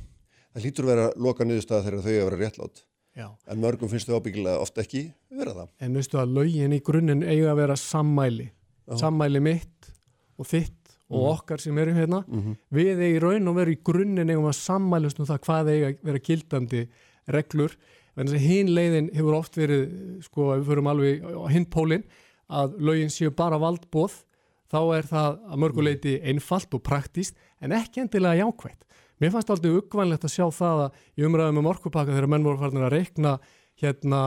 það 0.52 0.66
hlýtur 0.66 0.88
að 0.88 0.92
vera 0.94 1.12
loka 1.28 1.48
niðurstað 1.48 1.86
þegar 1.88 2.04
þau 2.06 2.12
að 2.14 2.26
vera 2.26 2.42
réttlátt. 2.42 2.84
Já. 3.18 3.28
En 3.52 3.60
mörgum 3.60 3.92
finnst 3.92 4.08
þau 4.08 4.20
ábyggilega 4.22 4.64
ofta 4.64 4.84
ekki 4.86 5.06
vera 5.36 5.56
það. 5.56 5.72
En 5.84 5.98
veistu 6.00 6.20
að 6.22 6.36
laugin 6.38 6.76
í 6.76 6.80
grunninn 6.86 7.26
eiga 7.26 7.52
að 7.52 7.60
vera 7.60 7.76
sammæli, 7.80 8.52
sammæli 9.00 9.42
mitt 9.44 9.92
og 10.40 10.48
þitt 10.48 10.78
og 11.12 11.20
mm. 11.20 11.30
okkar 11.34 11.60
sem 11.60 11.78
erum 11.78 11.98
hérna 12.00 12.22
mm 12.24 12.42
-hmm. 12.42 12.58
við 12.72 13.04
í 13.04 13.20
raun 13.20 13.48
og 13.52 13.56
veru 13.56 13.76
í 13.76 13.82
grunninn 13.84 14.30
eigum 14.30 14.48
að 14.48 14.60
sammælust 14.60 15.20
um 15.20 15.28
það 15.28 15.42
hvað 15.48 15.72
eiga 15.72 15.88
að 15.90 15.98
vera 16.08 16.26
gildandi 16.28 16.82
reglur 17.28 17.76
en 18.16 18.28
þess 18.28 18.40
að 18.40 18.48
hinn 18.48 18.74
leiðin 18.76 19.10
hefur 19.16 19.38
oft 19.38 19.58
verið 19.58 19.84
sko 20.24 20.52
við 20.56 20.68
förum 20.70 20.88
alveg 20.92 21.26
hinn 21.52 21.66
pólinn 21.66 22.04
að 22.52 22.78
lögin 22.80 23.12
séu 23.12 23.32
bara 23.32 23.60
valdbóð 23.60 24.24
þá 24.72 24.80
er 24.96 25.08
það 25.08 25.40
að 25.52 25.62
mörguleiti 25.64 26.14
einfalt 26.24 26.74
og 26.74 26.84
praktíst 26.84 27.36
en 27.60 27.76
ekki 27.76 28.02
endilega 28.02 28.46
jákvægt. 28.46 28.86
Mér 29.22 29.34
fannst 29.36 29.52
aldrei 29.54 29.76
uggvænlegt 29.78 30.26
að 30.26 30.34
sjá 30.34 30.48
það 30.56 30.86
að 30.88 31.04
í 31.20 31.26
umræðum 31.28 31.62
um 31.62 31.70
orkupakka 31.70 32.16
þegar 32.16 32.32
menn 32.34 32.48
voru 32.48 32.62
farin 32.62 32.88
að 32.88 32.96
reikna 32.96 33.36
hérna 33.82 34.22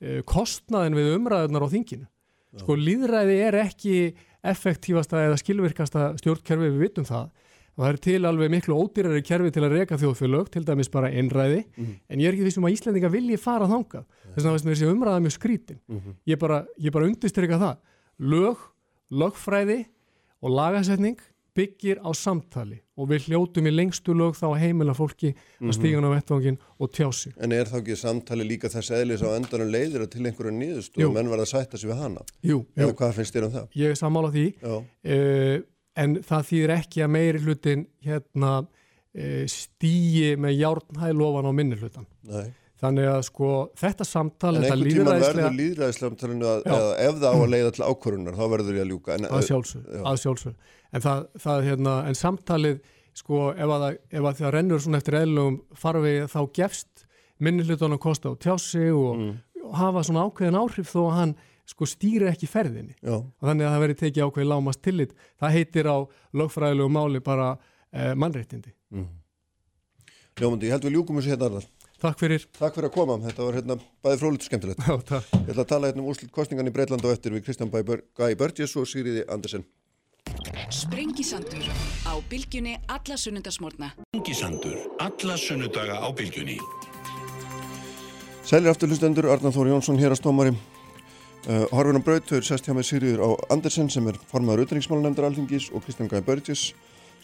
eh, 0.00 0.20
kostnaðin 0.28 0.98
við 0.98 1.14
umræðunar 1.16 1.64
á 1.64 1.72
þinginu. 1.72 2.06
Sko 2.56 2.76
líðræði 2.78 3.36
er 3.48 3.58
ekki 3.60 3.96
effektífasta 4.46 5.24
eða 5.26 5.40
skilvirkasta 5.40 6.12
stjórnkerfi 6.20 6.70
við 6.70 6.84
vitum 6.86 7.08
það. 7.08 7.28
Það 7.76 7.90
er 7.90 7.98
til 8.06 8.20
alveg 8.24 8.52
miklu 8.52 8.76
ódýrari 8.80 9.22
kerfi 9.26 9.50
til 9.52 9.64
að 9.66 9.74
reyka 9.76 9.98
þjóðfélög, 10.00 10.46
til 10.52 10.62
dæmis 10.64 10.88
bara 10.92 11.10
einræði. 11.12 11.66
Mm 11.76 11.84
-hmm. 11.84 11.96
en 12.08 12.20
ég 12.20 12.28
er 12.28 12.32
ekki 12.32 12.46
því 12.46 12.52
sem 12.54 12.64
að 12.64 12.72
Íslandinga 12.72 13.10
vilji 13.12 13.36
fara 13.36 13.68
þanga, 13.68 14.04
þess 14.34 14.46
að 14.46 14.68
þessi 14.70 14.88
umræða 14.88 15.20
mjög 15.20 15.34
skrítin. 15.36 15.80
Mm 15.88 16.00
-hmm. 16.00 16.14
ég 16.26 16.38
bara, 16.38 16.64
bara 16.92 17.04
undirstryka 17.04 17.58
það. 17.58 17.76
Lög, 18.18 18.56
lögfræði 19.10 19.86
og 20.40 20.50
lagasetning 20.50 21.20
byggir 21.56 22.00
á 22.04 22.10
samtali 22.16 22.78
og 22.96 23.08
við 23.10 23.28
hljótum 23.30 23.68
í 23.68 23.72
lengstu 23.74 24.14
lög 24.16 24.36
þá 24.38 24.46
að 24.48 24.60
heimila 24.62 24.94
fólki 24.96 25.32
að 25.60 25.74
stígan 25.76 26.06
á 26.08 26.10
vettvangin 26.14 26.58
og 26.80 26.92
tjá 26.96 27.08
sig. 27.12 27.34
En 27.40 27.52
er 27.52 27.68
þá 27.68 27.78
ekki 27.80 27.96
samtali 28.00 28.46
líka 28.48 28.70
þess 28.72 28.92
eðlis 28.96 29.24
á 29.24 29.32
endanum 29.36 29.72
leiðir 29.72 30.06
að 30.06 30.12
til 30.14 30.24
einhverju 30.24 30.54
nýðust 30.56 30.96
Jú. 30.96 31.08
og 31.08 31.16
menn 31.16 31.30
verða 31.32 31.46
að 31.48 31.52
sætta 31.52 31.80
sig 31.80 31.90
við 31.90 32.00
hana? 32.02 32.24
Jú, 32.40 32.60
jú. 32.62 32.84
Eða 32.84 32.96
hvað 33.00 33.16
finnst 33.18 33.36
þér 33.36 33.48
um 33.48 33.56
það? 33.56 33.66
ég 33.82 33.94
er 33.94 34.00
sammála 34.00 34.32
því 34.36 34.46
uh, 34.64 35.56
en 36.04 36.18
það 36.28 36.46
þýðir 36.50 36.74
ekki 36.76 37.04
að 37.04 37.12
meiri 37.16 37.42
hlutin 37.44 37.86
hérna 38.04 38.52
uh, 38.64 39.44
stýi 39.50 40.36
með 40.40 40.60
járnhælofan 40.62 41.48
á 41.48 41.52
minni 41.56 41.80
hlutan. 41.80 42.08
nei. 42.28 42.52
Þannig 42.76 43.06
að 43.08 43.22
sko 43.24 43.50
þetta 43.80 44.04
samtal, 44.04 44.50
En 44.56 44.62
þetta 44.66 44.74
einhvern 44.74 44.90
tíma 44.90 45.14
líðræðislega 45.14 45.36
verður 45.46 45.56
líðræðislega 45.60 46.50
að, 46.50 46.58
Já. 46.66 46.74
eða 46.76 46.90
ef 47.06 47.14
það 47.22 47.30
á 47.32 47.36
að 47.40 47.52
leiða 47.54 47.70
til 47.76 47.86
ákvörunar 47.86 48.36
þá 48.36 48.44
verður 48.52 48.76
ég 48.76 48.84
að 48.84 48.90
ljúka. 48.92 49.14
En, 49.16 49.24
að 49.32 49.46
sjálfsög, 49.48 49.86
Já. 49.96 50.02
að 50.10 50.20
sjálfsög. 50.24 50.54
En, 50.92 51.04
það, 51.06 51.22
það, 51.46 51.64
hérna, 51.70 51.94
en 52.10 52.18
samtalið, 52.20 52.76
sko, 53.16 53.40
ef 53.56 53.72
að, 53.78 53.86
ef 54.12 54.28
að 54.28 54.38
það 54.42 54.54
rennur 54.58 54.84
svona 54.84 55.00
eftir 55.00 55.18
eðlugum 55.22 55.58
farvegi 55.86 56.28
þá 56.34 56.38
gefst 56.60 57.06
minni 57.40 57.64
hlutunum 57.64 57.98
kosta 58.00 58.32
á 58.32 58.34
tjási 58.36 58.84
og, 58.92 59.16
Mm. 59.16 59.34
hafa 59.74 60.02
svona 60.06 60.26
ákveðin 60.28 60.60
áhrif 60.60 60.92
þó 60.92 61.00
að 61.08 61.14
hann 61.16 61.36
sko 61.66 61.86
stýri 61.90 62.28
ekki 62.30 62.46
ferðinni. 62.46 62.94
Já, 63.02 63.16
þannig 63.42 63.66
að 63.66 63.72
það 63.74 63.80
veri 63.82 63.94
tekið 64.04 64.26
ákveðin 64.28 64.52
lámast 64.52 64.82
tillit. 64.84 65.16
Það 65.40 65.56
heitir 65.56 65.88
á 65.90 65.96
lögfræðilegu 66.36 66.92
máli 66.94 67.20
bara 67.24 67.48
eh, 67.92 68.12
mannréttindi. 68.14 68.70
Ljómandi, 70.36 70.68
ég 70.68 70.74
held 70.76 70.84
við 70.84 70.94
ljúkum 70.98 71.16
þessu 71.18 71.32
hérna 71.32 71.48
Arnar. 71.48 71.66
Takk 71.96 72.20
fyrir. 72.20 72.42
Takk 72.58 72.76
fyrir 72.76 72.90
að 72.90 72.94
koma, 72.94 73.16
þetta 73.24 73.44
var 73.46 73.56
hérna 73.56 73.78
bæði 74.04 74.20
frólitt 74.20 74.44
og 74.44 74.50
skemmtilegt. 74.50 74.84
Já, 74.84 74.96
takk. 75.08 75.30
Ég 75.32 75.50
ætla 75.54 75.64
að 75.64 75.70
tala 75.70 75.88
hérna 75.88 76.02
um 76.04 76.10
úrslit 76.12 76.32
kostningan 76.34 76.68
í 76.68 76.72
Breitland 76.74 77.04
og 77.08 77.14
eftir 77.14 77.32
við 77.32 77.46
Kristján 77.46 77.72
Guy 77.72 78.36
Burgess 78.36 78.76
og 78.76 78.88
Sigriði 78.90 79.24
Andersen. 79.32 79.64
Sprengisandur 80.74 81.64
á 82.04 82.12
bylgjunni 82.28 82.76
alla 82.92 83.16
sunnundasmórna. 83.16 83.92
Sprengisandur. 84.10 84.76
Alla 85.00 85.36
sunnudaga 85.40 85.96
á 86.04 86.08
bylgjunni. 86.12 86.58
Sælir 88.44 88.70
aftur 88.70 88.92
hlustendur, 88.92 89.30
Arnar 89.32 89.54
Þóri 89.54 89.72
Jónsson 89.72 89.96
hér 89.98 90.12
að 90.12 90.20
stómari. 90.20 90.52
Uh, 91.46 91.64
Horfinn 91.72 91.98
á 91.98 92.02
braut, 92.02 92.26
þau 92.28 92.36
er 92.40 92.44
sest 92.46 92.66
hjá 92.66 92.74
með 92.76 92.88
Sigriður 92.90 93.24
á 93.24 93.28
Andersen 93.54 93.88
sem 93.90 94.06
er 94.10 94.18
formaður 94.28 94.64
auðvitaðningsmálanemndar 94.64 95.28
Alþingis 95.30 95.70
og 95.72 95.82
Kristján 95.86 96.10
Guy 96.10 96.20
Burgess, 96.26 96.74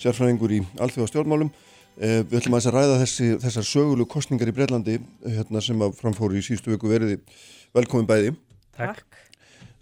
sérfræðingur 0.01 0.57
í 0.57 0.63
alþjóðastjórnmálum. 0.83 1.53
Uh, 1.93 2.23
við 2.25 2.39
ætlum 2.39 2.55
aðeins 2.57 2.69
að 2.71 2.77
ræða 2.79 3.01
þessi, 3.03 3.27
þessar 3.43 3.67
sögulu 3.69 4.07
kostningar 4.09 4.49
í 4.49 4.55
Breitlandi 4.57 4.95
hérna, 5.27 5.61
sem 5.61 5.83
að 5.85 5.99
framfóru 5.99 6.39
í 6.39 6.45
síðustu 6.45 6.73
viku 6.73 6.89
veriði 6.89 7.19
velkomin 7.77 8.09
bæði. 8.09 8.33
Takk. 8.79 9.19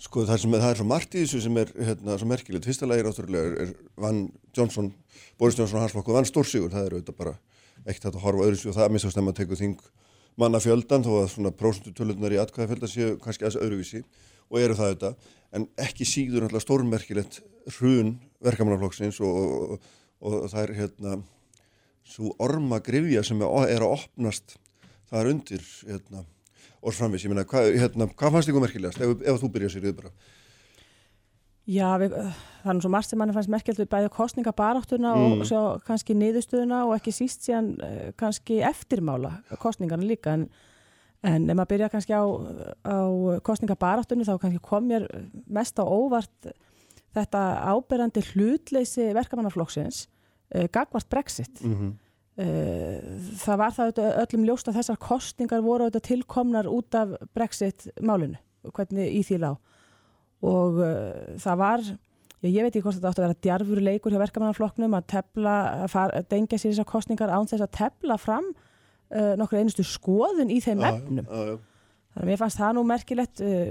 Sko 0.01 0.25
það, 0.27 0.41
sem, 0.43 0.57
það 0.57 0.73
er 0.73 0.81
svo 0.81 0.89
margt 0.91 1.15
í 1.15 1.23
þessu 1.23 1.43
sem 1.45 1.61
er 1.61 1.71
hérna, 1.77 2.17
svo 2.19 2.27
merkilegt. 2.27 2.67
Fyrsta 2.67 2.89
lagi 2.89 3.07
náttúrulega 3.07 3.47
er, 3.53 3.71
er 3.71 4.03
Van 4.03 4.21
Johnson, 4.57 4.91
Boris 5.39 5.59
Johnson 5.61 5.79
og 5.79 5.85
hans 5.85 5.95
flokku 5.95 6.17
Van 6.17 6.27
Stórsigur. 6.27 6.73
Það 6.73 6.89
er 6.89 6.97
auðvitað 6.97 7.19
bara 7.21 7.35
ekkert 7.85 8.11
að 8.11 8.21
horfa 8.25 8.47
öðru 8.49 8.59
sig 8.59 8.73
og 8.73 8.79
það 8.79 8.87
er 8.89 8.95
mista 8.97 9.15
stemma 9.15 9.35
að 9.35 9.43
teka 9.43 9.61
þing 9.61 9.89
manna 10.41 10.61
fjöldan 10.63 11.05
þó 11.07 11.11
að 11.21 11.33
svona 11.35 11.53
prósentutöluðnar 11.61 12.35
í 12.35 12.41
atkvæða 12.41 12.71
fjöldan 12.73 12.91
séu 12.91 13.17
kannski 13.23 13.47
aðeins 13.47 13.61
öðruvísi 13.61 14.03
og 14.51 14.63
eru 14.65 14.79
það 14.79 14.91
auðvitað. 14.91 15.29
En 15.55 15.67
ekki 15.85 16.07
síður 16.09 16.47
náttúrulega 16.47 16.67
stórmerkilegt 16.67 17.43
hrun 17.77 18.17
verkamannaflokksins 18.43 19.21
og, 19.23 19.37
og, 19.37 19.93
og, 20.25 20.41
og 20.47 20.49
það 20.53 20.65
er 20.65 20.75
hérna 20.81 21.21
svo 22.11 22.35
orma 22.43 22.81
grifja 22.85 23.23
sem 23.27 23.41
er, 23.43 23.81
að 23.81 23.89
opnast 23.95 24.59
það 25.11 25.21
er 25.21 25.33
undir 25.35 25.65
hérna 25.87 26.27
og 26.81 26.95
framvis, 26.97 27.25
ég 27.27 27.33
meina, 27.33 27.45
hvað, 27.45 27.75
hérna, 27.77 28.07
hvað 28.17 28.37
fannst 28.37 28.51
ykkur 28.51 28.63
merkilegast? 28.65 29.03
Ef, 29.05 29.19
ef 29.29 29.41
þú 29.43 29.51
byrjar 29.53 29.73
sér 29.75 29.89
yfir 29.91 29.99
bara. 29.99 30.13
Já, 31.71 31.87
við, 32.01 32.15
það 32.65 32.73
er 32.73 32.81
svo 32.83 32.91
margt 32.91 33.11
sem 33.11 33.21
mann 33.21 33.35
fannst 33.37 33.53
merkjöld 33.53 33.83
við 33.83 33.91
bæði 33.93 34.09
kostningabaráttuna 34.17 35.13
Mm. 35.15 35.35
og 35.43 35.47
svo 35.47 35.61
kannski 35.87 36.17
niðurstöðuna 36.17 36.81
og 36.89 36.97
ekki 36.97 37.13
síst 37.15 37.45
síðan 37.45 37.69
eh, 37.85 38.13
kannski 38.17 38.63
eftirmála 38.65 39.43
kostningarna 39.61 40.09
líka. 40.09 40.33
En, 40.33 40.49
en 41.23 41.51
ef 41.51 41.57
maður 41.59 41.73
byrja 41.75 41.91
kannski 41.93 42.17
á, 42.17 42.25
á 42.25 42.99
kostningabaráttunni 43.45 44.25
þá 44.25 44.39
kannski 44.41 44.63
kom 44.65 44.89
mér 44.89 45.07
mest 45.47 45.79
á 45.79 45.85
óvart 45.85 46.51
þetta 47.15 47.45
áberandi 47.71 48.25
hlutleysi 48.33 49.13
verkamannaflokksins 49.15 50.09
uh, 50.55 50.67
gagvart 50.73 51.09
Brexit. 51.09 51.65
mm 51.65 51.75
-hmm. 51.75 51.99
Eh, 52.41 53.01
það 53.43 53.59
var 53.59 53.73
það 53.75 53.99
öllum 54.23 54.45
ljóst 54.49 54.69
að 54.71 54.79
þessar 54.79 54.99
kostningar 55.03 55.65
voru 55.65 55.91
tilkomnar 55.91 56.69
út 56.71 56.95
af 56.97 57.17
Brexit 57.37 57.89
málinu, 58.01 58.39
hvernig 58.71 59.11
í 59.19 59.21
því 59.27 59.41
lág 59.43 59.59
og 60.41 60.79
uh, 60.81 61.35
það 61.37 61.59
var 61.61 61.83
já, 61.85 62.47
ég 62.49 62.63
veit 62.65 62.71
ekki 62.71 62.85
hvort 62.87 62.97
þetta 62.97 63.11
átti 63.11 63.21
að 63.21 63.27
vera 63.27 63.39
djarfur 63.45 63.83
leikur 63.85 64.15
hjá 64.15 64.21
verkamannaflokknum 64.23 64.97
að 64.97 65.09
tefla 65.13 65.57
að, 65.85 66.15
dengja 66.31 66.61
sér 66.63 66.73
þessar 66.73 66.89
kostningar 66.89 67.35
án 67.35 67.51
þess 67.51 67.67
að 67.67 67.75
tefla 67.77 68.17
fram 68.23 68.47
uh, 68.55 69.35
nokkur 69.37 69.61
einustu 69.61 69.85
skoðun 69.85 70.55
í 70.55 70.63
þeim 70.65 70.87
efnum 70.87 71.29
þannig 71.29 72.23
að 72.23 72.31
mér 72.31 72.41
fannst 72.41 72.63
það 72.63 72.79
nú 72.79 72.87
merkilegt 72.89 73.45
uh, 73.45 73.67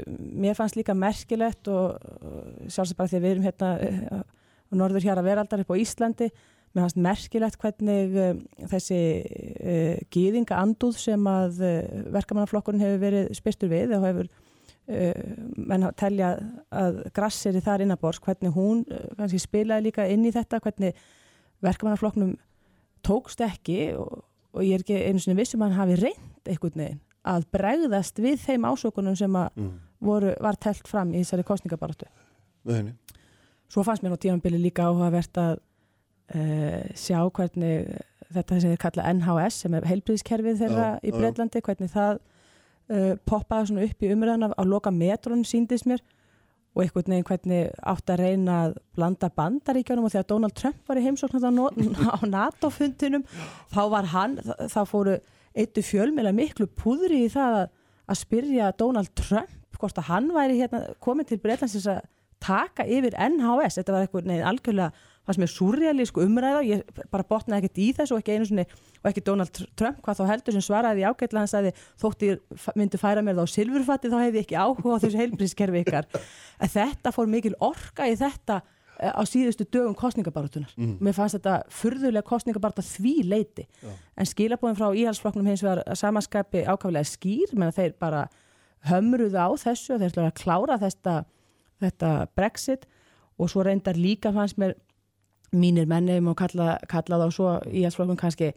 mér 0.46 0.60
fannst 0.60 0.78
líka 0.78 0.94
merkilegt 0.94 1.72
og 1.74 1.98
uh, 1.98 2.46
sjálfsagt 2.68 3.00
bara 3.00 3.10
því 3.10 3.18
að 3.18 3.26
við 3.26 3.34
erum 3.34 3.50
hérna 3.50 3.74
uh, 3.82 4.22
á 4.70 4.74
norður 4.78 5.10
hér 5.10 5.24
að 5.24 5.32
veraldar 5.32 5.66
upp 5.66 5.74
á 5.74 5.82
Íslandi 5.82 6.30
mér 6.74 6.86
fannst 6.86 7.00
merkilegt 7.02 7.58
hvernig 7.62 8.18
uh, 8.20 8.36
þessi 8.72 9.00
uh, 9.24 9.96
gýðinga 10.14 10.60
andúð 10.60 11.00
sem 11.02 11.26
að 11.30 11.64
uh, 11.66 11.80
verkamannaflokkurinn 12.14 12.84
hefur 12.84 13.02
verið 13.04 13.32
spyrtur 13.38 13.72
við 13.72 13.96
og 13.98 14.06
hefur 14.06 14.30
uh, 14.30 15.24
menn 15.58 15.88
að 15.88 15.98
telja 16.04 16.32
að 16.70 17.02
grasseri 17.16 17.64
þar 17.66 17.86
innabors, 17.86 18.22
hvernig 18.24 18.54
hún 18.56 18.86
kannski 19.18 19.42
spilaði 19.42 19.90
líka 19.90 20.08
inn 20.10 20.26
í 20.30 20.34
þetta, 20.36 20.62
hvernig 20.64 20.98
verkamannaflokknum 21.66 22.38
tókst 23.06 23.42
ekki 23.44 23.94
og, 23.98 24.24
og 24.54 24.66
ég 24.66 24.78
er 24.78 24.84
ekki 24.86 24.98
einu 25.10 25.22
sinni 25.24 25.40
vissum 25.40 25.64
að 25.64 25.74
hann 25.74 25.82
hafi 25.84 26.02
reynd 26.04 26.50
einhvern 26.50 26.84
veginn 26.84 27.06
að 27.30 27.46
bregðast 27.52 28.20
við 28.24 28.40
þeim 28.46 28.66
ásökunum 28.70 29.16
sem 29.20 29.36
að 29.36 29.50
Mm. 29.60 29.74
voru, 30.00 30.34
var 30.40 30.56
telt 30.56 30.88
fram 30.88 31.12
í 31.14 31.20
þessari 31.20 31.44
henni 32.80 32.94
Svo 33.70 33.84
fannst 33.84 34.02
mér 34.02 34.14
nú 34.14 34.18
tímanbili 34.18 34.58
líka 34.58 34.88
áhugavert 34.88 35.38
að 35.38 35.60
uh, 36.36 36.84
sjá 36.98 37.20
hvernig 37.36 37.90
þetta 38.30 38.60
sem 38.62 38.74
þeir 38.74 38.82
kalla 38.84 39.08
NHS 39.16 39.64
sem 39.64 39.74
er 39.78 39.88
heilbríðiskerfið 39.90 40.60
þeirra 40.64 40.88
Já, 40.94 41.02
í. 41.02 41.14
Breitlandi, 41.16 41.62
hvernig 41.66 41.92
það 41.94 42.20
uh, 42.20 43.14
poppaði 43.30 43.72
svona 43.72 43.88
upp 43.90 44.06
í 44.06 44.12
umræðan 44.14 44.54
á 44.54 44.64
loka 44.70 44.94
metrónum 44.94 45.48
síndist 45.48 45.88
mér 45.90 46.04
og 46.78 46.84
einhvern 46.84 47.10
veginn 47.16 47.26
hvernig 47.26 47.72
átt 47.92 48.12
að 48.14 48.22
reyna 48.22 48.58
að 48.68 48.76
blanda 48.96 49.32
bandaríkjónum 49.34 50.06
og 50.06 50.14
þegar 50.14 50.28
Donald 50.30 50.56
Trump 50.60 50.78
var 50.88 51.00
í 51.02 51.06
heimsókn 51.08 51.42
á, 52.14 52.18
NATO-fundinum 52.30 53.26
þá 53.74 53.82
var 53.90 54.10
hann, 54.14 54.38
þá- 54.70 54.86
fóru 54.88 55.18
eittu 55.58 55.82
fjölmjöla 55.84 56.32
miklu 56.38 56.70
púðri 56.78 57.24
í 57.26 57.32
það 57.34 57.58
að, 57.64 57.68
að 58.14 58.22
spyrja 58.22 58.70
Donald 58.78 59.10
Trump 59.18 59.56
hvort 59.80 59.98
að 59.98 60.10
hann 60.12 60.30
væri 60.36 60.60
hérna 60.60 60.84
komin 61.02 61.26
til 61.26 61.40
Breitlandsins 61.42 61.88
að 61.90 62.04
taka 62.44 62.86
yfir 62.88 63.16
NHS, 63.18 63.80
þetta 63.80 63.96
var 63.96 64.06
eitthvað 64.06 64.30
neðin 64.30 64.48
algjörlega 64.48 65.08
fannst 65.30 65.42
mér 65.44 65.52
surrealísku 65.54 66.24
umræða 66.26 66.64
ég 66.66 66.82
bara 67.14 67.26
botnaði 67.30 67.62
ekkert 67.68 67.80
í 67.84 67.88
þessu 68.00 68.16
og 68.18 68.24
ekki 68.24 68.34
einu 68.40 68.48
sinni 68.50 68.66
og 69.00 69.10
ekki 69.12 69.24
Donald 69.30 69.62
Trump, 69.78 70.02
hvað 70.04 70.18
þá 70.20 70.24
heldur 70.34 70.56
sem 70.58 70.66
svaraði 70.66 71.06
ágætla 71.06 71.44
hann 71.44 71.52
sagði, 71.52 71.72
þótt 72.02 72.26
ég 72.26 72.74
myndi 72.80 72.98
færa 73.00 73.22
mér 73.24 73.38
þá 73.38 73.46
silfurfatti, 73.54 74.10
þá 74.10 74.18
hefði 74.26 74.42
ég 74.42 74.48
ekki 74.48 74.58
áhuga 74.60 74.98
á 74.98 75.02
þessu 75.06 75.22
heilbrískerfi 75.22 75.84
ykkar 75.86 76.10
en 76.60 76.74
þetta 76.74 77.14
fór 77.16 77.30
mikil 77.32 77.54
orka 77.64 78.10
í 78.10 78.18
þetta 78.20 78.58
eh, 79.00 79.14
á 79.16 79.22
síðustu 79.30 79.70
dögum 79.72 79.96
kostningabarátunar 79.96 80.74
Mm. 80.76 80.98
mér 81.00 81.16
fannst 81.16 81.38
þetta 81.38 81.56
furðulega 81.72 82.26
kostningabaráta 82.28 82.84
því 82.90 83.16
leiti 83.30 83.68
Já. 83.86 83.94
en 84.18 84.26
skilabóðin 84.34 84.80
frá 84.82 84.90
íhalsflokknum 84.98 85.48
hins 85.54 85.64
vegar 85.64 85.86
að 85.86 86.02
samaskapi 86.02 86.66
ákaflega 86.66 87.06
skýr 87.08 87.54
menn 87.54 87.70
að 87.72 87.80
þeir 87.84 87.96
bara 88.02 88.26
hömruðu 88.90 89.38
á 89.38 89.50
þessu 89.60 89.94
og 89.96 90.02
þeir 90.02 90.12
ætlaðu 90.14 90.30
að 90.32 90.38
klára 90.42 90.78
þetta, 90.82 91.16
þetta 91.84 92.12
Brexit 92.36 92.86
og 93.40 93.50
svo 93.52 93.64
reyndar 93.64 93.96
líka 94.00 94.32
fannst 94.36 94.58
mér 94.60 94.74
mínir 95.52 95.88
menni 95.90 96.20
og 96.20 96.36
kalla, 96.38 96.78
kalla 96.90 97.22
þá 97.24 97.30
svo 97.34 97.54
íhalsflokkum 97.70 98.20
kannski 98.20 98.54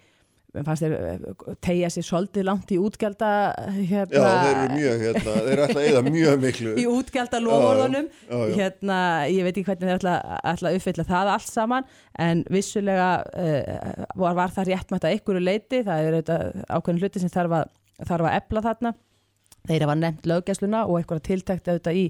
mér 0.53 0.66
fannst 0.66 0.84
þeir 0.84 0.95
eh, 0.99 1.53
tegja 1.64 1.88
sér 1.93 2.05
svolítið 2.05 2.45
langt 2.45 2.72
í 2.74 2.78
útgjalda 2.80 3.28
hérna, 3.72 4.18
Já, 4.18 4.24
þeir 4.45 4.51
eru 4.51 4.74
mjög, 4.74 5.05
hérna, 5.07 5.36
þeir 5.36 5.53
eru 5.53 5.64
alltaf 5.66 5.84
eða 5.86 6.03
mjög 6.09 6.43
miklu. 6.43 6.72
í 6.82 6.84
útgjalda 6.93 7.40
lofórðunum 7.40 8.11
hérna, 8.59 8.99
ég 9.32 9.47
veit 9.47 9.55
ekki 9.55 9.64
hvernig 9.70 9.88
þeir 9.88 10.11
ætla 10.53 10.72
að 10.72 10.76
uppfylla 10.76 11.07
það 11.09 11.30
allt 11.36 11.49
saman 11.49 11.88
en 12.20 12.43
vissulega 12.53 13.09
uh, 13.32 14.05
var, 14.12 14.36
var 14.43 14.53
það 14.53 14.68
réttmætt 14.72 15.07
að 15.09 15.16
einhverju 15.16 15.45
leiti 15.47 15.80
það 15.86 16.03
er 16.03 16.18
auðvitað 16.18 16.68
ákveðin 16.68 17.01
hluti 17.01 17.22
sem 17.24 17.32
þarf 17.32 17.57
að, 17.62 17.72
þarf 18.11 18.28
að 18.28 18.38
efla 18.43 18.64
þarna. 18.68 18.95
Þeir 19.62 19.86
hafa 19.86 19.97
nefnt 20.03 20.28
löggæsluna 20.28 20.84
og 20.84 20.99
einhverja 20.99 21.28
tiltækt 21.30 21.70
auðvitað 21.70 22.03
í 22.03 22.05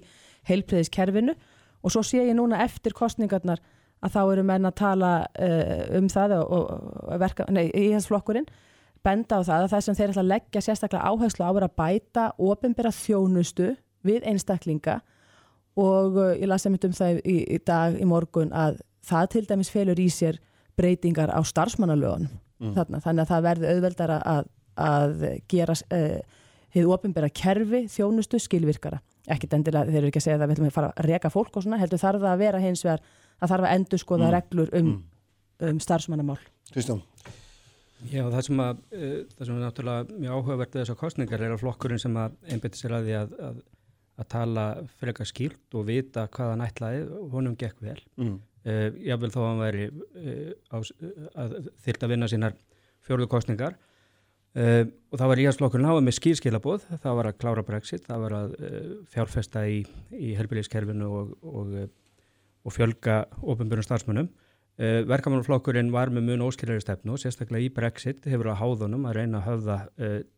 heilpriðiskerfinu 0.50 1.36
og 1.82 1.94
svo 1.94 2.02
sé 2.06 2.24
ég 2.24 2.34
núna 2.34 2.62
eftir 2.64 2.94
kostningarnar 2.96 3.62
að 4.02 4.14
þá 4.16 4.20
eru 4.24 4.44
menn 4.48 4.68
að 4.68 4.76
tala 4.82 5.12
uh, 5.38 5.96
um 5.98 6.10
það 6.10 6.36
og, 6.40 6.52
og, 6.58 7.16
verka, 7.22 7.46
nei, 7.50 7.68
í 7.70 7.88
þess 7.94 8.10
flokkurinn 8.10 8.50
benda 9.02 9.38
á 9.38 9.46
það 9.46 9.64
að 9.64 9.72
það 9.72 9.84
sem 9.86 9.98
þeir 9.98 10.12
ætla 10.12 10.22
að 10.22 10.32
leggja 10.32 10.62
sérstaklega 10.66 11.10
áherslu 11.10 11.46
á 11.46 11.50
að 11.52 11.74
bæta 11.78 12.28
ofinbera 12.38 12.94
þjónustu 12.94 13.72
við 14.06 14.28
einstaklinga 14.30 15.00
og 15.78 16.18
uh, 16.18 16.32
ég 16.36 16.48
las 16.50 16.66
einmitt 16.66 16.86
um 16.86 16.94
það 16.96 17.22
í, 17.24 17.36
í 17.56 17.58
dag 17.66 17.98
í 17.98 18.06
morgun 18.06 18.52
að 18.54 18.82
það 19.02 19.28
til 19.34 19.44
dæmis 19.50 19.72
felur 19.72 19.98
í 19.98 20.08
sér 20.12 20.38
breytingar 20.78 21.32
á 21.34 21.40
starfsmannalögunum 21.44 22.30
Mm. 22.62 22.76
þannig 23.02 23.24
að 23.24 23.30
það 23.30 23.46
verði 23.46 23.70
auðveldara 23.72 24.16
að, 24.32 24.50
að 24.78 25.22
gera 25.50 25.74
uh, 25.74 26.18
hefur 26.74 26.94
ofinbæra 26.96 27.28
kerfi, 27.30 27.82
þjónustu, 27.92 28.40
skilvirkara 28.42 29.00
ekkit 29.30 29.52
endilega, 29.54 29.86
þeir 29.92 30.00
eru 30.02 30.08
ekki 30.10 30.18
að 30.18 30.24
segja 30.26 30.38
að 30.40 30.46
við 30.48 30.54
ætlum 30.56 30.66
að 30.70 30.76
fara 30.78 30.92
að 30.98 31.06
reka 31.06 31.30
fólk 31.30 31.56
og 31.56 31.62
svona, 31.66 31.78
heldur 31.78 32.00
þarf 32.02 32.22
það 32.24 32.32
að 32.32 32.40
vera 32.42 32.58
hins 32.64 32.82
vegar 32.84 33.02
að 33.42 33.52
þarf 33.52 33.66
að 33.68 33.74
endur 33.76 34.00
skoða 34.02 34.26
Mm. 34.26 34.32
reglur 34.34 34.72
um, 34.74 34.86
Mm. 34.88 35.02
um 35.70 35.78
starfsmannamál 35.80 36.38
Kristján, 36.72 37.02
Já, 38.10 38.24
það 38.32 38.40
sem, 38.48 38.58
að, 38.64 38.78
uh, 38.98 39.18
það 39.38 39.46
sem 39.46 39.54
er 39.54 39.62
náttúrulega 39.62 40.16
mjög 40.18 40.32
áhugavert 40.34 40.72
við 40.74 40.80
þessar 40.82 40.98
kostningar 40.98 41.40
er 41.46 41.52
að 41.54 41.60
flokkurinn 41.62 42.00
sem 42.02 42.16
að 42.18 42.32
einbætti 42.50 42.80
sér 42.80 42.94
að 42.96 43.04
því 43.06 43.14
að, 43.20 43.36
að, 43.46 43.60
að 44.18 44.28
tala 44.34 44.64
frekar 44.98 45.28
skýrt 45.30 45.76
og 45.78 45.86
vita 45.86 46.24
hvað 46.34 46.50
hann 46.50 46.64
ætlaði, 46.66 47.04
honum 47.30 47.54
gekk 47.60 47.78
vel. 47.80 48.00
mm. 48.18 48.40
Uh, 48.62 48.90
jável 49.02 49.30
þó 49.34 49.38
að 49.42 49.46
hann 49.48 49.62
væri 49.62 49.86
uh, 49.90 50.50
á, 50.70 50.76
að 51.42 51.54
þyrta 51.82 52.06
að 52.06 52.12
vinna 52.14 52.28
sínar 52.30 52.52
fjórðu 53.06 53.26
kostningar 53.30 53.74
uh, 54.58 54.84
og 55.12 55.20
það 55.20 55.30
var 55.32 55.42
íhalsflokkurinn 55.42 55.88
hafa 55.88 56.04
með 56.04 56.16
skýrskilabóð, 56.18 56.86
það 57.02 57.18
var 57.18 57.28
að 57.30 57.38
klára 57.42 57.64
brexit, 57.66 58.04
það 58.06 58.24
var 58.26 58.36
að 58.38 58.54
uh, 58.58 58.92
fjárfesta 59.12 59.64
í, 59.68 59.82
í 60.16 60.32
helbilískerfinu 60.38 61.10
og, 61.20 61.34
og, 61.42 61.74
uh, 61.84 61.90
og 62.66 62.76
fjölga 62.76 63.24
ofinbjörnum 63.40 63.88
starfsmönnum. 63.88 64.32
Verkamannflokkurinn 64.82 65.90
var 65.92 66.08
með 66.10 66.30
mun 66.30 66.42
óskilari 66.46 66.80
stefnu 66.80 67.12
og 67.12 67.20
sérstaklega 67.20 67.66
í 67.66 67.72
brexit 67.76 68.24
hefur 68.26 68.48
að 68.50 68.56
háðunum 68.62 69.04
að 69.06 69.18
reyna 69.18 69.42
að 69.42 69.44
höfða 69.50 69.76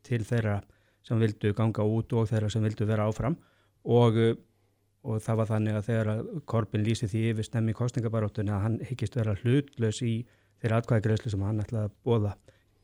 til 0.05 0.19
þeirra 0.27 0.57
sem 1.07 1.21
vildu 1.23 1.53
ganga 1.57 1.87
út 1.87 2.12
og 2.19 2.27
þeirra 2.29 2.51
sem 2.53 2.67
vildu 2.67 2.89
vera 2.89 3.07
áfram. 3.07 3.37
Og 3.87 4.19
og 5.05 5.21
það 5.21 5.41
var 5.41 5.51
þannig 5.51 5.79
að 5.79 5.87
þegar 5.89 6.11
Korbin 6.49 6.85
lýsi 6.85 7.09
því 7.11 7.23
yfir 7.33 7.49
stemmi 7.49 7.77
kostningabaróttunni 7.77 8.53
að 8.55 8.62
hann 8.65 8.79
hyggist 8.89 9.19
vera 9.19 9.37
hlutlaus 9.43 10.01
í 10.05 10.15
þeirra 10.62 10.81
atkvæðagreðslu 10.81 11.33
sem 11.35 11.45
hann 11.45 11.61
ætlaði 11.65 11.91
að 11.91 11.97
bóða 12.09 12.33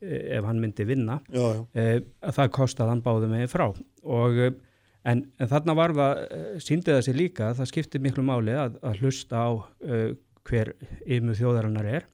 ef 0.01 0.47
hann 0.47 0.61
myndi 0.61 0.85
vinna 0.87 1.19
já, 1.29 1.41
já. 1.41 1.61
e, 1.73 1.85
að 2.25 2.37
það 2.39 2.51
kostaði 2.57 2.93
hann 2.93 3.03
báðu 3.05 3.31
meginn 3.31 3.51
frá. 3.51 3.67
Og 4.03 4.39
e, 4.41 4.49
en, 5.07 5.25
en 5.37 5.51
þarna 5.51 5.77
var 5.77 5.95
það 5.97 6.23
e, 6.23 6.41
síndi 6.63 6.93
það 6.93 7.05
sér 7.07 7.19
líka 7.19 7.49
að 7.49 7.61
það 7.61 7.71
skipti 7.73 8.01
miklu 8.01 8.25
máli 8.25 8.57
að, 8.57 8.79
að 8.81 9.03
hlusta 9.03 9.45
á 9.45 9.49
e, 9.85 10.01
hver 10.49 10.73
ymu 11.05 11.37
þjóðarinnar 11.37 11.93
er 11.99 12.09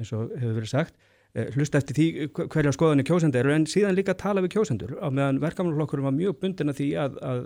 eins 0.00 0.12
og 0.16 0.34
hefur 0.34 0.58
verið 0.58 0.74
sagt. 0.74 0.98
E, 1.30 1.46
hlusta 1.54 1.78
eftir 1.78 1.98
því 1.98 2.30
hverja 2.50 2.74
skoðanir 2.74 3.06
kjósendur 3.06 3.44
eru 3.44 3.54
en 3.54 3.68
síðan 3.70 3.98
líka 3.98 4.18
tala 4.18 4.42
við 4.42 4.56
kjósendur. 4.56 4.96
Á 4.98 5.08
meðan 5.08 5.42
verkamannflokkurum 5.42 6.10
var 6.10 6.16
mjög 6.16 6.40
bundin 6.42 6.72
að 6.72 6.80
því 6.82 6.92
að, 7.04 7.20
að 7.22 7.44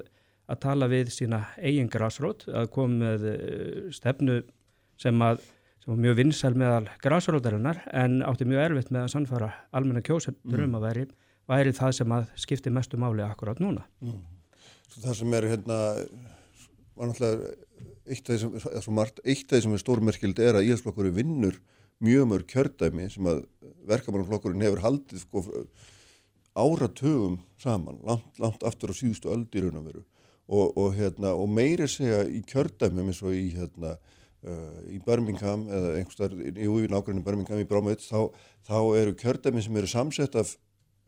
að 0.50 0.60
tala 0.64 0.88
við 0.92 1.10
sína 1.14 1.40
eigin 1.56 1.90
grásrót, 1.92 2.46
að 2.52 2.70
koma 2.74 3.00
með 3.00 3.28
uh, 3.30 3.76
stefnu 3.94 4.40
sem, 5.00 5.22
að, 5.24 5.44
sem 5.84 5.92
var 5.92 6.00
mjög 6.00 6.16
vinsal 6.16 6.54
meðal 6.56 6.86
grásrótarinnar 7.04 7.82
en 7.92 8.22
átti 8.24 8.46
mjög 8.48 8.62
erfitt 8.64 8.92
með 8.94 9.04
að 9.04 9.10
sannfara 9.12 9.50
almenna 9.76 10.00
kjósendur 10.00 10.62
um 10.64 10.70
Mm. 10.70 10.78
að 10.78 10.86
væri, 10.86 11.06
væri 11.46 11.72
það 11.76 11.92
sem 11.92 12.08
að 12.08 12.30
skipti 12.36 12.70
mestu 12.70 12.96
máli 12.96 13.20
akkurát 13.20 13.60
núna. 13.60 13.84
Mm. 14.00 14.22
Það 15.02 15.14
sem 15.14 15.34
er 15.34 15.42
hérna 15.42 15.78
var 16.96 17.08
náttúrulega 17.10 17.54
eitt 18.06 18.30
af 18.30 18.36
því 18.36 19.60
sem, 19.60 19.72
er 19.74 19.82
stórmerkild 19.82 20.38
er 20.38 20.54
að 20.54 20.70
íhalsflokkurinn 20.70 21.14
vinnur 21.18 21.60
mjög 22.00 22.28
mörg 22.30 22.46
kjördæmi 22.48 23.10
sem 23.10 23.26
að 23.26 23.44
verkamannflokkurinn 23.86 24.64
hefur 24.64 24.82
haldið 24.84 25.20
sko 25.20 25.44
áratugum 26.54 27.40
saman, 27.58 27.98
langt, 28.06 28.38
langt 28.38 28.62
aftur 28.62 28.92
á 28.92 28.94
síðustu 28.94 29.28
öldir 29.28 29.68
og, 30.46 30.76
og, 30.76 30.94
hérna, 30.94 31.34
og 31.34 31.48
meiri 31.48 31.88
segja 31.88 32.24
í 32.28 32.42
kjördæmum 32.46 33.10
eins 33.10 33.22
og 33.22 33.34
í 33.34 33.50
hérna 33.56 33.96
í 34.92 35.00
Birmingham 35.04 35.64
eða 35.70 35.94
einhverstaðar 36.00 36.34
í 36.44 36.68
nákvæmlega 36.92 37.24
Birmingham 37.24 37.62
í 37.62 37.68
Brámið 37.68 38.04
þá, 38.04 38.20
þá 38.68 38.78
eru 39.00 39.16
kjördæmi 39.20 39.64
sem 39.64 39.80
eru 39.80 39.90
samsett 39.90 40.36
af 40.36 40.56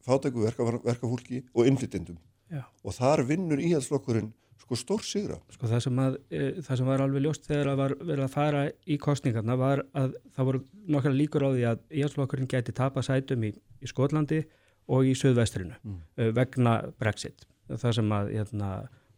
fátæku 0.06 0.44
verka, 0.44 0.66
verkafólki 0.86 1.42
og 1.52 1.68
innflytindum 1.68 2.18
og 2.56 2.94
þar 2.94 3.24
vinnur 3.28 3.60
íhaldsflokkurinn 3.60 4.32
sko 4.66 4.78
stór 4.78 5.02
sigra. 5.06 5.38
Sko 5.54 5.68
það 5.70 5.82
sem, 5.84 5.98
að, 6.02 6.16
e, 6.34 6.46
það 6.66 6.80
sem 6.80 6.88
var 6.90 7.02
alveg 7.04 7.22
ljóst 7.22 7.46
þegar 7.46 7.70
að 7.70 7.80
var 7.80 7.94
verið 8.00 8.24
að 8.24 8.32
fara 8.32 8.62
í 8.86 8.98
kostningarna 9.02 9.56
var 9.60 9.82
að 9.94 10.16
það 10.34 10.48
voru 10.48 10.62
nokkra 10.90 11.12
líkur 11.14 11.46
á 11.46 11.50
því 11.52 11.66
að 11.70 11.82
íhaldsflokkurinn 12.00 12.50
geti 12.50 12.74
tapa 12.74 13.04
sætum 13.06 13.46
í, 13.46 13.52
í 13.54 13.90
Skotlandi 13.90 14.42
og 14.90 15.06
í 15.06 15.14
Suðvestrinu 15.18 15.76
mm. 15.78 16.00
uh, 16.18 16.30
vegna 16.34 16.76
Brexit. 16.98 17.46
Það 17.70 17.96
sem 18.00 18.12
að 18.18 18.32
hérna, 18.34 18.70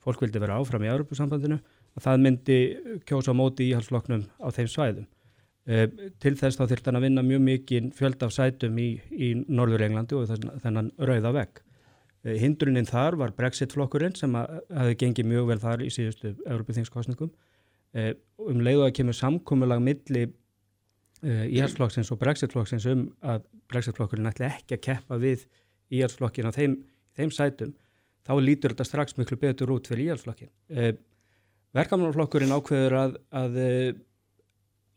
fólk 0.04 0.24
vildi 0.24 0.42
vera 0.42 0.60
áfram 0.60 0.84
í 0.84 0.92
Europasambandinu 0.92 1.58
að 1.98 2.04
það 2.06 2.24
myndi 2.24 2.58
kjósa 3.08 3.34
móti 3.34 3.68
íhalsflokknum 3.72 4.26
á 4.38 4.48
þeim 4.54 4.68
svæðum. 4.70 5.06
E, 5.68 5.86
til 6.22 6.34
þess 6.38 6.56
þá 6.56 6.64
þurft 6.70 6.86
hann 6.88 6.98
að 7.00 7.06
vinna 7.08 7.24
mjög 7.26 7.42
mikið 7.44 7.88
fjöld 7.98 8.22
af 8.24 8.32
sætum 8.32 8.78
í, 8.80 8.88
í 9.12 9.34
Norður 9.44 9.84
Englandi 9.88 10.16
og 10.16 10.30
þennan 10.62 10.92
rauða 10.96 11.34
vegg. 11.36 11.60
E, 12.24 12.36
hindruninn 12.40 12.88
þar 12.88 13.18
var 13.20 13.34
Brexit-flokkurinn 13.36 14.16
sem 14.16 14.36
hafi 14.38 14.98
gengið 15.02 15.28
mjög 15.28 15.50
vel 15.50 15.58
þar 15.64 15.84
í 15.84 15.90
síðustu 15.92 16.32
Európa-þingskostningum. 16.46 17.32
E, 17.92 18.14
um 18.46 18.62
leiðu 18.64 18.86
að 18.86 18.94
kemur 19.00 19.18
samkúmulag 19.18 19.82
milli 19.84 20.28
íhalsflokksins 21.18 22.12
og 22.14 22.20
Brexit-flokksins 22.20 22.86
um 22.92 23.08
að 23.26 23.42
Brexit-flokkurinn 23.68 24.30
ætli 24.30 24.46
ekki 24.46 24.76
að 24.76 24.84
keppa 24.86 25.18
við 25.18 25.48
íhalsflokkin 25.90 26.46
á 26.46 26.54
þeim, 26.54 26.76
þeim 27.18 27.32
sætum, 27.34 27.72
þá 28.22 28.32
lítur 28.38 28.72
þetta 28.76 28.86
strax 28.86 29.16
miklu 29.18 29.40
betur 29.42 29.72
út 29.74 29.90
fyrir 29.90 30.12
íhalsflokkin. 30.12 30.52
Verkamannflokkurinn 31.76 32.54
ákveður 32.56 32.94
að, 32.96 33.16
að, 33.36 33.58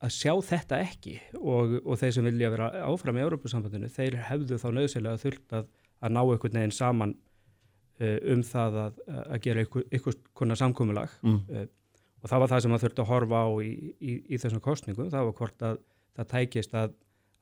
að 0.01 0.13
sjá 0.15 0.31
þetta 0.47 0.79
ekki 0.85 1.17
og, 1.39 1.75
og 1.83 1.99
þeir 1.99 2.13
sem 2.15 2.29
vilja 2.29 2.51
vera 2.53 2.69
áfram 2.87 3.19
í 3.19 3.25
Európusambandinu, 3.25 3.89
þeir 3.91 4.21
hefðu 4.29 4.59
þá 4.61 4.69
nöðsynlega 4.77 5.21
þurft 5.25 5.57
að, 5.59 5.67
að 5.99 6.15
ná 6.15 6.21
einhvern 6.21 6.59
veginn 6.61 6.75
saman 6.75 7.13
uh, 7.99 8.17
um 8.33 8.43
það 8.47 8.79
að, 8.85 9.01
að 9.21 9.43
gera 9.47 9.65
einhvers 9.65 10.21
konar 10.37 10.61
samkómulag 10.61 11.17
mm. 11.25 11.41
uh, 11.51 11.67
og 12.21 12.31
það 12.31 12.43
var 12.43 12.53
það 12.53 12.63
sem 12.63 12.75
það 12.75 12.85
þurfti 12.85 13.03
að 13.03 13.11
horfa 13.11 13.43
á 13.43 13.49
í, 13.65 13.71
í, 13.99 14.15
í 14.31 14.39
þessum 14.39 14.63
kostningum, 14.63 15.11
það 15.11 15.27
var 15.27 15.37
hvort 15.41 15.67
að 15.67 15.83
það 16.15 16.31
tækist 16.35 16.77
að 16.77 16.95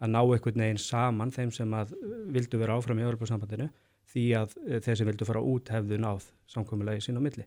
ná 0.09 0.19
einhvern 0.23 0.65
veginn 0.65 0.81
saman 0.81 1.35
þeim 1.35 1.53
sem 1.53 1.77
að 1.77 1.93
vildu 2.33 2.59
vera 2.61 2.79
áfram 2.79 3.01
í 3.01 3.05
Európusambandinu 3.05 3.69
því 4.09 4.25
að 4.41 4.57
uh, 4.65 4.81
þeir 4.81 4.99
sem 5.03 5.13
vildu 5.13 5.29
fara 5.29 5.45
út 5.45 5.69
hefðu 5.69 6.01
náð 6.01 6.27
samkómulagi 6.49 7.05
sín 7.05 7.21
á 7.21 7.23
milli. 7.23 7.45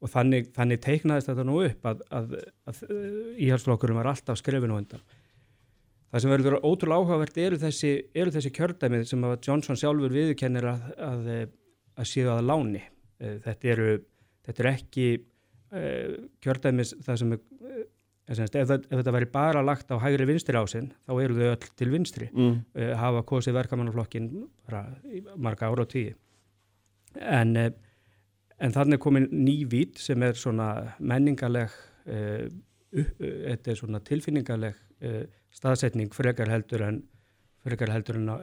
Og 0.00 0.08
þannig, 0.08 0.46
þannig 0.56 0.80
teiknaðist 0.80 1.28
þetta 1.28 1.44
nú 1.44 1.58
upp 1.66 1.88
að, 1.90 1.98
að, 2.16 2.30
að 2.70 2.78
íhalsflokkurum 3.36 3.98
var 4.00 4.08
alltaf 4.14 4.38
skrefinu 4.40 4.78
undan. 4.78 5.02
Það 6.10 6.22
sem 6.24 6.32
verður 6.32 6.56
ótrúlega 6.64 7.04
áhugavert 7.04 7.36
eru 7.38 7.58
þessi, 7.60 7.90
eru 8.18 8.32
þessi 8.34 8.50
kjördæmið 8.56 9.04
sem 9.06 9.26
að 9.28 9.36
Johnson 9.46 9.78
sjálfur 9.78 10.14
viðkennir 10.14 10.66
að, 10.72 11.28
að 12.00 12.08
séu 12.08 12.30
að 12.32 12.48
láni. 12.48 12.80
Þetta 13.20 13.70
eru, 13.74 13.92
þetta 14.48 14.64
eru 14.64 14.72
ekki 14.72 15.06
uh, 15.20 16.16
kjördæmis 16.42 16.94
það 17.04 17.20
sem 17.20 17.36
er, 17.36 17.44
uh, 17.60 17.84
ef, 18.32 18.42
ef 18.48 18.72
þetta 18.88 19.14
væri 19.14 19.30
bara 19.36 19.62
lagt 19.62 19.92
á 19.94 20.02
hægri 20.02 20.26
vinstri 20.32 20.58
ásinn, 20.58 20.90
þá 21.04 21.12
eru 21.20 21.36
þau 21.36 21.52
öll 21.52 21.70
til 21.82 21.90
vinstri. 21.92 22.30
Mm. 22.32 22.58
Uh, 22.74 22.90
hafa 22.98 23.22
kosið 23.28 23.60
verkamannaflokkin 23.60 24.32
marga 25.36 25.70
ára 25.70 25.84
og 25.84 25.92
tíu. 25.92 26.16
En 27.20 27.54
En 28.60 28.74
þannig 28.74 28.98
er 28.98 29.00
komin 29.00 29.28
nývít 29.32 30.00
sem 30.00 30.20
er 30.24 30.36
svona 30.36 30.68
menningaleg, 31.00 31.72
uh, 32.10 32.44
uh, 32.92 33.06
þetta 33.22 33.72
er 33.72 33.78
svona 33.78 34.02
tilfinningaleg 34.04 34.76
uh, 34.76 35.22
staðsetning 35.56 36.12
frekar 36.14 36.50
heldur 36.52 36.84
en, 36.84 37.00
frekar 37.64 37.92
heldur 37.94 38.20
en 38.20 38.34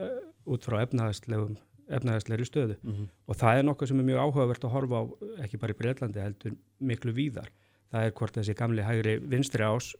út 0.47 0.65
frá 0.65 0.79
efnaðarslegri 0.81 2.47
stöðu. 2.47 2.77
Mm 2.81 2.93
-hmm. 2.93 3.07
Og 3.27 3.35
það 3.37 3.59
er 3.59 3.67
nokkuð 3.67 3.87
sem 3.87 3.99
er 3.99 4.09
mjög 4.09 4.23
áhugavert 4.25 4.65
að 4.65 4.73
horfa 4.73 5.01
á, 5.01 5.03
ekki 5.45 5.57
bara 5.57 5.73
í 5.73 5.77
Breitlandi, 5.77 6.19
heldur 6.19 6.57
miklu 6.79 7.13
víðar. 7.13 7.49
Það 7.91 8.05
er 8.05 8.11
hvort 8.11 8.37
þessi 8.37 8.53
gamli 8.53 8.83
hægri 8.83 9.19
vinstri 9.19 9.63
ás 9.63 9.95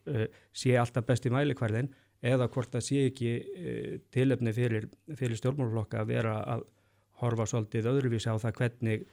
sé 0.54 0.76
alltaf 0.76 1.06
best 1.06 1.26
í 1.26 1.30
mælikvarðin 1.30 1.90
eða 2.22 2.50
hvort 2.50 2.72
það 2.72 2.84
sé 2.84 3.06
ekki 3.08 3.32
tilefni 4.12 4.52
fyrir, 4.54 4.90
fyrir 5.16 5.38
stjórnmálflokka 5.38 6.02
að 6.02 6.08
vera 6.08 6.44
að 6.44 6.66
horfa 7.22 7.46
svolítið 7.46 7.88
öðruvísi 7.88 8.28
á 8.28 8.36
það 8.36 8.58
hvernig 8.60 9.08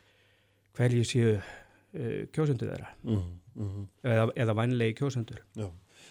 hverju 0.79 1.07
séu 1.09 1.33
uh, 1.39 2.21
kjósendur 2.35 2.73
þeirra. 2.73 2.93
Mm 3.05 3.23
-hmm. 3.55 3.89
eða, 4.03 4.29
eða 4.37 4.57
vannlegi 4.61 4.99
kjósendur. 5.01 5.43
Já, 5.57 5.69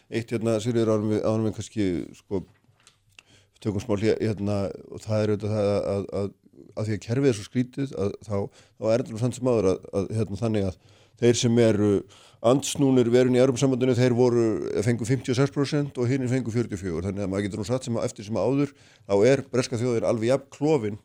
eitt 0.09 0.31
hérna 0.31 0.59
Sýrður 0.63 0.95
ánum 0.95 1.15
við, 1.15 1.23
ánum 1.23 1.47
við 1.49 1.55
kannski 1.59 1.87
sko 2.17 2.45
tökum 3.63 3.83
smál 3.83 3.99
hérna 4.03 4.57
og 4.91 5.03
það 5.03 5.21
er 5.21 5.33
auðvitað 5.33 5.53
það 5.55 5.69
að, 5.69 5.85
að, 5.93 6.07
að, 6.19 6.33
að 6.73 6.89
því 6.89 6.97
að 6.97 7.05
kerfið 7.05 7.29
er 7.29 7.37
svo 7.37 7.47
skrítið 7.47 7.95
þá, 8.27 8.37
þá 8.79 8.85
er 8.91 9.03
þetta 9.03 9.21
samt 9.21 9.37
sem 9.37 9.49
áður 9.49 9.69
að 9.71 10.11
hérna 10.17 10.39
þannig 10.41 10.67
að 10.67 10.77
þeir 11.21 11.39
sem 11.39 11.59
eru 11.63 11.91
ansnúnir 12.43 13.09
verun 13.13 13.37
í 13.37 13.39
Europasambandinu 13.39 13.95
þeir 13.95 14.15
voru, 14.17 14.45
fengu 14.83 15.07
56% 15.07 15.99
og 16.01 16.09
hinn 16.11 16.27
fengu 16.27 16.51
44% 16.51 17.07
þannig 17.07 17.23
að 17.23 17.31
maður 17.31 17.45
getur 17.47 17.61
nú 17.61 17.67
satt 17.69 17.87
sem 17.87 17.99
að 17.99 18.07
eftir 18.09 18.27
sem 18.27 18.39
áður 18.39 18.73
þá 19.07 19.15
er 19.29 19.43
breska 19.53 19.79
þjóðir 19.79 20.07
alveg 20.09 20.33
jafn 20.33 20.49
klófin 20.51 20.99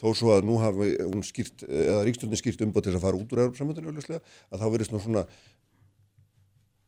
þó 0.00 0.12
svo 0.16 0.34
að 0.34 0.46
nú 0.48 0.58
hafi 0.62 0.92
hún 1.04 1.24
skýrt, 1.26 1.64
eða 1.68 2.04
ríkstundin 2.06 2.40
skýrt 2.40 2.62
umbúið 2.64 2.88
til 2.88 2.96
að 2.96 3.04
fara 3.04 3.20
út 3.20 3.34
úr 3.34 3.44
Europasambandinu 3.46 4.20
að 4.20 4.62
þá 4.62 4.66
verðist 4.72 4.94
nú 4.94 5.02
svona 5.02 5.26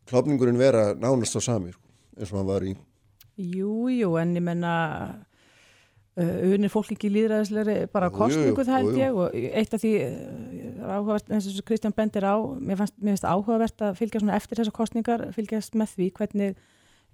klopningurinn 0.09 0.61
vera 0.61 0.93
nánast 0.99 1.37
á 1.37 1.41
sami 1.45 1.75
sko, 1.75 1.85
eins 2.19 2.33
og 2.33 2.41
hann 2.41 2.49
var 2.49 2.67
í 2.67 2.73
Jú, 3.43 3.89
jú, 3.89 4.11
en 4.21 4.35
ég 4.37 4.45
menna 4.45 4.73
uh, 6.21 6.53
unir 6.53 6.73
fólk 6.73 6.93
ekki 6.93 7.11
líðræðislegri 7.13 7.87
bara 7.93 8.11
kostningu 8.13 8.65
það 8.67 8.77
held 8.77 8.99
ég 9.01 9.17
og 9.17 9.33
eitt 9.33 9.73
af 9.73 9.83
því 9.83 9.93
uh, 10.05 10.91
áhugavert, 10.99 11.33
eins 11.33 11.49
og 11.49 11.65
Kristján 11.69 11.97
bendir 11.97 12.27
á 12.29 12.37
mér 12.37 12.83
fannst, 12.83 12.99
mér 13.01 13.17
finnst 13.17 13.29
áhugavert 13.29 13.87
að 13.89 13.97
fylgja 14.03 14.21
svona 14.21 14.37
eftir 14.37 14.61
þessar 14.61 14.77
kostningar, 14.77 15.27
fylgjast 15.37 15.79
með 15.81 15.97
því 15.97 16.11
hvernig 16.19 16.63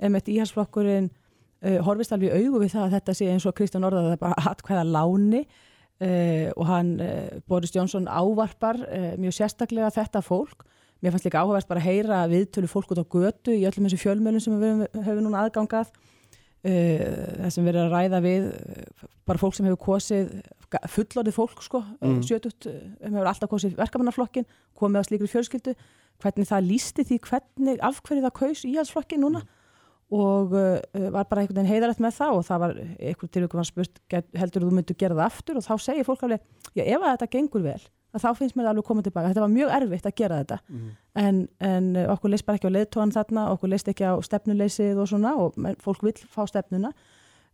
emitt 0.08 0.30
íhalsflokkurinn 0.34 1.10
uh, 1.12 1.78
horfist 1.86 2.14
alveg 2.14 2.34
í 2.34 2.42
augu 2.42 2.64
við 2.64 2.74
það 2.74 2.88
að 2.88 2.98
þetta 2.98 3.16
sé 3.20 3.30
eins 3.32 3.46
og 3.46 3.56
Kristján 3.58 3.86
orðaði 3.86 4.14
það 4.16 4.22
bara 4.26 4.46
atkvæða 4.52 4.86
láni 4.90 5.44
uh, 6.04 6.48
og 6.56 6.66
hann 6.68 6.96
uh, 7.00 7.38
Boris 7.48 7.74
Johnson 7.74 8.08
ávarpar 8.08 8.80
uh, 8.84 9.14
mjög 9.20 9.38
sérstaklega 9.38 9.90
þetta 9.94 10.22
fólk 10.24 10.66
mér 11.02 11.14
fannst 11.14 11.28
líka 11.28 11.42
áhugavert 11.42 11.68
bara 11.70 11.82
að 11.82 11.88
heyra 11.90 12.20
viðtölu 12.30 12.70
fólk 12.70 12.92
út 12.94 13.02
á 13.02 13.06
götu 13.06 13.54
í 13.54 13.64
öllum 13.68 13.86
þessu 13.86 14.00
fjölmjölum 14.02 14.42
sem 14.42 14.56
við 14.58 14.86
höfum, 14.98 15.20
núna 15.26 15.44
aðgangað 15.46 15.92
það 16.58 17.52
sem 17.54 17.68
verið 17.68 17.84
að 17.84 17.92
ræða 17.92 18.18
við 18.24 18.48
bara 19.30 19.38
fólk 19.38 19.54
sem 19.54 19.68
hefur 19.68 19.78
kosið 19.78 20.32
fullorðið 20.90 21.36
fólk 21.36 21.62
sko, 21.62 21.84
mm. 22.00 22.16
Mm. 22.16 22.24
sjötut 22.26 22.66
hefur 22.98 23.28
alltaf 23.30 23.52
kosið 23.52 23.76
verkamannaflokkin 23.78 24.48
komið 24.76 25.06
á 25.06 25.06
slíkri 25.06 25.30
fjölskyldu 25.30 25.76
hvernig 26.18 26.50
það 26.50 26.66
lísti 26.66 27.06
því 27.06 27.20
hvernig 27.28 27.78
af 27.86 28.02
hverju 28.02 28.24
það 28.26 28.36
kaus 28.40 28.64
íhalsflokkin 28.66 29.22
núna 29.22 29.44
og 30.09 30.55
uh, 30.56 30.78
var 31.12 31.28
bara 31.28 31.43
einhvern 31.43 31.60
veginn 31.60 31.72
heiðalegt 31.74 32.01
með 32.01 32.16
það 32.16 32.39
og 32.39 32.48
það 32.48 32.62
var 32.64 32.74
einhvern 32.80 33.32
til 33.35 33.44
ykkur 33.44 33.60
var 33.60 33.68
spurt 33.68 34.02
heldur 34.40 34.64
þú 34.64 34.72
myndu 34.78 34.97
gera 34.97 35.18
það 35.18 35.26
aftur? 35.26 35.60
Og 35.60 35.66
þá 35.66 35.74
segir 35.85 36.09
fólk 36.09 36.24
alveg, 36.24 36.44
já 36.72 36.85
ef 36.86 37.05
þetta 37.05 37.32
gengur 37.36 37.66
vel 37.66 37.80
þá 38.16 38.32
finnst 38.39 38.56
mér 38.56 38.66
það 38.66 38.72
alveg 38.72 38.85
að 38.85 38.89
koma 38.89 39.05
tilbaka. 39.05 39.30
Þetta 39.32 39.44
var 39.44 39.52
mjög 39.52 39.72
erfitt 39.76 40.09
að 40.09 40.16
gera 40.16 40.40
þetta. 40.40 40.59
En, 41.22 41.39
en 41.68 41.89
uh, 41.97 42.10
okkur 42.14 42.32
leist 42.32 42.47
bara 42.47 42.59
ekki 42.59 42.70
á 42.70 42.76
leiðtóðan 42.76 43.14
þarna 43.14 43.47
okkur 43.52 43.72
leist 43.72 43.90
ekki 43.93 44.09
á 44.09 44.14
stefnuleysið 44.24 45.01
og 45.02 45.09
svona 45.10 45.35
og 45.36 45.59
fólk 45.85 46.05
vil 46.06 46.14
fá 46.32 46.47
stefnuna. 46.48 46.93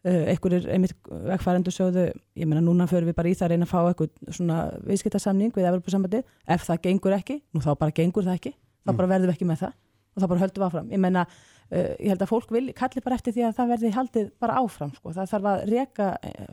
Uh, 0.05 0.29
einhver 0.29 0.59
er 0.59 0.69
einmitt 0.75 0.95
vegfærendur 1.09 1.73
sögðu, 1.73 2.11
ég 2.37 2.49
meina 2.49 2.61
núna 2.61 2.87
förum 2.87 3.09
við 3.09 3.17
bara 3.17 3.31
í 3.31 3.35
það 3.35 3.47
að 3.47 3.55
reyna 3.55 3.65
að 3.65 3.73
fá 3.73 3.79
eitthvað 3.89 4.37
svona 4.37 4.59
viðskiptarsamning 4.85 5.55
við 5.57 5.69
Evropasambandi, 5.71 6.21
ef 6.45 6.67
það 6.69 6.83
gengur 6.85 7.17
ekki 7.17 7.39
nú 7.57 7.63
þá 7.65 7.71
bara 7.81 7.95
gengur 7.97 8.27
það 8.27 8.37
ekki, 8.37 8.53
þá 8.85 8.93
bara 8.93 9.11
verðum 9.15 9.31
við 9.31 9.35
ekki 9.39 9.49
með 9.49 9.63
það. 9.65 9.79
Og 10.15 10.21
þá 10.21 10.27
bara 10.29 10.43
höldum 10.45 10.61
við 10.61 10.67
áfram, 10.69 10.91
ég 10.93 11.01
meina 11.01 11.25
uh, 11.73 11.95
ég 12.01 12.09
held 12.13 12.23
að 12.23 12.31
fólk 12.33 12.51
vil, 12.55 12.67
kalli 12.77 13.01
bara 13.05 13.17
eftir 13.19 13.33
því 13.37 13.47
að 13.49 13.57
það 13.59 13.73
verði 13.75 13.93
haldið 13.97 14.31
bara 14.41 14.59
áfram, 14.61 14.93
sko, 14.97 15.13
það 15.17 15.31
þarf 15.33 15.49
að 15.53 15.65
reka 15.71 16.09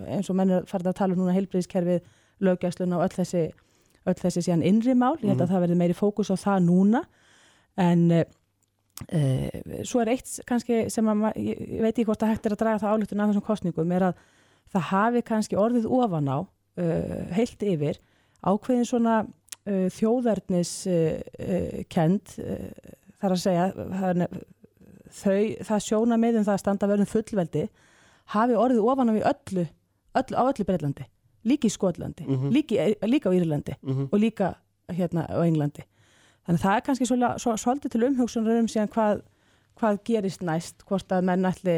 eins 0.07 0.29
og 0.31 0.35
menn 0.39 0.51
er 0.57 0.65
farið 0.69 0.91
að 0.93 0.99
tala 1.01 1.13
um 1.17 1.21
núna 1.23 1.35
heilbriðiskerfið, 1.37 2.01
löggæsluna 2.41 2.97
og 2.97 3.03
öll 3.07 3.15
þessi 3.19 3.43
öll 4.09 4.17
þessi 4.17 4.41
síðan 4.41 4.63
innri 4.65 4.95
mál, 4.97 5.13
ég 5.21 5.29
held 5.29 5.41
að 5.41 5.45
Mhm. 5.45 5.51
það 5.53 5.61
verði 5.67 5.75
meiri 5.77 5.93
fókus 5.93 6.31
á 6.33 6.35
það 6.41 6.63
núna. 6.65 7.01
En 7.77 8.11
uh, 8.11 9.83
svo 9.85 10.01
er 10.01 10.09
eitt 10.15 10.39
kannski 10.49 10.89
sem 10.89 11.05
að 11.05 11.27
ég, 11.37 11.61
veit 11.81 11.93
ekki 11.93 12.05
hvort 12.09 12.23
að 12.25 12.31
hægt 12.33 12.45
er 12.49 12.55
að 12.55 12.61
draga 12.63 12.81
það 12.81 12.95
álutun 12.95 13.21
af 13.21 13.29
þessum 13.31 13.45
kostningum 13.45 13.91
er 13.95 14.07
að 14.09 14.23
það 14.73 14.87
hafi 14.89 15.21
kannski 15.21 15.59
orðið 15.59 15.85
ofan 15.89 16.27
á 16.33 16.39
uh, 16.41 17.27
heilt 17.35 17.61
yfir 17.61 17.99
ákveðin 18.41 18.89
svona 18.89 19.19
þjóðarnis 19.93 20.71
kend 21.93 22.31
uh, 22.41 22.71
þar 23.21 23.35
að 23.35 23.41
segja 23.43 23.67
það, 23.75 24.23
þau, 25.11 25.57
það 25.67 25.85
sjóna 25.87 26.17
með 26.19 26.37
um 26.41 26.45
það 26.47 26.53
að 26.55 26.63
standa 26.63 26.87
verðum 26.87 27.09
fullveldi 27.11 27.65
hafi 28.35 28.53
orðið 28.57 28.85
ofan 28.91 29.09
á 29.11 29.13
í 29.17 29.23
öllu, 29.31 29.65
öllu 30.15 30.35
á 30.37 30.43
öllu 30.49 30.65
Breitlandi 30.67 31.05
líka 31.45 31.67
í 31.67 31.71
Skotlandi, 31.73 32.23
Mhm. 32.27 32.51
líka, 32.53 32.75
í- 32.87 32.97
líka 33.09 33.29
á 33.29 33.33
Írlandi 33.33 33.73
Mhm. 33.81 34.09
og 34.11 34.19
líka 34.19 34.55
hérna 34.89 35.25
á 35.27 35.41
Englandi 35.45 35.83
þannig 36.47 36.59
að 36.59 36.65
það 36.65 36.75
er 36.77 36.81
kannski 36.81 37.05
svolítið, 37.05 37.39
svo, 37.39 37.51
svolítið 37.57 37.89
til 37.91 38.03
umhugsunar 38.03 38.59
um 38.59 38.67
síðan 38.67 38.89
hvað, 38.89 39.21
hvað 39.79 39.99
gerist 40.05 40.41
næst 40.41 40.83
hvort 40.85 41.07
að 41.09 41.23
menn 41.23 41.43
ætli 41.43 41.75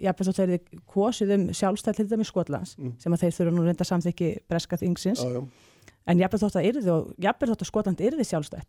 jafnveg 0.00 0.26
þótt 0.28 0.40
þeir 0.40 0.60
kosið 0.88 1.34
um 1.34 1.46
sjálfstæð 1.52 1.94
til 1.96 2.06
dæmis 2.08 2.26
Skotlands 2.32 2.76
Mm. 2.78 2.92
sem 2.98 3.12
að 3.12 3.20
þeir 3.20 3.34
þurfa 3.36 3.52
nú 3.54 3.62
reynda 3.64 3.84
samþykki 3.84 4.38
breska 4.48 4.76
þingsins 4.76 5.20
Já, 5.22 5.28
já. 5.32 5.46
en 6.06 6.18
jafnveg 6.18 6.40
þótt 6.40 6.56
að 6.56 6.64
að 7.60 7.66
Skotland 7.66 7.98
yrði 8.00 8.24
sjálfstætt 8.24 8.66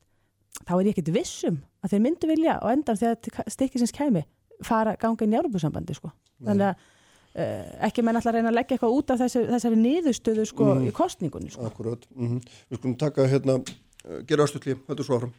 þá 0.63 0.73
er 0.79 0.85
ég 0.87 0.95
ekkit 0.95 1.13
vissum 1.15 1.61
að 1.83 1.93
þeir 1.95 2.03
myndu 2.07 2.27
vilja 2.31 2.57
og 2.61 2.71
endan 2.71 2.99
þegar 2.99 3.47
stikkisins 3.51 3.91
kæmi 3.95 4.23
fara 4.63 4.95
ganga 4.95 5.25
inn 5.25 5.33
í 5.35 5.39
Európusambandi 5.41 5.95
sko. 5.97 6.11
þannig 6.45 6.69
að 6.69 6.75
uh, 6.75 7.87
ekki 7.89 8.03
menn 8.05 8.15
alltaf 8.15 8.33
reyna 8.37 8.51
að 8.53 8.57
leggja 8.61 8.77
eitthvað 8.77 8.95
út 8.95 9.11
af 9.11 9.19
þessi, 9.25 9.43
þessari 9.51 9.79
niðurstöðu 9.81 10.45
sko, 10.47 10.69
Mm. 10.75 10.87
í 10.87 10.91
kostningunni 10.95 11.51
sko. 11.51 11.65
Akkurat, 11.67 12.07
mm 12.15 12.39
við 12.71 12.79
skulum 12.79 12.95
taka 12.97 13.27
hérna 13.27 13.59
uh, 13.59 14.21
gera 14.27 14.43
ástutli, 14.47 14.77
þetta 14.87 15.01
er 15.01 15.09
svo 15.09 15.17
áfram 15.19 15.33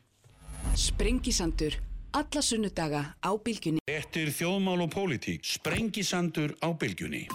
Sprengisandur. 0.76 1.72
Alla 2.16 2.40
sunnudaga 2.42 3.00
á 3.24 3.30
bylgjunni. 3.44 3.80
Eftir 3.88 4.28
þjóðmál 4.32 4.82
og 4.84 4.90
pólitík, 4.92 5.44
sprengisandur 5.44 6.52
á 6.64 6.68
bylgjunni. 6.76 7.26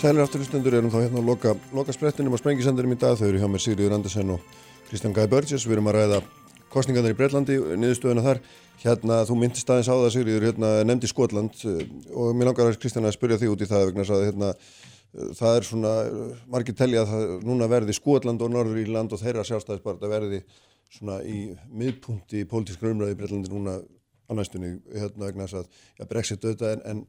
Sælir 0.00 0.24
afturlustendur 0.24 0.74
erum 0.76 0.90
þá 0.92 0.98
hérna 1.04 1.20
að 1.20 1.28
loka, 1.28 1.52
loka 1.72 1.92
sprettinum 1.94 2.34
og 2.34 2.40
sprengisendurum 2.40 2.92
í 2.94 2.98
dag. 3.00 3.16
Þau 3.20 3.28
eru 3.28 3.40
hjá 3.42 3.48
mér 3.52 3.62
Sigriður 3.62 3.94
Andersen 3.96 4.32
og 4.34 4.40
Kristján 4.88 5.14
Guy 5.16 5.28
Burgess. 5.30 5.66
Við 5.68 5.76
erum 5.76 5.90
að 5.92 5.98
ræða 5.98 6.20
kostningarnir 6.72 7.14
í 7.14 7.18
Breitlandi, 7.18 7.58
niðurstöðuna 7.78 8.24
þar. 8.24 8.40
Hérna, 8.82 9.20
þú 9.28 9.36
myndist 9.38 9.68
aðeins 9.70 9.90
á 9.92 9.94
það 9.94 10.08
Sigriður, 10.16 10.46
hérna, 10.48 10.70
nefndi 10.88 11.10
Skotland 11.10 11.60
uh, 11.70 11.82
og 12.18 12.32
mér 12.34 12.50
langar 12.50 12.72
að 12.72 12.80
Kristján 12.82 13.06
að 13.06 13.14
spyrja 13.14 13.38
þig 13.38 13.52
út 13.52 13.62
í 13.62 13.68
það 13.70 13.84
vegna 13.90 14.06
að 14.08 14.24
hérna, 14.26 14.48
uh, 14.56 15.28
það 15.38 15.58
er 15.58 15.68
svona, 15.68 15.92
margir 16.50 16.78
telja 16.78 17.04
að 17.04 17.12
það 17.12 17.34
núna 17.46 17.68
verði 17.70 17.94
Skotland 17.94 18.42
og 18.42 18.50
Norður 18.50 18.80
Írland 18.82 19.14
og 19.14 19.22
þeirra 19.22 19.46
sjálfstæðisbarta 19.46 20.10
verði 20.10 20.42
svona 20.92 21.20
í 21.22 21.44
miðpunkti 21.70 22.42
í 22.42 22.48
pólitískra 22.48 22.90
umræði 22.90 23.14
í 23.14 23.20
Breitlandi 23.20 23.52
núna 23.52 23.78
á 24.26 24.32
næstunni 24.34 24.74
hérna 24.90 25.28
vegna 25.28 25.46
að 25.46 25.68
ja, 26.00 26.08
Brexit 26.08 26.42
auðvitað 26.42 26.74
en, 26.74 26.82
en 26.90 27.04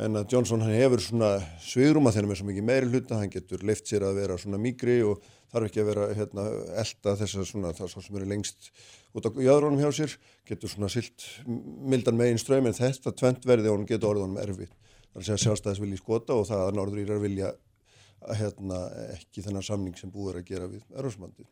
en 0.00 0.16
að 0.16 0.32
Johnson 0.32 0.62
hann 0.64 0.72
hefur 0.74 1.02
svona 1.04 1.30
svigrum 1.60 2.08
að 2.08 2.16
þeim 2.16 2.32
er 2.32 2.38
svo 2.38 2.46
mikið 2.48 2.66
meiri 2.66 2.88
hluta, 2.88 3.18
hann 3.20 3.32
getur 3.32 3.64
leift 3.66 3.90
sér 3.90 4.06
að 4.08 4.20
vera 4.22 4.38
svona 4.40 4.60
mýgri 4.60 5.00
og 5.04 5.20
þarf 5.52 5.68
ekki 5.68 5.82
að 5.82 5.88
vera 5.90 6.06
hérna, 6.16 6.44
elda 6.82 7.14
þessar 7.20 7.48
svona 7.48 7.72
það 7.76 7.92
svo 7.92 8.04
sem 8.04 8.18
eru 8.20 8.28
lengst 8.30 8.70
út 9.18 9.26
á 9.26 9.30
jöðrónum 9.44 9.82
hjá 9.82 9.90
sér, 9.98 10.14
getur 10.48 10.72
svona 10.72 10.90
silt 10.92 11.26
mildan 11.46 12.18
megin 12.18 12.40
ströym 12.40 12.70
en 12.70 12.76
þetta 12.76 13.12
tvent 13.18 13.48
verði 13.48 13.72
og 13.72 13.80
hann 13.80 13.88
getur 13.90 14.12
orðið 14.12 14.26
honum 14.28 14.42
erfitt. 14.44 14.76
Það 15.10 15.18
er 15.18 15.24
að 15.24 15.28
segja 15.28 15.44
sjálfstæðis 15.44 15.82
vilja 15.82 15.98
í 15.98 16.02
skota 16.04 16.36
og 16.38 16.46
það 16.48 16.64
að 16.64 16.76
Norður 16.78 17.02
Írar 17.02 17.22
vilja 17.24 17.50
að, 17.50 18.34
hérna, 18.38 18.80
ekki 19.16 19.44
þennan 19.44 19.66
samning 19.66 19.98
sem 19.98 20.12
búið 20.14 20.32
er 20.36 20.40
að 20.40 20.50
gera 20.52 20.70
við 20.70 20.84
Erosmandi. 20.94 21.48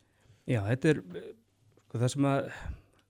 Já, 0.48 0.60
þetta 0.68 0.92
er 0.92 1.00
sko, 1.02 1.98
það 1.98 2.12
sem 2.14 2.28
að 2.30 2.52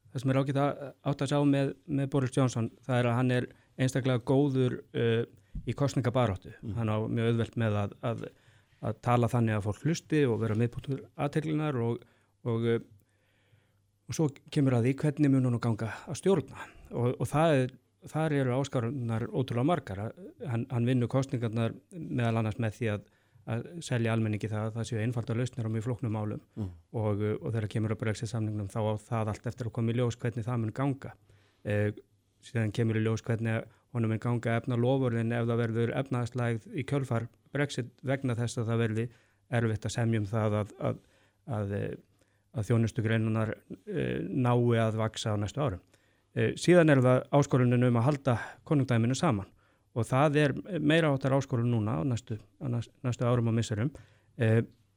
það 0.09 0.23
sem 0.23 0.33
er 0.33 0.41
ágætt 0.41 0.61
að 0.63 0.85
átt 1.11 1.25
að 1.25 1.33
sjá 1.35 1.41
með, 1.53 1.73
með 2.01 2.11
Boris 2.15 2.33
Johnson, 2.35 2.71
það 2.87 3.03
er 3.03 3.11
að 3.11 3.19
hann 3.19 3.35
er 3.37 3.49
einstaklega 3.79 4.25
góður 4.27 4.79
uh, 4.99 5.25
í 5.69 5.75
kostningabaróttu. 5.79 6.53
Mm. 6.63 6.77
Hann 6.79 6.93
á 6.93 6.97
mjög 7.07 7.33
auðvelt 7.33 7.59
með 7.61 7.81
að, 7.83 7.97
að, 8.11 8.23
að 8.85 9.03
tala 9.07 9.33
þannig 9.33 9.59
að 9.59 9.67
fólk 9.67 9.85
hlusti 9.87 10.23
og 10.29 10.41
vera 10.43 10.57
miðpunktur 10.59 11.03
aðteglunar 11.17 11.83
og, 11.83 12.07
og, 12.49 12.71
uh, 12.75 12.81
og 14.09 14.19
svo 14.19 14.31
kemur 14.55 14.79
að 14.79 14.89
því 14.89 14.97
hvernig 15.03 15.35
mun 15.35 15.51
hún 15.51 15.59
að 15.59 15.67
ganga 15.69 15.93
að 16.09 16.21
stjórna 16.23 16.65
og, 16.91 17.15
og 17.19 17.29
það 17.29 17.61
er 17.63 17.77
þar 18.09 18.35
eru 18.37 18.57
áskarunar 18.57 19.27
ótrúlega 19.29 19.67
margar 19.67 20.03
hann, 20.47 20.67
hann 20.71 20.87
vinnur 20.87 21.11
kostningarnar 21.11 21.75
meðal 21.91 22.39
annars 22.41 22.61
með 22.63 22.77
því 22.77 22.91
að, 22.93 23.07
að 23.51 23.65
selja 23.85 24.13
almenningi 24.15 24.51
það 24.51 24.69
að 24.69 24.77
það 24.77 24.89
séu 24.91 25.01
einfaldar 25.03 25.41
lausnir 25.41 25.67
á 25.67 25.75
mjög 25.75 25.87
flóknum 25.89 26.15
málum 26.15 26.45
Mm. 26.59 26.71
og, 26.93 27.23
uh, 27.23 27.35
og 27.43 27.51
þegar 27.53 27.69
kemur 27.75 27.95
að 27.95 28.03
brexit 28.05 28.31
samningnum 28.31 28.71
þá 28.71 28.81
á 28.87 28.95
það 29.03 29.33
allt 29.35 29.51
eftir 29.51 29.71
að 29.71 29.75
koma 29.79 29.93
í 29.93 29.99
ljós 29.99 30.19
hvernig 30.19 30.47
það 30.47 30.63
mun 30.63 30.77
ganga 30.79 31.15
eh, 31.65 31.91
síðan 32.45 32.73
kemur 32.75 32.99
í 32.99 33.05
ljós 33.05 33.25
hvernig 33.27 33.65
honum 33.97 34.13
mun 34.13 34.23
ganga 34.23 34.59
efna 34.59 34.77
lofurðin 34.79 35.33
ef 35.33 35.47
það 35.49 35.63
verður 35.63 35.95
efnaðslægð 36.03 36.69
í 36.77 36.85
kjölfar 36.89 37.29
brexit 37.55 37.91
vegna 38.07 38.37
þess 38.39 38.61
að 38.61 38.71
það 38.71 38.83
verði 38.83 39.07
erfitt 39.59 39.89
að 39.89 39.95
semjum 39.95 40.27
það 40.29 40.57
að, 40.61 40.73
að, 40.89 41.03
að, 41.59 41.75
eh, 41.79 41.93
að 42.59 42.71
þjónustu 42.71 43.05
greinunar 43.05 43.55
eh, 43.55 44.19
nái 44.29 44.81
að 44.83 44.99
vaksa 45.01 45.33
á 45.33 45.37
næstu 45.41 45.63
árum. 45.65 45.85
Eh, 46.37 46.53
síðan 46.61 46.93
er 46.93 47.03
það 47.05 47.23
áskorunin 47.39 47.89
um 47.89 48.01
að 48.01 48.09
halda 48.11 48.37
konungdæminu 48.69 49.17
saman 49.17 49.49
og 49.97 50.07
það 50.07 50.37
er 50.43 50.57
meira 50.85 51.11
áttar 51.15 51.35
áskorun 51.39 51.71
núna 51.73 51.97
á 51.97 52.01
næstu, 52.05 52.37
næstu, 52.61 52.93
næstu 53.03 53.25
árum 53.27 53.49
og 53.51 53.57
misserum 53.57 53.89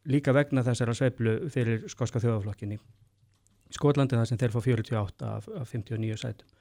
líka 0.05 0.33
vegna 0.35 0.61
þessara 0.65 0.93
sveiflu 0.93 1.37
fyrir 1.49 1.87
skotska 1.89 2.19
þjóðaflokkinni 2.21 2.77
Skotlandi 3.71 4.19
það 4.19 4.27
sem 4.29 4.39
þeir 4.41 4.53
fá 4.53 4.59
48 4.65 5.29
af, 5.31 5.47
af 5.61 5.71
59 5.71 6.19
sætum 6.21 6.51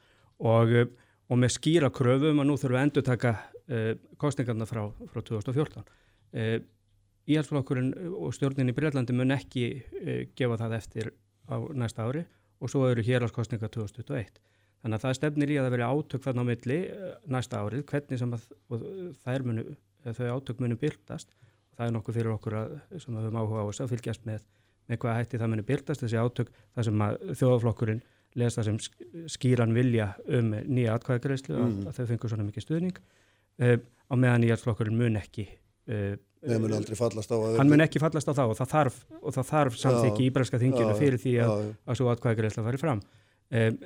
og, 0.40 0.74
eh, 0.74 0.90
og 1.30 1.40
með 1.40 1.54
skýra 1.56 1.92
kröfum 1.94 2.42
að 2.42 2.50
nú 2.50 2.58
þurfum 2.58 2.76
við 2.76 2.80
að 2.80 2.86
endur 2.88 3.06
taka 3.06 3.34
eh, 3.68 3.94
kostningarna 4.20 4.68
frá, 4.68 4.84
frá 5.12 5.22
2014 5.22 5.84
eh, 6.32 6.60
Íhalsflokkurinn 7.30 7.92
og 8.16 8.32
stjórnin 8.34 8.72
í 8.72 8.74
Breitlandi 8.74 9.14
mun 9.14 9.36
ekki 9.36 9.66
eh, 10.02 10.22
gefa 10.36 10.58
það 10.62 10.76
eftir 10.80 11.12
á 11.46 11.56
næsta 11.76 12.06
ári 12.06 12.24
og 12.60 12.72
svo 12.72 12.86
eru 12.88 13.04
hérhalskostninga 13.04 13.70
2021 13.70 14.40
Þannig 14.80 14.96
að 14.96 15.04
það 15.04 15.16
stefnir 15.18 15.50
í 15.52 15.56
að 15.60 15.66
það 15.66 15.74
veri 15.74 15.86
átök 15.86 16.22
þarna 16.24 16.42
á 16.44 16.48
milli 16.48 16.78
næsta 17.28 17.58
árið, 17.60 17.82
hvernig 17.90 18.20
sem 18.20 18.30
að 18.32 19.42
munu, 19.44 19.64
þau 20.16 20.28
átök 20.38 20.62
munu 20.64 20.78
byrtast. 20.80 21.34
Það 21.76 21.86
er 21.86 21.92
nokkuð 21.96 22.16
fyrir 22.16 22.32
okkur 22.32 22.56
að, 22.56 22.72
sem 22.96 23.12
að 23.12 23.20
við 23.20 23.28
höfum 23.28 23.40
áhuga 23.42 23.60
á 23.60 23.68
þess 23.68 23.84
að 23.84 23.92
fylgjast 23.92 24.24
með, 24.28 24.46
með 24.88 25.00
hvað 25.02 25.18
hætti 25.18 25.40
það 25.40 25.52
munu 25.52 25.66
byrtast, 25.68 26.04
þessi 26.04 26.20
átök, 26.20 26.54
það 26.72 26.88
sem 26.88 27.04
að 27.04 27.18
þjóðaflokkurinn 27.42 28.00
lesa 28.38 28.62
sem 28.66 28.76
skýran 29.30 29.74
vilja 29.74 30.12
um 30.28 30.52
nýja 30.54 30.94
atkvæðagreyslu 30.98 31.56
mm. 31.56 31.62
að, 31.64 31.88
að 31.90 31.96
þau 31.98 32.10
fengur 32.12 32.32
svona 32.32 32.46
mikið 32.46 32.66
stuðning. 32.66 33.00
Uh, 33.60 33.76
á 34.10 34.14
meðan 34.14 34.44
nýjarflokkurinn 34.44 34.98
mun 34.98 35.18
ekki 35.20 35.46
uh, 35.90 36.14
Nei, 36.40 36.56
mun 36.56 36.72
aldrei 36.72 36.96
fallast 36.96 37.28
á 37.28 37.36
að 37.36 37.58
hann 37.60 37.68
mun 37.68 37.84
ekki 37.84 38.00
fallast 38.00 38.30
á 38.30 38.32
það 38.32 38.52
og 38.54 38.56
það 38.56 38.70
þarf, 38.70 39.00
og 39.20 39.34
það 39.36 39.48
þarf 39.50 39.74
samþykki 39.76 40.22
í 40.22 40.28
Íbræska 40.30 40.60
þinginu 40.62 40.94
fyrir 40.96 41.20
því 41.20 41.34
að, 41.44 41.66
að 41.84 41.98
svo 41.98 42.08
atkvæðagreysla 42.14 42.64
fari 42.64 42.80
fram. 42.80 43.02
Um, 43.50 43.76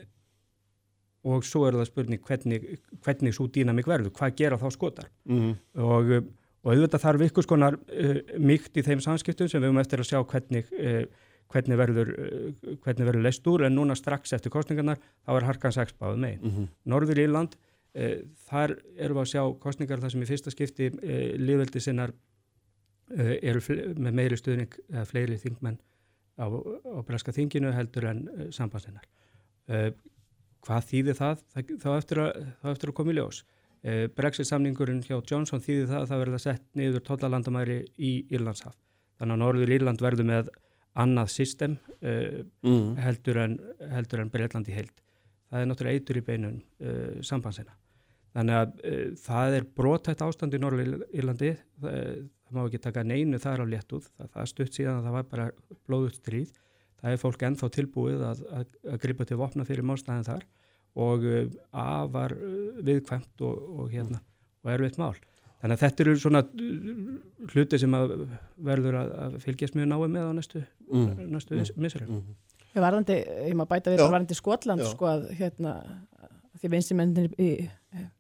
og 1.34 1.46
svo 1.48 1.64
er 1.66 1.78
það 1.80 1.88
spurning 1.88 2.22
hvernig, 2.28 2.68
hvernig 3.02 3.34
svo 3.34 3.48
dýnamík 3.50 3.88
verður, 3.90 4.14
hvað 4.14 4.38
gera 4.38 4.60
þá 4.60 4.66
skotar? 4.70 5.10
Mm. 5.26 5.56
og, 5.82 6.12
og 6.62 6.70
auðvitað 6.70 7.04
þarf 7.08 7.26
ykkur 7.26 7.48
skonar 7.48 7.78
uh, 7.80 8.20
mýkt 8.38 8.78
í 8.78 8.86
þeim 8.86 9.02
samskiptum 9.02 9.50
sem 9.50 9.58
við 9.58 9.72
höfum 9.72 9.82
eftir 9.82 10.04
að 10.04 10.10
sjá 10.12 10.20
hvernig, 10.22 10.70
hvernig 11.52 11.78
verður, 11.80 12.12
uh, 12.14 12.74
hvernig 12.84 13.08
verður 13.08 13.26
leist 13.26 13.46
úr 13.50 13.66
en 13.66 13.76
núna 13.76 13.96
strax 13.98 14.32
eftir 14.36 14.52
kostningarnar 14.54 15.00
þá 15.24 15.32
er 15.36 15.48
harkan 15.50 15.76
sexbáð 15.76 16.18
megin. 16.18 16.42
Mm 16.42 16.50
-hmm. 16.50 16.68
Norður 16.84 17.22
Írland, 17.26 17.56
þar 18.48 18.72
erum 18.98 19.16
við 19.16 19.22
að 19.22 19.30
sjá 19.30 19.42
kostningar 19.62 20.00
þar 20.02 20.10
sem 20.10 20.22
í 20.22 20.26
fyrsta 20.26 20.50
skipti 20.50 20.88
liðveldi 21.38 21.80
sinnar 21.80 22.10
eru 23.14 23.60
með 23.94 24.12
meiri 24.12 24.36
stuðning 24.36 24.74
eða 24.90 25.04
fleiri 25.06 25.36
þingmenn 25.38 25.78
á, 26.34 26.50
á 26.50 26.98
breska 27.06 27.30
þinginu 27.30 27.70
heldur 27.70 28.08
en 28.10 28.50
sambandsinnar 28.50 29.06
hvað 30.64 30.88
þýðir 30.90 31.18
það? 31.18 31.44
Þá 31.82 31.88
eftir 31.94 32.20
að, 32.22 32.40
þá 32.62 32.68
eftir 32.72 32.90
að 32.90 32.96
koma 32.98 33.12
í 33.12 33.16
ljós. 33.18 33.40
Eh, 33.84 34.04
Brexit 34.16 34.48
samningurinn 34.48 35.02
hjá 35.04 35.16
Johnson 35.18 35.62
þýðir 35.62 35.90
það 35.90 36.00
að 36.00 36.10
það 36.10 36.22
verður 36.22 36.42
sett 36.44 36.64
niður 36.78 37.04
tollalandamæri 37.08 37.78
í 38.00 38.12
Írlandshaf. 38.32 38.76
Þannig 39.20 39.36
að 39.36 39.42
Norður 39.42 39.74
Írland 39.76 40.04
verður 40.04 40.28
með 40.30 40.52
annað 41.00 41.32
system 41.34 41.78
eh, 42.00 42.42
mm. 42.62 42.92
heldur 43.02 43.40
en, 43.42 43.56
en 43.88 44.30
Breitland 44.32 44.68
í 44.70 44.76
heild. 44.76 44.94
Það 45.50 45.60
er 45.60 45.70
náttúrulega 45.70 46.00
eitur 46.00 46.20
í 46.20 46.24
beinun 46.26 46.60
eh, 46.80 47.22
sambansina. 47.26 47.74
Þannig 48.34 48.60
að 48.60 48.76
eh, 48.86 49.08
það 49.22 49.58
er 49.58 49.68
brotætt 49.78 50.22
ástand 50.26 50.54
í 50.54 50.60
Norður 50.62 51.06
Írlandi. 51.14 51.54
Það, 51.82 52.28
það 52.44 52.58
má 52.58 52.64
ekki 52.64 52.82
taka 52.86 53.06
neinu 53.06 53.40
þar 53.42 53.62
á 53.62 53.72
léttúð. 53.72 54.10
Það, 54.18 54.30
það 54.36 54.52
stutt 54.52 54.78
síðan 54.78 55.00
að 55.00 55.08
það 55.08 55.18
var 55.18 55.32
bara 55.32 55.48
blóðut 55.86 56.20
stríð 56.22 56.54
það 57.04 57.12
er 57.12 57.20
fólk 57.20 57.42
ennþá 57.44 57.68
tilbúið 57.74 58.22
að, 58.24 58.38
að, 58.48 58.76
að 58.88 59.00
gripa 59.02 59.26
til 59.28 59.36
vopna 59.36 59.66
fyrir 59.68 59.84
málstæðin 59.84 60.24
þar 60.24 60.46
og 61.04 61.26
uh, 61.28 61.42
afar 61.76 62.32
uh, 62.38 62.78
viðkvæmt 62.86 63.44
og, 63.44 63.66
og, 63.74 63.90
hérna, 63.92 64.22
og 64.64 64.70
erfitt 64.72 64.96
mál. 65.00 65.12
Þannig 65.65 65.78
að 65.78 65.82
þetta 65.85 66.05
eru 66.05 66.15
svona 66.20 66.43
uh, 66.45 66.97
hluti 67.55 67.81
sem 67.81 67.95
að 67.97 68.11
verður 68.69 68.99
að, 69.01 69.12
að 69.24 69.36
fylgjast 69.47 69.78
mjög 69.78 69.91
náðu 69.91 70.09
með 70.12 70.27
á 70.28 70.32
næstu, 70.36 70.65
mm. 70.91 71.07
næstu 71.32 71.57
mm. 71.57 71.70
misverðum. 71.81 72.19
Mm. 72.20 72.66
Ég 72.74 72.85
varðandi, 72.85 73.16
ég 73.49 73.57
má 73.57 73.65
bæta 73.70 73.93
við, 73.93 74.03
Já. 74.03 74.07
varðandi 74.11 74.36
Skotland 74.36 74.85
Já. 74.85 74.91
sko 74.91 75.09
að 75.09 75.28
hérna, 75.39 75.74
því 76.61 76.70
vinstrimennir 76.74 77.28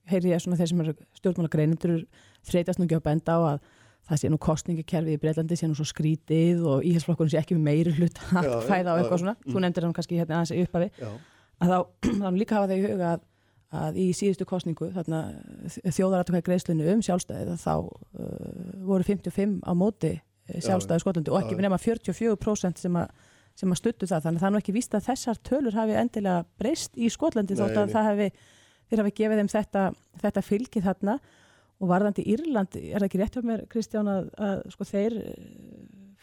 heyri 0.08 0.32
ég 0.32 0.42
svona 0.42 0.58
þeir 0.60 0.70
sem 0.70 0.82
eru 0.84 0.94
stjórnmála 1.18 1.52
greinundur 1.52 2.04
þreytast 2.46 2.80
nú 2.80 2.86
ekki 2.86 2.98
að 2.98 3.06
benda 3.08 3.36
á 3.36 3.40
að 3.54 3.58
það 4.04 4.20
sé 4.20 4.30
nú 4.30 4.38
kostningakerfið 4.42 5.16
í 5.16 5.20
Breitlandi 5.20 5.56
sé 5.58 5.68
nú 5.68 5.76
svo 5.78 5.86
skrítið 5.88 6.64
og 6.68 6.84
íhalsflokkurinn 6.84 7.32
sé 7.32 7.40
ekki 7.40 7.56
með 7.56 7.68
meiri 7.70 7.94
hlut 7.96 8.18
að 8.36 8.50
fæða 8.68 8.92
á 8.92 8.98
eitthvað 8.98 9.22
svona 9.22 9.36
mm. 9.36 9.46
þú 9.48 9.62
nefndir 9.64 9.86
hann 9.86 9.94
kannski 9.96 10.18
hérna 10.20 10.40
aðeins 10.40 10.66
uppafi 10.66 10.90
að 11.64 11.72
þá, 11.72 11.78
þá 12.20 12.28
líka 12.36 12.58
hafa 12.58 12.70
þeir 12.70 12.82
í 12.82 12.90
huga 12.92 13.12
að, 13.14 13.24
að 13.74 14.00
í 14.00 14.06
síðustu 14.16 14.46
kostningu 14.48 14.90
þarna 14.94 15.20
þjóðaratökvæði 15.82 16.46
greiðslunu 16.48 16.88
um 16.94 17.02
sjálfstæði 17.04 17.56
þá 17.60 17.74
uh, 17.74 17.92
voru 18.86 19.06
55 19.06 19.60
á 19.66 19.72
móti 19.78 20.12
eh, 20.14 20.60
sjálfstæði 20.64 21.04
Skotlandi 21.04 21.34
og 21.34 21.40
ekki 21.42 21.58
nema 21.60 21.80
44% 21.82 22.84
sem 22.84 23.00
að 23.00 23.14
sem 23.54 23.70
að 23.70 23.80
stuttu 23.80 24.08
það, 24.10 24.24
þannig 24.24 24.38
að 24.38 24.42
það 24.42 24.48
er 24.48 24.54
nú 24.54 24.60
ekki 24.60 24.74
víst 24.74 24.94
að 24.96 25.08
þessar 25.08 25.40
tölur 25.46 25.76
hafi 25.78 25.96
endilega 25.98 26.46
breyst 26.58 26.96
í 26.98 27.10
Skotlandi 27.12 27.54
þótt 27.58 27.78
að 27.78 27.92
það 27.92 28.08
hafi, 28.08 28.28
þeir 28.90 29.02
hafi 29.02 29.12
gefið 29.20 29.40
þeim 29.40 29.50
þetta, 29.52 29.82
þetta 30.24 30.42
fylgið 30.42 30.88
þarna. 30.88 31.14
Og 31.82 31.90
varðandi 31.90 32.24
Írland, 32.30 32.76
er 32.78 32.98
það 32.98 33.06
ekki 33.08 33.20
rétt 33.20 33.36
hjá 33.36 33.46
mér 33.46 33.62
Kristján 33.70 34.10
að, 34.10 34.26
að 34.38 34.60
sko 34.74 34.86
þeir 34.88 35.16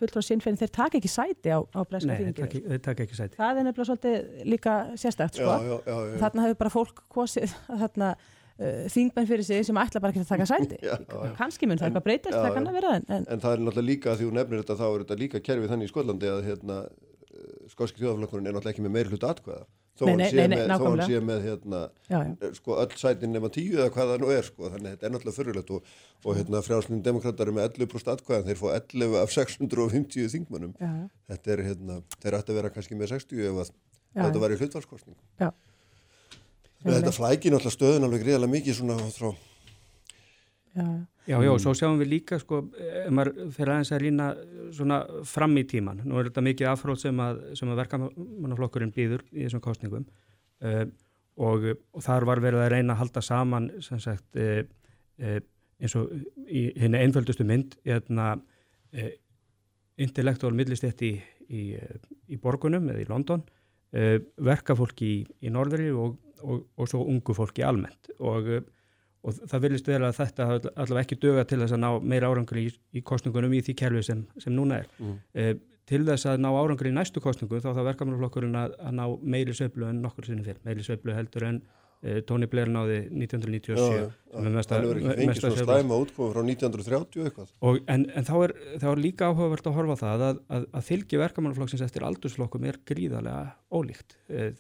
fulltrá 0.02 0.24
sinnfein, 0.26 0.58
þeir 0.60 0.74
taka 0.76 1.00
ekki 1.00 1.12
sæti 1.12 1.54
á, 1.54 1.60
á 1.62 1.80
breska 1.88 2.18
þingi. 2.20 2.46
Nei, 2.46 2.62
þeir 2.74 2.84
taka 2.88 3.06
ekki 3.06 3.18
sæti. 3.18 3.40
Það 3.40 3.62
er 3.62 3.68
nefnilega 3.68 3.90
svolítið 3.90 4.46
líka 4.52 4.76
sérstakt 5.00 5.40
sko. 5.40 5.48
Já, 5.48 5.74
já, 5.78 5.96
já, 5.96 6.16
þarna 6.26 6.46
hefur 6.48 6.62
bara 6.64 6.74
fólk 6.74 7.04
kosið 7.12 7.54
þarna 7.84 8.10
uh, 8.16 8.82
þingmenn 8.96 9.30
fyrir 9.30 9.48
sig 9.48 9.68
sem 9.70 9.82
ætla 9.84 10.04
bara 10.04 10.16
ekki 10.16 10.26
að 10.26 10.34
taka 10.34 10.50
sæti. 10.50 10.82
Kanski 11.42 11.70
mun 11.70 11.82
það 11.82 11.92
eitthvað 11.92 12.08
breytast, 12.10 12.40
það 12.40 12.58
kann 12.58 12.72
að 12.72 12.80
vera 12.80 12.96
en, 12.98 13.08
en... 13.08 13.30
En 13.30 13.46
það 13.46 13.58
er 13.58 13.64
náttúrulega 13.68 13.90
líka, 13.92 14.18
því 14.18 14.30
þú 14.30 14.36
nefnir 14.40 14.64
þetta, 14.66 14.80
þá 14.82 14.88
er 14.90 15.06
þetta 15.06 15.22
líka 15.22 15.46
kerfið 15.50 15.76
þannig 15.76 15.90
í 15.90 15.94
Skollandi 15.94 16.32
að 16.32 16.44
hérna, 16.50 16.82
skótski 17.72 18.04
þjóðaflokkurinn 18.04 18.50
er 18.50 18.56
náttúrulega 18.58 18.76
ekki 18.76 18.86
með 18.86 18.96
meiri 18.98 19.14
hlut 19.14 19.28
atkvæða 19.28 19.66
þó 20.00 20.04
hann 20.08 20.24
sé 20.32 20.46
með, 20.52 20.64
hann 20.72 21.02
sé 21.06 21.20
með 21.26 21.46
hérna, 21.46 21.82
já, 22.08 22.18
já. 22.18 22.32
Eh, 22.32 22.54
sko, 22.58 22.78
öll 22.82 22.98
sætin 23.00 23.34
nema 23.36 23.52
tíu 23.54 23.78
eða 23.78 23.92
hvað 23.94 24.14
það 24.14 24.24
nú 24.24 24.32
er 24.34 24.48
sko, 24.48 24.70
þannig 24.74 24.88
að 24.88 24.96
þetta 24.96 25.08
er 25.08 25.14
náttúrulega 25.16 25.38
fyrirlegt 25.38 25.74
og, 25.76 25.92
og 26.24 26.38
hérna, 26.40 26.64
frjálsnum 26.66 27.04
demokrater 27.06 27.52
er 27.52 27.58
með 27.58 27.68
11% 27.70 28.14
atkvæðan 28.16 28.48
þeir 28.50 28.62
fá 28.62 28.68
11 28.78 29.18
af 29.22 29.36
650 29.36 30.32
þingmannum 30.36 30.74
já. 30.80 30.92
þetta 31.34 31.56
er, 31.56 31.64
hérna, 31.70 32.00
þeir 32.18 32.40
ætti 32.40 32.56
að 32.56 32.62
vera 32.62 32.74
kannski 32.78 33.00
með 33.00 33.14
60 33.18 33.52
ef 33.52 33.62
að, 33.66 33.74
þetta 34.18 34.44
var 34.46 34.56
í 34.56 34.60
hlutvalskostning 34.62 35.20
þetta 36.88 37.16
flækir 37.16 37.56
náttúrulega 37.56 37.78
stöðun 37.78 38.08
alveg 38.08 38.26
greiðilega 38.26 38.56
mikið 38.58 38.80
svona 38.80 39.00
frá 39.12 39.32
Já, 41.28 41.38
já, 41.38 41.44
já, 41.46 41.52
svo 41.62 41.74
sjáum 41.78 42.00
við 42.02 42.10
líka 42.16 42.40
sko, 42.42 42.64
ef 42.82 43.12
maður 43.14 43.52
fyrir 43.54 43.72
aðeins 43.76 43.92
að 43.94 44.00
rýna 44.02 44.28
svona 44.74 44.98
fram 45.30 45.54
í 45.62 45.64
tíman, 45.70 46.02
nú 46.02 46.18
er 46.18 46.32
þetta 46.32 46.44
mikið 46.48 46.70
afhrótt 46.72 47.04
sem 47.04 47.22
að, 47.22 47.44
að 47.54 47.78
verkamannaflokkurinn 47.78 48.94
býður 48.96 49.22
í 49.30 49.44
þessum 49.44 49.62
kostningum 49.62 50.08
uh, 50.66 50.84
og, 51.38 51.68
og 51.94 52.06
þar 52.08 52.26
var 52.32 52.42
verið 52.42 52.64
að 52.64 52.72
reyna 52.74 52.96
að 52.96 53.04
halda 53.04 53.24
saman 53.28 53.70
sem 53.86 54.02
sagt 54.02 54.42
uh, 54.42 54.64
uh, 55.22 55.38
eins 55.82 55.98
og 56.00 56.10
í 56.50 56.66
henni 56.82 57.04
einföldustu 57.06 57.46
mynd 57.46 57.78
hérna 57.86 58.34
intellektuál 60.02 60.52
millistett 60.58 61.00
í, 61.06 61.16
í, 61.50 61.62
í 62.30 62.38
borgunum 62.42 62.90
eða 62.92 63.02
í 63.02 63.08
London 63.08 63.42
verkafólki 63.92 65.08
í, 65.08 65.16
í 65.48 65.54
norðri 65.54 65.88
og, 65.96 66.20
og, 66.44 66.68
og 66.76 66.90
svo 66.92 67.02
ungu 67.08 67.34
fólki 67.34 67.64
almennt. 67.66 68.12
Og 68.20 68.52
og 69.22 69.42
það 69.52 69.66
vilist 69.66 69.90
vera 69.90 70.10
að 70.10 70.22
þetta 70.22 70.48
allavega 70.52 71.04
ekki 71.06 71.20
döga 71.22 71.44
til 71.50 71.60
þess 71.62 71.76
að 71.76 71.84
ná 71.84 71.90
meira 72.14 72.32
árangur 72.32 72.62
í, 72.62 72.70
í 72.98 73.04
kostningunum 73.06 73.54
í 73.54 73.62
því 73.66 73.76
kerfi 73.84 74.06
sem, 74.08 74.24
sem 74.42 74.56
núna 74.56 74.82
er. 74.82 74.88
Mm. 75.02 75.20
e, 75.36 75.52
til 75.92 76.02
þess 76.08 76.30
að 76.32 76.42
ná 76.46 76.50
árangur 76.56 76.90
í 76.90 76.96
næstu 76.96 77.22
kostningu 77.24 77.60
þá 77.62 77.74
þá 77.76 77.84
verkamannaflokkurinn 77.92 78.58
að, 78.58 78.74
að 78.80 78.98
ná 78.98 79.06
meiri 79.22 79.54
sveiflu 79.58 79.92
en 79.92 80.02
nokkur 80.06 80.30
sinni 80.30 80.46
fyrr, 80.46 80.62
meiri 80.66 80.86
sveiflu 80.86 81.14
heldur 81.14 81.48
en 81.50 81.62
e, 82.02 82.22
Tony 82.26 82.50
Blair 82.50 82.72
náði 82.72 83.04
1997 83.12 83.78
já, 83.78 84.10
já, 84.10 84.46
mesta, 84.48 84.80
það 84.80 84.90
er 84.90 85.02
ekki 85.02 85.16
fengið 85.22 85.42
svona 85.44 85.66
slæma 85.68 86.02
útkomi 86.06 86.34
frá 86.34 86.42
1930 86.48 87.30
eitthvað. 87.30 87.56
Og, 87.68 87.82
en, 87.94 88.08
en 88.18 88.30
þá, 88.30 88.36
er, 88.48 88.56
þá 88.82 88.88
er 88.94 89.04
líka 89.06 89.30
áhugavert 89.30 89.70
að 89.70 89.78
horfa 89.78 90.00
það 90.02 90.28
að, 90.30 90.44
að, 90.58 90.70
að 90.80 90.88
fylgi 90.90 91.22
verkamannaflokksins 91.22 91.86
eftir 91.86 92.08
aldursflokkum 92.10 92.70
er 92.72 92.82
gríðarlega 92.90 93.44
ólíkt. 93.70 94.18
E, 94.32 94.54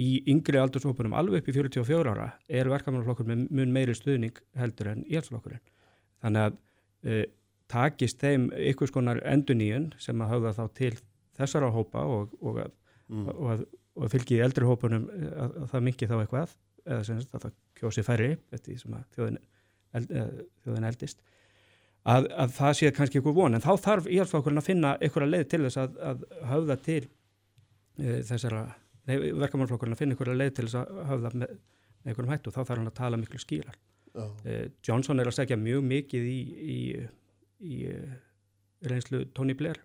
í 0.00 0.08
yngri 0.30 0.58
aldurshópunum 0.60 1.14
alveg 1.16 1.42
upp 1.42 1.48
í 1.50 1.54
44 1.56 2.12
ára 2.12 2.28
er 2.48 2.70
verkamannaflokkur 2.72 3.28
með 3.28 3.46
mun 3.54 3.72
meiri 3.74 3.94
stuðning 3.96 4.36
heldur 4.58 4.92
en 4.92 5.04
íhalsflokkurinn. 5.06 5.62
Þannig 6.24 6.48
að 6.48 6.58
e, 7.04 7.24
takist 7.70 8.20
þeim 8.22 8.48
ykkur 8.72 8.90
skonar 8.90 9.22
enduníun 9.28 9.92
sem 10.02 10.20
að 10.22 10.34
hafa 10.34 10.54
þá 10.58 10.64
til 10.80 10.92
þessara 11.38 11.72
hópa 11.74 12.04
og, 12.06 12.34
og, 12.40 12.60
að, 12.64 12.74
mm. 13.10 13.28
og, 13.34 13.46
að, 13.54 13.64
og 13.94 14.06
að 14.06 14.16
fylgi 14.16 14.40
eldri 14.44 14.68
hópunum 14.68 15.08
e, 15.10 15.30
að, 15.32 15.58
að 15.64 15.70
það 15.74 15.86
mingi 15.88 16.10
þá 16.10 16.16
eitthvað 16.20 16.56
eða 16.84 17.04
sem 17.08 17.22
að 17.24 17.46
það 17.46 17.58
kjósi 17.80 18.04
færri 18.04 18.32
eftir 18.52 18.80
sem 18.80 18.96
að 18.96 19.04
þjóðin, 19.16 19.38
eld, 19.96 20.10
eð, 20.12 20.42
þjóðin 20.64 20.88
eldist 20.90 21.24
að 22.04 22.50
það 22.52 22.72
sé 22.76 22.90
kannski 22.92 23.20
ykkur 23.20 23.32
von 23.32 23.56
en 23.56 23.64
þá 23.64 23.70
þarf 23.80 24.08
íhalsflokkurinn 24.12 24.60
að 24.60 24.66
finna 24.66 24.90
ykkur 25.06 25.24
að 25.24 25.30
leið 25.32 25.44
til 25.48 25.60
þess 25.64 25.80
að 25.80 26.24
hafa 26.50 26.76
til 26.84 27.00
e, 27.96 28.18
þessara 28.28 28.66
verkamannflokkurinn 29.08 29.96
að 29.96 30.00
finna 30.00 30.16
einhverja 30.16 30.38
leið 30.38 30.52
til 30.56 30.66
þess 30.68 30.78
að 30.80 31.00
hafa 31.10 31.18
það 31.26 31.40
með, 31.40 31.56
með 32.04 32.12
einhverjum 32.12 32.32
hættu 32.34 32.52
þá 32.54 32.60
þarf 32.60 32.78
hann 32.78 32.90
að 32.90 32.96
tala 33.00 33.20
miklu 33.20 33.40
skýrar. 33.42 33.80
Eh, 34.46 34.68
Johnson 34.86 35.20
er 35.20 35.30
að 35.30 35.36
segja 35.40 35.58
mjög 35.58 35.82
mikið 35.90 36.28
í, 36.30 36.38
í, 36.74 36.78
í 37.66 37.80
uh, 37.90 38.14
reynslu 38.86 39.24
Tony 39.34 39.56
Blair. 39.58 39.80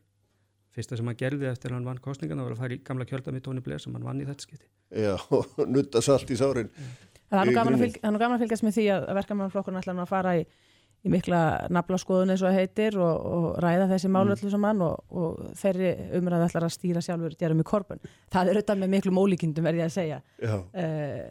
Fyrsta 0.76 1.00
sem 1.00 1.08
hann 1.10 1.18
gerði 1.18 1.50
eftir 1.50 1.74
hann 1.74 1.88
vann 1.88 2.02
kostningan 2.04 2.38
það 2.38 2.50
var 2.50 2.56
að 2.56 2.64
fara 2.64 2.76
í 2.78 2.82
gamla 2.86 3.08
kjölda 3.10 3.34
með 3.34 3.46
Tony 3.48 3.64
Blair 3.66 3.82
sem 3.82 3.96
hann 3.98 4.06
vann 4.06 4.22
í 4.22 4.28
þetta 4.30 4.46
skipti. 4.46 4.70
Já, 4.94 5.16
nutta 5.74 6.04
salt 6.06 6.30
í 6.30 6.38
sárin. 6.40 6.70
Það 7.30 7.42
er 7.42 7.50
nú 7.50 8.22
gaman 8.22 8.38
að 8.38 8.44
fylgjast 8.46 8.66
með 8.66 8.78
því 8.78 8.86
að 8.94 9.08
verkamannflokkurinn 9.20 9.82
ætla 9.82 9.96
hann 9.96 10.06
að 10.06 10.14
fara 10.14 10.36
í 10.38 10.46
í 11.06 11.12
mikla 11.14 11.42
naflaskoðun 11.72 12.34
eins 12.34 12.44
og 12.44 12.56
heitir 12.56 12.98
og, 13.00 13.28
og 13.36 13.46
ræða 13.64 13.88
þessi 13.94 14.12
málöllu 14.12 14.52
saman 14.52 14.84
og, 14.84 14.98
og 15.16 15.54
þeirri 15.60 15.94
umræðu 16.20 16.50
ætlar 16.50 16.68
að 16.68 16.76
stýra 16.76 17.04
sjálfur 17.04 17.38
Jeremy 17.40 17.64
Corbyn. 17.68 18.02
Það 18.34 18.52
er 18.52 18.60
auðvitað 18.60 18.82
með 18.82 18.94
miklu 18.96 19.14
mólíkindum 19.16 19.70
verði 19.70 19.86
að 19.86 19.96
segja 19.96 20.20
uh, 20.44 21.24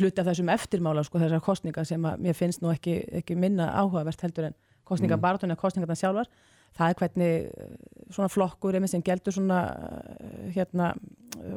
hluti 0.00 0.22
af 0.22 0.26
þessum 0.30 0.50
eftirmála 0.56 1.06
sko 1.06 1.22
þessar 1.22 1.44
kostninga 1.46 1.86
sem 1.86 2.10
að 2.10 2.26
mér 2.26 2.38
finnst 2.38 2.64
nú 2.64 2.72
ekki, 2.74 2.98
ekki 3.22 3.38
minna 3.38 3.70
áhugavert 3.78 4.26
heldur 4.26 4.50
en 4.50 4.58
kostningabartun 4.86 5.50
mm. 5.50 5.54
eða 5.54 5.62
kostningarna 5.62 5.98
sjálfar 5.98 6.30
það 6.76 6.90
er 6.90 6.98
hvernig 7.00 7.46
eh, 7.46 7.76
svona 8.12 8.32
flokkur 8.32 8.78
sem 8.90 9.04
geldur 9.04 9.34
svona 9.34 9.60
hérna 10.54 10.92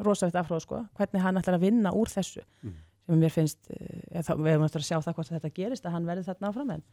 rosalegt 0.06 0.38
afhróð 0.40 0.64
sko, 0.65 0.84
hvernig 0.98 1.23
hann 1.23 1.40
ætlar 1.40 1.57
að 1.57 1.65
vinna 1.68 1.94
úr 1.95 2.11
þessu 2.11 2.44
mm. 2.44 2.77
sem 3.07 3.22
mér 3.23 3.34
finnst 3.34 3.72
eh, 4.11 4.23
þá, 4.26 4.34
við 4.38 4.52
hefum 4.53 4.68
eftir 4.68 4.84
að 4.84 4.90
sjá 4.90 4.98
það 4.98 5.15
hvort 5.19 5.31
þetta 5.36 5.56
gerist 5.61 5.88
að 5.88 5.95
hann 5.98 6.10
verði 6.10 6.27
þarna 6.30 6.52
áfram 6.52 6.76
en 6.77 6.84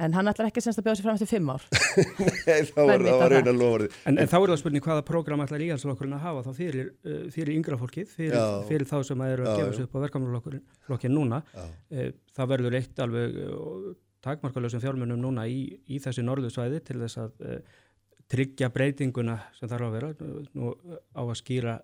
En 0.00 0.14
hann 0.16 0.30
ætlar 0.30 0.48
ekki 0.48 0.62
semst 0.64 0.80
að 0.80 0.86
bjóða 0.86 0.98
sér 0.98 1.04
fram 1.04 1.18
eftir 1.18 1.28
fimm 1.30 1.50
ár. 1.52 1.64
Nei, 2.48 2.62
það 2.72 2.88
var, 2.88 3.02
það 3.04 3.18
var 3.20 3.34
reyna 3.36 3.52
lofarði. 3.54 3.88
En, 4.08 4.16
en 4.22 4.30
þá 4.30 4.36
er 4.38 4.52
það 4.52 4.60
spurning 4.62 4.86
hvaða 4.86 5.04
prógram 5.06 5.42
ætlar 5.44 5.60
líðanslokkurinn 5.62 6.16
að 6.16 6.24
hafa 6.24 6.44
þá 6.46 6.56
fyrir, 6.56 6.88
uh, 7.04 7.18
fyrir 7.34 7.58
yngra 7.58 7.78
fólkið, 7.78 8.08
fyrir, 8.16 8.38
fyrir 8.70 8.88
þá 8.88 8.96
sem 9.06 9.24
eru 9.26 9.46
að 9.46 9.60
gefa 9.60 9.76
sér 9.76 9.86
upp 9.86 9.98
á 10.00 10.04
verkamannflokkin 10.06 11.14
núna. 11.14 11.42
Uh, 11.52 12.08
það 12.32 12.50
verður 12.54 12.78
eitt 12.80 13.04
alveg 13.04 13.38
uh, 13.44 13.92
takmarkalösum 14.24 14.82
fjármunum 14.82 15.20
núna 15.20 15.46
í, 15.50 15.62
í 15.86 16.00
þessi 16.02 16.24
norðusvæði 16.24 16.82
til 16.88 16.98
þess 17.04 17.22
að 17.22 17.46
uh, 17.46 17.80
tryggja 18.32 18.72
breytinguna 18.72 19.38
sem 19.58 19.68
þarf 19.68 19.90
að 19.90 19.96
vera 19.98 20.12
nú 20.56 20.72
á 21.12 21.20
að 21.20 21.36
skýra 21.42 21.76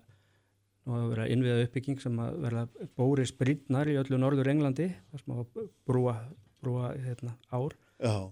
nú 0.89 0.97
að 0.97 1.09
vera 1.13 1.29
innviða 1.29 1.63
uppbygging 1.67 2.01
sem 2.01 2.19
að 2.23 2.41
verða 2.47 2.65
bóri 2.97 3.25
sprintnar 3.29 3.89
í 3.91 3.97
öllu 4.01 4.19
norður 4.19 4.49
Englandi 4.51 4.89
þar 5.11 5.23
sem 5.23 5.35
að 5.35 5.65
brúa, 5.87 6.15
brúa 6.63 6.93
hérna, 6.97 7.35
ár 7.53 7.75
Já, 7.99 8.31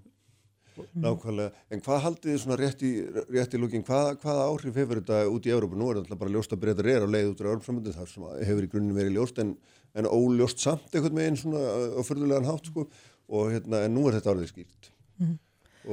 nákvæmlega. 0.96 1.64
En 1.74 1.82
hvað 1.84 2.04
haldið 2.06 2.32
þið 2.32 2.42
svona 2.44 2.58
rétt 2.62 2.84
í, 2.86 2.92
rétt 3.36 3.56
í 3.56 3.60
lúkin, 3.60 3.84
hvað, 3.88 4.14
hvaða 4.22 4.46
áhrif 4.48 4.80
hefur 4.80 5.02
þetta 5.02 5.22
út 5.34 5.48
í 5.48 5.54
Európa? 5.54 5.80
Nú 5.80 5.90
er 5.92 6.00
þetta 6.02 6.20
bara 6.22 6.34
ljóst 6.34 6.54
að 6.56 6.62
breyta 6.64 6.86
reyra 6.86 7.08
og 7.08 7.14
leið 7.14 7.32
út 7.34 7.44
á 7.44 7.48
Európa-sambandi 7.50 7.96
þar 7.96 8.12
sem 8.12 8.28
hefur 8.48 8.68
í 8.68 8.72
grunnum 8.72 9.00
verið 9.00 9.18
ljóst 9.18 9.42
en, 9.44 9.56
en 9.98 10.10
óljóst 10.10 10.64
samt 10.64 10.88
eitthvað 10.94 11.18
með 11.18 11.30
einn 11.30 11.40
svona 11.42 11.64
á 12.00 12.02
förðulegan 12.08 12.48
hátt 12.48 12.72
sko 12.72 12.88
og 13.28 13.52
hérna 13.52 13.84
en 13.84 13.98
nú 13.98 14.06
er 14.08 14.18
þetta 14.18 14.34
árið 14.36 14.52
skýrt. 14.54 14.92
Mm 15.18 15.28
-hmm. 15.28 15.38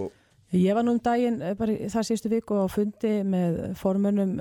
og, 0.03 0.21
Ég 0.55 0.75
var 0.77 0.85
nú 0.87 0.93
um 0.95 1.01
daginn 1.03 1.41
bara 1.59 1.75
þar 1.91 2.07
síðustu 2.07 2.31
viku 2.31 2.61
á 2.63 2.71
fundi 2.71 3.11
með 3.27 3.57
formönum 3.79 4.37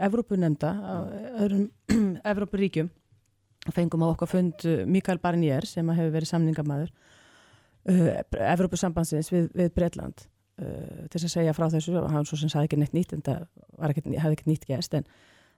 Evrópunemnda 0.00 0.70
á 0.72 0.96
öðrum 1.44 1.66
Evrópuríkjum. 2.32 2.88
Fengum 3.76 4.06
á 4.06 4.08
okkar 4.08 4.30
fund 4.30 4.64
Mikael 4.88 5.20
Barnier 5.20 5.66
sem 5.68 5.88
hefur 5.92 6.14
verið 6.14 6.30
samningamæður 6.30 6.92
Evrópusambansins 8.54 9.28
við, 9.32 9.50
við 9.52 9.74
Breitland 9.76 10.24
til 10.56 11.20
að 11.20 11.32
segja 11.34 11.52
frá 11.56 11.66
þessu. 11.74 11.98
Og 12.00 12.08
hann 12.14 12.24
svo 12.28 12.38
sem 12.40 12.48
sagði 12.52 12.70
ekki 12.70 12.78
neitt 12.80 12.96
nýtt 12.96 13.12
en 13.18 13.26
það 13.26 13.44
hefði 13.76 14.38
ekki 14.38 14.48
nýtt 14.48 14.64
gæst 14.70 14.96
en 14.96 15.04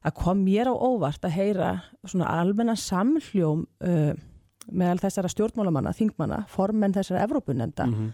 það 0.02 0.16
kom 0.18 0.42
mér 0.42 0.72
á 0.72 0.74
óvart 0.74 1.28
að 1.28 1.36
heyra 1.36 1.70
svona 2.02 2.32
almenna 2.40 2.74
samhljóm 2.74 3.62
meðal 4.70 4.98
þessara 5.04 5.30
stjórnmálamanna, 5.30 5.94
þingmanna, 5.94 6.42
formenn 6.50 6.98
þessara 6.98 7.22
Evrópunenda 7.28 7.86
mm 7.86 7.94
-hmm. 7.94 8.10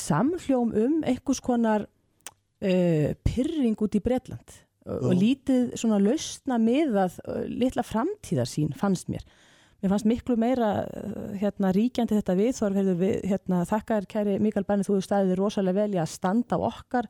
Samhljóm 0.00 0.74
um 0.76 0.98
einhvers 1.06 1.40
konar 1.40 1.86
pyrring 2.60 3.80
út 3.80 3.96
í 3.96 4.00
Breitland 4.04 4.58
og 4.84 5.14
lítið 5.16 5.74
svona 5.80 5.98
lausna 6.00 6.58
miðað 6.60 7.16
litla 7.48 7.84
framtíðarsín 7.84 8.74
fannst 8.76 9.08
mér. 9.12 9.24
Mér 9.84 9.92
fannst 9.92 10.08
miklu 10.08 10.34
meira 10.40 10.68
eh, 10.88 11.32
hérna, 11.42 11.68
ríkjandi 11.76 12.16
þetta 12.16 12.34
við 12.38 12.60
við 12.96 13.18
hérna, 13.28 13.66
þakkar 13.68 14.06
kæri 14.08 14.38
Mikael 14.40 14.64
Bænir 14.64 14.88
þú 14.88 14.96
staðið 15.04 15.36
rosalega 15.36 15.82
vel 15.82 15.98
í 15.98 16.00
að 16.00 16.08
standa 16.08 16.56
á 16.56 16.64
okkar 16.70 17.08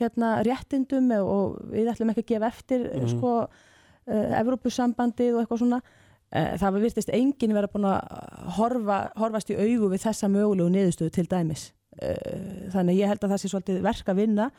hérna, 0.00 0.32
réttindum 0.42 1.12
og 1.22 1.60
við 1.70 1.92
ætlum 1.92 2.10
ekki 2.10 2.24
að 2.24 2.30
gefa 2.32 2.50
eftir 2.50 2.84
mm 2.90 3.12
sko, 3.12 3.32
uh, 3.46 4.40
Evrópusambandið 4.40 5.36
og 5.36 5.44
eitthvað 5.44 5.62
svona. 5.62 5.80
Uh, 6.28 6.58
það 6.58 6.82
virtist 6.82 7.14
enginn 7.14 7.54
vera 7.54 7.70
búin 7.70 7.86
að 7.86 8.00
horfa, 8.58 8.98
horfast 9.22 9.54
í 9.54 9.58
augu 9.58 9.92
við 9.94 10.02
þessa 10.08 10.28
mögulegu 10.28 10.74
niðurstöðu 10.74 11.14
til 11.14 11.26
dæmis. 11.30 11.68
uh, 11.70 11.77
þannig 12.72 12.98
ég 13.00 13.10
held 13.10 13.22
að 13.24 13.32
það 13.32 13.40
sé 13.42 13.48
svolítið 13.52 13.80
verk 13.82 14.08
að 14.08 14.20
vinna 14.22 14.50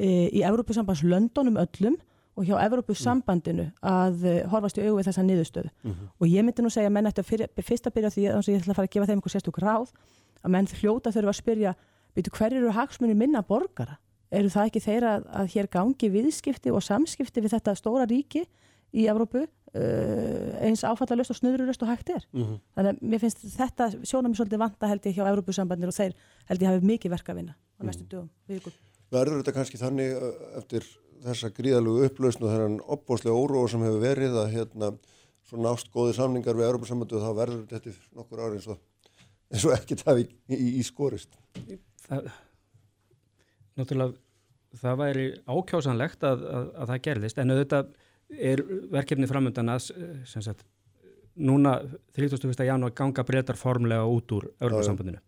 í 0.00 0.40
Evrópusambands 0.46 1.02
löndunum 1.02 1.58
öllum 1.60 1.98
og 2.38 2.46
hjá 2.48 2.56
Evrópusambandinu 2.64 3.66
að 3.84 4.24
uh, 4.24 4.36
horfast 4.52 4.78
í 4.78 4.84
auðvið 4.84 5.10
þessa 5.10 5.24
niðurstöðu. 5.26 5.70
Mm 5.82 5.90
-hmm. 5.90 6.10
og 6.18 6.26
ég 6.28 6.44
myndi 6.44 6.62
nú 6.62 6.70
segja 6.70 6.88
að 6.88 6.94
menn 6.96 7.10
ætti 7.10 7.20
að 7.24 7.64
fyrst 7.66 7.86
að 7.86 7.94
byrja 7.94 8.10
því 8.14 8.24
að 8.30 8.48
ég 8.48 8.60
ætla 8.60 8.72
að 8.72 8.78
fara 8.78 8.88
að 8.88 8.94
gefa 8.94 9.06
þeim 9.06 9.18
einhver 9.18 9.34
sérstúk 9.34 9.58
ráð 9.58 9.90
að 10.44 10.50
menn 10.54 10.66
hljóta 10.66 11.12
þurfa 11.12 11.32
að 11.34 11.40
spyrja 11.40 11.74
veitu 12.14 12.30
hver 12.30 12.52
eru 12.52 12.70
hagsmunni 12.70 13.14
minna 13.14 13.42
borgara? 13.42 13.98
Eru 14.30 14.48
það 14.48 14.66
ekki 14.66 14.80
þeirra 14.80 15.14
að, 15.16 15.24
að 15.40 15.46
hér 15.54 15.66
gangi 15.66 16.08
viðskipti 16.08 16.70
og 16.70 16.82
samskipti 16.82 17.40
við 17.40 17.50
þetta 17.50 17.74
stóra 17.74 18.06
ríki 18.06 18.46
í 18.92 19.06
Evrópu 19.06 19.46
eins 19.70 20.82
áfallalust 20.82 21.30
og 21.30 21.38
snöðrurust 21.38 21.82
og 21.84 21.90
hægt 21.92 22.08
er 22.10 22.24
mm 22.32 22.42
-hmm. 22.42 22.60
þannig 22.74 22.90
að 22.90 23.02
mér 23.10 23.20
finnst 23.22 23.44
þetta 23.54 23.90
sjónum 24.02 24.34
svolítið 24.34 24.58
vanta 24.58 24.88
held 24.90 25.06
ég 25.06 25.14
hjá 25.14 25.28
Evrópusambandinu 25.30 25.88
og 25.88 25.94
þeir 25.94 26.14
held 26.48 26.62
ég 26.62 26.68
hafi 26.68 26.86
mikið 26.86 27.10
verka 27.10 27.32
að 27.32 27.36
vinna 27.36 27.54
á 27.54 27.80
næstu 27.84 28.02
mhm. 28.02 28.10
dögum 28.10 28.72
Verður 29.10 29.42
þetta 29.42 29.52
kannski 29.52 29.78
þannig 29.78 30.10
eftir 30.56 30.84
þessa 31.24 31.50
gríðalugu 31.50 32.04
upplausn 32.06 32.44
og 32.44 32.52
þennan 32.52 32.80
opbóslega 32.86 33.36
óróa 33.36 33.68
sem 33.68 33.82
hefur 33.82 34.00
verið 34.00 34.36
að 34.38 34.52
hérna 34.54 34.92
svona 35.48 35.74
ást 35.74 35.90
góði 35.92 36.14
samningar 36.16 36.56
við 36.58 36.68
Európa-samöndu 36.68 37.18
og 37.18 37.24
þá 37.24 37.32
verður 37.40 37.64
þetta 37.70 37.94
nokkur 38.16 38.42
ári 38.44 38.60
eins 38.60 38.68
og, 38.70 38.78
eins 39.50 39.66
og 39.66 39.74
ekkert 39.74 40.04
hafi 40.06 40.26
í, 40.26 40.54
í, 40.54 40.68
í 40.80 40.84
skorist. 40.86 41.34
Það, 42.06 42.30
náttúrulega 43.80 44.78
það 44.80 45.00
væri 45.02 45.26
ákjásanlegt 45.50 46.26
að, 46.26 46.46
að, 46.46 46.70
að 46.76 46.92
það 46.92 47.02
gerðist 47.08 47.42
en 47.42 47.54
auðvitað 47.54 47.90
er 48.38 48.62
verkefni 48.92 49.28
framöndan 49.30 49.72
að 49.72 49.90
sem 50.28 50.44
sagt 50.44 50.66
núna 51.40 51.78
31. 52.16 52.64
janúar 52.66 52.94
ganga 52.96 53.24
breytar 53.24 53.58
formlega 53.58 54.04
út 54.04 54.32
úr 54.36 54.50
Európa-sambandinu 54.60 55.20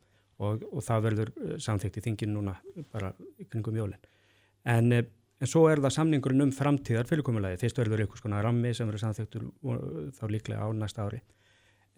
og, 0.43 0.63
og 0.73 0.85
það 0.85 1.05
verður 1.09 1.33
samþygt 1.63 1.99
í 2.01 2.05
þingin 2.09 2.35
núna 2.35 2.57
bara 2.93 3.13
kringum 3.49 3.79
jólinn. 3.79 4.01
En 4.69 5.03
En 5.43 5.51
svo 5.51 5.65
er 5.67 5.81
það 5.83 5.97
samningurinn 5.97 6.45
um 6.45 6.51
framtíðar 6.55 7.09
fyrirkomulagi. 7.11 7.59
Fyrst 7.59 7.79
verður 7.81 8.05
einhvers 8.05 8.23
konar 8.23 8.45
rammi 8.47 8.71
sem 8.79 8.87
verður 8.87 9.09
samþektur 9.09 9.49
þá 10.15 10.27
líklega 10.31 10.63
á 10.63 10.71
næsta 10.71 11.07
ári. 11.09 11.19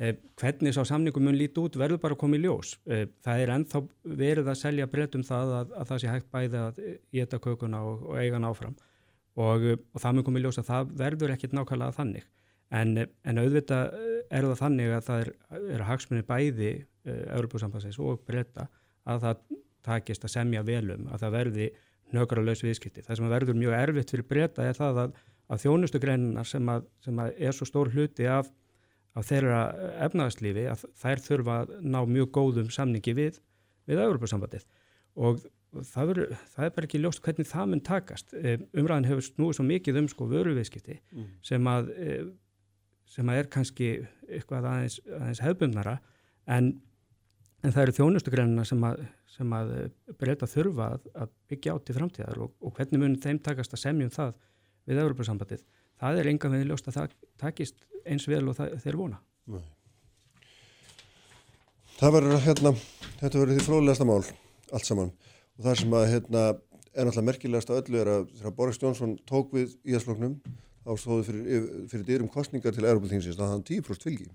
Eh, 0.00 0.16
hvernig 0.40 0.72
sá 0.74 0.80
samningum 0.88 1.22
mun 1.28 1.36
líti 1.36 1.60
út 1.60 1.76
verður 1.78 2.00
bara 2.02 2.16
að 2.16 2.22
koma 2.22 2.38
í 2.38 2.40
ljós. 2.40 2.72
Eh, 2.88 3.04
það 3.22 3.42
er 3.42 3.52
ennþá 3.58 3.82
verið 4.22 4.48
að 4.48 4.58
selja 4.62 4.88
breytum 4.90 5.26
það 5.28 5.52
að, 5.58 5.74
að 5.76 5.90
það 5.90 6.00
sé 6.00 6.14
hægt 6.14 6.30
bæði 6.32 6.62
að 6.62 6.80
geta 7.18 7.40
kökuna 7.44 7.82
og, 7.84 8.08
og 8.08 8.18
eiga 8.22 8.40
náfram 8.42 8.74
og, 9.34 9.66
og 9.74 10.02
það 10.02 10.16
mun 10.16 10.26
koma 10.26 10.40
í 10.40 10.44
ljós 10.44 10.60
að 10.62 10.70
það 10.70 10.94
verður 11.00 11.34
ekkit 11.34 11.56
nákvæmlega 11.56 11.96
þannig. 11.98 12.26
En, 12.74 12.96
en 12.98 13.40
auðvitað 13.42 13.96
er 14.32 14.46
það 14.48 14.60
þannig 14.60 14.94
að 14.94 15.04
það 15.08 15.24
er, 15.24 15.30
er 15.76 15.84
hagsmunni 15.88 16.26
bæði 16.26 16.70
eh, 16.72 17.24
Európa-sambansins 17.36 18.00
og 18.02 18.22
breyta 18.26 18.68
að 19.04 19.26
það 19.26 19.42
takist 19.84 20.24
að 20.24 20.32
semja 20.32 20.64
velum, 20.66 21.08
að 21.12 21.26
það 21.26 21.36
verði 21.36 21.68
nökralaus 22.14 22.62
viðskipti. 22.64 23.04
Það 23.04 23.20
sem 23.20 23.32
verður 23.32 23.58
mjög 23.58 23.76
erfitt 23.78 24.14
fyrir 24.14 24.28
breyta 24.28 24.66
er 24.66 24.78
það 24.78 25.00
að, 25.04 25.16
að 25.52 25.64
þjónustugreinar 25.64 26.48
sem, 26.48 26.70
sem 27.04 27.20
að 27.20 27.40
er 27.48 27.56
svo 27.56 27.68
stór 27.68 27.90
hluti 27.94 28.28
af, 28.30 28.48
af 29.14 29.28
þeirra 29.28 29.60
efnagslífi 30.06 30.68
að 30.70 30.86
þær 31.02 31.24
þurfa 31.26 31.58
að 31.62 31.74
ná 31.84 32.00
mjög 32.10 32.32
góðum 32.38 32.72
samningi 32.74 33.14
við, 33.18 33.42
við 33.90 34.02
Európa-sambandið 34.06 34.64
og 35.14 35.44
það, 35.82 36.08
veru, 36.12 36.24
það 36.54 36.66
er 36.66 36.72
bara 36.76 36.88
ekki 36.88 37.02
ljóst 37.02 37.22
hvernig 37.24 37.50
það 37.50 37.68
mun 37.72 37.84
takast. 37.84 38.34
E, 38.34 38.56
umræðin 38.76 39.10
hefur 39.10 39.28
snúið 39.28 39.58
svo 39.58 39.66
mikið 39.68 40.00
um 40.00 40.08
sko 40.12 40.30
vöruviðskipti 40.30 40.98
mm. 41.00 41.28
sem, 41.50 41.70
að, 41.70 41.92
e, 41.98 42.18
sem 43.14 43.30
að 43.30 43.42
er 43.42 43.52
kannski 43.52 43.92
eitthvað 44.28 44.70
aðeins, 44.72 44.98
aðeins 45.20 45.44
hefbundnara 45.44 45.98
en 46.50 46.74
en 47.64 47.72
það 47.72 47.86
eru 47.86 47.94
þjónustugreinina 47.98 48.64
sem 48.68 48.82
að, 48.86 49.04
sem 49.34 49.54
að 49.56 49.72
eh, 49.78 49.86
breyta 50.20 50.48
þurfa 50.50 50.90
að, 50.96 51.06
að 51.24 51.32
byggja 51.52 51.76
átt 51.76 51.90
í 51.90 51.96
framtíðar 51.96 52.42
og, 52.44 52.52
og 52.60 52.74
hvernig 52.76 53.00
mun 53.00 53.16
þeim 53.20 53.40
takast 53.44 53.76
að 53.76 53.84
semjum 53.86 54.12
það 54.12 54.34
við 54.84 55.00
Európa-sambandið. 55.04 55.62
Það 56.00 56.20
er 56.20 56.30
enga 56.32 56.50
með 56.52 56.66
ljóst 56.68 56.90
að 56.90 56.98
það 56.98 57.14
takist 57.40 57.86
eins 58.04 58.26
vel 58.28 58.42
og 58.50 58.58
það, 58.58 58.74
þeir 58.84 58.98
vona. 59.00 59.20
Nei. 59.54 59.62
Það 61.94 62.16
verður 62.18 62.42
hérna, 62.44 62.74
þetta 63.22 63.40
verður 63.40 63.54
því 63.56 63.66
fróðilegasta 63.68 64.08
mál 64.08 64.20
allt 64.74 64.88
saman 64.88 65.14
og 65.58 65.66
það 65.66 65.80
sem 65.80 65.96
að 65.98 66.06
hérna 66.12 66.44
er 66.94 67.06
náttúrulega 67.06 67.28
merkilegast 67.28 67.70
að 67.70 67.80
öllu 67.82 68.00
er 68.00 68.10
að 68.12 68.26
þegar 68.38 68.56
Boris 68.58 68.80
Jónsson 68.82 69.14
tók 69.28 69.54
við 69.54 69.76
íðasloknum 69.84 70.34
þá 70.84 70.90
stóði 71.00 71.28
fyrir, 71.28 71.70
fyrir 71.90 72.08
dyrum 72.08 72.30
kostningar 72.32 72.74
til 72.74 72.84
Európa-þingsins 72.84 73.40
að 73.40 73.54
hann 73.54 73.64
10% 73.66 74.06
fylgi. 74.06 74.28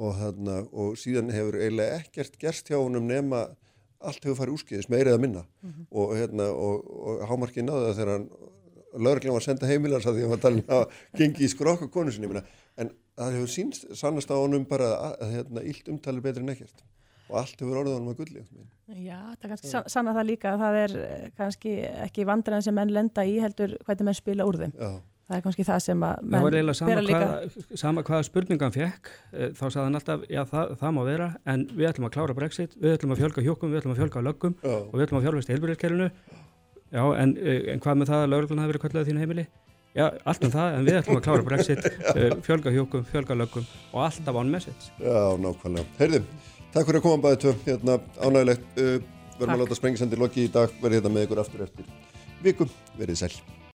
Og, 0.00 0.14
þarna, 0.16 0.60
og 0.72 0.94
síðan 0.96 1.32
hefur 1.34 1.58
eiginlega 1.60 1.98
ekkert 2.00 2.38
gerst 2.40 2.70
hjá 2.70 2.78
honum 2.78 3.08
nema 3.10 3.48
allt 4.00 4.24
hefur 4.24 4.38
farið 4.38 4.56
úrskiðis 4.56 4.88
meirið 4.88 5.16
að 5.16 5.20
minna 5.26 5.42
mm 5.44 5.70
-hmm. 5.70 5.86
og, 5.90 6.14
hérna, 6.16 6.46
og, 6.48 6.86
og 6.88 7.26
hámarkið 7.28 7.66
náðu 7.66 7.82
það 7.84 7.98
þegar 7.98 8.12
hann 8.14 8.28
lauruglega 8.96 9.34
var 9.34 9.42
að 9.42 9.48
senda 9.48 9.66
heimilars 9.70 10.06
að 10.06 10.16
því 10.16 10.24
að 10.24 10.30
hann 10.44 10.62
að 10.78 10.84
gengi 11.18 11.44
í 11.44 11.50
skrokka 11.52 11.90
konu 11.92 12.12
sinni 12.12 12.42
en 12.76 12.90
það 13.16 13.36
hefur 13.36 13.52
sínst 13.52 13.86
sannast 13.94 14.32
á 14.32 14.36
honum 14.40 14.64
bara 14.64 14.88
að, 14.96 15.14
að 15.20 15.34
hérna, 15.36 15.62
illt 15.62 15.88
umtali 15.92 16.24
betri 16.24 16.42
en 16.42 16.54
ekkert 16.54 16.82
og 17.30 17.38
allt 17.42 17.62
hefur 17.62 17.80
orðið 17.82 17.96
honum 17.98 18.12
að 18.12 18.20
gulli 18.22 18.44
Já, 18.90 19.20
það 19.38 19.46
er 19.46 19.52
kannski 19.54 19.92
sann 19.94 20.10
að 20.10 20.18
það 20.20 20.28
líka 20.32 20.52
að 20.54 20.64
það 20.64 20.80
er 20.84 20.96
eh, 21.04 21.28
kannski 21.38 21.76
ekki 22.08 22.26
vandræðin 22.26 22.66
sem 22.66 22.76
menn 22.80 22.92
lenda 22.96 23.24
í 23.24 23.38
heldur 23.40 23.78
hvernig 23.86 24.10
menn 24.10 24.18
spila 24.18 24.48
úr 24.50 24.60
þeim 24.64 24.74
Já 24.76 24.90
það 25.30 25.38
er 25.38 25.44
kannski 25.44 25.66
það 25.66 25.80
sem 25.84 26.02
að 26.02 26.22
Það 26.30 26.44
var 26.44 26.56
eiginlega 26.58 26.78
sama, 26.80 26.90
bera 26.90 27.02
líka- 27.06 27.30
hvað, 27.30 27.76
sama 27.82 28.02
hvaða 28.08 28.26
spurningan 28.26 28.74
fekk, 28.74 29.10
eh, 29.32 29.48
þá 29.54 29.64
sagði 29.70 29.84
hann 29.86 29.98
alltaf, 30.00 30.24
já 30.28 30.42
það, 30.50 30.72
það 30.80 30.94
má 30.96 31.02
vera, 31.06 31.28
en 31.46 31.66
við 31.70 31.88
ætlum 31.90 32.08
að 32.08 32.14
klára 32.16 32.34
Brexit, 32.34 32.74
við 32.82 32.96
ætlum 32.96 33.14
að 33.14 33.20
fjölga 33.22 33.44
hjókum, 33.46 33.70
við 33.70 33.80
ætlum 33.80 33.94
að 33.94 34.00
fjölga 34.02 34.24
löggum 34.26 34.54
Já. 34.58 34.74
og 34.74 34.94
við 34.94 35.06
ætlum 35.06 35.20
að 35.20 35.26
fjölga 35.28 35.54
heilbyrðiskerfinu. 35.54 36.10
Já, 36.90 37.02
en, 37.22 37.36
eh, 37.38 37.72
en 37.72 37.80
hvað 37.80 37.98
með 38.00 38.10
það 38.10 38.24
að 38.24 38.30
lögreglun 38.34 38.58
hafi 38.58 38.72
verið 38.72 38.82
kallað 38.82 39.06
þínu 39.06 39.22
heimili? 39.22 39.46
Já, 39.94 40.06
allt 40.26 40.44
um 40.44 40.50
það, 40.50 40.74
en 40.74 40.84
við 40.86 40.98
ætlum 40.98 41.18
að 41.18 41.24
klára 41.26 41.46
Brexit, 41.46 41.82
fjölga 42.46 42.74
hjókum, 42.74 43.04
fjölga 43.06 43.38
löggum 43.38 43.66
og 43.94 44.02
alltaf 44.02 44.34
on 44.34 44.50
message. 44.50 44.90
Já, 44.98 45.38
nákvæmlega. 45.38 45.86
Heyrðum, 45.98 46.26
takk 46.74 46.86
fyrir 46.86 47.00
að 47.00 47.06
koma 47.06 47.24
bæði 47.26 47.40
tvö, 47.44 47.54
hérna 47.68 47.98
ánægilegt. 48.20 48.68
Uh, 48.76 49.00
verðum 49.40 49.56
að 49.56 49.64
láta 49.64 49.78
sprengisendir 49.78 50.20
loki 50.20 50.44
í 50.44 50.52
dag, 50.52 50.72
verði 50.82 51.00
hérna 51.00 51.14
með 51.14 51.28
ykkur 51.28 51.42
aftur 51.44 51.64
eftir 51.64 51.88
viku, 52.44 52.68
verið 52.98 53.24
sæl. 53.24 53.59